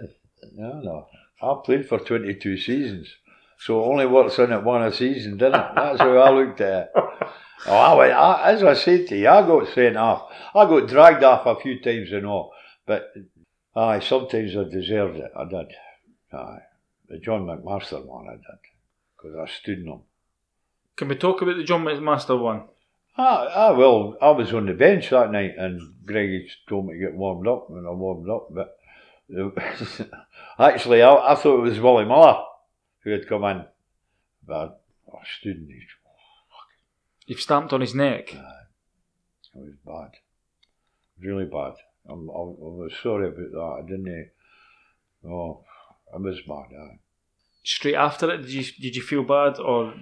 No, 0.53 0.79
no. 0.81 1.07
I 1.41 1.61
played 1.63 1.87
for 1.87 1.99
22 1.99 2.57
seasons. 2.57 3.15
So 3.57 3.83
only 3.85 4.05
works 4.05 4.39
in 4.39 4.51
it 4.51 4.63
one 4.63 4.83
a 4.83 4.91
season, 4.91 5.37
didn't 5.37 5.55
it? 5.61 5.67
That's 5.75 5.99
how 5.99 6.17
I 6.17 6.31
looked 6.31 6.61
at 6.61 6.91
it. 6.95 7.03
Oh, 7.67 7.75
I, 7.75 7.93
went, 7.93 8.13
I, 8.13 8.51
as 8.53 8.63
I 8.63 8.73
said 8.73 9.05
to 9.09 9.15
you, 9.15 9.29
I 9.29 9.45
got 9.45 9.71
sent 9.71 9.95
off. 9.95 10.31
I 10.55 10.65
got 10.65 10.87
dragged 10.87 11.23
off 11.23 11.45
a 11.45 11.61
few 11.61 11.79
times 11.79 12.11
and 12.11 12.25
all. 12.25 12.51
But, 12.87 13.13
aye, 13.75 13.99
sometimes 13.99 14.57
I 14.57 14.63
deserved 14.63 15.17
it. 15.17 15.31
I 15.37 15.45
did. 15.45 15.67
Aye. 16.33 16.57
The 17.07 17.19
John 17.19 17.45
McMaster 17.45 18.03
one 18.03 18.27
I 18.29 18.33
did. 18.33 18.59
Because 19.15 19.37
I 19.37 19.45
stood 19.51 19.77
in 19.77 19.85
them. 19.85 20.01
Can 20.95 21.09
we 21.09 21.15
talk 21.15 21.43
about 21.43 21.57
the 21.57 21.63
John 21.63 21.83
McMaster 21.83 22.41
one? 22.41 22.63
Ah, 23.17 23.47
ah, 23.53 23.75
well, 23.75 24.17
I 24.21 24.31
was 24.31 24.53
on 24.53 24.65
the 24.65 24.73
bench 24.73 25.09
that 25.09 25.31
night 25.31 25.55
and 25.57 25.93
Greigy 26.05 26.47
told 26.67 26.87
me 26.87 26.93
to 26.93 26.99
get 26.99 27.13
warmed 27.13 27.47
up 27.47 27.69
and 27.69 27.85
I 27.85 27.91
warmed 27.91 28.29
up. 28.29 28.47
But 28.51 28.77
actually, 30.59 31.01
I, 31.01 31.13
I 31.13 31.35
thought 31.35 31.59
it 31.59 31.69
was 31.69 31.79
Willie 31.79 32.05
Miller 32.05 32.41
who 33.03 33.11
had 33.11 33.27
come 33.27 33.43
in. 33.43 33.65
But 34.45 34.81
I 35.11 35.19
stood 35.39 35.57
in 35.57 35.69
his. 35.69 35.83
You've 37.27 37.41
stamped 37.41 37.73
on 37.73 37.81
his 37.81 37.93
neck. 37.95 38.33
It 38.33 38.39
was 39.55 39.75
bad. 39.85 40.19
Really 41.19 41.45
bad. 41.45 41.73
I'm, 42.09 42.29
I, 42.29 42.33
I 42.33 42.71
was 42.81 42.93
sorry 43.01 43.27
about 43.27 43.51
that. 43.51 43.83
I 43.83 43.87
didn't. 43.87 44.31
Oh, 45.25 45.63
I 46.13 46.17
was 46.17 46.41
bad. 46.47 46.75
Aye. 46.75 46.99
Straight 47.63 47.95
after 47.95 48.31
it, 48.31 48.41
did 48.41 48.51
you 48.51 48.63
did 48.63 48.95
you 48.95 49.03
feel 49.03 49.23
bad, 49.23 49.59
or 49.59 49.93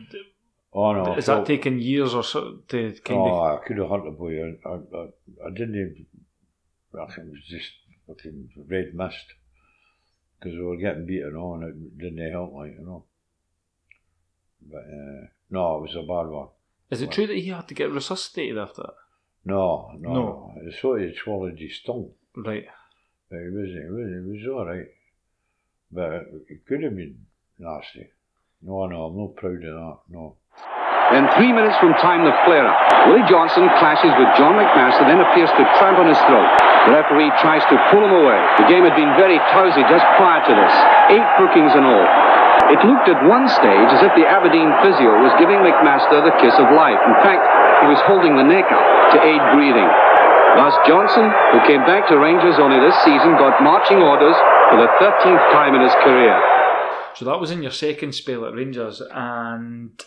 Oh 0.73 0.93
no. 0.93 1.15
Is 1.15 1.25
that 1.25 1.45
taking 1.45 1.79
years 1.79 2.13
or 2.13 2.23
so 2.23 2.59
to 2.67 2.93
kind 3.03 3.19
oh, 3.19 3.43
of? 3.43 3.59
I 3.59 3.65
could 3.65 3.77
have 3.77 3.89
hunted 3.89 4.17
boy. 4.17 4.57
I, 4.65 4.69
I, 4.69 5.07
I, 5.47 5.49
didn't 5.51 5.75
even. 5.75 6.05
I 6.93 7.05
think 7.07 7.27
it 7.27 7.31
was 7.31 7.45
just 7.47 7.71
fucking 8.07 8.49
red 8.67 8.93
mist. 8.93 9.33
Because 10.39 10.57
we 10.57 10.63
were 10.63 10.77
getting 10.77 11.05
beaten 11.05 11.35
on, 11.35 11.63
it 11.63 11.97
didn't 11.97 12.31
help, 12.31 12.53
like, 12.53 12.71
you 12.71 12.85
know. 12.85 13.03
But, 14.61 14.77
uh, 14.77 15.27
no, 15.49 15.77
it 15.77 15.81
was 15.81 15.95
a 15.95 16.01
bad 16.01 16.31
one. 16.31 16.47
Is 16.89 17.01
it 17.01 17.11
true 17.11 17.27
that 17.27 17.35
he 17.35 17.49
had 17.49 17.67
to 17.67 17.73
get 17.73 17.91
resuscitated 17.91 18.57
after 18.57 18.83
that? 18.83 18.93
No, 19.43 19.91
no, 19.99 20.13
No. 20.13 20.13
no. 20.13 20.53
I 20.65 20.71
thought 20.75 21.01
he'd 21.01 21.15
swallowed 21.15 21.59
his 21.59 21.81
tongue. 21.85 22.11
Right. 22.35 22.65
But 23.29 23.39
he 23.39 23.49
wasn't, 23.49 23.83
he 23.83 23.91
was, 23.91 24.09
he 24.09 24.47
was 24.47 24.47
alright. 24.47 24.87
But 25.91 26.13
it 26.47 26.65
could 26.65 26.83
have 26.83 26.95
been 26.95 27.25
nasty. 27.57 28.07
No, 28.61 28.85
no, 28.87 29.05
I'm 29.05 29.17
not 29.17 29.35
proud 29.35 29.55
of 29.55 29.61
that, 29.61 29.97
no. 30.09 30.37
Then 31.10 31.26
three 31.34 31.49
minutes 31.49 31.73
from 31.81 31.98
time 31.98 32.22
the 32.22 32.36
flare-up. 32.45 32.77
Willie 33.10 33.26
Johnston 33.26 33.65
clashes 33.81 34.14
with 34.14 34.30
John 34.38 34.53
McMaster, 34.53 35.10
then 35.10 35.22
appears 35.26 35.49
to 35.57 35.64
tramp 35.81 35.98
on 35.98 36.06
his 36.06 36.22
throat. 36.30 36.45
The 36.86 36.94
referee 37.02 37.34
tries 37.41 37.65
to 37.73 37.76
pull 37.90 38.06
him 38.06 38.14
away. 38.14 38.38
The 38.61 38.69
game 38.69 38.86
had 38.86 38.94
been 38.94 39.10
very 39.18 39.41
tousy 39.49 39.81
just 39.90 40.06
prior 40.22 40.41
to 40.45 40.53
this. 40.53 40.73
Eight 41.10 41.30
bookings 41.41 41.73
in 41.73 41.81
all. 41.81 42.07
It 42.69 42.86
looked 42.86 43.10
at 43.10 43.18
one 43.26 43.49
stage 43.49 43.90
as 43.90 44.06
if 44.06 44.14
the 44.14 44.30
Aberdeen 44.30 44.69
physio 44.86 45.18
was 45.26 45.34
giving 45.41 45.65
McMaster 45.65 46.22
the 46.22 46.38
kiss 46.38 46.53
of 46.61 46.69
life. 46.77 47.02
In 47.02 47.18
fact, 47.26 47.41
he 47.81 47.90
was 47.90 47.98
holding 48.06 48.38
the 48.38 48.45
neck 48.45 48.69
up 48.69 48.86
to 49.14 49.18
aid 49.26 49.41
breathing. 49.57 49.90
Thus 50.53 50.77
Johnston, 50.86 51.34
who 51.49 51.65
came 51.65 51.81
back 51.90 52.06
to 52.10 52.22
Rangers 52.22 52.61
only 52.61 52.77
this 52.77 52.98
season, 53.02 53.41
got 53.41 53.57
marching 53.65 54.06
orders 54.06 54.38
for 54.69 54.77
the 54.77 54.90
13th 55.02 55.45
time 55.49 55.73
in 55.73 55.81
his 55.81 55.94
career. 56.06 56.38
So 57.15 57.26
that 57.26 57.40
was 57.40 57.49
in 57.49 57.61
your 57.61 57.72
second 57.72 58.14
spell 58.14 58.45
at 58.45 58.53
Rangers, 58.53 59.02
and 59.02 59.98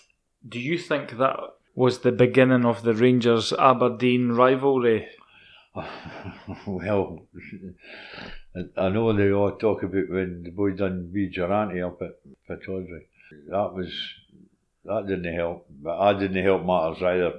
do 0.48 0.58
you 0.58 0.78
think 0.78 1.18
that 1.18 1.38
was 1.74 2.00
the 2.00 2.12
beginning 2.12 2.64
of 2.64 2.82
the 2.82 2.94
Rangers 2.94 3.52
Aberdeen 3.52 4.32
rivalry? 4.32 5.08
well, 6.66 7.22
I- 8.54 8.80
I 8.84 8.88
know 8.90 9.12
they 9.12 9.32
all 9.32 9.52
talk 9.52 9.82
about 9.82 10.08
when 10.10 10.42
the 10.44 10.50
boy 10.50 10.72
done 10.72 11.10
B 11.12 11.30
Durrant 11.34 11.80
up 11.82 12.00
at 12.02 12.16
Pittodrie. 12.48 13.06
That 13.48 13.72
was 13.74 13.92
that 14.84 15.06
didn't 15.06 15.32
help, 15.34 15.66
but 15.82 15.98
I 15.98 16.12
didn't 16.18 16.42
help 16.44 16.64
matters 16.64 17.02
either. 17.02 17.32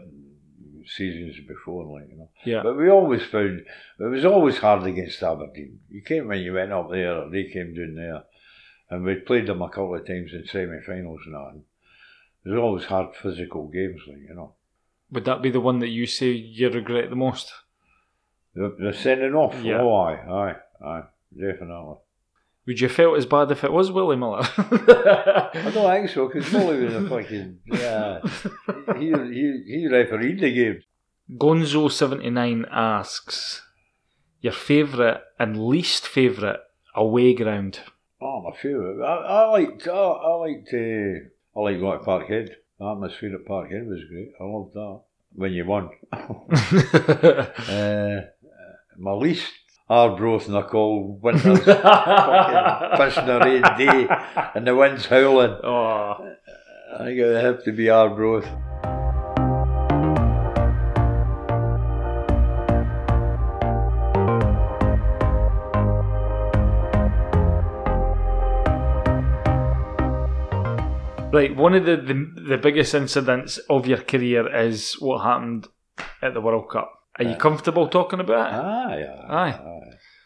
Seasons 0.86 1.38
before, 1.48 1.86
like 1.86 2.10
you 2.10 2.18
know. 2.18 2.30
Yeah. 2.44 2.62
But 2.64 2.76
we 2.76 2.90
always 2.90 3.24
found 3.26 3.60
it 4.00 4.04
was 4.04 4.26
always 4.26 4.58
hard 4.58 4.84
against 4.86 5.24
Aberdeen. 5.24 5.80
You 5.90 6.02
came 6.02 6.28
when 6.28 6.40
you 6.42 6.54
went 6.54 6.74
up 6.74 6.90
there, 6.92 7.20
or 7.20 7.30
they 7.30 7.46
came 7.46 7.74
down 7.74 7.96
there, 7.96 8.24
and 8.90 9.06
we 9.06 9.16
played 9.16 9.48
them 9.48 9.62
a 9.62 9.70
couple 9.70 9.96
of 9.96 10.06
times 10.06 10.32
in 10.34 10.46
semi-finals 10.46 11.22
and 11.26 11.36
that. 11.36 11.62
Was 12.46 12.56
always 12.60 12.86
hard 12.86 13.16
physical 13.16 13.68
games, 13.68 14.02
like 14.08 14.18
you 14.18 14.36
know. 14.36 14.54
Would 15.12 15.26
that 15.26 15.42
be 15.42 15.52
the 15.52 15.62
one 15.62 15.80
that 15.80 15.90
you 15.90 16.06
say 16.06 16.32
you 16.32 16.70
regret 16.70 17.10
the 17.10 17.16
most? 17.16 17.52
The, 18.56 18.76
the 18.80 18.94
sending 18.94 19.34
off. 19.34 19.56
Yeah. 19.64 19.82
Oh, 19.82 19.96
aye, 19.96 20.20
aye, 20.28 20.56
aye, 20.86 21.04
definitely. 21.36 21.96
Would 22.66 22.80
you 22.80 22.88
have 22.88 22.96
felt 22.96 23.18
as 23.18 23.26
bad 23.26 23.52
if 23.52 23.64
it 23.64 23.72
was 23.72 23.92
Willie 23.92 24.16
Miller? 24.16 24.42
I 24.58 25.72
don't 25.74 25.92
think 25.92 26.10
so, 26.10 26.28
because 26.28 26.52
Molly 26.52 26.86
was 26.86 26.94
a 26.94 27.10
fucking. 27.10 27.60
Yeah. 27.66 28.20
he, 28.98 29.12
he, 29.12 29.64
he 29.68 29.88
refereed 29.92 30.40
the 30.40 30.54
game. 30.54 30.82
Gonzo79 31.38 32.66
asks, 32.72 33.62
your 34.40 34.54
favourite 34.54 35.22
and 35.40 35.68
least 35.68 36.08
favourite 36.08 36.60
away 36.96 37.34
ground? 37.34 37.80
Oh, 38.22 38.42
my 38.42 38.56
favourite. 38.56 39.04
I, 39.06 39.16
I 39.16 39.46
liked. 39.50 39.88
I, 39.88 39.92
I 39.92 40.36
liked. 40.36 40.74
Uh, 40.74 41.28
I 41.56 41.60
like 41.60 41.80
going 41.80 42.00
to 42.00 42.06
Parkhead. 42.06 42.50
The 42.80 42.86
atmosphere 42.86 43.36
at 43.36 43.46
Parkhead 43.46 43.88
was 43.88 44.04
great. 44.10 44.32
I 44.40 44.44
loved 44.44 44.74
that. 44.74 45.02
When 45.36 45.54
you 45.54 45.66
won. 45.66 45.90
uh, 47.70 48.22
my 48.98 49.12
least. 49.12 49.52
Arbroath 49.90 50.48
and 50.48 50.58
I 50.58 50.62
call 50.62 51.20
winters 51.22 51.60
fucking 51.66 52.98
fishing 52.98 53.30
a 53.30 53.40
rain 53.40 53.62
day 53.78 54.08
and 54.56 54.66
the 54.66 54.76
wind's 54.76 55.06
howling. 55.06 55.58
Oh, 55.62 56.36
I 56.94 57.04
think 57.04 57.20
it 57.20 57.44
have 57.44 57.64
to 57.66 57.74
be 57.74 57.90
Arbroath. 57.90 58.48
Right, 71.34 71.56
one 71.56 71.74
of 71.74 71.86
the, 71.86 71.96
the, 71.98 72.42
the 72.50 72.58
biggest 72.60 72.94
incidents 72.94 73.58
of 73.68 73.88
your 73.88 73.98
career 73.98 74.56
is 74.56 74.94
what 75.00 75.24
happened 75.24 75.68
at 76.22 76.36
the 76.36 76.42
World 76.42 76.70
Cup. 76.70 76.94
Are 77.18 77.26
you 77.26 77.36
comfortable 77.36 77.88
talking 77.88 78.20
about 78.20 78.52
it? 78.52 78.56
Aye, 78.56 79.26
Aye. 79.30 79.50
aye. 79.50 79.80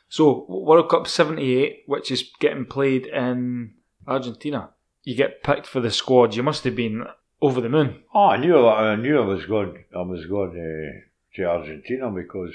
So, 0.09 0.45
World 0.49 0.89
Cup 0.89 1.07
78, 1.07 1.83
which 1.85 2.11
is 2.11 2.29
getting 2.41 2.65
played 2.65 3.05
in 3.05 3.75
Argentina. 4.05 4.71
You 5.03 5.15
get 5.15 5.43
picked 5.43 5.65
for 5.65 5.79
the 5.79 5.91
squad. 5.91 6.35
You 6.35 6.43
must 6.43 6.65
have 6.65 6.75
been 6.75 7.05
over 7.41 7.61
the 7.61 7.69
moon. 7.69 8.03
Oh, 8.13 8.27
I 8.27 8.37
knew 8.37 8.67
I 8.67 8.97
knew 8.97 9.21
I 9.21 9.25
was 9.25 9.45
going. 9.45 9.85
I 9.95 10.01
was 10.01 10.25
going 10.25 10.51
uh, 10.51 11.35
to 11.35 11.43
Argentina 11.45 12.11
because 12.11 12.53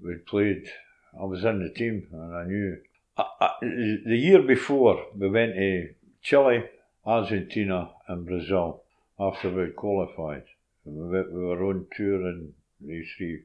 we 0.00 0.14
played. 0.24 0.68
I 1.20 1.24
was 1.24 1.44
in 1.44 1.62
the 1.64 1.70
team, 1.74 2.06
and 2.12 2.36
I 2.36 2.44
knew. 2.44 2.76
I, 3.16 3.24
I, 3.40 3.50
the 3.60 4.16
year 4.16 4.42
before, 4.42 5.06
we 5.16 5.28
went 5.28 5.54
to 5.54 5.88
Chile, 6.22 6.62
Argentina, 7.08 7.90
and 8.06 8.26
Brazil 8.26 8.82
after 9.18 9.48
we 9.50 9.70
qualified. 9.70 10.44
We, 10.84 11.08
went- 11.08 11.32
we 11.32 11.40
were 11.40 11.64
on 11.64 11.86
tour 11.96 12.20
in 12.28 12.52
three, 13.16 13.44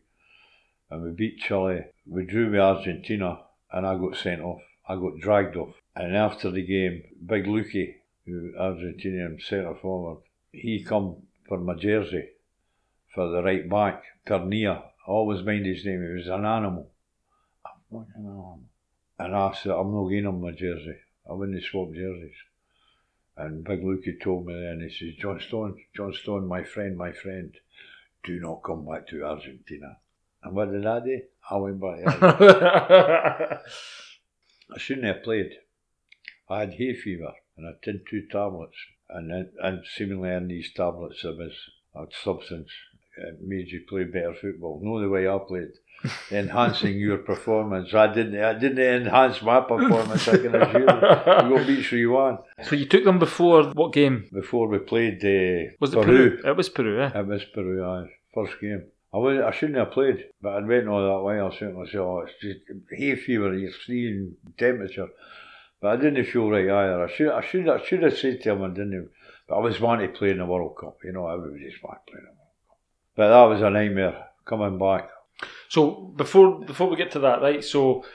and 0.90 1.02
we 1.02 1.11
beat 1.11 1.40
Chile. 1.40 1.85
We 2.06 2.26
drew 2.26 2.52
with 2.52 2.60
Argentina, 2.60 3.40
and 3.72 3.88
I 3.88 3.98
got 3.98 4.18
sent 4.18 4.41
off. 4.41 4.61
I 4.90 4.95
got 4.95 5.18
dragged 5.19 5.56
off. 5.56 5.76
And 5.95 6.14
after 6.14 6.52
the 6.52 6.65
game, 6.65 7.03
Big 7.26 7.45
Luque, 7.45 7.95
who 8.26 8.52
Argentinian 8.60 9.41
centre 9.41 9.76
forward, 9.76 10.23
he 10.52 10.84
come 10.84 11.15
for 11.48 11.57
my 11.57 11.76
jersey 11.76 12.31
for 13.15 13.30
the 13.30 13.41
right 13.44 13.69
back, 13.69 14.03
Pernia. 14.26 14.84
I 15.07 15.10
always 15.10 15.41
mind 15.45 15.65
his 15.65 15.85
name, 15.85 16.06
he 16.06 16.14
was 16.15 16.27
an 16.27 16.44
animal. 16.45 16.90
And 19.19 19.34
I 19.35 19.53
said, 19.53 19.72
I'm 19.72 19.94
not 19.94 20.10
getting 20.10 20.27
on 20.27 20.41
my 20.41 20.52
jersey. 20.52 20.98
I 21.30 21.31
wouldn't 21.31 21.64
swap 21.64 21.94
jerseys. 21.94 22.35
And 23.36 23.64
Big 23.64 23.82
Luque 23.82 24.22
told 24.22 24.46
me 24.46 24.54
then, 24.54 24.82
he 24.82 24.90
says, 24.90 25.16
John 25.20 25.40
Stone, 25.40 25.78
John 25.96 26.14
Stone, 26.14 26.48
my 26.48 26.64
friend, 26.64 26.96
my 26.96 27.12
friend, 27.12 27.56
do 28.24 28.40
not 28.40 28.62
come 28.64 28.86
back 28.86 29.08
to 29.08 29.24
Argentina. 29.24 29.98
And 30.44 30.56
what 30.56 30.72
did 30.72 30.86
I 30.86 31.00
do? 31.00 31.22
I 31.50 31.58
went 31.58 31.82
back 31.82 32.00
I 34.72 34.78
shouldn't 34.78 35.08
have 35.08 35.24
played. 35.24 35.52
I 36.50 36.62
had 36.62 36.74
hay 36.74 36.96
fever 36.96 37.34
and 37.58 37.68
I 37.68 37.72
took 37.82 38.08
two 38.08 38.28
tablets. 38.32 38.78
And 39.10 39.30
then, 39.32 39.52
and 39.62 39.86
seemingly 39.86 40.30
in 40.32 40.48
these 40.48 40.72
tablets 40.74 41.22
there 41.24 41.34
was 41.34 41.54
a 41.96 42.06
substance 42.24 42.72
that 43.18 43.41
made 43.41 43.68
you 43.69 43.81
play 43.88 44.03
better 44.03 44.34
football. 44.40 44.80
No 44.81 45.02
the 45.02 45.10
way 45.10 45.27
I 45.27 45.38
played. 45.48 45.73
Enhancing 46.31 46.98
your 46.98 47.19
performance. 47.19 47.94
I 47.94 48.07
didn't 48.14 48.41
I 48.41 48.53
didn't 48.53 48.80
enhance 48.80 49.41
my 49.41 49.61
performance, 49.61 50.27
I 50.27 50.38
can 50.38 50.56
assure 50.56 50.81
you. 50.81 50.85
You 50.85 51.57
got 51.57 51.68
beat 51.68 51.85
3 51.85 52.06
1. 52.06 52.38
So 52.64 52.76
you 52.76 52.85
took 52.85 53.06
them 53.06 53.19
before 53.19 53.64
what 53.73 53.94
game? 53.94 54.27
Before 54.34 54.68
we 54.68 54.80
played 54.80 55.23
uh, 55.23 55.72
Was 55.80 55.94
it 55.94 56.02
Peru? 56.02 56.41
It 56.44 56.57
was 56.57 56.69
Peru, 56.69 57.02
eh? 57.02 57.11
It 57.19 57.27
was 57.27 57.45
Peru, 57.45 57.85
aye. 57.85 58.10
First 58.34 58.60
game. 58.60 58.85
I, 59.14 59.18
was, 59.18 59.40
I 59.40 59.52
shouldn't 59.52 59.77
have 59.77 59.91
played, 59.91 60.26
but 60.41 60.56
I'd 60.56 60.68
went 60.68 60.88
all 60.88 61.03
that 61.07 61.23
way. 61.23 61.40
I 61.40 61.49
said 61.52 61.72
to 61.72 61.73
myself, 61.73 61.95
oh, 61.95 62.26
it's 62.26 62.34
just 62.41 62.60
hay 62.91 63.15
fever, 63.15 63.53
you're 63.53 63.72
freezing 63.72 64.35
temperature. 64.57 65.07
But 65.80 65.99
I 65.99 66.02
didn't 66.02 66.26
feel 66.26 66.49
right 66.49 66.64
either. 66.64 67.03
I 67.03 67.11
should, 67.14 67.30
I 67.30 67.41
should, 67.45 67.69
I 67.69 67.84
should 67.85 68.02
have 68.03 68.18
said 68.18 68.41
to 68.41 68.52
him 68.52 68.64
I 68.64 68.69
didn't. 68.69 69.10
But 69.48 69.57
I 69.57 69.60
was 69.60 69.80
wanting 69.80 70.11
to 70.11 70.18
play 70.18 70.31
in 70.31 70.40
the 70.40 70.45
World 70.45 70.77
Cup. 70.80 70.98
You 71.03 71.11
know, 71.11 71.27
everybody's 71.27 71.73
wanting 71.84 72.02
to 72.07 72.11
play 72.11 72.19
in 72.19 72.26
the 72.26 72.31
World 72.31 72.38
Cup. 72.38 72.43
But 73.15 73.30
that 73.30 73.44
was 73.44 73.61
a 73.61 73.69
nightmare 73.69 74.26
coming 74.45 74.77
back. 74.77 75.10
So 75.69 76.14
before 76.15 76.60
before 76.65 76.90
we 76.90 76.95
get 76.95 77.11
to 77.11 77.19
that, 77.19 77.41
right? 77.41 77.64
So 77.64 78.06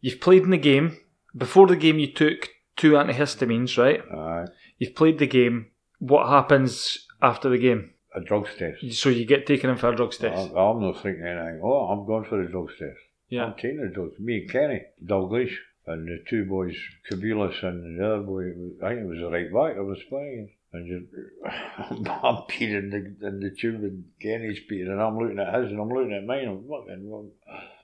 you've 0.00 0.20
played 0.20 0.42
in 0.42 0.50
the 0.50 0.58
game. 0.58 0.98
Before 1.36 1.66
the 1.66 1.76
game, 1.76 1.98
you 1.98 2.12
took 2.12 2.48
two 2.76 2.92
antihistamines, 2.92 3.76
right? 3.76 4.00
Aye. 4.12 4.46
You've 4.78 4.94
played 4.94 5.18
the 5.18 5.26
game. 5.26 5.70
What 5.98 6.28
happens 6.28 7.06
after 7.22 7.48
the 7.48 7.58
game? 7.58 7.94
A 8.14 8.20
drugs 8.20 8.50
test. 8.56 8.92
So 8.92 9.08
you 9.08 9.24
get 9.24 9.46
taken 9.46 9.70
in 9.70 9.76
for 9.76 9.88
a 9.88 9.96
drugs 9.96 10.18
test. 10.18 10.52
I, 10.54 10.60
I'm 10.60 10.80
not 10.80 11.02
thinking 11.02 11.26
anything. 11.26 11.60
Oh, 11.64 11.88
I'm 11.88 12.06
going 12.06 12.24
for 12.24 12.40
the 12.40 12.48
drugs 12.48 12.74
test. 12.78 12.98
Yeah. 13.28 13.46
I'm 13.46 13.54
taking 13.54 13.80
the 13.80 13.88
drugs. 13.92 14.18
Me 14.20 14.42
and 14.42 14.50
Kenny 14.50 14.82
Dalglish 15.04 15.54
and 15.86 16.06
the 16.06 16.22
two 16.28 16.44
boys, 16.44 16.76
Cubillas 17.10 17.62
and 17.64 17.98
the 17.98 18.06
other 18.06 18.22
boy, 18.22 18.50
I 18.82 18.90
think 18.90 19.00
it 19.00 19.08
was 19.08 19.18
the 19.18 19.30
right 19.30 19.52
back 19.52 19.76
I 19.76 19.80
was 19.80 19.98
playing. 20.08 20.50
And 20.74 20.86
you, 20.88 21.06
I'm 21.46 22.42
peeing 22.50 22.76
in 22.76 22.90
the, 22.90 23.26
in 23.28 23.38
the 23.40 23.50
tube 23.50 23.82
and 23.84 24.04
Kenny's 24.20 24.58
peeing 24.70 24.90
and 24.90 25.00
I'm 25.00 25.16
looking 25.18 25.38
at 25.38 25.54
his 25.54 25.70
and 25.70 25.80
I'm 25.80 25.88
looking 25.88 26.12
at 26.12 26.24
mine. 26.26 26.48
I'm 26.48 26.62
fucking, 26.68 27.08
well, 27.08 27.28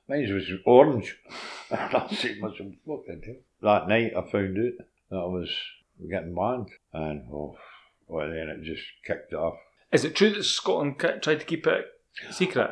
mine 0.09 0.35
was 0.35 0.51
orange. 0.67 1.17
And 1.71 1.95
I 1.95 2.09
said 2.09 2.35
to 2.35 2.41
myself, 2.41 2.73
fucking 2.85 3.23
hell. 3.25 3.35
That 3.62 3.89
night 3.89 4.12
I 4.17 4.23
found 4.29 4.59
out 4.59 4.85
that 5.11 5.17
I 5.17 5.25
was 5.27 5.49
getting 6.11 6.35
banned. 6.35 6.69
And, 6.93 7.29
oh, 7.33 7.57
well, 8.09 8.29
then 8.29 8.49
it 8.49 8.65
just 8.65 8.83
kicked 9.07 9.33
off. 9.35 9.55
Is 9.93 10.05
it 10.05 10.17
true 10.17 10.31
that 10.31 10.43
Scotland 10.43 10.99
tried 10.99 11.39
to 11.39 11.47
keep 11.47 11.65
it 11.69 11.85
secret? 12.33 12.71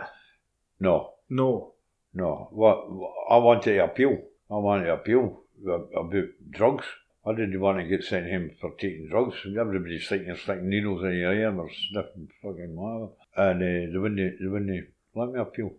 No, 0.81 1.12
No. 1.31 1.74
no. 2.12 2.49
What 2.51 2.86
I 3.31 3.36
wanted 3.36 3.62
to 3.74 3.85
appeal. 3.85 4.19
I 4.51 4.57
wanted 4.57 4.86
to 4.86 4.95
appeal 4.95 5.43
about 5.65 6.24
drugs. 6.51 6.86
I 7.28 7.34
didn't 7.34 7.60
want 7.60 7.78
to 7.78 7.84
get 7.84 8.05
sent 8.05 8.30
home 8.30 8.52
for 8.59 8.72
taking 8.80 9.09
drugs. 9.10 9.36
Everybody's 9.44 10.09
thinking 10.09 10.30
of 10.30 10.40
sticking 10.40 10.70
needles 10.70 11.02
in 11.05 11.12
your 11.12 11.34
ear 11.34 11.55
or 11.55 11.68
sniffing 11.90 12.28
fucking 12.42 12.74
whatever. 12.74 13.12
And 13.36 13.62
uh, 13.62 13.92
they 13.92 13.98
wouldn't, 13.98 14.40
they 14.40 14.46
wouldn't 14.46 14.88
let 15.14 15.30
me 15.30 15.40
appeal. 15.40 15.72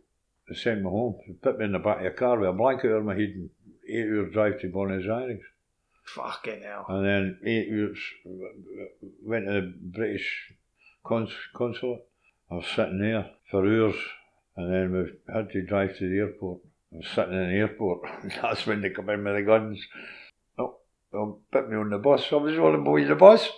They 0.48 0.56
sent 0.56 0.84
me 0.84 0.90
home. 0.90 1.16
They 1.28 1.34
put 1.34 1.58
me 1.58 1.66
in 1.66 1.72
the 1.72 1.80
back 1.80 2.02
of 2.02 2.06
a 2.06 2.12
car 2.12 2.38
with 2.38 2.50
a 2.50 2.54
blanket 2.54 2.92
over 2.92 3.04
my 3.04 3.14
head 3.14 3.34
and 3.36 3.50
eight 3.88 4.06
hour 4.06 4.26
drive 4.26 4.62
to 4.62 4.70
Buenos 4.70 5.06
Aires. 5.06 5.42
Fucking 6.06 6.62
hell. 6.62 6.86
And 6.88 7.06
then 7.06 7.40
eight 7.44 7.68
years 7.68 7.98
went 9.24 9.46
to 9.46 9.54
the 9.54 9.74
British 9.82 10.54
cons- 11.04 11.50
consulate. 11.56 12.06
I 12.52 12.56
was 12.56 12.66
sitting 12.76 13.00
there 13.00 13.30
for 13.50 13.66
hours, 13.66 13.96
and 14.56 14.74
then 14.74 14.92
we 14.92 15.34
had 15.34 15.52
to 15.52 15.62
drive 15.64 15.98
to 15.98 16.10
the 16.10 16.18
airport. 16.18 16.62
I 16.94 16.98
was 16.98 17.08
sitting 17.08 17.34
in 17.34 17.50
the 17.50 17.56
airport. 17.56 18.02
That's 18.42 18.66
when 18.66 18.82
they 18.82 18.90
come 18.90 19.10
in 19.10 19.24
with 19.24 19.36
the 19.36 19.42
guns. 19.44 19.80
They'll 21.12 21.40
put 21.52 21.70
me 21.70 21.76
on 21.78 21.90
the 21.90 21.98
bus. 21.98 22.26
I 22.32 22.36
was 22.36 22.58
on 22.58 22.74
the 22.74 22.78
boy 22.80 23.06
the 23.06 23.16
bus. 23.16 23.50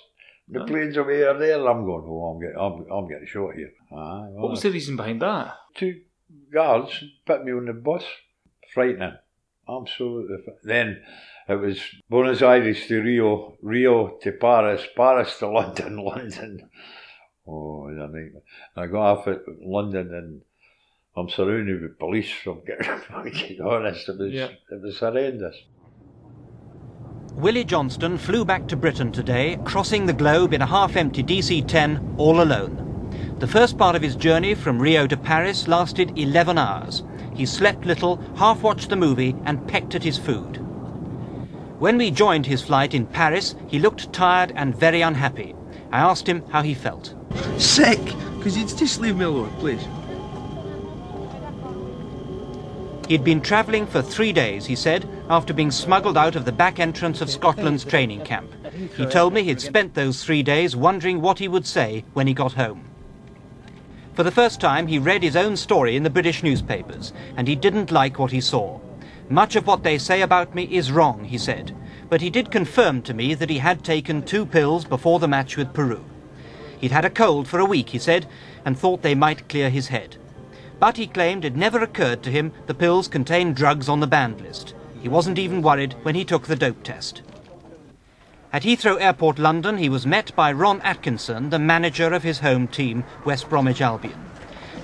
The 0.48 0.66
plane's 0.66 0.98
over 0.98 1.12
here 1.12 1.38
there. 1.38 1.60
and 1.60 1.68
I'm 1.70 1.86
going, 1.86 2.04
oh, 2.06 2.34
I'm 2.34 2.40
getting, 2.42 2.58
I'm, 2.58 2.92
I'm 2.92 3.08
getting 3.08 3.28
shot 3.28 3.54
here. 3.56 3.72
Aye, 3.92 4.28
well, 4.32 4.32
What 4.44 4.52
was 4.52 4.62
the 4.62 4.72
reason 4.72 4.96
behind 4.98 5.22
that? 5.22 5.56
two 5.76 6.02
guards 6.54 7.04
put 7.26 7.44
me 7.46 7.52
on 7.54 7.66
the 7.66 7.74
bus. 7.74 8.04
Frightening. 8.74 9.14
Absolutely. 9.70 10.38
Then 10.64 11.02
it 11.48 11.56
was 11.56 11.80
Buenos 12.10 12.42
Aires 12.42 12.86
to 12.88 13.02
Rio, 13.02 13.58
Rio 13.62 14.18
to 14.22 14.32
Paris, 14.34 14.86
Paris 14.96 15.38
to 15.40 15.48
London, 15.52 15.98
London. 15.98 16.70
Oh, 17.48 17.88
it 17.88 17.94
was 17.94 17.98
a 17.98 18.08
nightmare. 18.08 18.42
I 18.76 18.88
got 18.88 19.02
off 19.20 19.28
at 19.28 19.42
London 19.62 20.14
and 20.14 20.42
I'm 21.16 21.30
surrounded 21.30 21.82
with 21.82 22.00
police. 22.00 22.32
I'm 22.46 22.62
getting 22.66 23.00
fucking 23.10 23.62
honest. 23.62 24.10
It 24.10 24.18
was, 24.18 24.32
Yeah. 24.34 24.48
it 24.70 24.82
was 24.82 25.00
horrendous. 25.00 25.56
Willie 27.36 27.64
Johnston 27.64 28.18
flew 28.18 28.44
back 28.46 28.68
to 28.68 28.76
Britain 28.76 29.12
today, 29.12 29.58
crossing 29.64 30.06
the 30.06 30.14
globe 30.14 30.54
in 30.54 30.62
a 30.62 30.66
half 30.66 30.96
empty 30.96 31.24
DC 31.24 31.66
10 31.68 32.16
all 32.18 32.42
alone. 32.42 32.78
The 33.40 33.48
first 33.48 33.78
part 33.78 33.96
of 33.96 34.02
his 34.02 34.16
journey 34.16 34.54
from 34.54 34.80
Rio 34.80 35.08
to 35.08 35.18
Paris 35.18 35.68
lasted 35.68 36.18
11 36.20 36.58
hours. 36.58 37.04
He 37.34 37.46
slept 37.46 37.86
little, 37.86 38.18
half 38.36 38.62
watched 38.62 38.90
the 38.90 38.96
movie, 38.96 39.36
and 39.46 39.66
pecked 39.68 39.96
at 39.96 40.04
his 40.04 40.18
food. 40.18 40.58
When 41.80 41.98
we 41.98 42.12
joined 42.12 42.46
his 42.46 42.62
flight 42.62 42.94
in 42.94 43.08
Paris, 43.08 43.56
he 43.68 43.80
looked 43.80 44.14
tired 44.14 44.52
and 44.56 44.76
very 44.76 45.02
unhappy. 45.02 45.56
I 45.92 46.00
asked 46.00 46.28
him 46.28 46.44
how 46.50 46.62
he 46.62 46.74
felt. 46.74 47.16
Sick! 47.58 48.02
Could 48.42 48.56
you 48.56 48.68
just 48.68 49.00
leave 49.00 49.16
me 49.16 49.26
alone, 49.26 49.52
please? 49.58 49.84
He'd 53.12 53.26
been 53.26 53.42
travelling 53.42 53.88
for 53.88 54.02
three 54.02 54.32
days, 54.32 54.66
he 54.66 54.76
said, 54.78 55.06
after 55.30 55.54
being 55.54 55.70
smuggled 55.70 56.18
out 56.18 56.38
of 56.38 56.46
the 56.46 56.52
back 56.54 56.80
entrance 56.80 57.20
of 57.20 57.30
Scotland's 57.30 57.84
training 57.84 58.22
camp. 58.22 58.50
He 58.96 59.06
told 59.06 59.34
me 59.34 59.44
he'd 59.44 59.60
spent 59.60 59.94
those 59.94 60.24
three 60.24 60.42
days 60.42 60.78
wondering 60.78 61.20
what 61.20 61.38
he 61.38 61.50
would 61.50 61.68
say 61.68 62.06
when 62.14 62.26
he 62.26 62.34
got 62.34 62.54
home. 62.54 62.86
For 64.14 64.24
the 64.24 64.32
first 64.32 64.62
time, 64.62 64.88
he 64.88 64.98
read 64.98 65.24
his 65.24 65.36
own 65.36 65.58
story 65.58 65.98
in 65.98 66.04
the 66.04 66.10
British 66.10 66.42
newspapers, 66.42 67.12
and 67.36 67.50
he 67.50 67.56
didn't 67.58 67.92
like 67.92 68.18
what 68.18 68.32
he 68.32 68.40
saw. 68.40 68.80
Much 69.28 69.58
of 69.58 69.68
what 69.68 69.84
they 69.84 69.98
say 69.98 70.22
about 70.22 70.56
me 70.56 70.64
is 70.74 70.90
wrong, 70.90 71.26
he 71.26 71.38
said, 71.38 71.76
but 72.08 72.22
he 72.22 72.30
did 72.30 72.50
confirm 72.50 73.02
to 73.02 73.14
me 73.14 73.34
that 73.34 73.50
he 73.50 73.58
had 73.58 73.84
taken 73.84 74.22
two 74.22 74.46
pills 74.46 74.86
before 74.86 75.20
the 75.20 75.28
match 75.28 75.58
with 75.58 75.74
Peru. 75.74 76.06
He'd 76.80 76.94
had 76.94 77.04
a 77.04 77.10
cold 77.10 77.50
for 77.50 77.60
a 77.60 77.66
week, 77.66 77.90
he 77.90 78.00
said, 78.00 78.26
and 78.64 78.80
thought 78.80 79.02
they 79.02 79.16
might 79.16 79.50
clear 79.50 79.70
his 79.70 79.90
head. 79.90 80.16
But 80.82 80.98
he 80.98 81.06
claimed 81.06 81.46
it 81.46 81.56
never 81.56 81.84
occurred 81.84 82.24
to 82.24 82.32
him 82.32 82.52
the 82.66 82.74
pills 82.74 83.08
contained 83.08 83.56
drugs 83.56 83.88
on 83.88 84.00
the 84.00 84.08
banned 84.08 84.42
list. 84.42 84.74
He 85.00 85.08
wasn't 85.08 85.38
even 85.38 85.62
worried 85.62 85.96
when 86.02 86.16
he 86.16 86.26
took 86.26 86.48
the 86.48 86.56
dope 86.56 86.82
test. 86.82 87.22
At 88.52 88.64
Heathrow 88.64 89.00
Airport, 89.00 89.38
London, 89.38 89.78
he 89.78 89.90
was 89.90 90.08
met 90.08 90.36
by 90.36 90.52
Ron 90.52 90.82
Atkinson, 90.82 91.52
the 91.52 91.60
manager 91.60 92.12
of 92.12 92.24
his 92.24 92.40
home 92.40 92.68
team, 92.68 93.04
West 93.26 93.48
Bromwich 93.48 93.80
Albion. 93.80 94.26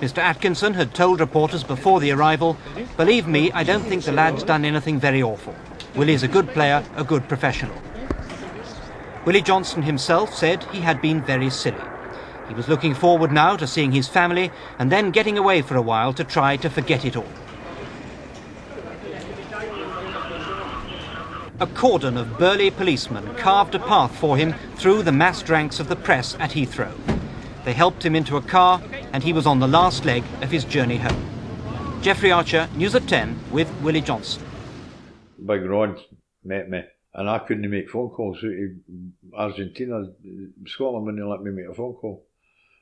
Mr. 0.00 0.18
Atkinson 0.18 0.74
had 0.74 0.94
told 0.94 1.18
reporters 1.18 1.64
before 1.64 1.98
the 1.98 2.12
arrival, 2.12 2.56
Believe 2.96 3.26
me, 3.26 3.50
I 3.50 3.64
don't 3.64 3.82
think 3.82 4.04
the 4.04 4.12
lad's 4.12 4.44
done 4.44 4.64
anything 4.64 5.00
very 5.00 5.20
awful. 5.20 5.56
Willie's 5.96 6.22
a 6.22 6.28
good 6.28 6.46
player, 6.50 6.84
a 6.94 7.02
good 7.02 7.26
professional. 7.26 7.74
Willie 9.24 9.42
Johnston 9.42 9.82
himself 9.82 10.32
said 10.32 10.62
he 10.66 10.80
had 10.80 11.02
been 11.02 11.20
very 11.22 11.50
silly. 11.50 11.87
He 12.48 12.54
was 12.54 12.68
looking 12.68 12.94
forward 12.94 13.30
now 13.30 13.56
to 13.56 13.66
seeing 13.66 13.92
his 13.92 14.08
family 14.08 14.50
and 14.78 14.90
then 14.90 15.10
getting 15.10 15.36
away 15.36 15.62
for 15.62 15.76
a 15.76 15.82
while 15.82 16.12
to 16.14 16.24
try 16.24 16.56
to 16.56 16.70
forget 16.70 17.04
it 17.04 17.16
all. 17.16 17.26
A 21.60 21.66
cordon 21.66 22.16
of 22.16 22.38
burly 22.38 22.70
policemen 22.70 23.34
carved 23.34 23.74
a 23.74 23.80
path 23.80 24.16
for 24.16 24.36
him 24.36 24.54
through 24.76 25.02
the 25.02 25.12
massed 25.12 25.48
ranks 25.48 25.80
of 25.80 25.88
the 25.88 25.96
press 25.96 26.36
at 26.38 26.52
Heathrow. 26.52 26.92
They 27.64 27.72
helped 27.72 28.06
him 28.06 28.14
into 28.14 28.36
a 28.36 28.40
car, 28.40 28.80
and 29.12 29.24
he 29.24 29.32
was 29.32 29.44
on 29.44 29.58
the 29.58 29.66
last 29.66 30.04
leg 30.04 30.22
of 30.40 30.50
his 30.50 30.64
journey 30.64 30.98
home. 30.98 32.00
Geoffrey 32.00 32.30
Archer, 32.30 32.68
News 32.76 32.94
at 32.94 33.08
10, 33.08 33.36
with 33.50 33.68
Willie 33.82 34.00
Johnston. 34.00 34.46
Big 35.44 35.62
Ron 35.64 35.98
met 36.44 36.70
me, 36.70 36.82
and 37.14 37.28
I 37.28 37.40
couldn't 37.40 37.68
make 37.68 37.90
phone 37.90 38.10
calls 38.10 38.38
Argentina. 39.34 40.04
Scotland 40.64 41.06
wouldn't 41.06 41.28
let 41.28 41.42
me 41.42 41.50
make 41.50 41.66
a 41.66 41.74
phone 41.74 41.94
call. 41.94 42.24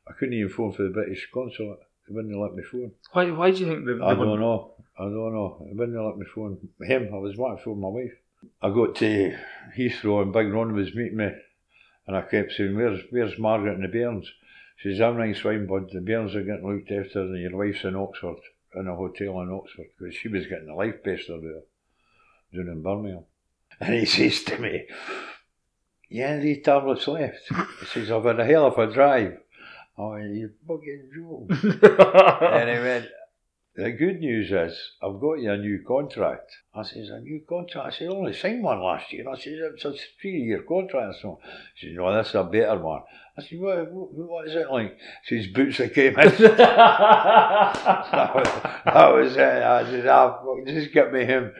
I 0.08 0.12
couldn't 0.12 0.34
even 0.34 0.48
phone 0.48 0.72
for 0.72 0.84
the 0.84 0.90
British 0.90 1.28
consulate. 1.32 1.80
They 2.08 2.14
wouldn't 2.14 2.38
let 2.38 2.54
me 2.54 2.62
phone. 2.62 2.92
Why, 3.12 3.30
why 3.30 3.50
do 3.50 3.58
you 3.58 3.66
think 3.66 3.86
they, 3.86 3.94
they 3.94 4.00
I 4.00 4.14
don't 4.14 4.40
know. 4.40 4.74
I 4.98 5.04
don't 5.04 5.34
know. 5.34 5.66
I 5.68 5.74
wouldn't 5.74 6.06
let 6.06 6.16
me 6.16 6.26
phone 6.32 6.58
him. 6.80 7.10
I 7.12 7.18
was 7.18 7.36
wanting 7.36 7.58
to 7.58 7.64
phone 7.64 7.80
my 7.80 7.88
wife. 7.88 8.12
I 8.62 8.70
got 8.70 8.94
to 8.96 9.36
Heathrow 9.76 10.22
and 10.22 10.32
Big 10.32 10.52
Ron 10.52 10.72
was 10.72 10.94
meeting 10.94 11.16
me, 11.16 11.30
and 12.06 12.16
I 12.16 12.22
kept 12.22 12.52
saying, 12.52 12.76
"Where's 12.76 13.00
Where's 13.10 13.38
Margaret 13.38 13.74
and 13.74 13.84
the 13.84 13.88
bairns?" 13.88 14.30
She 14.76 14.90
says, 14.90 15.00
"Everything's 15.00 15.40
fine, 15.40 15.66
bud. 15.66 15.90
The 15.90 16.00
bairns 16.00 16.34
are 16.36 16.44
getting 16.44 16.66
looked 16.66 16.92
after, 16.92 17.22
and 17.22 17.40
your 17.40 17.56
wife's 17.56 17.84
in 17.84 17.96
Oxford, 17.96 18.36
in 18.74 18.86
a 18.86 18.94
hotel 18.94 19.40
in 19.40 19.50
Oxford, 19.50 19.86
because 19.98 20.14
she 20.14 20.28
was 20.28 20.46
getting 20.46 20.66
the 20.66 20.74
life 20.74 21.02
best 21.02 21.28
of 21.28 21.42
her 21.42 21.62
down 22.54 22.68
in 22.68 22.82
Birmingham." 22.82 23.24
And 23.80 23.94
he 23.94 24.06
says 24.06 24.42
to 24.44 24.58
me, 24.58 24.86
"Yeah, 26.08 26.28
any 26.28 26.60
tablets 26.60 27.08
left?" 27.08 27.48
He 27.80 27.86
says, 27.86 28.10
"I've 28.10 28.24
had 28.24 28.40
a 28.40 28.44
hell 28.44 28.66
of 28.66 28.78
a 28.78 28.92
drive." 28.92 29.38
Oh, 29.98 30.16
you 30.16 30.50
fucking 30.66 31.10
joke. 31.14 31.48
and 32.42 32.70
he 32.70 32.78
went, 32.84 33.06
the 33.76 33.92
good 33.92 34.20
news 34.20 34.52
is, 34.52 34.78
I've 35.02 35.20
got 35.20 35.34
you 35.34 35.52
a 35.52 35.56
new 35.58 35.82
contract. 35.86 36.50
I 36.74 36.82
says, 36.82 37.10
a 37.10 37.20
new 37.20 37.42
contract? 37.46 37.94
I 37.94 37.98
said, 37.98 38.08
I 38.08 38.10
only 38.10 38.32
signed 38.32 38.62
one 38.62 38.80
last 38.80 39.12
year. 39.12 39.28
I 39.28 39.38
said, 39.38 39.52
it's 39.74 39.84
a 39.84 39.94
three-year 40.20 40.62
contract. 40.62 41.16
So 41.20 41.40
she 41.74 41.88
says, 41.88 41.96
no, 41.96 42.14
this 42.16 42.28
is 42.28 42.34
a 42.34 42.44
better 42.44 42.78
one. 42.78 43.02
I 43.38 43.42
said, 43.42 43.58
what, 43.58 43.92
what, 43.92 44.12
what 44.12 44.48
is 44.48 44.54
it 44.54 44.70
like? 44.70 44.98
She 45.24 45.42
says, 45.42 45.52
boots 45.52 45.78
that 45.78 45.94
came 45.94 46.18
in. 46.18 46.28
that, 46.56 48.34
was, 48.34 48.48
that 48.84 49.12
was 49.12 49.36
it. 49.36 49.62
I 49.62 49.84
said, 49.90 50.06
ah, 50.06 50.42
just 50.66 50.92
get 50.92 51.12
me 51.12 51.26
him. 51.26 51.52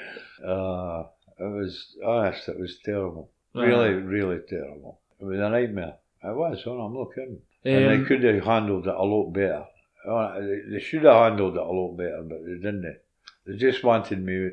Uh, 0.43 1.05
it 1.39 1.53
was, 1.53 1.97
honest, 2.05 2.49
it 2.49 2.59
was 2.59 2.79
terrible. 2.83 3.31
Really, 3.55 3.93
really 3.93 4.41
terrible. 4.49 5.01
It 5.21 5.25
was 5.25 5.39
a 5.39 5.51
nightmare. 5.51 5.97
It 6.25 6.35
was, 6.35 6.63
oh, 6.67 6.81
I'm 6.81 6.95
not 6.95 7.15
kidding. 7.15 7.41
Um, 7.67 7.73
and 7.73 8.05
they 8.05 8.07
could 8.07 8.23
have 8.23 8.45
handled 8.45 8.87
it 8.87 8.95
a 8.95 9.03
lot 9.03 9.33
better. 9.33 9.65
Oh, 10.09 10.61
they 10.71 10.79
should 10.79 11.03
have 11.03 11.17
handled 11.17 11.57
it 11.57 11.61
a 11.61 11.65
lot 11.65 11.97
better, 11.97 12.23
but 12.23 12.39
they 12.45 12.55
didn't. 12.55 12.97
They 13.45 13.57
just 13.57 13.83
wanted 13.83 14.23
me. 14.23 14.51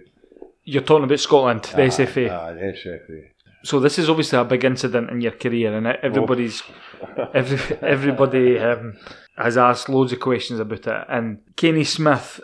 You're 0.64 0.82
talking 0.82 1.04
about 1.04 1.20
Scotland, 1.20 1.64
the 1.64 1.84
ah, 1.84 1.88
SFA. 1.88 2.32
Ah, 2.32 2.54
the 2.54 2.60
SFA. 2.62 3.30
So 3.64 3.80
this 3.80 4.00
is 4.00 4.10
obviously 4.10 4.40
a 4.40 4.44
big 4.44 4.66
incident 4.66 5.12
in 5.12 5.22
your 5.22 5.32
career, 5.34 5.76
and 5.76 5.86
everybody's, 5.88 6.64
every, 7.34 7.78
everybody 7.78 8.60
um, 8.60 8.98
has 9.38 9.58
asked 9.58 9.90
loads 9.90 10.12
of 10.12 10.20
questions 10.20 10.60
about 10.60 10.88
it. 10.88 11.06
And 11.08 11.40
Kenny 11.56 11.84
Smith 11.84 12.42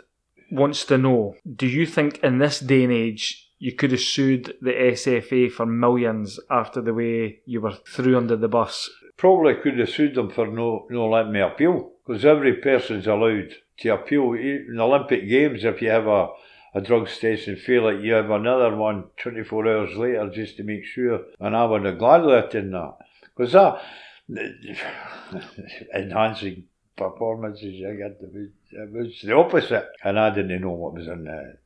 wants 0.52 0.84
to 0.86 0.96
know: 0.96 1.34
Do 1.56 1.66
you 1.66 1.86
think 1.86 2.18
in 2.18 2.38
this 2.38 2.60
day 2.60 2.84
and 2.84 2.92
age 2.92 3.50
you 3.58 3.74
could 3.74 3.90
have 3.90 4.00
sued 4.00 4.54
the 4.62 4.70
SFA 4.70 5.50
for 5.50 5.66
millions 5.66 6.38
after 6.48 6.80
the 6.80 6.94
way 6.94 7.40
you 7.44 7.60
were 7.60 7.76
threw 7.88 8.16
under 8.16 8.36
the 8.36 8.48
bus? 8.48 8.88
Probably 9.20 9.54
could 9.56 9.78
have 9.78 9.90
sued 9.90 10.14
them 10.14 10.30
for 10.30 10.46
no 10.46 10.86
no 10.88 11.06
letting 11.06 11.32
me 11.32 11.40
appeal 11.40 11.92
because 12.06 12.24
every 12.24 12.54
person's 12.54 13.06
allowed 13.06 13.50
to 13.80 13.90
appeal 13.90 14.32
in 14.32 14.78
Olympic 14.80 15.28
Games 15.28 15.62
if 15.62 15.82
you 15.82 15.90
have 15.90 16.06
a, 16.06 16.28
a 16.74 16.80
test 16.80 17.46
and 17.46 17.58
fail 17.58 17.88
it, 17.88 18.00
you 18.00 18.14
have 18.14 18.30
another 18.30 18.74
one 18.74 19.10
24 19.18 19.68
hours 19.68 19.94
later 19.94 20.30
just 20.34 20.56
to 20.56 20.62
make 20.62 20.86
sure. 20.86 21.20
And 21.38 21.54
I 21.54 21.66
would 21.66 21.84
have 21.84 21.98
gladly 21.98 22.40
done 22.50 22.70
that 22.70 22.96
because 23.36 23.52
that 23.52 23.82
enhancing 25.94 26.64
performances, 26.96 27.84
I 27.86 27.92
get 27.96 28.20
the, 28.22 28.50
it 28.70 28.90
was 28.90 29.20
the 29.22 29.36
opposite. 29.36 29.86
And 30.02 30.18
I 30.18 30.30
didn't 30.34 30.62
know 30.62 30.70
what 30.70 30.94
was 30.94 31.08
in 31.08 31.24
the, 31.24 31.58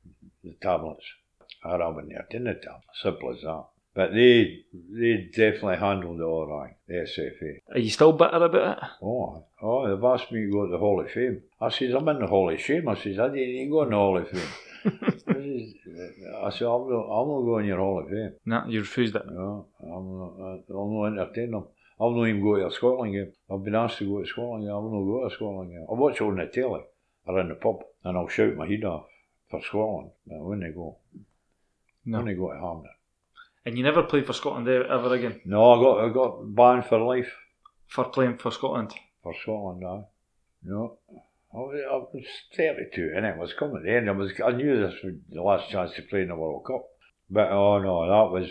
the 0.42 0.56
tablets. 0.60 1.04
I 1.64 1.76
wouldn't 1.86 2.16
have 2.16 2.30
done 2.30 2.48
it. 2.48 2.66
Simple 3.00 3.32
as 3.32 3.42
that. 3.42 3.66
But 3.94 4.12
they 4.12 4.64
they 4.72 5.30
definitely 5.32 5.76
handled 5.76 6.20
it 6.20 6.24
all 6.24 6.46
right, 6.48 6.74
the 6.88 6.94
SFA. 6.94 7.60
Are 7.72 7.78
you 7.78 7.90
still 7.90 8.12
bitter 8.12 8.44
about 8.44 8.78
it? 8.78 8.84
Oh, 9.00 9.44
oh, 9.62 9.88
they've 9.88 10.04
asked 10.04 10.32
me 10.32 10.46
to 10.46 10.50
go 10.50 10.66
to 10.66 10.72
the 10.72 10.78
Hall 10.78 11.00
of 11.00 11.10
Fame. 11.10 11.42
I 11.60 11.68
says, 11.70 11.94
I'm 11.94 12.08
in 12.08 12.18
the 12.18 12.26
Hall 12.26 12.50
of 12.50 12.60
Shame. 12.60 12.88
I 12.88 12.96
says, 12.96 13.20
I 13.20 13.28
didn't 13.28 13.38
even 13.38 13.70
go 13.70 13.82
in 13.84 13.90
the 13.90 13.96
Hall 13.96 14.18
of 14.18 14.28
Fame. 14.28 14.40
I 14.84 16.50
said, 16.50 16.66
I'm 16.66 16.90
not, 16.90 17.06
I'm 17.06 17.28
not 17.28 17.40
going 17.42 17.64
in 17.64 17.68
your 17.68 17.78
Hall 17.78 18.00
of 18.00 18.08
Fame. 18.08 18.32
No, 18.44 18.64
you 18.66 18.80
refused 18.80 19.14
it? 19.14 19.26
No, 19.30 19.66
I'm 19.80 20.18
not, 20.18 20.64
I'll 20.70 20.88
not 20.88 21.22
entertain 21.22 21.52
them. 21.52 21.66
I'll 22.00 22.10
not 22.10 22.26
even 22.26 22.42
go 22.42 22.56
to 22.56 22.66
a 22.66 22.72
Scotland 22.72 23.12
game. 23.12 23.32
I've 23.48 23.62
been 23.62 23.76
asked 23.76 23.98
to 23.98 24.08
go 24.08 24.20
to 24.20 24.26
Scotland 24.26 24.64
game. 24.64 24.72
I'll 24.72 24.82
not 24.82 25.04
go 25.04 25.20
to 25.20 25.32
a 25.32 25.36
Scotland 25.36 25.70
game. 25.70 25.86
I'll 25.88 25.96
watch 25.96 26.20
it 26.20 26.24
on 26.24 26.36
the 26.36 26.46
telly 26.46 26.82
or 27.26 27.40
in 27.40 27.48
the 27.48 27.54
pub 27.54 27.84
and 28.02 28.18
I'll 28.18 28.28
shout 28.28 28.56
my 28.56 28.66
head 28.66 28.84
off 28.84 29.06
for 29.48 29.62
Scotland. 29.62 30.10
But 30.26 30.40
when 30.40 30.60
they 30.60 30.70
go, 30.70 30.96
no. 32.04 32.18
when 32.18 32.26
they 32.26 32.34
go 32.34 32.52
to 32.52 32.58
Hampden. 32.58 32.90
And 33.66 33.78
you 33.78 33.84
never 33.84 34.02
played 34.02 34.26
for 34.26 34.34
Scotland 34.34 34.68
ever 34.68 35.14
again? 35.14 35.40
No, 35.44 35.72
I 35.72 35.82
got 35.82 36.04
I 36.04 36.12
got 36.12 36.54
banned 36.54 36.86
for 36.86 36.98
life. 36.98 37.32
For 37.86 38.04
playing 38.04 38.38
for 38.38 38.50
Scotland? 38.50 38.92
For 39.22 39.34
Scotland, 39.40 39.80
no. 39.80 40.08
No. 40.64 40.98
I 41.54 41.58
was, 41.58 41.80
I 41.88 41.96
was 41.96 42.24
32 42.56 43.12
and 43.14 43.24
it 43.24 43.36
was 43.36 43.52
coming 43.52 43.76
to 43.76 43.82
the 43.82 43.96
end. 43.96 44.08
I, 44.08 44.12
was, 44.12 44.32
I 44.44 44.50
knew 44.50 44.80
this 44.80 45.02
was 45.04 45.14
the 45.30 45.42
last 45.42 45.70
chance 45.70 45.92
to 45.94 46.02
play 46.02 46.22
in 46.22 46.28
the 46.28 46.34
World 46.34 46.64
Cup. 46.66 46.84
But 47.30 47.50
oh 47.50 47.78
no, 47.78 48.02
that 48.02 48.32
was 48.32 48.50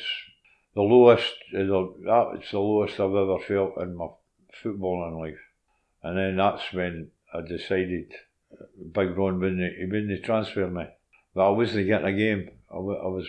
the 0.73 0.81
lowest, 0.81 1.34
that 1.52 1.68
was 1.68 2.44
the 2.49 2.60
lowest 2.60 2.99
I've 2.99 3.14
ever 3.14 3.40
felt 3.40 3.77
in 3.81 3.95
my 3.95 4.07
footballing 4.64 5.19
life. 5.19 5.40
And 6.02 6.18
then 6.18 6.38
that's 6.38 6.72
when 6.72 7.11
I 7.34 7.41
decided 7.41 8.14
Big 8.94 9.18
Ron 9.18 9.40
wouldn't, 9.40 9.77
he 9.77 9.85
wouldn't 9.85 10.23
transfer 10.23 10.68
me. 10.68 10.85
But 11.35 11.48
I 11.48 11.49
wasn't 11.49 11.88
getting 11.88 12.07
a 12.07 12.18
game. 12.18 12.52
I, 12.72 12.77
I 12.77 13.07
was 13.07 13.27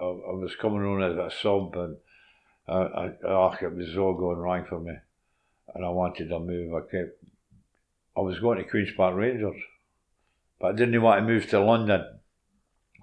I, 0.00 0.04
I 0.04 0.34
was 0.34 0.56
coming 0.60 0.82
on 0.82 1.02
as 1.02 1.16
a 1.16 1.34
sub 1.36 1.74
and 1.76 1.96
I, 2.68 2.74
I, 2.74 3.12
oh, 3.26 3.54
it 3.60 3.74
was 3.74 3.96
all 3.96 4.14
going 4.14 4.38
wrong 4.38 4.64
for 4.68 4.80
me. 4.80 4.94
And 5.74 5.84
I 5.84 5.88
wanted 5.90 6.28
to 6.28 6.38
move. 6.38 6.74
I 6.74 6.80
kept, 6.80 7.24
I 8.16 8.20
was 8.20 8.38
going 8.38 8.58
to 8.58 8.64
Queen's 8.64 8.92
Park 8.96 9.14
Rangers, 9.16 9.60
but 10.60 10.68
I 10.68 10.72
didn't 10.72 11.00
want 11.02 11.20
to 11.20 11.32
move 11.32 11.48
to 11.50 11.60
London. 11.60 12.04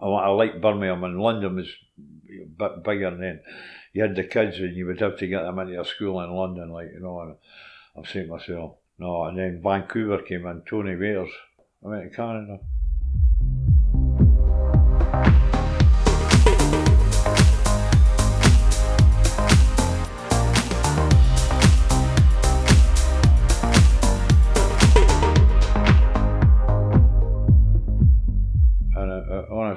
I, 0.02 0.06
I 0.06 0.28
liked 0.30 0.62
Birmingham 0.62 1.04
and 1.04 1.22
London 1.22 1.56
was 1.56 1.70
a 2.00 2.46
bit 2.46 2.84
bigger 2.84 3.16
then. 3.16 3.42
You 3.94 4.02
had 4.04 4.16
the 4.16 4.24
kids 4.24 4.58
and 4.58 4.76
you 4.76 4.88
would 4.88 5.02
have 5.02 5.18
to 5.20 5.28
get 5.28 5.44
them 5.44 5.60
into 5.60 5.80
a 5.80 5.86
school 5.86 6.22
in 6.22 6.32
London, 6.32 6.72
like, 6.72 6.88
you 6.94 7.00
know, 7.00 7.20
and 7.22 7.36
I'm 7.96 8.06
saying 8.06 8.28
myself, 8.28 8.78
no, 8.98 9.26
and 9.26 9.38
then 9.38 9.62
Vancouver 9.64 10.22
came 10.24 10.48
in, 10.48 10.64
Tony 10.68 10.96
Waiters. 10.96 11.30
I 11.84 11.88
went 11.88 12.12
to 12.12 12.16
Canada. 12.16 12.60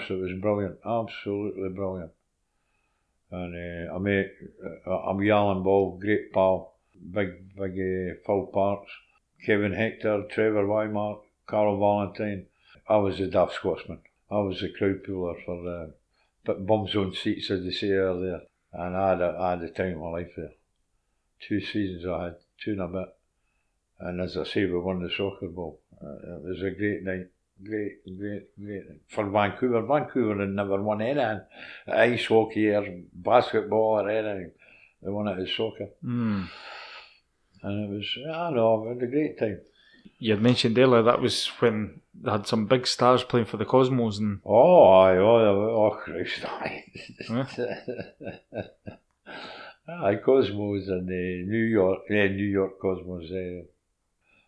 Honest, 0.07 0.11
it 0.11 0.33
was 0.33 0.41
brilliant, 0.41 0.79
absolutely 0.85 1.69
brilliant. 1.71 2.13
And 3.31 3.89
uh, 3.91 3.95
I 3.95 3.99
met, 3.99 4.31
uh, 4.87 4.91
I'm 4.91 5.29
Alan 5.29 5.63
Ball, 5.63 5.99
great 5.99 6.33
pal, 6.33 6.75
big, 7.11 7.55
big 7.57 7.73
uh, 7.73 8.15
Phil 8.25 8.51
Parkes, 8.53 8.91
Kevin 9.45 9.73
Hector, 9.73 10.25
Trevor 10.31 10.65
Whymark, 10.65 11.23
Carl 11.47 11.79
Valentine. 11.79 12.47
I 12.89 12.99
was 12.99 13.19
the 13.19 13.27
daft 13.27 13.55
Scotsman. 13.55 14.01
I 14.31 14.39
was 14.39 14.61
the 14.61 14.71
crowd 14.71 15.03
puller 15.05 15.35
for 15.45 15.93
the 16.45 16.55
bums 16.55 16.95
on 16.95 17.13
seats, 17.13 17.51
as 17.51 17.65
they 17.65 17.73
say 17.73 17.91
earlier. 17.91 18.43
And 18.73 18.97
I 18.97 19.11
had, 19.11 19.21
a, 19.21 19.37
I 19.39 19.51
had 19.51 19.61
the 19.61 19.71
time 19.71 19.95
of 19.95 20.03
my 20.03 20.11
life 20.11 20.31
there. 20.37 20.53
Two 21.41 21.61
seasons 21.61 22.07
I 22.07 22.25
had, 22.25 22.37
two 22.63 22.73
and 22.73 22.81
a 22.81 22.89
bit. 22.89 23.09
And 23.99 24.21
as 24.21 24.37
I 24.37 24.45
say, 24.45 24.67
we 24.67 24.79
won 24.79 25.03
the 25.03 25.11
soccer 25.11 25.49
bowl. 25.49 25.81
It 26.01 26.43
was 26.43 26.63
a 26.63 26.71
great 26.71 27.03
night 27.03 27.27
great, 27.63 28.05
great, 28.19 28.49
great 28.59 28.85
for 29.09 29.29
Vancouver. 29.29 29.83
Vancouver 29.83 30.41
had 30.41 30.51
never 30.51 30.83
won 30.83 31.03
anything, 31.03 31.41
ice 31.89 32.27
hockey 32.27 32.69
or 32.69 32.87
basketball 33.13 34.01
or 34.01 34.11
anything. 34.11 34.53
They 35.03 35.11
won 35.11 35.29
it 35.29 35.41
as 35.41 35.53
soccer. 35.57 35.89
Mm. 36.05 36.49
And 37.63 37.85
it 37.85 37.97
was, 37.97 38.19
I 38.33 38.51
know, 38.51 38.85
it 38.85 38.95
was 38.95 39.03
a 39.03 39.07
great 39.07 39.39
time. 39.39 39.61
You 40.19 40.33
had 40.33 40.43
mentioned 40.43 40.79
earlier 40.79 41.03
that 41.03 41.21
was 41.21 41.47
when 41.59 42.01
they 42.15 42.31
had 42.31 42.47
some 42.47 42.67
big 42.67 42.87
stars 42.87 43.23
playing 43.23 43.47
for 43.47 43.57
the 43.57 43.65
Cosmos 43.65 44.19
and 44.19 44.41
oh, 44.45 44.85
aye, 44.85 45.17
oh, 45.17 45.91
oh 45.91 45.99
Christ, 46.03 46.45
aye. 46.45 46.85
aye, 49.89 50.17
Cosmos 50.25 50.89
and 50.89 51.09
uh, 51.09 51.51
New 51.51 51.65
York, 51.65 52.01
yeah, 52.09 52.29
New 52.29 52.45
York 52.45 52.81
Cosmos. 52.81 53.31
Uh, 53.31 53.65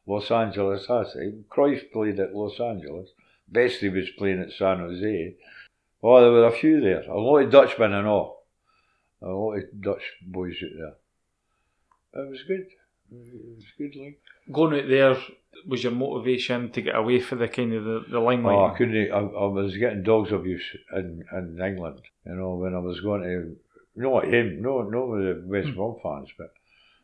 Los 0.08 0.30
Angeles. 0.30 0.86
That's 0.88 1.14
it. 1.16 1.48
Cruyff 1.50 1.92
played 1.92 2.18
at 2.18 2.34
Los 2.34 2.58
Angeles. 2.58 3.10
Bestie 3.52 3.92
was 3.92 4.08
playing 4.16 4.40
at 4.40 4.52
San 4.52 4.78
Jose. 4.78 5.34
Oh, 6.02 6.20
there 6.20 6.30
were 6.30 6.46
a 6.46 6.52
few 6.52 6.80
there. 6.80 7.02
A 7.02 7.18
lot 7.18 7.38
of 7.38 7.50
Dutchmen 7.50 7.92
and 7.92 8.06
all. 8.06 8.46
A 9.20 9.26
lot 9.26 9.56
of 9.56 9.80
Dutch 9.80 10.02
boys 10.22 10.56
out 10.62 10.96
there. 12.14 12.24
It 12.24 12.30
was 12.30 12.42
good. 12.44 12.66
It 13.12 13.56
was 13.56 13.64
good, 13.76 13.96
like. 13.96 14.20
Going 14.50 14.80
out 14.80 14.88
there 14.88 15.16
was 15.66 15.82
your 15.82 15.92
motivation 15.92 16.70
to 16.72 16.80
get 16.80 16.96
away 16.96 17.20
from 17.20 17.40
the 17.40 17.48
kind 17.48 17.74
of 17.74 17.84
the, 17.84 18.04
the 18.10 18.18
limelight? 18.18 18.56
Oh, 18.56 18.66
I 18.66 18.78
couldn't. 18.78 19.12
I, 19.12 19.18
I 19.18 19.46
was 19.46 19.76
getting 19.76 20.02
dogs 20.02 20.32
abuse 20.32 20.64
in, 20.94 21.24
in 21.32 21.60
England. 21.62 22.00
You 22.24 22.34
know, 22.34 22.54
when 22.54 22.74
I 22.74 22.78
was 22.78 23.00
going 23.00 23.22
to, 23.22 23.56
not 23.96 24.24
him, 24.24 24.62
no, 24.62 24.76
with 24.76 25.20
the 25.20 25.42
West 25.46 25.68
hmm. 25.68 25.74
Brom 25.74 25.96
fans, 26.02 26.28
but 26.38 26.54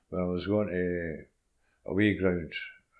when 0.09 0.23
I 0.23 0.27
was 0.27 0.47
going 0.47 0.69
to 0.69 1.91
away 1.91 2.15
grounds 2.15 2.55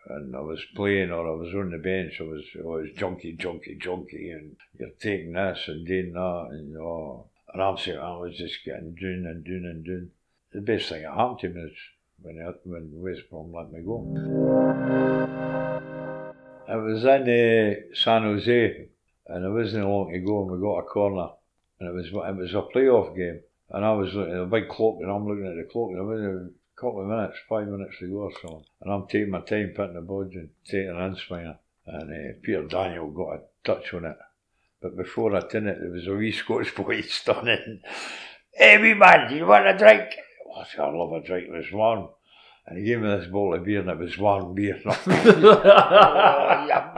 and 0.07 0.37
I 0.37 0.41
was 0.41 0.65
playing 0.75 1.11
or 1.11 1.27
I 1.27 1.35
was 1.35 1.55
on 1.55 1.71
the 1.71 1.79
bench, 1.79 2.21
I 2.21 2.25
was 2.25 2.45
I 2.59 2.63
was 2.63 2.89
junky, 2.97 3.37
junky, 3.39 3.81
junky, 3.81 4.33
and 4.33 4.57
you're 4.79 4.91
taking 5.01 5.33
this 5.33 5.69
and 5.69 5.87
doing 5.87 6.13
that, 6.13 6.49
and 6.51 6.77
oh, 6.77 7.27
and 7.53 7.63
I'm 7.63 7.79
saying 7.79 7.99
I 7.99 8.17
was 8.17 8.37
just 8.37 8.65
getting 8.65 8.95
doing 8.95 9.25
and 9.27 9.45
doing 9.45 9.65
and 9.65 9.85
doing. 9.85 10.11
The 10.53 10.61
best 10.61 10.89
thing 10.89 11.03
that 11.03 11.15
happened 11.15 11.41
to 11.41 11.49
me 11.49 11.63
is 11.63 11.77
when 12.23 12.41
I, 12.41 12.53
when 12.65 12.91
West 12.93 13.23
Brom 13.31 13.53
let 13.53 13.73
me 13.73 13.81
go. 13.81 14.01
It 16.67 16.77
was 16.77 17.05
in 17.05 17.23
uh, 17.29 17.95
San 17.95 18.23
Jose, 18.23 18.89
and 19.27 19.45
it 19.45 19.51
wasn't 19.51 19.87
long 19.87 20.13
to 20.13 20.19
go, 20.21 20.43
and 20.43 20.51
we 20.51 20.61
got 20.61 20.79
a 20.79 20.83
corner, 20.83 21.29
and 21.81 21.89
it 21.89 21.93
was 21.93 22.07
it 22.07 22.37
was 22.37 22.55
a 22.55 22.63
playoff 22.63 23.17
game, 23.17 23.41
and 23.71 23.85
I 23.85 23.93
was 23.93 24.15
looking 24.15 24.35
at 24.35 24.41
a 24.41 24.47
big 24.47 24.69
clock, 24.69 24.99
and 25.01 25.11
I'm 25.11 25.27
looking 25.27 25.47
at 25.47 25.57
the 25.57 25.71
clock, 25.71 25.91
and 25.91 25.99
it 25.99 26.03
was 26.03 26.23
a 26.23 26.49
couple 26.77 27.03
of 27.03 27.09
minutes, 27.09 27.39
five 27.49 27.69
minutes 27.69 27.99
to 28.01 28.09
go 28.09 28.17
or 28.17 28.33
something, 28.41 28.65
and 28.81 28.93
I'm 28.93 29.07
taking 29.07 29.31
my 29.31 29.41
time 29.41 29.73
putting 29.75 29.95
the 29.95 30.01
ball 30.01 30.23
and 30.23 30.51
taking 30.65 30.91
an 30.91 31.01
in 31.01 31.17
swinger, 31.17 31.59
and 31.87 32.11
uh, 32.11 32.39
Peter 32.43 32.63
Daniel 32.63 33.11
got 33.11 33.35
a 33.35 33.41
touch 33.65 33.95
on 33.95 34.05
it, 34.05 34.17
but 34.83 34.97
before 34.97 35.35
I 35.37 35.41
did 35.41 35.67
it, 35.67 35.79
there 35.81 35.91
was 35.91 36.07
a 36.07 36.15
wee 36.15 36.33
Scottish 36.39 36.75
boy 36.75 37.01
stunning. 37.09 37.81
Hey, 38.53 38.79
wee 38.79 38.95
man, 38.95 39.29
do 39.29 39.37
you 39.37 39.47
want 39.47 39.67
a 39.67 39.77
drink? 39.77 40.11
Oh, 40.47 40.61
I 40.61 40.65
said, 40.65 40.81
I 40.81 40.91
love 40.91 41.13
a 41.13 41.21
drink, 41.27 41.49
there's 41.51 41.73
one. 41.73 42.09
And 42.67 42.79
he 42.79 42.85
gave 42.85 43.01
me 43.01 43.09
this 43.09 43.27
bottle 43.27 43.55
of 43.55 43.65
beer, 43.65 43.81
and 43.81 43.91
it 43.91 43.99
was 43.99 44.17
one 44.17 44.55
beer. 44.55 44.81
oh, 44.87 44.95
yeah, 46.67 46.95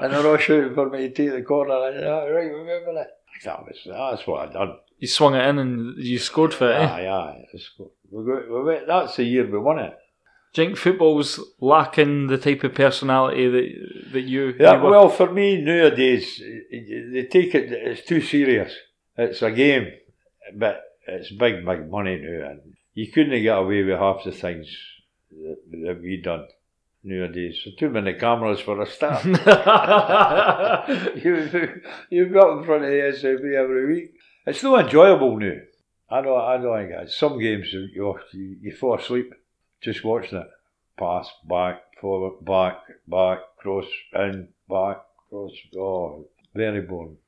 and 0.00 0.12
they're 0.12 0.26
all 0.26 0.36
shouting 0.36 0.74
for 0.74 0.90
me 0.90 1.08
to 1.08 1.10
take 1.10 1.32
the 1.32 1.42
corner. 1.42 1.74
And 1.74 1.84
I 1.84 1.92
said, 1.92 2.06
oh, 2.08 2.30
right, 2.32 2.52
remember 2.52 2.94
that? 2.94 3.18
That 3.44 3.64
was, 3.64 3.78
that's 3.84 4.26
what 4.26 4.48
I 4.48 4.52
done. 4.52 4.76
You 4.98 5.08
swung 5.08 5.34
it 5.34 5.46
in 5.46 5.58
and 5.58 5.98
you 5.98 6.18
scored 6.18 6.54
for 6.54 6.70
it, 6.70 6.76
eh? 6.76 6.86
Aye, 6.86 7.08
aye. 7.08 7.44
We 8.10 8.24
got, 8.24 8.48
we 8.48 8.62
went, 8.62 8.86
that's 8.86 9.16
the 9.16 9.24
year 9.24 9.50
we 9.50 9.58
won 9.58 9.78
it. 9.78 9.94
Do 10.52 10.62
you 10.62 10.68
think 10.68 10.78
football's 10.78 11.40
lacking 11.60 12.28
the 12.28 12.38
type 12.38 12.62
of 12.62 12.74
personality 12.74 13.48
that 13.48 14.12
that 14.12 14.20
you? 14.20 14.54
Yeah, 14.58 14.76
you 14.76 14.88
well, 14.88 15.08
for 15.08 15.32
me 15.32 15.60
nowadays, 15.60 16.40
they 16.70 17.26
take 17.28 17.56
it. 17.56 17.72
It's 17.72 18.06
too 18.06 18.20
serious. 18.20 18.72
It's 19.16 19.42
a 19.42 19.50
game, 19.50 19.88
but 20.54 20.80
it's 21.08 21.32
big, 21.32 21.66
big 21.66 21.90
money 21.90 22.20
now, 22.22 22.50
and 22.50 22.60
you 22.94 23.10
couldn't 23.10 23.42
get 23.42 23.58
away 23.58 23.82
with 23.82 23.98
half 23.98 24.22
the 24.24 24.30
things 24.30 24.68
that, 25.32 25.56
that 25.70 26.00
we 26.00 26.22
done 26.22 26.46
nowadays. 27.04 27.60
So 27.62 27.70
too 27.78 27.90
many 27.90 28.14
cameras 28.14 28.60
for 28.60 28.80
a 28.80 28.86
start. 28.86 29.24
you 31.24 31.82
you 32.10 32.28
got 32.28 32.58
in 32.58 32.64
front 32.64 32.84
of 32.84 32.90
the 32.90 33.16
SAB 33.16 33.44
every 33.56 33.86
week. 33.94 34.14
It's 34.46 34.62
not 34.62 34.84
enjoyable 34.86 35.38
now. 35.38 35.60
I 36.10 36.20
don't 36.22 36.40
I 36.40 36.56
don't 36.58 36.88
think 36.88 37.08
some 37.10 37.38
games 37.38 37.72
you 37.72 37.88
you, 38.32 38.56
you 38.60 38.72
fall 38.72 38.98
asleep 38.98 39.32
just 39.84 40.02
watching 40.02 40.38
it. 40.38 40.48
Pass, 40.98 41.30
back, 41.48 41.82
forward, 42.00 42.44
back, 42.44 42.78
back, 43.06 43.38
cross, 43.58 43.86
in, 44.14 44.48
back, 44.68 44.98
cross. 45.28 45.52
Oh, 45.76 46.26
very 46.54 46.80
boring. 46.80 47.18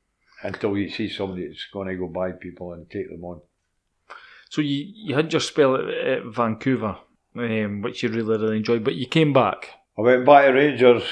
Until 0.43 0.77
you 0.77 0.89
see 0.89 1.09
somebody 1.09 1.49
that's 1.49 1.67
going 1.73 1.89
to 1.89 1.97
go 1.97 2.07
by 2.07 2.33
people 2.33 2.73
and 2.73 2.89
take 2.89 3.11
them 3.11 3.25
on. 3.25 3.41
So 4.51 4.61
you, 4.61 4.87
you 4.95 5.15
had 5.15 5.33
your 5.33 5.41
spell 5.41 5.77
at, 5.77 5.89
at 5.89 6.25
Vancouver, 6.27 6.99
um, 7.39 7.83
which 7.83 8.03
you 8.03 8.09
really, 8.09 8.39
really 8.39 8.57
enjoyed, 8.57 8.85
but 8.85 8.95
you 8.95 9.07
came 9.07 9.33
back. 9.33 9.71
I 9.99 10.03
went 10.03 10.27
back 10.27 10.47
to 10.47 10.53
Rangers 10.53 11.05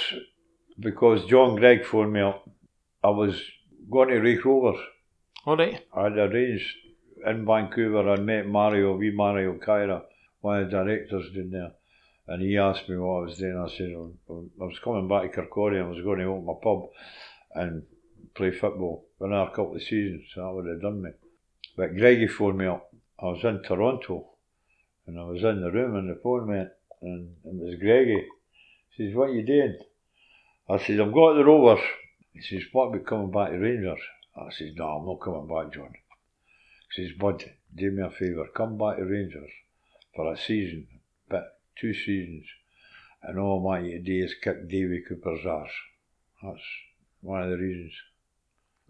because 0.78 1.24
John 1.26 1.56
Greig 1.56 1.84
phoned 1.84 2.12
me 2.12 2.20
up. 2.20 2.48
I 3.02 3.10
was 3.10 3.40
going 3.90 4.08
to 4.08 4.20
Raith 4.20 4.44
Rovers. 4.44 4.80
All 5.46 5.56
right. 5.56 5.84
I 5.94 6.04
had 6.04 6.18
arranged 6.18 6.76
in 7.26 7.44
Vancouver. 7.44 8.10
I 8.10 8.16
met 8.16 8.46
Mario, 8.46 8.96
wee 8.96 9.10
Mario 9.10 9.54
Kyra, 9.58 10.02
one 10.40 10.62
of 10.62 10.70
the 10.70 10.76
directors 10.76 11.30
down 11.34 11.50
there. 11.50 11.72
And 12.26 12.42
he 12.42 12.56
asked 12.56 12.88
me 12.88 12.96
what 12.96 13.18
I 13.18 13.20
was 13.26 13.36
doing. 13.36 13.58
I 13.58 13.68
said, 13.76 13.92
oh, 13.94 14.14
I 14.60 14.64
was 14.64 14.78
coming 14.82 15.08
back 15.08 15.32
to 15.32 15.42
Kirkcaldy. 15.42 15.82
I 15.82 15.88
was 15.88 16.02
going 16.02 16.20
to 16.20 16.24
open 16.24 16.46
my 16.46 16.54
pub 16.62 16.88
and 17.54 17.82
play 18.34 18.50
football 18.50 19.06
for 19.18 19.26
another 19.26 19.50
couple 19.50 19.76
of 19.76 19.82
seasons. 19.82 20.24
So 20.34 20.40
that 20.42 20.54
would 20.54 20.66
have 20.66 20.80
done 20.80 21.02
me. 21.02 21.10
But 21.76 21.94
Greigy 21.94 22.30
phoned 22.30 22.58
me 22.58 22.66
up 22.66 22.90
I 23.18 23.26
was 23.26 23.44
in 23.44 23.62
Toronto 23.62 24.33
and 25.06 25.18
I 25.18 25.24
was 25.24 25.42
in 25.42 25.60
the 25.60 25.70
room 25.70 25.96
and 25.96 26.08
the 26.08 26.20
phone 26.22 26.48
went 26.48 26.70
and 27.02 27.28
it 27.44 27.54
was 27.54 27.74
Greigy. 27.74 28.24
He 28.90 29.06
says, 29.06 29.14
What 29.14 29.30
are 29.30 29.34
you 29.34 29.44
doing? 29.44 29.78
I 30.68 30.78
said, 30.78 31.00
I'm 31.00 31.12
going 31.12 31.36
to 31.36 31.42
the 31.42 31.46
Rovers. 31.46 31.84
He 32.32 32.40
says, 32.40 32.62
What 32.72 32.86
about 32.86 32.98
be 32.98 33.04
coming 33.04 33.30
back 33.30 33.50
to 33.50 33.58
Rangers? 33.58 34.00
I 34.36 34.50
says, 34.50 34.70
No, 34.76 34.88
I'm 34.88 35.06
not 35.06 35.20
coming 35.20 35.46
back, 35.46 35.74
John. 35.74 35.94
He 36.94 37.06
says, 37.06 37.16
Bud, 37.18 37.44
do 37.74 37.90
me 37.90 38.02
a 38.02 38.10
favour, 38.10 38.46
come 38.54 38.78
back 38.78 38.96
to 38.96 39.04
Rangers 39.04 39.50
for 40.14 40.32
a 40.32 40.38
season, 40.38 40.86
but 41.28 41.60
two 41.78 41.92
seasons, 41.92 42.44
and 43.22 43.38
all 43.38 43.60
my 43.60 43.80
do 43.80 44.24
is 44.24 44.34
kick 44.42 44.68
Davy 44.68 45.02
Cooper's 45.06 45.44
arse. 45.44 45.70
That's 46.42 46.60
one 47.20 47.42
of 47.42 47.50
the 47.50 47.56
reasons. 47.56 47.92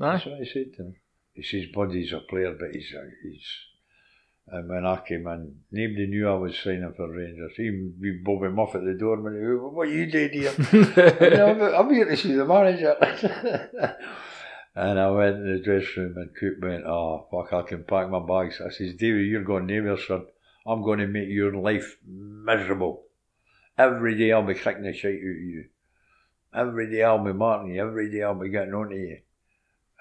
Aye. 0.01 0.13
That's 0.13 0.27
what 0.27 0.41
I 0.41 0.45
said 0.45 0.75
to 0.77 0.83
him. 0.83 0.97
He 1.33 1.43
says, 1.43 1.67
Bud, 1.75 1.93
he's 1.93 2.13
a 2.13 2.21
player, 2.21 2.55
but 2.59 2.75
he's, 2.75 2.93
a, 2.93 3.09
he's 3.23 3.47
and 4.49 4.69
when 4.69 4.85
I 4.85 4.97
came 4.97 5.27
in, 5.27 5.61
nobody 5.71 6.07
knew 6.07 6.29
I 6.29 6.35
was 6.35 6.59
signing 6.59 6.93
for 6.95 7.11
Rangers. 7.11 7.53
Even 7.59 7.95
we 7.99 8.13
Bobby 8.23 8.49
Muff 8.49 8.75
at 8.75 8.85
the 8.85 8.93
door, 8.95 9.17
man, 9.17 9.35
what 9.73 9.89
are 9.89 9.91
you 9.91 10.07
doing 10.11 10.33
here? 10.33 10.55
I'm, 11.49 11.61
I'm 11.63 11.95
here 11.95 12.05
to 12.05 12.17
see 12.17 12.35
the 12.35 12.45
manager. 12.45 12.95
and 14.75 15.01
I 15.01 15.11
went 15.11 15.37
in 15.37 15.53
the 15.55 15.63
dressing 15.65 16.03
room 16.03 16.17
and 16.19 16.37
Coop 16.39 16.61
went, 16.61 16.85
oh, 16.85 17.27
fuck, 17.31 17.55
I 17.55 17.63
can 17.63 17.85
pack 17.85 18.11
my 18.11 18.21
bags. 18.21 18.61
I 18.61 18.71
says, 18.71 18.95
David, 18.95 19.27
you're 19.27 19.45
going 19.45 19.67
nowhere, 19.67 19.97
son. 19.97 20.27
I'm 20.67 20.83
going 20.83 20.99
to 20.99 21.07
make 21.07 21.29
your 21.29 21.55
life 21.57 21.97
miserable. 22.07 23.05
Every 23.79 24.17
day 24.17 24.33
I'll 24.33 24.47
be 24.47 24.55
kicking 24.55 24.83
the 24.83 24.93
shit 24.93 25.15
out 25.15 25.17
of 25.17 25.23
you. 25.23 25.65
Every 26.55 26.91
day 26.91 27.03
I'll 27.03 27.25
be 27.25 27.33
marking 27.33 27.75
you. 27.75 27.83
Every 27.83 28.11
day 28.11 28.23
I'll 28.23 28.35
be 28.35 28.51
getting 28.51 28.75
on 28.75 28.91
to 28.91 28.97
you. 28.97 29.19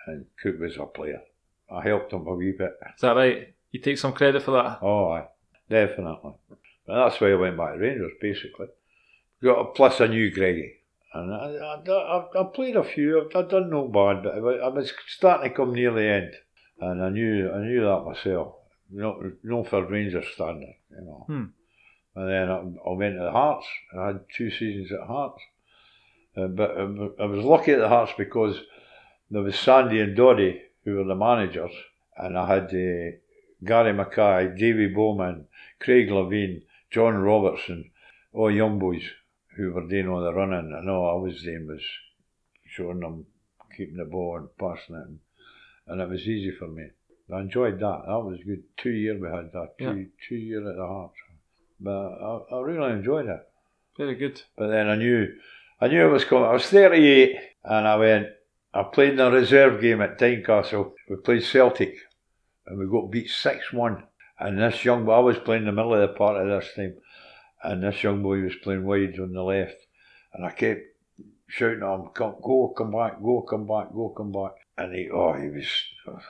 And 0.05 0.25
Coop 0.41 0.59
was 0.59 0.77
a 0.77 0.85
player. 0.85 1.21
I 1.71 1.81
helped 1.81 2.11
him 2.11 2.27
a 2.27 2.35
wee 2.35 2.51
bit. 2.51 2.73
Is 2.95 3.01
that 3.01 3.15
right? 3.15 3.53
You 3.73 3.81
take 3.81 3.97
some 3.97 4.13
credit 4.13 4.43
for 4.43 4.51
that? 4.51 4.79
Oh, 4.83 5.11
aye, 5.13 5.25
definitely. 5.67 6.33
But 6.85 7.05
that's 7.05 7.19
why 7.19 7.31
I 7.31 7.35
went 7.35 7.57
back 7.57 7.73
to 7.73 7.79
Rangers, 7.79 8.11
basically. 8.21 8.67
Got 9.43 9.59
a, 9.59 9.65
plus 9.65 9.99
I 9.99 10.07
knew 10.07 10.31
Greigy. 10.31 10.73
And 11.13 11.33
I, 11.33 11.81
I, 11.91 12.25
I, 12.39 12.43
played 12.53 12.75
a 12.75 12.83
few, 12.83 13.19
I've, 13.19 13.35
I've 13.35 13.49
done 13.49 13.71
no 13.71 13.87
bad, 13.87 14.23
but 14.23 14.61
I 14.61 14.67
was 14.67 14.93
starting 15.07 15.49
to 15.49 15.55
come 15.55 15.73
near 15.73 15.91
the 15.91 16.05
end. 16.05 16.33
And 16.79 17.03
I 17.03 17.09
knew 17.09 17.51
I 17.51 17.59
knew 17.59 17.81
that 17.81 18.03
myself. 18.05 18.55
Not, 18.91 19.17
not 19.43 19.67
for 19.67 19.85
Rangers 19.85 20.25
standard, 20.33 20.75
you 20.91 21.01
know. 21.01 21.23
Hmm. 21.27 21.45
And 22.15 22.29
then 22.29 22.49
I, 22.49 22.89
I 22.89 22.93
went 22.93 23.15
to 23.15 23.23
the 23.23 23.31
Hearts. 23.31 23.65
I 23.97 24.07
had 24.07 24.19
two 24.37 24.51
seasons 24.51 24.91
at 24.91 25.07
Hearts. 25.07 25.41
Uh, 26.37 26.47
but 26.47 26.71
I, 26.77 27.23
I 27.23 27.25
was 27.25 27.43
lucky 27.43 27.71
at 27.71 27.79
the 27.79 27.89
Hearts 27.89 28.11
because 28.17 28.59
there 29.31 29.41
was 29.41 29.57
Sandy 29.57 29.99
and 29.99 30.15
Doddy 30.15 30.61
who 30.85 30.95
were 30.95 31.05
the 31.05 31.15
managers, 31.15 31.71
and 32.17 32.37
I 32.37 32.47
had 32.47 32.65
uh, 32.65 33.17
Gary 33.63 33.93
Mackay, 33.93 34.55
Davy 34.57 34.87
Bowman, 34.87 35.47
Craig 35.79 36.09
Levein, 36.09 36.61
John 36.91 37.15
Robertson, 37.15 37.91
all 38.33 38.51
young 38.51 38.79
boys 38.79 39.03
who 39.55 39.71
were 39.71 39.87
doing 39.87 40.07
all 40.07 40.21
the 40.23 40.33
running. 40.33 40.73
And 40.77 40.89
all 40.89 41.17
I 41.17 41.21
was 41.21 41.41
doing 41.43 41.67
was 41.67 41.81
showing 42.65 42.99
them, 42.99 43.25
keeping 43.75 43.97
the 43.97 44.05
ball 44.05 44.37
and 44.37 44.47
passing 44.57 44.95
it. 44.95 45.07
And, 45.07 45.19
and 45.87 46.01
it 46.01 46.09
was 46.09 46.21
easy 46.27 46.51
for 46.51 46.67
me. 46.67 46.87
I 47.33 47.39
enjoyed 47.41 47.79
that. 47.79 48.01
That 48.05 48.19
was 48.19 48.39
good. 48.45 48.63
Two 48.77 48.91
years 48.91 49.19
we 49.21 49.27
had 49.29 49.51
that. 49.53 49.77
Two, 49.79 49.85
Yeah. 49.85 50.03
two 50.27 50.35
years 50.35 50.67
at 50.67 50.75
the 50.75 50.85
Hearts. 50.85 51.15
But 51.79 51.91
I, 51.91 52.39
I 52.55 52.59
really 52.61 52.91
enjoyed 52.93 53.27
it. 53.27 53.39
Very 53.97 54.15
good. 54.15 54.41
But 54.57 54.67
then 54.67 54.89
I 54.89 54.95
knew, 54.95 55.27
I 55.79 55.87
knew 55.87 56.05
it 56.05 56.11
was 56.11 56.25
coming. 56.25 56.45
I 56.45 56.53
was 56.53 56.65
38 56.65 57.35
and 57.63 57.87
I 57.87 57.95
went, 57.95 58.27
I 58.73 58.83
played 58.83 59.13
in 59.13 59.19
a 59.19 59.29
reserve 59.31 59.81
game 59.81 60.01
at 60.01 60.17
Tynecastle. 60.19 60.93
We 61.09 61.15
played 61.17 61.43
Celtic 61.43 61.95
and 62.67 62.77
we 62.77 62.87
got 62.87 63.11
beat 63.11 63.29
6 63.29 63.73
1. 63.73 64.03
And 64.39 64.59
this 64.59 64.83
young 64.83 65.05
boy, 65.05 65.13
I 65.13 65.19
was 65.19 65.37
playing 65.39 65.65
the 65.65 65.71
middle 65.71 65.93
of 65.93 66.01
the 66.01 66.15
park 66.15 66.37
at 66.41 66.47
this 66.47 66.73
time, 66.75 66.95
and 67.63 67.83
this 67.83 68.03
young 68.03 68.21
boy 68.23 68.41
was 68.41 68.55
playing 68.55 68.85
wide 68.85 69.19
on 69.19 69.33
the 69.33 69.43
left. 69.43 69.75
And 70.33 70.45
I 70.45 70.51
kept 70.51 70.81
shouting 71.47 71.83
at 71.83 71.95
him, 71.95 72.09
come, 72.13 72.35
go, 72.41 72.73
come 72.75 72.91
back, 72.91 73.21
go, 73.21 73.41
come 73.41 73.67
back, 73.67 73.93
go, 73.93 74.09
come 74.09 74.31
back. 74.31 74.53
And 74.77 74.93
he, 74.95 75.09
oh, 75.09 75.33
he 75.33 75.49
was, 75.49 75.67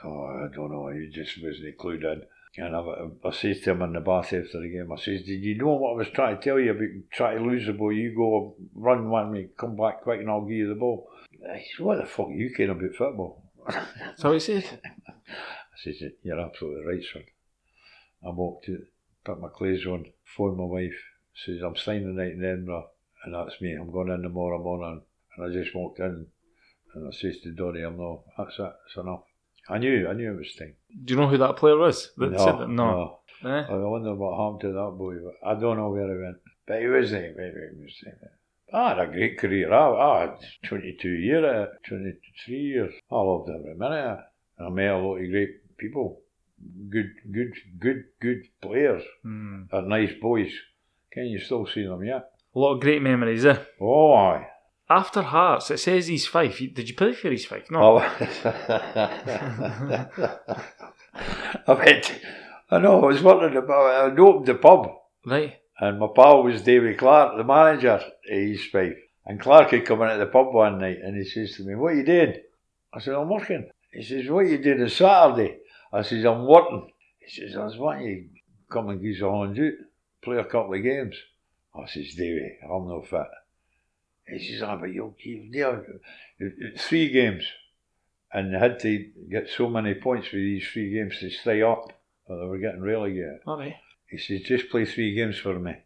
oh, 0.04 0.44
I 0.44 0.54
don't 0.54 0.70
know, 0.70 0.88
he 0.88 1.08
just 1.08 1.42
wasn't 1.42 1.78
clued 1.78 2.04
in. 2.04 2.22
And 2.56 2.76
I, 2.76 2.80
I, 3.24 3.30
says 3.32 3.62
to 3.62 3.72
him 3.72 3.82
in 3.82 3.94
the 3.94 4.00
bath 4.00 4.26
after 4.26 4.60
the 4.60 4.68
game, 4.68 4.92
I 4.92 4.96
says, 4.96 5.22
Did 5.22 5.42
you 5.42 5.56
know 5.56 5.74
what 5.74 5.94
I 5.94 5.96
was 5.96 6.10
trying 6.10 6.36
to 6.36 6.42
tell 6.42 6.60
you 6.60 6.70
about 6.70 6.88
trying 7.10 7.38
to 7.38 7.44
lose 7.44 7.66
the 7.66 7.72
ball? 7.72 7.92
You 7.92 8.14
go 8.14 8.54
run 8.74 9.10
one 9.10 9.32
me, 9.32 9.48
come 9.58 9.74
back 9.74 10.02
quick, 10.02 10.20
and 10.20 10.30
I'll 10.30 10.42
give 10.42 10.58
you 10.58 10.68
the 10.68 10.76
ball. 10.76 11.08
He 11.32 11.64
said, 11.76 11.84
What 11.84 11.98
the 11.98 12.06
fuck 12.06 12.28
are 12.28 12.32
you 12.32 12.54
caring 12.54 12.70
about 12.70 12.94
football? 12.96 13.42
So 14.18 14.32
he 14.32 14.38
said. 14.38 14.80
Says, 15.84 16.02
You're 16.22 16.40
absolutely 16.40 16.84
right, 16.86 17.04
son. 17.12 17.24
I 18.26 18.30
walked 18.30 18.68
out, 18.70 18.78
put 19.24 19.40
my 19.40 19.48
clothes 19.48 19.84
on, 19.86 20.06
phoned 20.24 20.56
my 20.56 20.64
wife, 20.64 20.98
says, 21.44 21.60
I'm 21.62 21.76
staying 21.76 22.06
the 22.06 22.22
night 22.22 22.32
in 22.32 22.44
Edinburgh, 22.44 22.88
and 23.24 23.34
that's 23.34 23.60
me. 23.60 23.72
I'm 23.72 23.92
going 23.92 24.08
in 24.08 24.22
tomorrow 24.22 24.62
morning. 24.62 25.02
And 25.36 25.46
I 25.46 25.62
just 25.62 25.74
walked 25.74 25.98
in, 25.98 26.26
and 26.94 27.08
I 27.08 27.10
says 27.10 27.40
to 27.42 27.52
Donny, 27.52 27.82
I'm 27.82 27.98
no, 27.98 28.24
that's 28.38 28.58
it, 28.58 28.72
it's 28.86 28.96
enough. 28.96 29.24
I 29.68 29.78
knew, 29.78 30.08
I 30.08 30.14
knew 30.14 30.32
it 30.32 30.38
was 30.38 30.54
time. 30.54 30.74
Do 31.04 31.14
you 31.14 31.20
know 31.20 31.28
who 31.28 31.38
that 31.38 31.56
player 31.56 31.76
was? 31.76 32.12
That 32.16 32.32
No, 32.32 32.38
said 32.38 32.58
that? 32.60 32.68
No. 32.68 33.18
no. 33.42 33.50
Eh? 33.50 33.66
I 33.68 33.74
wonder 33.74 34.14
what 34.14 34.38
happened 34.38 34.60
to 34.62 34.72
that 34.72 34.96
boy. 34.96 35.16
But 35.16 35.48
I 35.48 35.58
don't 35.58 35.76
know 35.76 35.90
where 35.90 36.06
he 36.06 36.22
went. 36.22 36.36
But 36.66 36.80
he 36.80 36.86
was 36.86 37.10
there. 37.10 37.34
Maybe 37.36 37.76
he 37.76 37.82
was 37.82 37.94
there. 38.02 38.30
I 38.72 38.88
had 38.90 38.98
a 38.98 39.06
great 39.06 39.38
career. 39.38 39.72
I, 39.72 39.90
I 39.90 40.20
had 40.22 40.36
22 40.68 41.08
years, 41.08 41.68
23 41.88 42.56
years. 42.56 42.94
I 43.10 43.14
loved 43.14 43.50
every 43.50 43.74
minute. 43.74 44.18
I 44.58 44.68
met 44.68 44.90
a 44.90 44.98
lot 44.98 45.16
of 45.16 45.30
great 45.30 45.63
people. 45.78 46.20
Good, 46.88 47.10
good, 47.30 47.52
good, 47.78 48.04
good 48.20 48.42
players. 48.62 49.02
Hmm. 49.22 49.62
They're 49.70 49.82
nice 49.82 50.12
boys. 50.20 50.52
Can 51.12 51.26
you 51.26 51.38
still 51.38 51.66
see 51.66 51.84
them 51.86 52.02
yet? 52.04 52.30
A 52.54 52.58
lot 52.58 52.74
of 52.74 52.80
great 52.80 53.02
memories, 53.02 53.44
eh? 53.44 53.58
Oh, 53.80 54.12
aye. 54.14 54.46
After 54.88 55.22
Hearts, 55.22 55.70
it 55.70 55.78
says 55.78 56.06
he's 56.06 56.26
Fife. 56.26 56.60
You- 56.60 56.70
Did 56.70 56.88
you 56.88 56.94
play 56.94 57.12
for 57.14 57.30
East 57.32 57.48
Fife? 57.48 57.70
No. 57.70 57.98
Oh. 57.98 58.00
I 61.66 61.72
went, 61.72 62.20
I 62.70 62.78
know, 62.78 63.02
I 63.02 63.06
was 63.06 63.22
wondering 63.22 63.56
about 63.56 64.12
I 64.12 64.16
opened 64.20 64.46
the 64.46 64.54
pub 64.54 64.88
Right. 65.24 65.54
and 65.80 65.98
my 65.98 66.08
pal 66.14 66.42
was 66.42 66.62
David 66.62 66.98
Clark, 66.98 67.36
the 67.36 67.44
manager 67.44 68.00
East 68.30 68.70
Fife. 68.70 68.96
And 69.26 69.40
Clark 69.40 69.70
had 69.70 69.86
come 69.86 70.02
in 70.02 70.08
at 70.08 70.18
the 70.18 70.26
pub 70.26 70.52
one 70.52 70.78
night 70.80 70.98
and 71.02 71.16
he 71.16 71.24
says 71.24 71.56
to 71.56 71.62
me, 71.62 71.74
What 71.74 71.94
are 71.94 71.96
you 71.96 72.04
doing? 72.04 72.34
I 72.92 73.00
said, 73.00 73.14
I'm 73.14 73.30
working. 73.30 73.70
He 73.92 74.02
says, 74.02 74.28
What 74.28 74.40
are 74.40 74.48
you 74.48 74.58
doing 74.58 74.82
on 74.82 74.88
Saturday? 74.90 75.58
I 75.94 76.02
says, 76.02 76.24
I'm 76.24 76.46
working. 76.46 76.90
He 77.20 77.30
says, 77.30 77.56
I 77.56 77.64
was 77.64 77.76
wanting 77.76 78.06
you 78.06 78.22
to 78.22 78.72
come 78.72 78.88
and 78.88 79.00
give 79.00 79.14
us 79.14 79.22
a 79.22 79.26
out, 79.26 79.72
play 80.22 80.36
a 80.38 80.44
couple 80.44 80.74
of 80.74 80.82
games. 80.82 81.14
I 81.74 81.86
says, 81.86 82.14
Davy, 82.14 82.58
I'm 82.64 82.88
no 82.88 83.02
fit. 83.02 83.22
He 84.26 84.38
says, 84.38 84.62
ah, 84.62 84.76
but 84.76 84.92
you'll 84.92 85.16
keep 85.22 85.52
there. 85.52 85.84
Three 86.78 87.10
games. 87.10 87.44
And 88.32 88.52
they 88.52 88.58
had 88.58 88.80
to 88.80 89.10
get 89.30 89.48
so 89.48 89.68
many 89.68 89.94
points 89.94 90.28
for 90.28 90.36
these 90.36 90.66
three 90.66 90.92
games 90.92 91.20
to 91.20 91.30
stay 91.30 91.62
up. 91.62 91.92
Or 92.26 92.38
they 92.38 92.46
were 92.46 92.58
getting 92.58 92.82
relegated. 92.82 93.40
Right. 93.46 93.76
He 94.08 94.18
says, 94.18 94.42
just 94.42 94.70
play 94.70 94.86
three 94.86 95.14
games 95.14 95.38
for 95.38 95.58
me. 95.58 95.76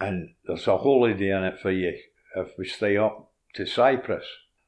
And 0.00 0.34
there's 0.46 0.66
a 0.66 0.78
holiday 0.78 1.36
in 1.36 1.44
it 1.44 1.60
for 1.60 1.70
you 1.70 1.98
if 2.36 2.48
we 2.56 2.66
stay 2.66 2.96
up 2.96 3.30
to 3.54 3.66
Cyprus. 3.66 4.24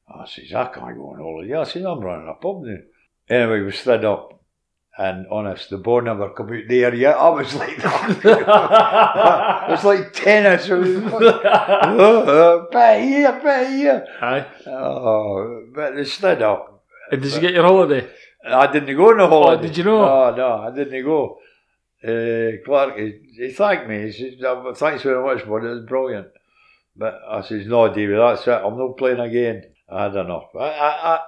I 0.08 0.26
says, 0.26 0.52
I 0.52 0.66
can't 0.66 0.96
go 0.96 1.10
on 1.10 1.18
holiday. 1.18 1.54
I 1.54 1.64
says, 1.64 1.84
I'm 1.84 2.00
running 2.00 2.28
a 2.28 2.34
pub 2.34 2.62
now. 2.62 2.78
Anyway, 3.28 3.62
we 3.62 3.72
stood 3.72 4.04
up. 4.04 4.42
And 4.98 5.26
honest, 5.30 5.68
the 5.68 5.76
ball 5.76 6.00
never 6.00 6.30
come 6.30 6.46
out 6.54 6.62
there 6.68 6.94
yet. 6.94 7.16
I 7.16 7.28
was 7.28 7.54
like 7.54 7.78
it 7.78 8.46
was 9.70 9.84
like 9.84 10.12
tennis. 10.14 10.68
It 10.68 10.74
was 10.74 11.12
like, 11.12 11.40
oh, 11.44 12.66
bet 12.72 13.02
here, 13.02 13.38
bet 13.42 13.70
here. 13.72 14.06
Aye. 14.22 14.46
Oh, 14.66 15.66
but 15.74 15.96
they 15.96 16.04
stood 16.04 16.40
up. 16.40 16.82
And 17.12 17.20
did 17.20 17.34
you 17.34 17.40
get 17.40 17.52
your 17.52 17.64
holiday? 17.64 18.08
I 18.48 18.72
didn't 18.72 18.96
go 18.96 19.10
on 19.10 19.18
the 19.18 19.26
holiday. 19.26 19.66
did 19.66 19.76
you 19.76 19.84
know? 19.84 20.30
No, 20.30 20.34
no, 20.36 20.48
I 20.62 20.74
didn't 20.74 21.04
go. 21.04 21.38
Uh, 22.02 22.62
Clark, 22.64 22.96
he, 22.98 23.18
he 23.36 23.52
thanked 23.52 23.88
me. 23.88 24.10
He 24.10 24.12
says, 24.12 24.34
"Oh, 24.44 24.72
"Thanks 24.74 25.02
very 25.02 25.22
much, 25.22 25.46
bud. 25.46 25.64
It 25.64 25.68
was 25.68 25.84
brilliant." 25.86 26.28
But 26.96 27.20
I 27.28 27.42
says, 27.42 27.66
"No, 27.66 27.92
David, 27.92 28.18
that's 28.18 28.46
it. 28.46 28.50
I'm 28.50 28.78
not 28.78 28.96
playing 28.96 29.18
again. 29.20 29.64
I 29.90 30.04
had 30.04 30.16
enough. 30.16 30.44
I, 30.54 30.68
I, 30.68 31.14
I, 31.14 31.20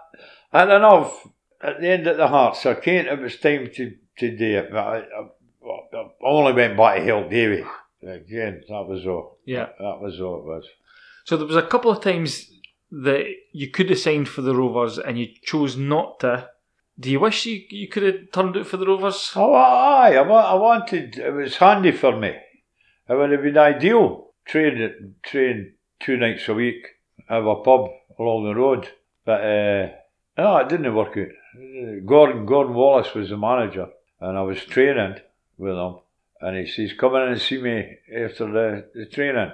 I 0.53 0.59
had 0.61 0.71
enough. 0.71 1.27
At 1.61 1.81
the 1.81 1.89
end 1.89 2.07
of 2.07 2.17
the 2.17 2.29
Hearts, 2.29 2.65
I 2.67 2.75
can't. 2.75 3.09
It 3.09 3.21
was 3.21 3.37
time 3.39 3.71
to 3.75 3.95
to 4.19 4.37
do 4.37 4.59
it. 4.59 4.71
But 4.71 4.79
I, 4.79 4.99
I, 4.99 5.97
I 5.97 6.05
only 6.23 6.53
went 6.53 6.77
by 6.77 7.01
help 7.01 7.31
Davy 7.31 7.65
again. 8.03 8.63
That 8.69 8.87
was 8.87 9.07
all. 9.07 9.39
Yeah. 9.45 9.69
that 9.79 9.99
was 10.01 10.21
all 10.21 10.39
it 10.39 10.45
was. 10.45 10.67
So 11.25 11.37
there 11.37 11.47
was 11.47 11.57
a 11.57 11.63
couple 11.67 11.91
of 11.91 12.03
times 12.03 12.51
that 12.91 13.27
you 13.53 13.71
could 13.71 13.91
have 13.91 13.99
signed 13.99 14.29
for 14.29 14.43
the 14.43 14.55
Rovers 14.55 14.99
and 14.99 15.19
you 15.19 15.29
chose 15.43 15.77
not 15.77 16.21
to. 16.21 16.49
Do 16.99 17.11
you 17.11 17.21
wish 17.21 17.47
you, 17.47 17.63
you 17.71 17.87
could 17.87 18.03
have 18.03 18.33
turned 18.33 18.57
out 18.57 18.67
for 18.67 18.77
the 18.77 18.87
Rovers? 18.87 19.33
Oh, 19.37 19.55
aye, 19.55 20.15
I, 20.15 20.23
I 20.23 20.55
wanted, 20.55 21.19
it 21.19 21.33
was 21.33 21.57
handy 21.57 21.93
for 21.93 22.19
me. 22.19 22.35
It 23.09 23.15
would 23.15 23.31
have 23.31 23.43
been 23.43 23.59
ideal. 23.59 24.31
Train, 24.47 25.15
train 25.23 25.75
two 26.01 26.17
nights 26.17 26.49
a 26.49 26.55
week, 26.55 26.87
have 27.29 27.47
a 27.47 27.57
pub 27.57 27.91
along 28.19 28.45
the 28.45 28.55
road. 28.55 28.89
But, 29.25 29.43
uh, 29.43 29.89
no, 30.37 30.57
it 30.57 30.69
didn't 30.69 30.95
work 30.95 31.17
out. 31.17 31.29
Gordon, 32.05 32.47
Gordon 32.47 32.75
Wallace 32.75 33.15
was 33.15 33.31
the 33.31 33.37
manager, 33.37 33.89
and 34.21 34.37
I 34.37 34.43
was 34.43 34.65
training 34.65 35.17
with 35.57 35.77
him. 35.77 35.97
And 36.41 36.57
he 36.57 36.67
says, 36.67 36.93
come 36.97 37.17
in 37.17 37.23
and 37.23 37.41
see 37.41 37.61
me 37.61 37.99
after 38.15 38.47
the, 38.47 38.89
the 38.95 39.07
training. 39.07 39.51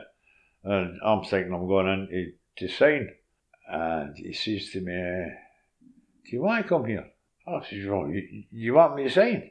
And 0.65 1.01
I'm 1.05 1.25
thinking 1.25 1.55
I'm 1.55 1.67
going 1.67 1.89
in 1.89 2.33
to, 2.57 2.67
to 2.67 2.75
sign. 2.75 3.11
And 3.67 4.17
he 4.17 4.33
says 4.35 4.71
to 4.73 4.81
me, 4.81 5.33
do 6.25 6.37
you 6.37 6.43
want 6.43 6.63
to 6.63 6.69
come 6.69 6.85
here? 6.85 7.07
I 7.47 7.63
says, 7.69 7.87
well, 7.87 8.09
you, 8.09 8.45
you 8.51 8.75
want 8.75 8.97
me 8.97 9.05
to 9.05 9.11
sign? 9.11 9.51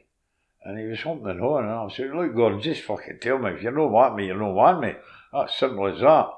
And 0.64 0.78
he 0.78 0.86
was 0.86 1.00
humping 1.00 1.40
on, 1.40 1.64
and 1.64 1.72
I 1.72 1.88
said, 1.94 2.14
look, 2.14 2.34
Gordon, 2.34 2.60
just 2.60 2.82
fucking 2.82 3.18
tell 3.20 3.38
me. 3.38 3.50
If 3.50 3.62
you 3.62 3.70
don't 3.70 3.92
want 3.92 4.16
me, 4.16 4.26
you 4.26 4.38
don't 4.38 4.54
want 4.54 4.80
me. 4.80 4.94
That's 5.32 5.58
simple 5.58 5.88
as 5.88 6.00
that. 6.00 6.30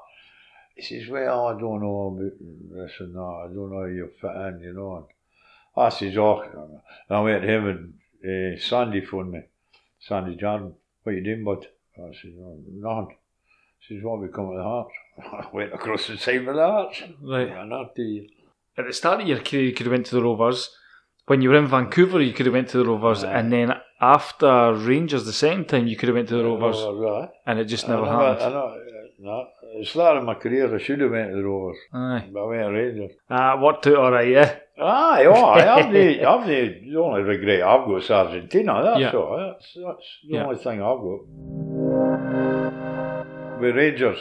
He 0.75 0.81
says, 0.81 1.07
well, 1.09 1.47
I 1.47 1.51
don't 1.59 1.81
know 1.81 2.17
about 2.17 2.85
this 2.85 2.91
and 2.99 3.15
that. 3.15 3.19
I 3.19 3.47
don't 3.53 3.71
know 3.71 3.79
how 3.79 3.85
you 3.85 4.09
fit 4.19 4.35
in, 4.35 4.59
you 4.61 4.73
know. 4.73 5.07
I 5.77 5.89
says, 5.89 6.17
oh, 6.17 6.41
and 6.41 7.17
I 7.17 7.21
went 7.21 7.41
to 7.43 7.47
him 7.47 7.67
and 8.23 8.55
uh, 8.57 8.59
Sandy 8.59 9.01
phoned 9.01 9.31
me. 9.31 9.41
Sandy 9.99 10.35
Jardine, 10.35 10.73
what 11.03 11.15
you 11.15 11.23
doing, 11.23 11.43
bud? 11.43 11.67
I 11.97 12.11
said, 12.21 12.31
oh, 12.39 12.59
nothing. 12.71 13.15
He 13.79 13.95
says, 13.95 14.03
what, 14.03 14.19
we 14.19 14.27
come 14.29 14.51
to 14.51 14.57
the 14.57 14.63
Hearts? 14.63 14.91
I 15.19 15.55
went 15.55 15.73
across 15.73 16.07
the 16.07 16.17
side 16.17 16.45
with 16.45 16.55
the 16.55 16.61
Hearts. 16.65 17.01
Right. 17.21 17.49
And 17.49 17.73
I 17.73 17.83
tell 17.95 18.05
you. 18.05 18.27
At 18.77 18.85
the 18.87 18.93
start 18.93 19.21
of 19.21 19.27
your 19.27 19.39
career, 19.39 19.63
you 19.63 19.73
could 19.73 19.85
have 19.87 19.93
went 19.93 20.05
to 20.07 20.15
the 20.15 20.21
Rovers. 20.23 20.69
When 21.25 21.41
you 21.41 21.49
were 21.49 21.57
in 21.57 21.67
Vancouver, 21.67 22.21
you 22.21 22.33
could 22.33 22.45
have 22.45 22.53
went 22.53 22.69
to 22.69 22.77
the 22.77 22.85
Rovers, 22.85 23.23
Aye. 23.23 23.33
and 23.39 23.51
then 23.51 23.73
after 23.99 24.73
Rangers, 24.73 25.25
the 25.25 25.33
second 25.33 25.67
time, 25.67 25.85
you 25.87 25.97
could 25.97 26.07
have 26.07 26.15
went 26.15 26.29
to 26.29 26.35
the 26.37 26.43
Rovers, 26.45 26.77
Oh, 26.79 26.95
right. 26.97 27.29
and 27.45 27.59
it 27.59 27.65
just 27.65 27.85
I 27.89 27.95
never 27.95 28.05
know, 28.05 28.11
happened. 28.11 28.43
I 28.43 28.49
know, 28.49 28.77
no, 29.19 29.39
at 29.41 29.79
the 29.79 29.85
start 29.85 30.17
of 30.17 30.23
my 30.23 30.35
career, 30.35 30.73
I 30.73 30.77
should 30.81 31.01
have 31.01 31.11
went 31.11 31.31
to 31.31 31.35
the 31.35 31.43
Rovers. 31.43 31.77
Aye. 31.91 32.29
But 32.31 32.39
I 32.39 32.45
went 32.45 32.61
to 32.63 32.69
Rangers. 32.69 33.11
Ah, 33.29 33.61
worked 33.61 33.87
out 33.87 33.95
all 33.97 34.11
right, 34.11 34.27
yeah. 34.29 34.55
Aye, 34.79 35.25
oh, 35.25 35.33
aye, 35.45 35.67
I've 35.75 35.91
the, 35.91 36.23
I've 36.23 36.45
the, 36.47 36.79
the 36.91 36.97
only 36.97 37.23
regret 37.23 37.63
I've 37.63 37.87
got 37.87 38.03
is 38.03 38.11
Argentina, 38.11 38.81
that's 38.83 38.99
Yeah. 38.99 39.11
all. 39.19 39.37
That's, 39.37 39.73
that's 39.73 40.19
the 40.27 40.35
Yeah. 40.35 40.43
only 40.45 40.57
thing 40.57 40.81
I've 40.83 40.99
got. 40.99 41.21
With 43.59 43.75
Rangers, 43.75 44.19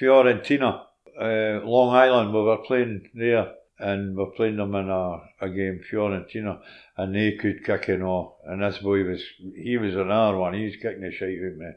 Fiorentina, 0.00 0.82
uh, 1.20 1.60
Long 1.64 1.94
Island, 1.94 2.34
we 2.34 2.42
were 2.42 2.56
playing 2.58 3.08
there 3.14 3.52
and 3.78 4.16
we're 4.16 4.32
playing 4.32 4.56
them 4.56 4.74
in 4.74 4.88
a, 4.90 5.20
a 5.40 5.48
game, 5.48 5.80
Fiorentina, 5.88 6.58
and 6.96 7.14
they 7.14 7.36
could 7.36 7.62
kick 7.64 7.86
and 7.88 8.02
all. 8.02 8.40
And 8.46 8.60
this 8.60 8.78
boy 8.78 9.04
was, 9.04 9.22
he 9.54 9.76
was 9.78 9.94
another 9.94 10.38
one, 10.38 10.54
he 10.54 10.64
was 10.64 10.74
kicking 10.74 11.02
the 11.02 11.12
shite 11.12 11.38
out 11.38 11.52
of 11.52 11.56
me. 11.56 11.70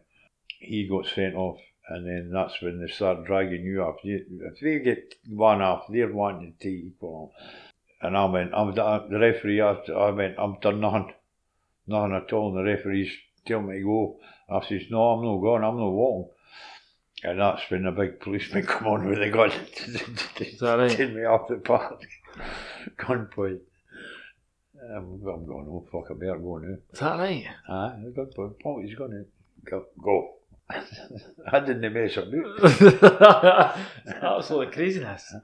He 0.60 0.88
got 0.88 1.06
sent 1.06 1.36
off, 1.36 1.60
and 1.90 2.07
then 2.07 2.32
that's 2.34 2.60
when 2.64 2.82
they 2.82 2.91
start 2.91 3.26
dragging 3.26 3.64
you 3.64 3.84
up. 3.84 3.98
If 4.03 4.60
they 4.60 4.80
get 4.80 5.14
one 5.30 5.61
off, 5.61 5.84
they're 5.90 6.11
wanting 6.11 6.56
to 6.61 6.68
equal. 6.68 7.32
And 8.02 8.18
I 8.18 8.26
went, 8.26 8.52
I'm 8.53 8.73
done, 8.73 9.10
the 9.10 9.19
referee, 9.19 9.61
I, 9.61 9.73
I 9.73 10.10
went, 10.10 10.36
I'm 10.40 10.60
done 10.60 10.82
nothing, 10.82 11.14
nothing 11.88 12.15
at 12.15 12.34
all. 12.34 12.57
And 12.57 12.57
the 12.57 12.72
referees 12.72 13.11
telling 13.45 13.68
me 13.68 13.80
to 13.80 13.84
go. 13.84 14.19
I 14.49 14.65
says, 14.68 14.84
no, 14.90 15.02
I'm 15.11 15.23
not 15.23 15.38
going, 15.38 15.64
I'm 15.64 15.78
not 15.78 15.91
walking. 15.91 16.34
And 17.23 17.40
that's 17.40 17.61
when 17.69 17.84
the 17.84 17.91
big 17.91 18.19
policeman 18.19 18.65
come 18.68 18.88
on 18.88 19.07
with 19.07 19.19
the 19.19 19.30
gun 19.30 19.52
to, 19.52 20.78
right? 20.78 20.91
take 20.91 21.14
me 21.14 21.23
off 21.23 21.48
the 21.48 21.57
park. 21.57 22.02
Gunpoint. 22.98 23.60
Um, 24.84 25.22
I'm 25.22 25.45
going, 25.45 25.68
oh 25.69 25.86
fuck, 25.91 26.10
I 26.10 26.14
better 26.15 26.40
go 26.40 26.57
now. 26.57 26.78
Is 26.91 26.99
that 26.99 27.19
right? 27.19 27.45
Aye, 27.69 27.99
the 28.03 28.10
gunpoint. 28.10 28.60
Paul, 28.61 28.82
he's 28.84 28.95
going 28.95 29.11
to 29.11 29.26
go. 29.69 29.86
go. 30.03 30.34
I 31.52 31.60
didn't 31.60 31.94
mess 31.94 32.18
about. 32.18 33.78
Absolute 34.23 34.72
craziness. 34.72 35.36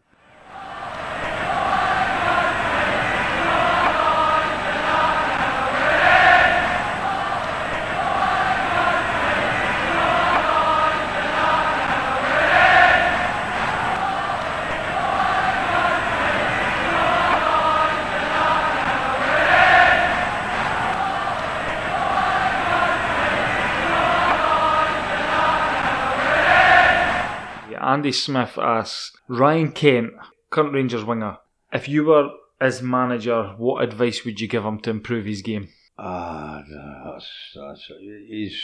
Andy 27.97 28.11
Smith 28.11 28.59
asks 28.59 29.17
Ryan 29.27 29.71
Kent, 29.71 30.13
current 30.51 30.71
Rangers 30.71 31.03
winger, 31.03 31.39
if 31.73 31.89
you 31.89 32.05
were 32.05 32.29
his 32.61 32.79
manager, 32.79 33.55
what 33.57 33.83
advice 33.83 34.23
would 34.23 34.39
you 34.39 34.47
give 34.47 34.63
him 34.63 34.79
to 34.81 34.91
improve 34.91 35.25
his 35.25 35.41
game? 35.41 35.69
Ah, 35.97 36.63
that's, 37.03 37.27
that's, 37.55 37.91
he's, 37.99 38.61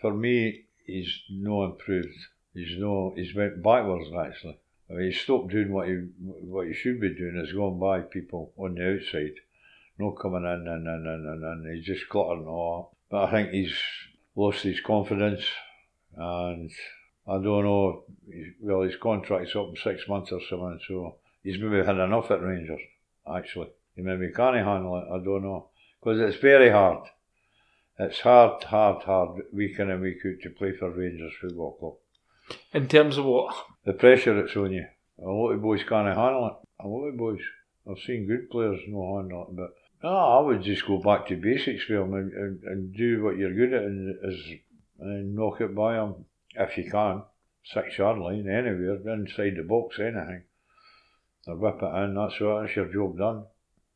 for 0.00 0.12
me, 0.12 0.64
he's 0.84 1.20
no 1.30 1.64
improved. 1.64 2.18
He's 2.54 2.76
no, 2.76 3.12
he's 3.14 3.36
went 3.36 3.62
backwards 3.62 4.10
actually. 4.18 4.58
I 4.90 4.94
mean, 4.94 5.12
he 5.12 5.16
stopped 5.16 5.52
doing 5.52 5.72
what 5.72 5.86
he, 5.86 5.94
what 6.24 6.66
he 6.66 6.74
should 6.74 7.00
be 7.00 7.14
doing 7.14 7.40
is 7.40 7.52
going 7.52 7.78
by 7.78 8.00
people 8.00 8.52
on 8.58 8.74
the 8.74 8.94
outside, 8.94 9.36
not 9.96 10.18
coming 10.20 10.42
in 10.42 10.66
and 10.66 10.88
and 10.88 11.06
and 11.06 11.26
and, 11.28 11.44
and 11.44 11.76
he's 11.76 11.86
just 11.86 12.08
cluttering 12.08 12.48
all 12.48 12.96
but 13.12 13.28
I 13.28 13.30
think 13.30 13.50
he's 13.50 13.78
lost 14.34 14.64
his 14.64 14.80
confidence, 14.80 15.44
and 16.16 16.72
I 17.28 17.34
don't 17.34 17.64
know. 17.64 18.04
Well, 18.60 18.82
his 18.82 18.96
contract's 18.96 19.56
up 19.56 19.68
in 19.68 19.76
six 19.76 20.08
months 20.08 20.30
or 20.30 20.40
something, 20.48 20.78
so 20.86 21.16
he's 21.42 21.58
maybe 21.58 21.84
had 21.84 21.98
enough 21.98 22.30
at 22.30 22.42
Rangers. 22.42 22.80
Actually, 23.28 23.70
he 23.96 24.02
maybe 24.02 24.30
can't 24.32 24.56
handle 24.56 24.96
it. 24.98 25.06
I 25.12 25.24
don't 25.24 25.42
know 25.42 25.68
because 26.00 26.20
it's 26.20 26.40
very 26.40 26.70
hard. 26.70 27.08
It's 27.98 28.20
hard, 28.20 28.62
hard, 28.64 29.02
hard 29.02 29.42
week 29.52 29.78
in 29.78 29.90
and 29.90 30.02
week 30.02 30.18
out 30.24 30.40
to 30.42 30.50
play 30.50 30.72
for 30.72 30.90
Rangers 30.90 31.32
Football 31.40 31.72
Club. 31.80 32.58
In 32.72 32.86
terms 32.86 33.16
of 33.16 33.24
what? 33.24 33.56
The 33.84 33.92
pressure 33.92 34.40
that's 34.40 34.56
on 34.56 34.72
you. 34.72 34.86
A 35.18 35.28
lot 35.28 35.52
of 35.52 35.62
boys 35.62 35.82
can't 35.82 36.06
handle 36.06 36.46
it. 36.46 36.84
A 36.84 36.86
lot 36.86 37.06
of 37.06 37.16
boys. 37.16 37.40
I've 37.90 37.98
seen 37.98 38.26
good 38.26 38.50
players 38.50 38.80
no 38.86 39.16
handle 39.16 39.48
it, 39.48 39.56
but 39.56 39.74
no, 40.02 40.14
I 40.14 40.40
would 40.40 40.62
just 40.62 40.86
go 40.86 40.98
back 40.98 41.26
to 41.28 41.36
basics 41.36 41.84
for 41.84 41.94
them 41.94 42.14
and, 42.14 42.32
and, 42.32 42.62
and 42.64 42.94
do 42.94 43.24
what 43.24 43.36
you're 43.36 43.54
good 43.54 43.72
at 43.72 43.82
and, 43.82 44.60
and 45.00 45.34
knock 45.34 45.60
it 45.60 45.74
by 45.74 45.94
them 45.94 46.26
if 46.58 46.76
you 46.76 46.90
can. 46.90 47.22
Six 47.64 47.98
yard 47.98 48.18
line, 48.18 48.48
anywhere, 48.48 48.96
inside 49.12 49.56
the 49.56 49.62
box, 49.62 49.98
anything. 49.98 50.42
Or 51.46 51.56
whip 51.56 51.82
it 51.82 52.04
in, 52.04 52.14
that's, 52.14 52.40
what, 52.40 52.62
that's 52.62 52.76
your 52.76 52.92
job 52.92 53.18
done. 53.18 53.44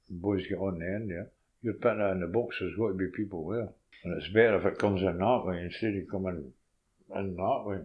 Boys 0.09 0.47
get 0.49 0.59
on 0.59 0.79
the 0.79 0.87
end, 0.87 1.11
yeah. 1.11 1.25
You're 1.63 1.75
putting 1.75 2.01
it 2.01 2.11
in 2.13 2.21
the 2.21 2.27
box, 2.27 2.57
there's 2.59 2.77
got 2.77 2.89
to 2.89 2.95
be 2.95 3.07
people 3.07 3.49
there. 3.49 3.69
And 4.03 4.21
it's 4.21 4.33
better 4.33 4.57
if 4.57 4.65
it 4.65 4.79
comes 4.79 5.03
in 5.03 5.19
that 5.19 5.43
way 5.45 5.63
instead 5.63 5.95
of 5.95 6.11
coming 6.11 6.53
in 7.15 7.37
that 7.37 7.63
way. 7.65 7.79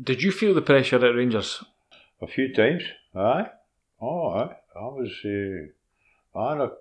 Did 0.00 0.22
you 0.22 0.30
feel 0.30 0.54
the 0.54 0.62
pressure 0.62 1.04
at 1.04 1.14
Rangers? 1.14 1.64
A 2.20 2.26
few 2.26 2.52
times, 2.54 2.82
aye. 3.14 3.50
Oh, 4.00 4.28
aye. 4.28 4.56
I 4.76 4.84
was, 4.84 5.10
uh, 5.24 6.38
I 6.38 6.52
had 6.52 6.60
a, 6.60 6.72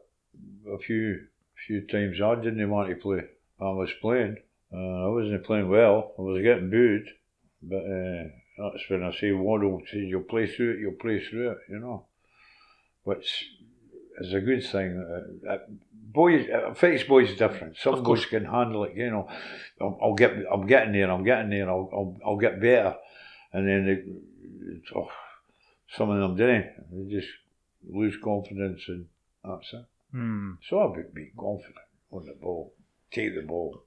a 0.72 0.78
few 0.80 1.28
few 1.68 1.82
times 1.88 2.20
I 2.22 2.36
didn't 2.36 2.70
want 2.70 2.90
to 2.90 2.96
play. 2.96 3.22
I 3.60 3.70
was 3.70 3.90
playing. 4.02 4.38
Uh, 4.74 5.06
I 5.06 5.08
wasn't 5.10 5.44
playing 5.44 5.70
well. 5.70 6.14
I 6.18 6.22
was 6.22 6.42
getting 6.42 6.70
booed. 6.70 7.08
But 7.62 7.78
uh, 7.78 8.24
that's 8.58 8.90
when 8.90 9.04
I 9.04 9.12
say 9.20 9.32
Waddell 9.32 9.82
says 9.86 10.02
you'll 10.04 10.24
play 10.24 10.48
through 10.48 10.72
it, 10.72 10.80
you'll 10.80 10.94
play 10.94 11.24
through 11.24 11.52
it, 11.52 11.58
you 11.70 11.80
know. 11.80 12.06
Which 13.04 13.46
is 14.20 14.34
a 14.34 14.40
good 14.40 14.64
thing. 14.64 15.40
Uh, 15.48 15.58
boys, 15.92 16.48
uh, 16.50 16.74
Fitz 16.74 17.04
boys 17.04 17.32
is 17.32 17.38
different. 17.38 17.78
Some 17.78 18.04
boys 18.04 18.26
can 18.26 18.46
handle 18.46 18.84
it, 18.84 18.96
you 18.96 19.10
know. 19.10 19.28
I'll, 19.80 19.98
I'll 20.02 20.14
get, 20.14 20.34
I'm 20.52 20.68
getting 20.68 20.94
there, 20.94 21.12
I'm 21.12 21.24
getting 21.24 21.50
there, 21.50 21.70
I'll, 21.70 21.90
I'll, 21.94 22.18
I'll 22.26 22.38
get 22.38 22.62
better. 22.62 22.96
And 23.54 23.68
then 23.68 23.86
they, 23.86 24.98
oh, 24.98 25.10
some 25.96 26.10
of 26.10 26.20
them 26.20 26.36
didn't. 26.36 26.72
They 26.92 27.16
just 27.16 27.32
lose 27.90 28.18
confidence 28.24 28.82
and 28.88 29.06
that's 29.44 29.74
it. 29.74 29.86
Hmm. 30.12 30.54
So 30.70 30.80
I 30.80 30.86
would 30.86 31.14
be 31.14 31.32
confident 31.38 31.76
on 32.12 32.26
the 32.26 32.34
ball, 32.34 32.74
take 33.12 33.36
the 33.36 33.42
ball. 33.42 33.84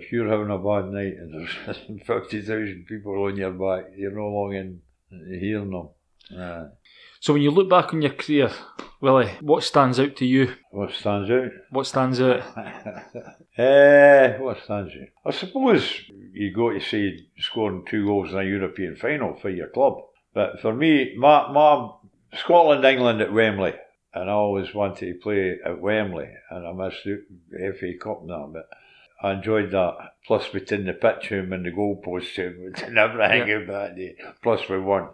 If 0.00 0.12
you're 0.12 0.28
having 0.28 0.50
a 0.50 0.58
bad 0.58 0.92
night 0.92 1.14
and 1.18 1.34
there's 1.34 1.76
50,000 2.06 2.86
people 2.88 3.22
on 3.24 3.36
your 3.36 3.50
back, 3.52 3.92
you're 3.96 4.12
no 4.12 4.28
longer 4.28 4.56
in, 4.56 4.80
hearing 5.40 5.70
them. 5.70 5.88
So 7.20 7.32
when 7.32 7.42
you 7.42 7.50
look 7.50 7.68
back 7.68 7.92
on 7.92 8.02
your 8.02 8.12
career, 8.12 8.50
Willie, 9.00 9.32
what 9.40 9.62
stands 9.62 9.98
out 10.00 10.16
to 10.16 10.26
you? 10.26 10.54
What 10.70 10.92
stands 10.92 11.30
out? 11.30 11.50
What 11.70 11.86
stands 11.86 12.20
out? 12.20 12.42
Eh, 13.58 14.36
what 14.36 14.62
stands 14.62 14.92
out? 14.92 15.08
I 15.24 15.30
suppose 15.30 16.02
you 16.32 16.52
got 16.52 16.72
to 16.72 16.80
say 16.80 17.26
scoring 17.38 17.86
two 17.88 18.04
goals 18.04 18.32
in 18.32 18.38
a 18.38 18.44
European 18.44 18.96
final 18.96 19.34
for 19.40 19.48
your 19.48 19.68
club. 19.68 19.94
But 20.34 20.60
for 20.60 20.74
me, 20.74 21.14
my, 21.16 21.50
my 21.50 21.88
Scotland, 22.34 22.84
England 22.84 23.22
at 23.22 23.32
Wembley, 23.32 23.72
and 24.12 24.28
I 24.28 24.34
always 24.34 24.74
wanted 24.74 25.14
to 25.14 25.20
play 25.22 25.56
at 25.64 25.80
Wembley, 25.80 26.28
and 26.50 26.66
I 26.66 26.72
missed 26.72 27.04
the 27.04 27.74
FA 27.80 27.94
Cup 27.98 28.24
now, 28.24 28.50
but 28.52 28.68
I 29.22 29.32
enjoyed 29.32 29.70
that. 29.70 29.96
Plus, 30.26 30.48
between 30.48 30.84
the 30.86 30.92
pitch 30.92 31.30
room 31.30 31.52
and 31.52 31.64
the 31.64 31.70
goalpost 31.70 32.36
room 32.38 32.72
and 32.84 32.98
everything 32.98 33.48
Yeah. 33.48 33.56
about 33.58 33.98
it. 33.98 34.16
Plus, 34.42 34.68
we 34.68 34.78
won. 34.80 35.08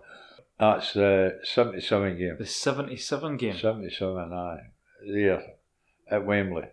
That's 0.58 0.92
the 0.92 1.40
77 1.42 2.18
game. 2.18 2.36
The 2.38 2.46
77 2.46 3.36
game. 3.36 3.56
77, 3.56 4.32
aye. 4.32 4.56
There, 5.06 5.42
at 6.10 6.24
Wembley. 6.24 6.64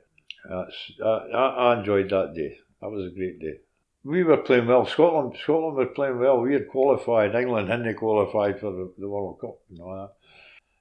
That's, 0.47 0.91
I, 1.03 1.07
I, 1.07 1.47
I 1.73 1.79
enjoyed 1.79 2.09
that 2.09 2.33
day. 2.35 2.59
That 2.81 2.89
was 2.89 3.05
a 3.11 3.15
great 3.15 3.39
day. 3.39 3.59
We 4.03 4.23
were 4.23 4.37
playing 4.37 4.67
well. 4.67 4.85
Scotland 4.85 5.37
Scotland 5.43 5.75
were 5.75 5.85
playing 5.87 6.19
well. 6.19 6.39
We 6.39 6.53
had 6.53 6.69
qualified. 6.69 7.35
England 7.35 7.69
hadn't 7.69 7.95
qualified 7.97 8.59
for 8.59 8.71
the, 8.71 8.93
the 8.97 9.09
World 9.09 9.39
Cup. 9.41 9.59
You 9.69 9.79
know 9.79 9.93
that. 9.95 10.13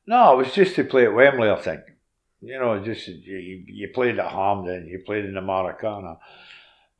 No, 0.06 0.34
it 0.34 0.44
was 0.44 0.54
just 0.54 0.76
to 0.76 0.84
play 0.84 1.04
at 1.04 1.12
Wembley, 1.14 1.50
I 1.50 1.56
think. 1.56 1.80
You 2.40 2.58
know, 2.58 2.82
just 2.84 3.08
you, 3.08 3.64
you 3.66 3.88
played 3.92 4.18
at 4.18 4.30
Hampden, 4.30 4.86
you 4.86 5.00
played 5.04 5.24
in 5.24 5.34
the 5.34 5.40
Maracana. 5.40 6.18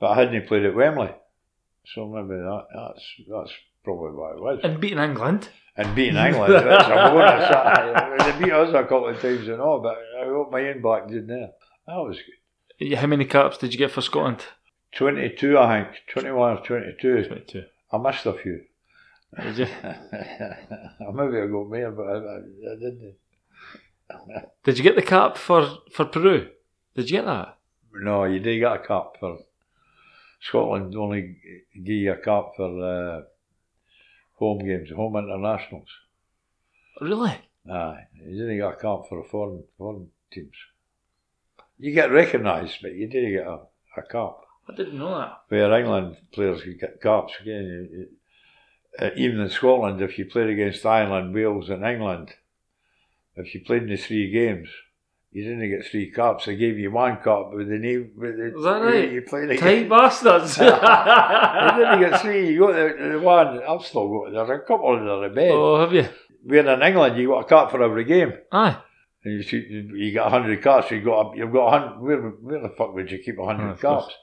But 0.01 0.11
I 0.11 0.21
hadn't 0.21 0.47
played 0.47 0.65
at 0.65 0.75
Wembley. 0.75 1.11
So 1.95 2.07
maybe 2.07 2.41
that, 2.41 2.67
that's 2.75 3.05
that's 3.29 3.53
probably 3.85 4.13
what 4.13 4.37
it 4.37 4.43
was. 4.43 4.61
And 4.63 4.81
beating 4.81 4.99
England. 4.99 5.49
And 5.77 5.95
beating 5.95 6.17
England, 6.17 6.55
that's 6.55 6.89
a 6.89 6.91
bonus. 6.91 8.25
They 8.25 8.45
beat 8.45 8.53
us 8.53 8.75
a 8.75 8.83
couple 8.83 9.09
of 9.09 9.21
times 9.21 9.47
and 9.49 9.61
all, 9.61 9.81
but 9.81 9.97
I 10.21 10.25
hope 10.25 10.51
my 10.51 10.63
end 10.63 10.83
back 10.83 11.09
did 11.09 11.29
there. 11.29 11.51
That 11.87 11.97
was 11.97 12.19
good. 12.19 12.95
How 12.95 13.07
many 13.07 13.25
caps 13.25 13.59
did 13.59 13.73
you 13.73 13.79
get 13.79 13.93
for 13.93 14.01
Scotland? 14.03 14.45
22, 14.97 15.59
I 15.59 15.85
think. 15.85 15.97
21 16.13 16.59
or 16.59 16.63
22. 16.63 17.25
22. 17.27 17.65
I 17.93 17.99
missed 17.99 18.27
a 18.27 18.33
few. 18.35 18.63
Did 19.41 19.59
you? 19.59 19.67
Maybe 21.13 21.39
I 21.39 21.47
got 21.47 21.69
more, 21.69 21.91
but 21.91 22.07
I, 22.07 22.17
I, 22.17 22.37
I 22.37 22.75
didn't. 22.75 23.15
Did 24.65 24.79
you 24.79 24.85
get 24.85 24.97
the 24.97 25.03
cap 25.03 25.37
for, 25.37 25.79
for 25.93 26.05
Peru? 26.05 26.49
Did 26.95 27.11
you 27.11 27.19
get 27.19 27.27
that? 27.27 27.57
No, 27.95 28.25
you 28.25 28.41
did 28.41 28.59
get 28.59 28.73
a 28.73 28.79
cap 28.79 29.17
for 29.21 29.39
Scotland. 30.41 30.95
Only 30.97 31.37
give 31.75 31.95
you 31.97 32.13
a 32.13 32.17
cap 32.17 32.53
for 32.57 32.83
uh, 32.85 33.23
home 34.35 34.59
games, 34.65 34.91
home 34.91 35.17
internationals. 35.17 35.89
Really? 37.01 37.37
Aye, 37.71 38.07
you 38.25 38.39
didn't 38.39 38.57
get 38.59 38.69
a 38.73 38.77
cap 38.77 39.09
for 39.09 39.23
foreign 39.31 39.65
foreign 39.77 40.09
teams. 40.33 40.55
You 41.79 41.93
get 41.93 42.11
recognised, 42.11 42.79
but 42.83 42.95
you 42.95 43.07
didn't 43.09 43.33
get 43.33 43.47
a, 43.47 43.59
a 43.97 44.03
cap. 44.03 44.37
I 44.69 44.75
didn't 44.75 44.99
know 44.99 45.19
that. 45.19 45.43
Where 45.49 45.73
England 45.79 46.17
players 46.33 46.63
could 46.63 46.81
get 46.81 47.01
caps 47.01 47.35
again. 47.41 47.65
you- 47.91 47.99
you- 47.99 48.09
uh, 48.99 49.11
even 49.17 49.39
in 49.39 49.49
Scotland, 49.51 50.01
if 50.03 50.19
you 50.19 50.25
played 50.25 50.49
against 50.49 50.85
Ireland, 50.85 51.33
Wales, 51.33 51.69
and 51.71 51.85
England, 51.85 52.35
if 53.39 53.55
you 53.55 53.61
played 53.65 53.83
in 53.85 53.89
the 53.91 53.97
three 53.97 54.31
games, 54.31 54.69
you 55.31 55.45
didn't 55.45 55.69
get 55.69 55.87
three 55.87 56.11
caps. 56.11 56.47
They 56.47 56.57
gave 56.57 56.79
you 56.79 56.91
one 56.91 57.17
cap 57.17 57.51
with 57.53 57.69
the 57.69 57.79
name. 57.79 58.13
With 58.17 58.37
the, 58.37 58.57
Is 58.57 58.65
that 58.65 58.81
right? 58.83 59.13
You 59.13 59.23
played 59.23 59.59
Tight 59.59 59.85
against. 59.85 59.91
bastards. 59.91 60.59
you 60.59 60.65
didn't 61.85 62.01
get 62.11 62.21
three. 62.21 62.51
You 62.53 62.59
got 62.61 62.73
the, 62.73 63.09
the 63.13 63.19
one. 63.21 63.63
I've 63.63 63.85
still 63.85 64.09
got. 64.09 64.33
There's 64.33 64.49
a 64.61 64.65
couple 64.67 64.89
under 64.97 65.29
the 65.29 65.35
bed. 65.35 65.51
oh, 65.53 65.81
have 65.81 65.93
you? 65.93 66.09
Where 66.45 66.67
in 66.67 66.83
England, 66.83 67.19
you 67.19 67.29
got 67.29 67.41
a 67.41 67.45
cap 67.49 67.71
for 67.71 67.83
every 67.83 68.05
game. 68.05 68.33
Aye. 68.53 68.79
And 69.25 69.35
you 69.35 69.43
shoot, 69.43 69.67
you 69.69 70.15
got 70.15 70.31
hundred 70.31 70.63
caps. 70.63 70.91
You 70.91 71.03
got 71.03 71.37
you've 71.37 71.53
got 71.53 71.67
a 71.67 71.71
hundred. 71.79 72.01
Where, 72.01 72.19
where 72.31 72.61
the 72.63 72.69
fuck 72.71 72.95
would 72.95 73.11
you 73.11 73.19
keep 73.19 73.37
a 73.39 73.43
Oh, 73.43 73.47
hundred 73.47 73.71
of 73.71 73.81
course. 73.81 74.05
caps? 74.07 74.15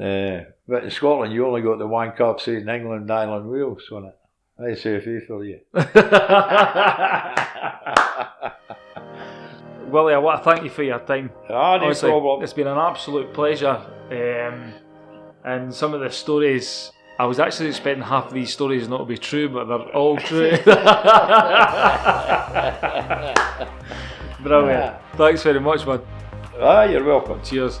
Uh, 0.00 0.44
but 0.66 0.84
in 0.84 0.90
Scotland, 0.90 1.32
you 1.32 1.46
only 1.46 1.60
got 1.62 1.78
the 1.78 1.86
one 1.86 2.12
cap. 2.16 2.40
Say 2.40 2.56
in 2.56 2.68
England, 2.68 3.10
Ireland, 3.12 3.48
Wales 3.48 3.84
on 3.92 4.06
it. 4.06 4.14
I 4.60 4.74
say 4.74 4.96
a 4.96 5.00
fee 5.00 5.20
for 5.20 5.44
you. 5.44 5.60
Willie, 9.86 10.14
I 10.14 10.18
want 10.18 10.42
to 10.42 10.50
thank 10.50 10.64
you 10.64 10.70
for 10.70 10.82
your 10.82 10.98
time. 10.98 11.30
Ah, 11.48 11.76
no 11.78 11.84
Honestly, 11.86 12.10
problem. 12.10 12.42
It's 12.42 12.52
been 12.52 12.66
an 12.66 12.76
absolute 12.76 13.32
pleasure. 13.32 13.80
Um, 14.10 14.72
and 15.44 15.72
some 15.72 15.94
of 15.94 16.00
the 16.00 16.10
stories, 16.10 16.92
I 17.18 17.24
was 17.24 17.38
actually 17.38 17.68
expecting 17.70 18.02
half 18.02 18.26
of 18.26 18.34
these 18.34 18.52
stories 18.52 18.86
not 18.88 18.98
to 18.98 19.04
be 19.04 19.16
true, 19.16 19.48
but 19.48 19.64
they're 19.64 19.96
all 19.96 20.16
true. 20.30 20.50
Brilliant. 24.42 24.96
Thanks 25.14 25.42
very 25.42 25.60
much, 25.60 25.86
man. 25.86 26.00
Ah, 26.60 26.82
you're 26.84 27.04
welcome. 27.04 27.40
Cheers. 27.42 27.80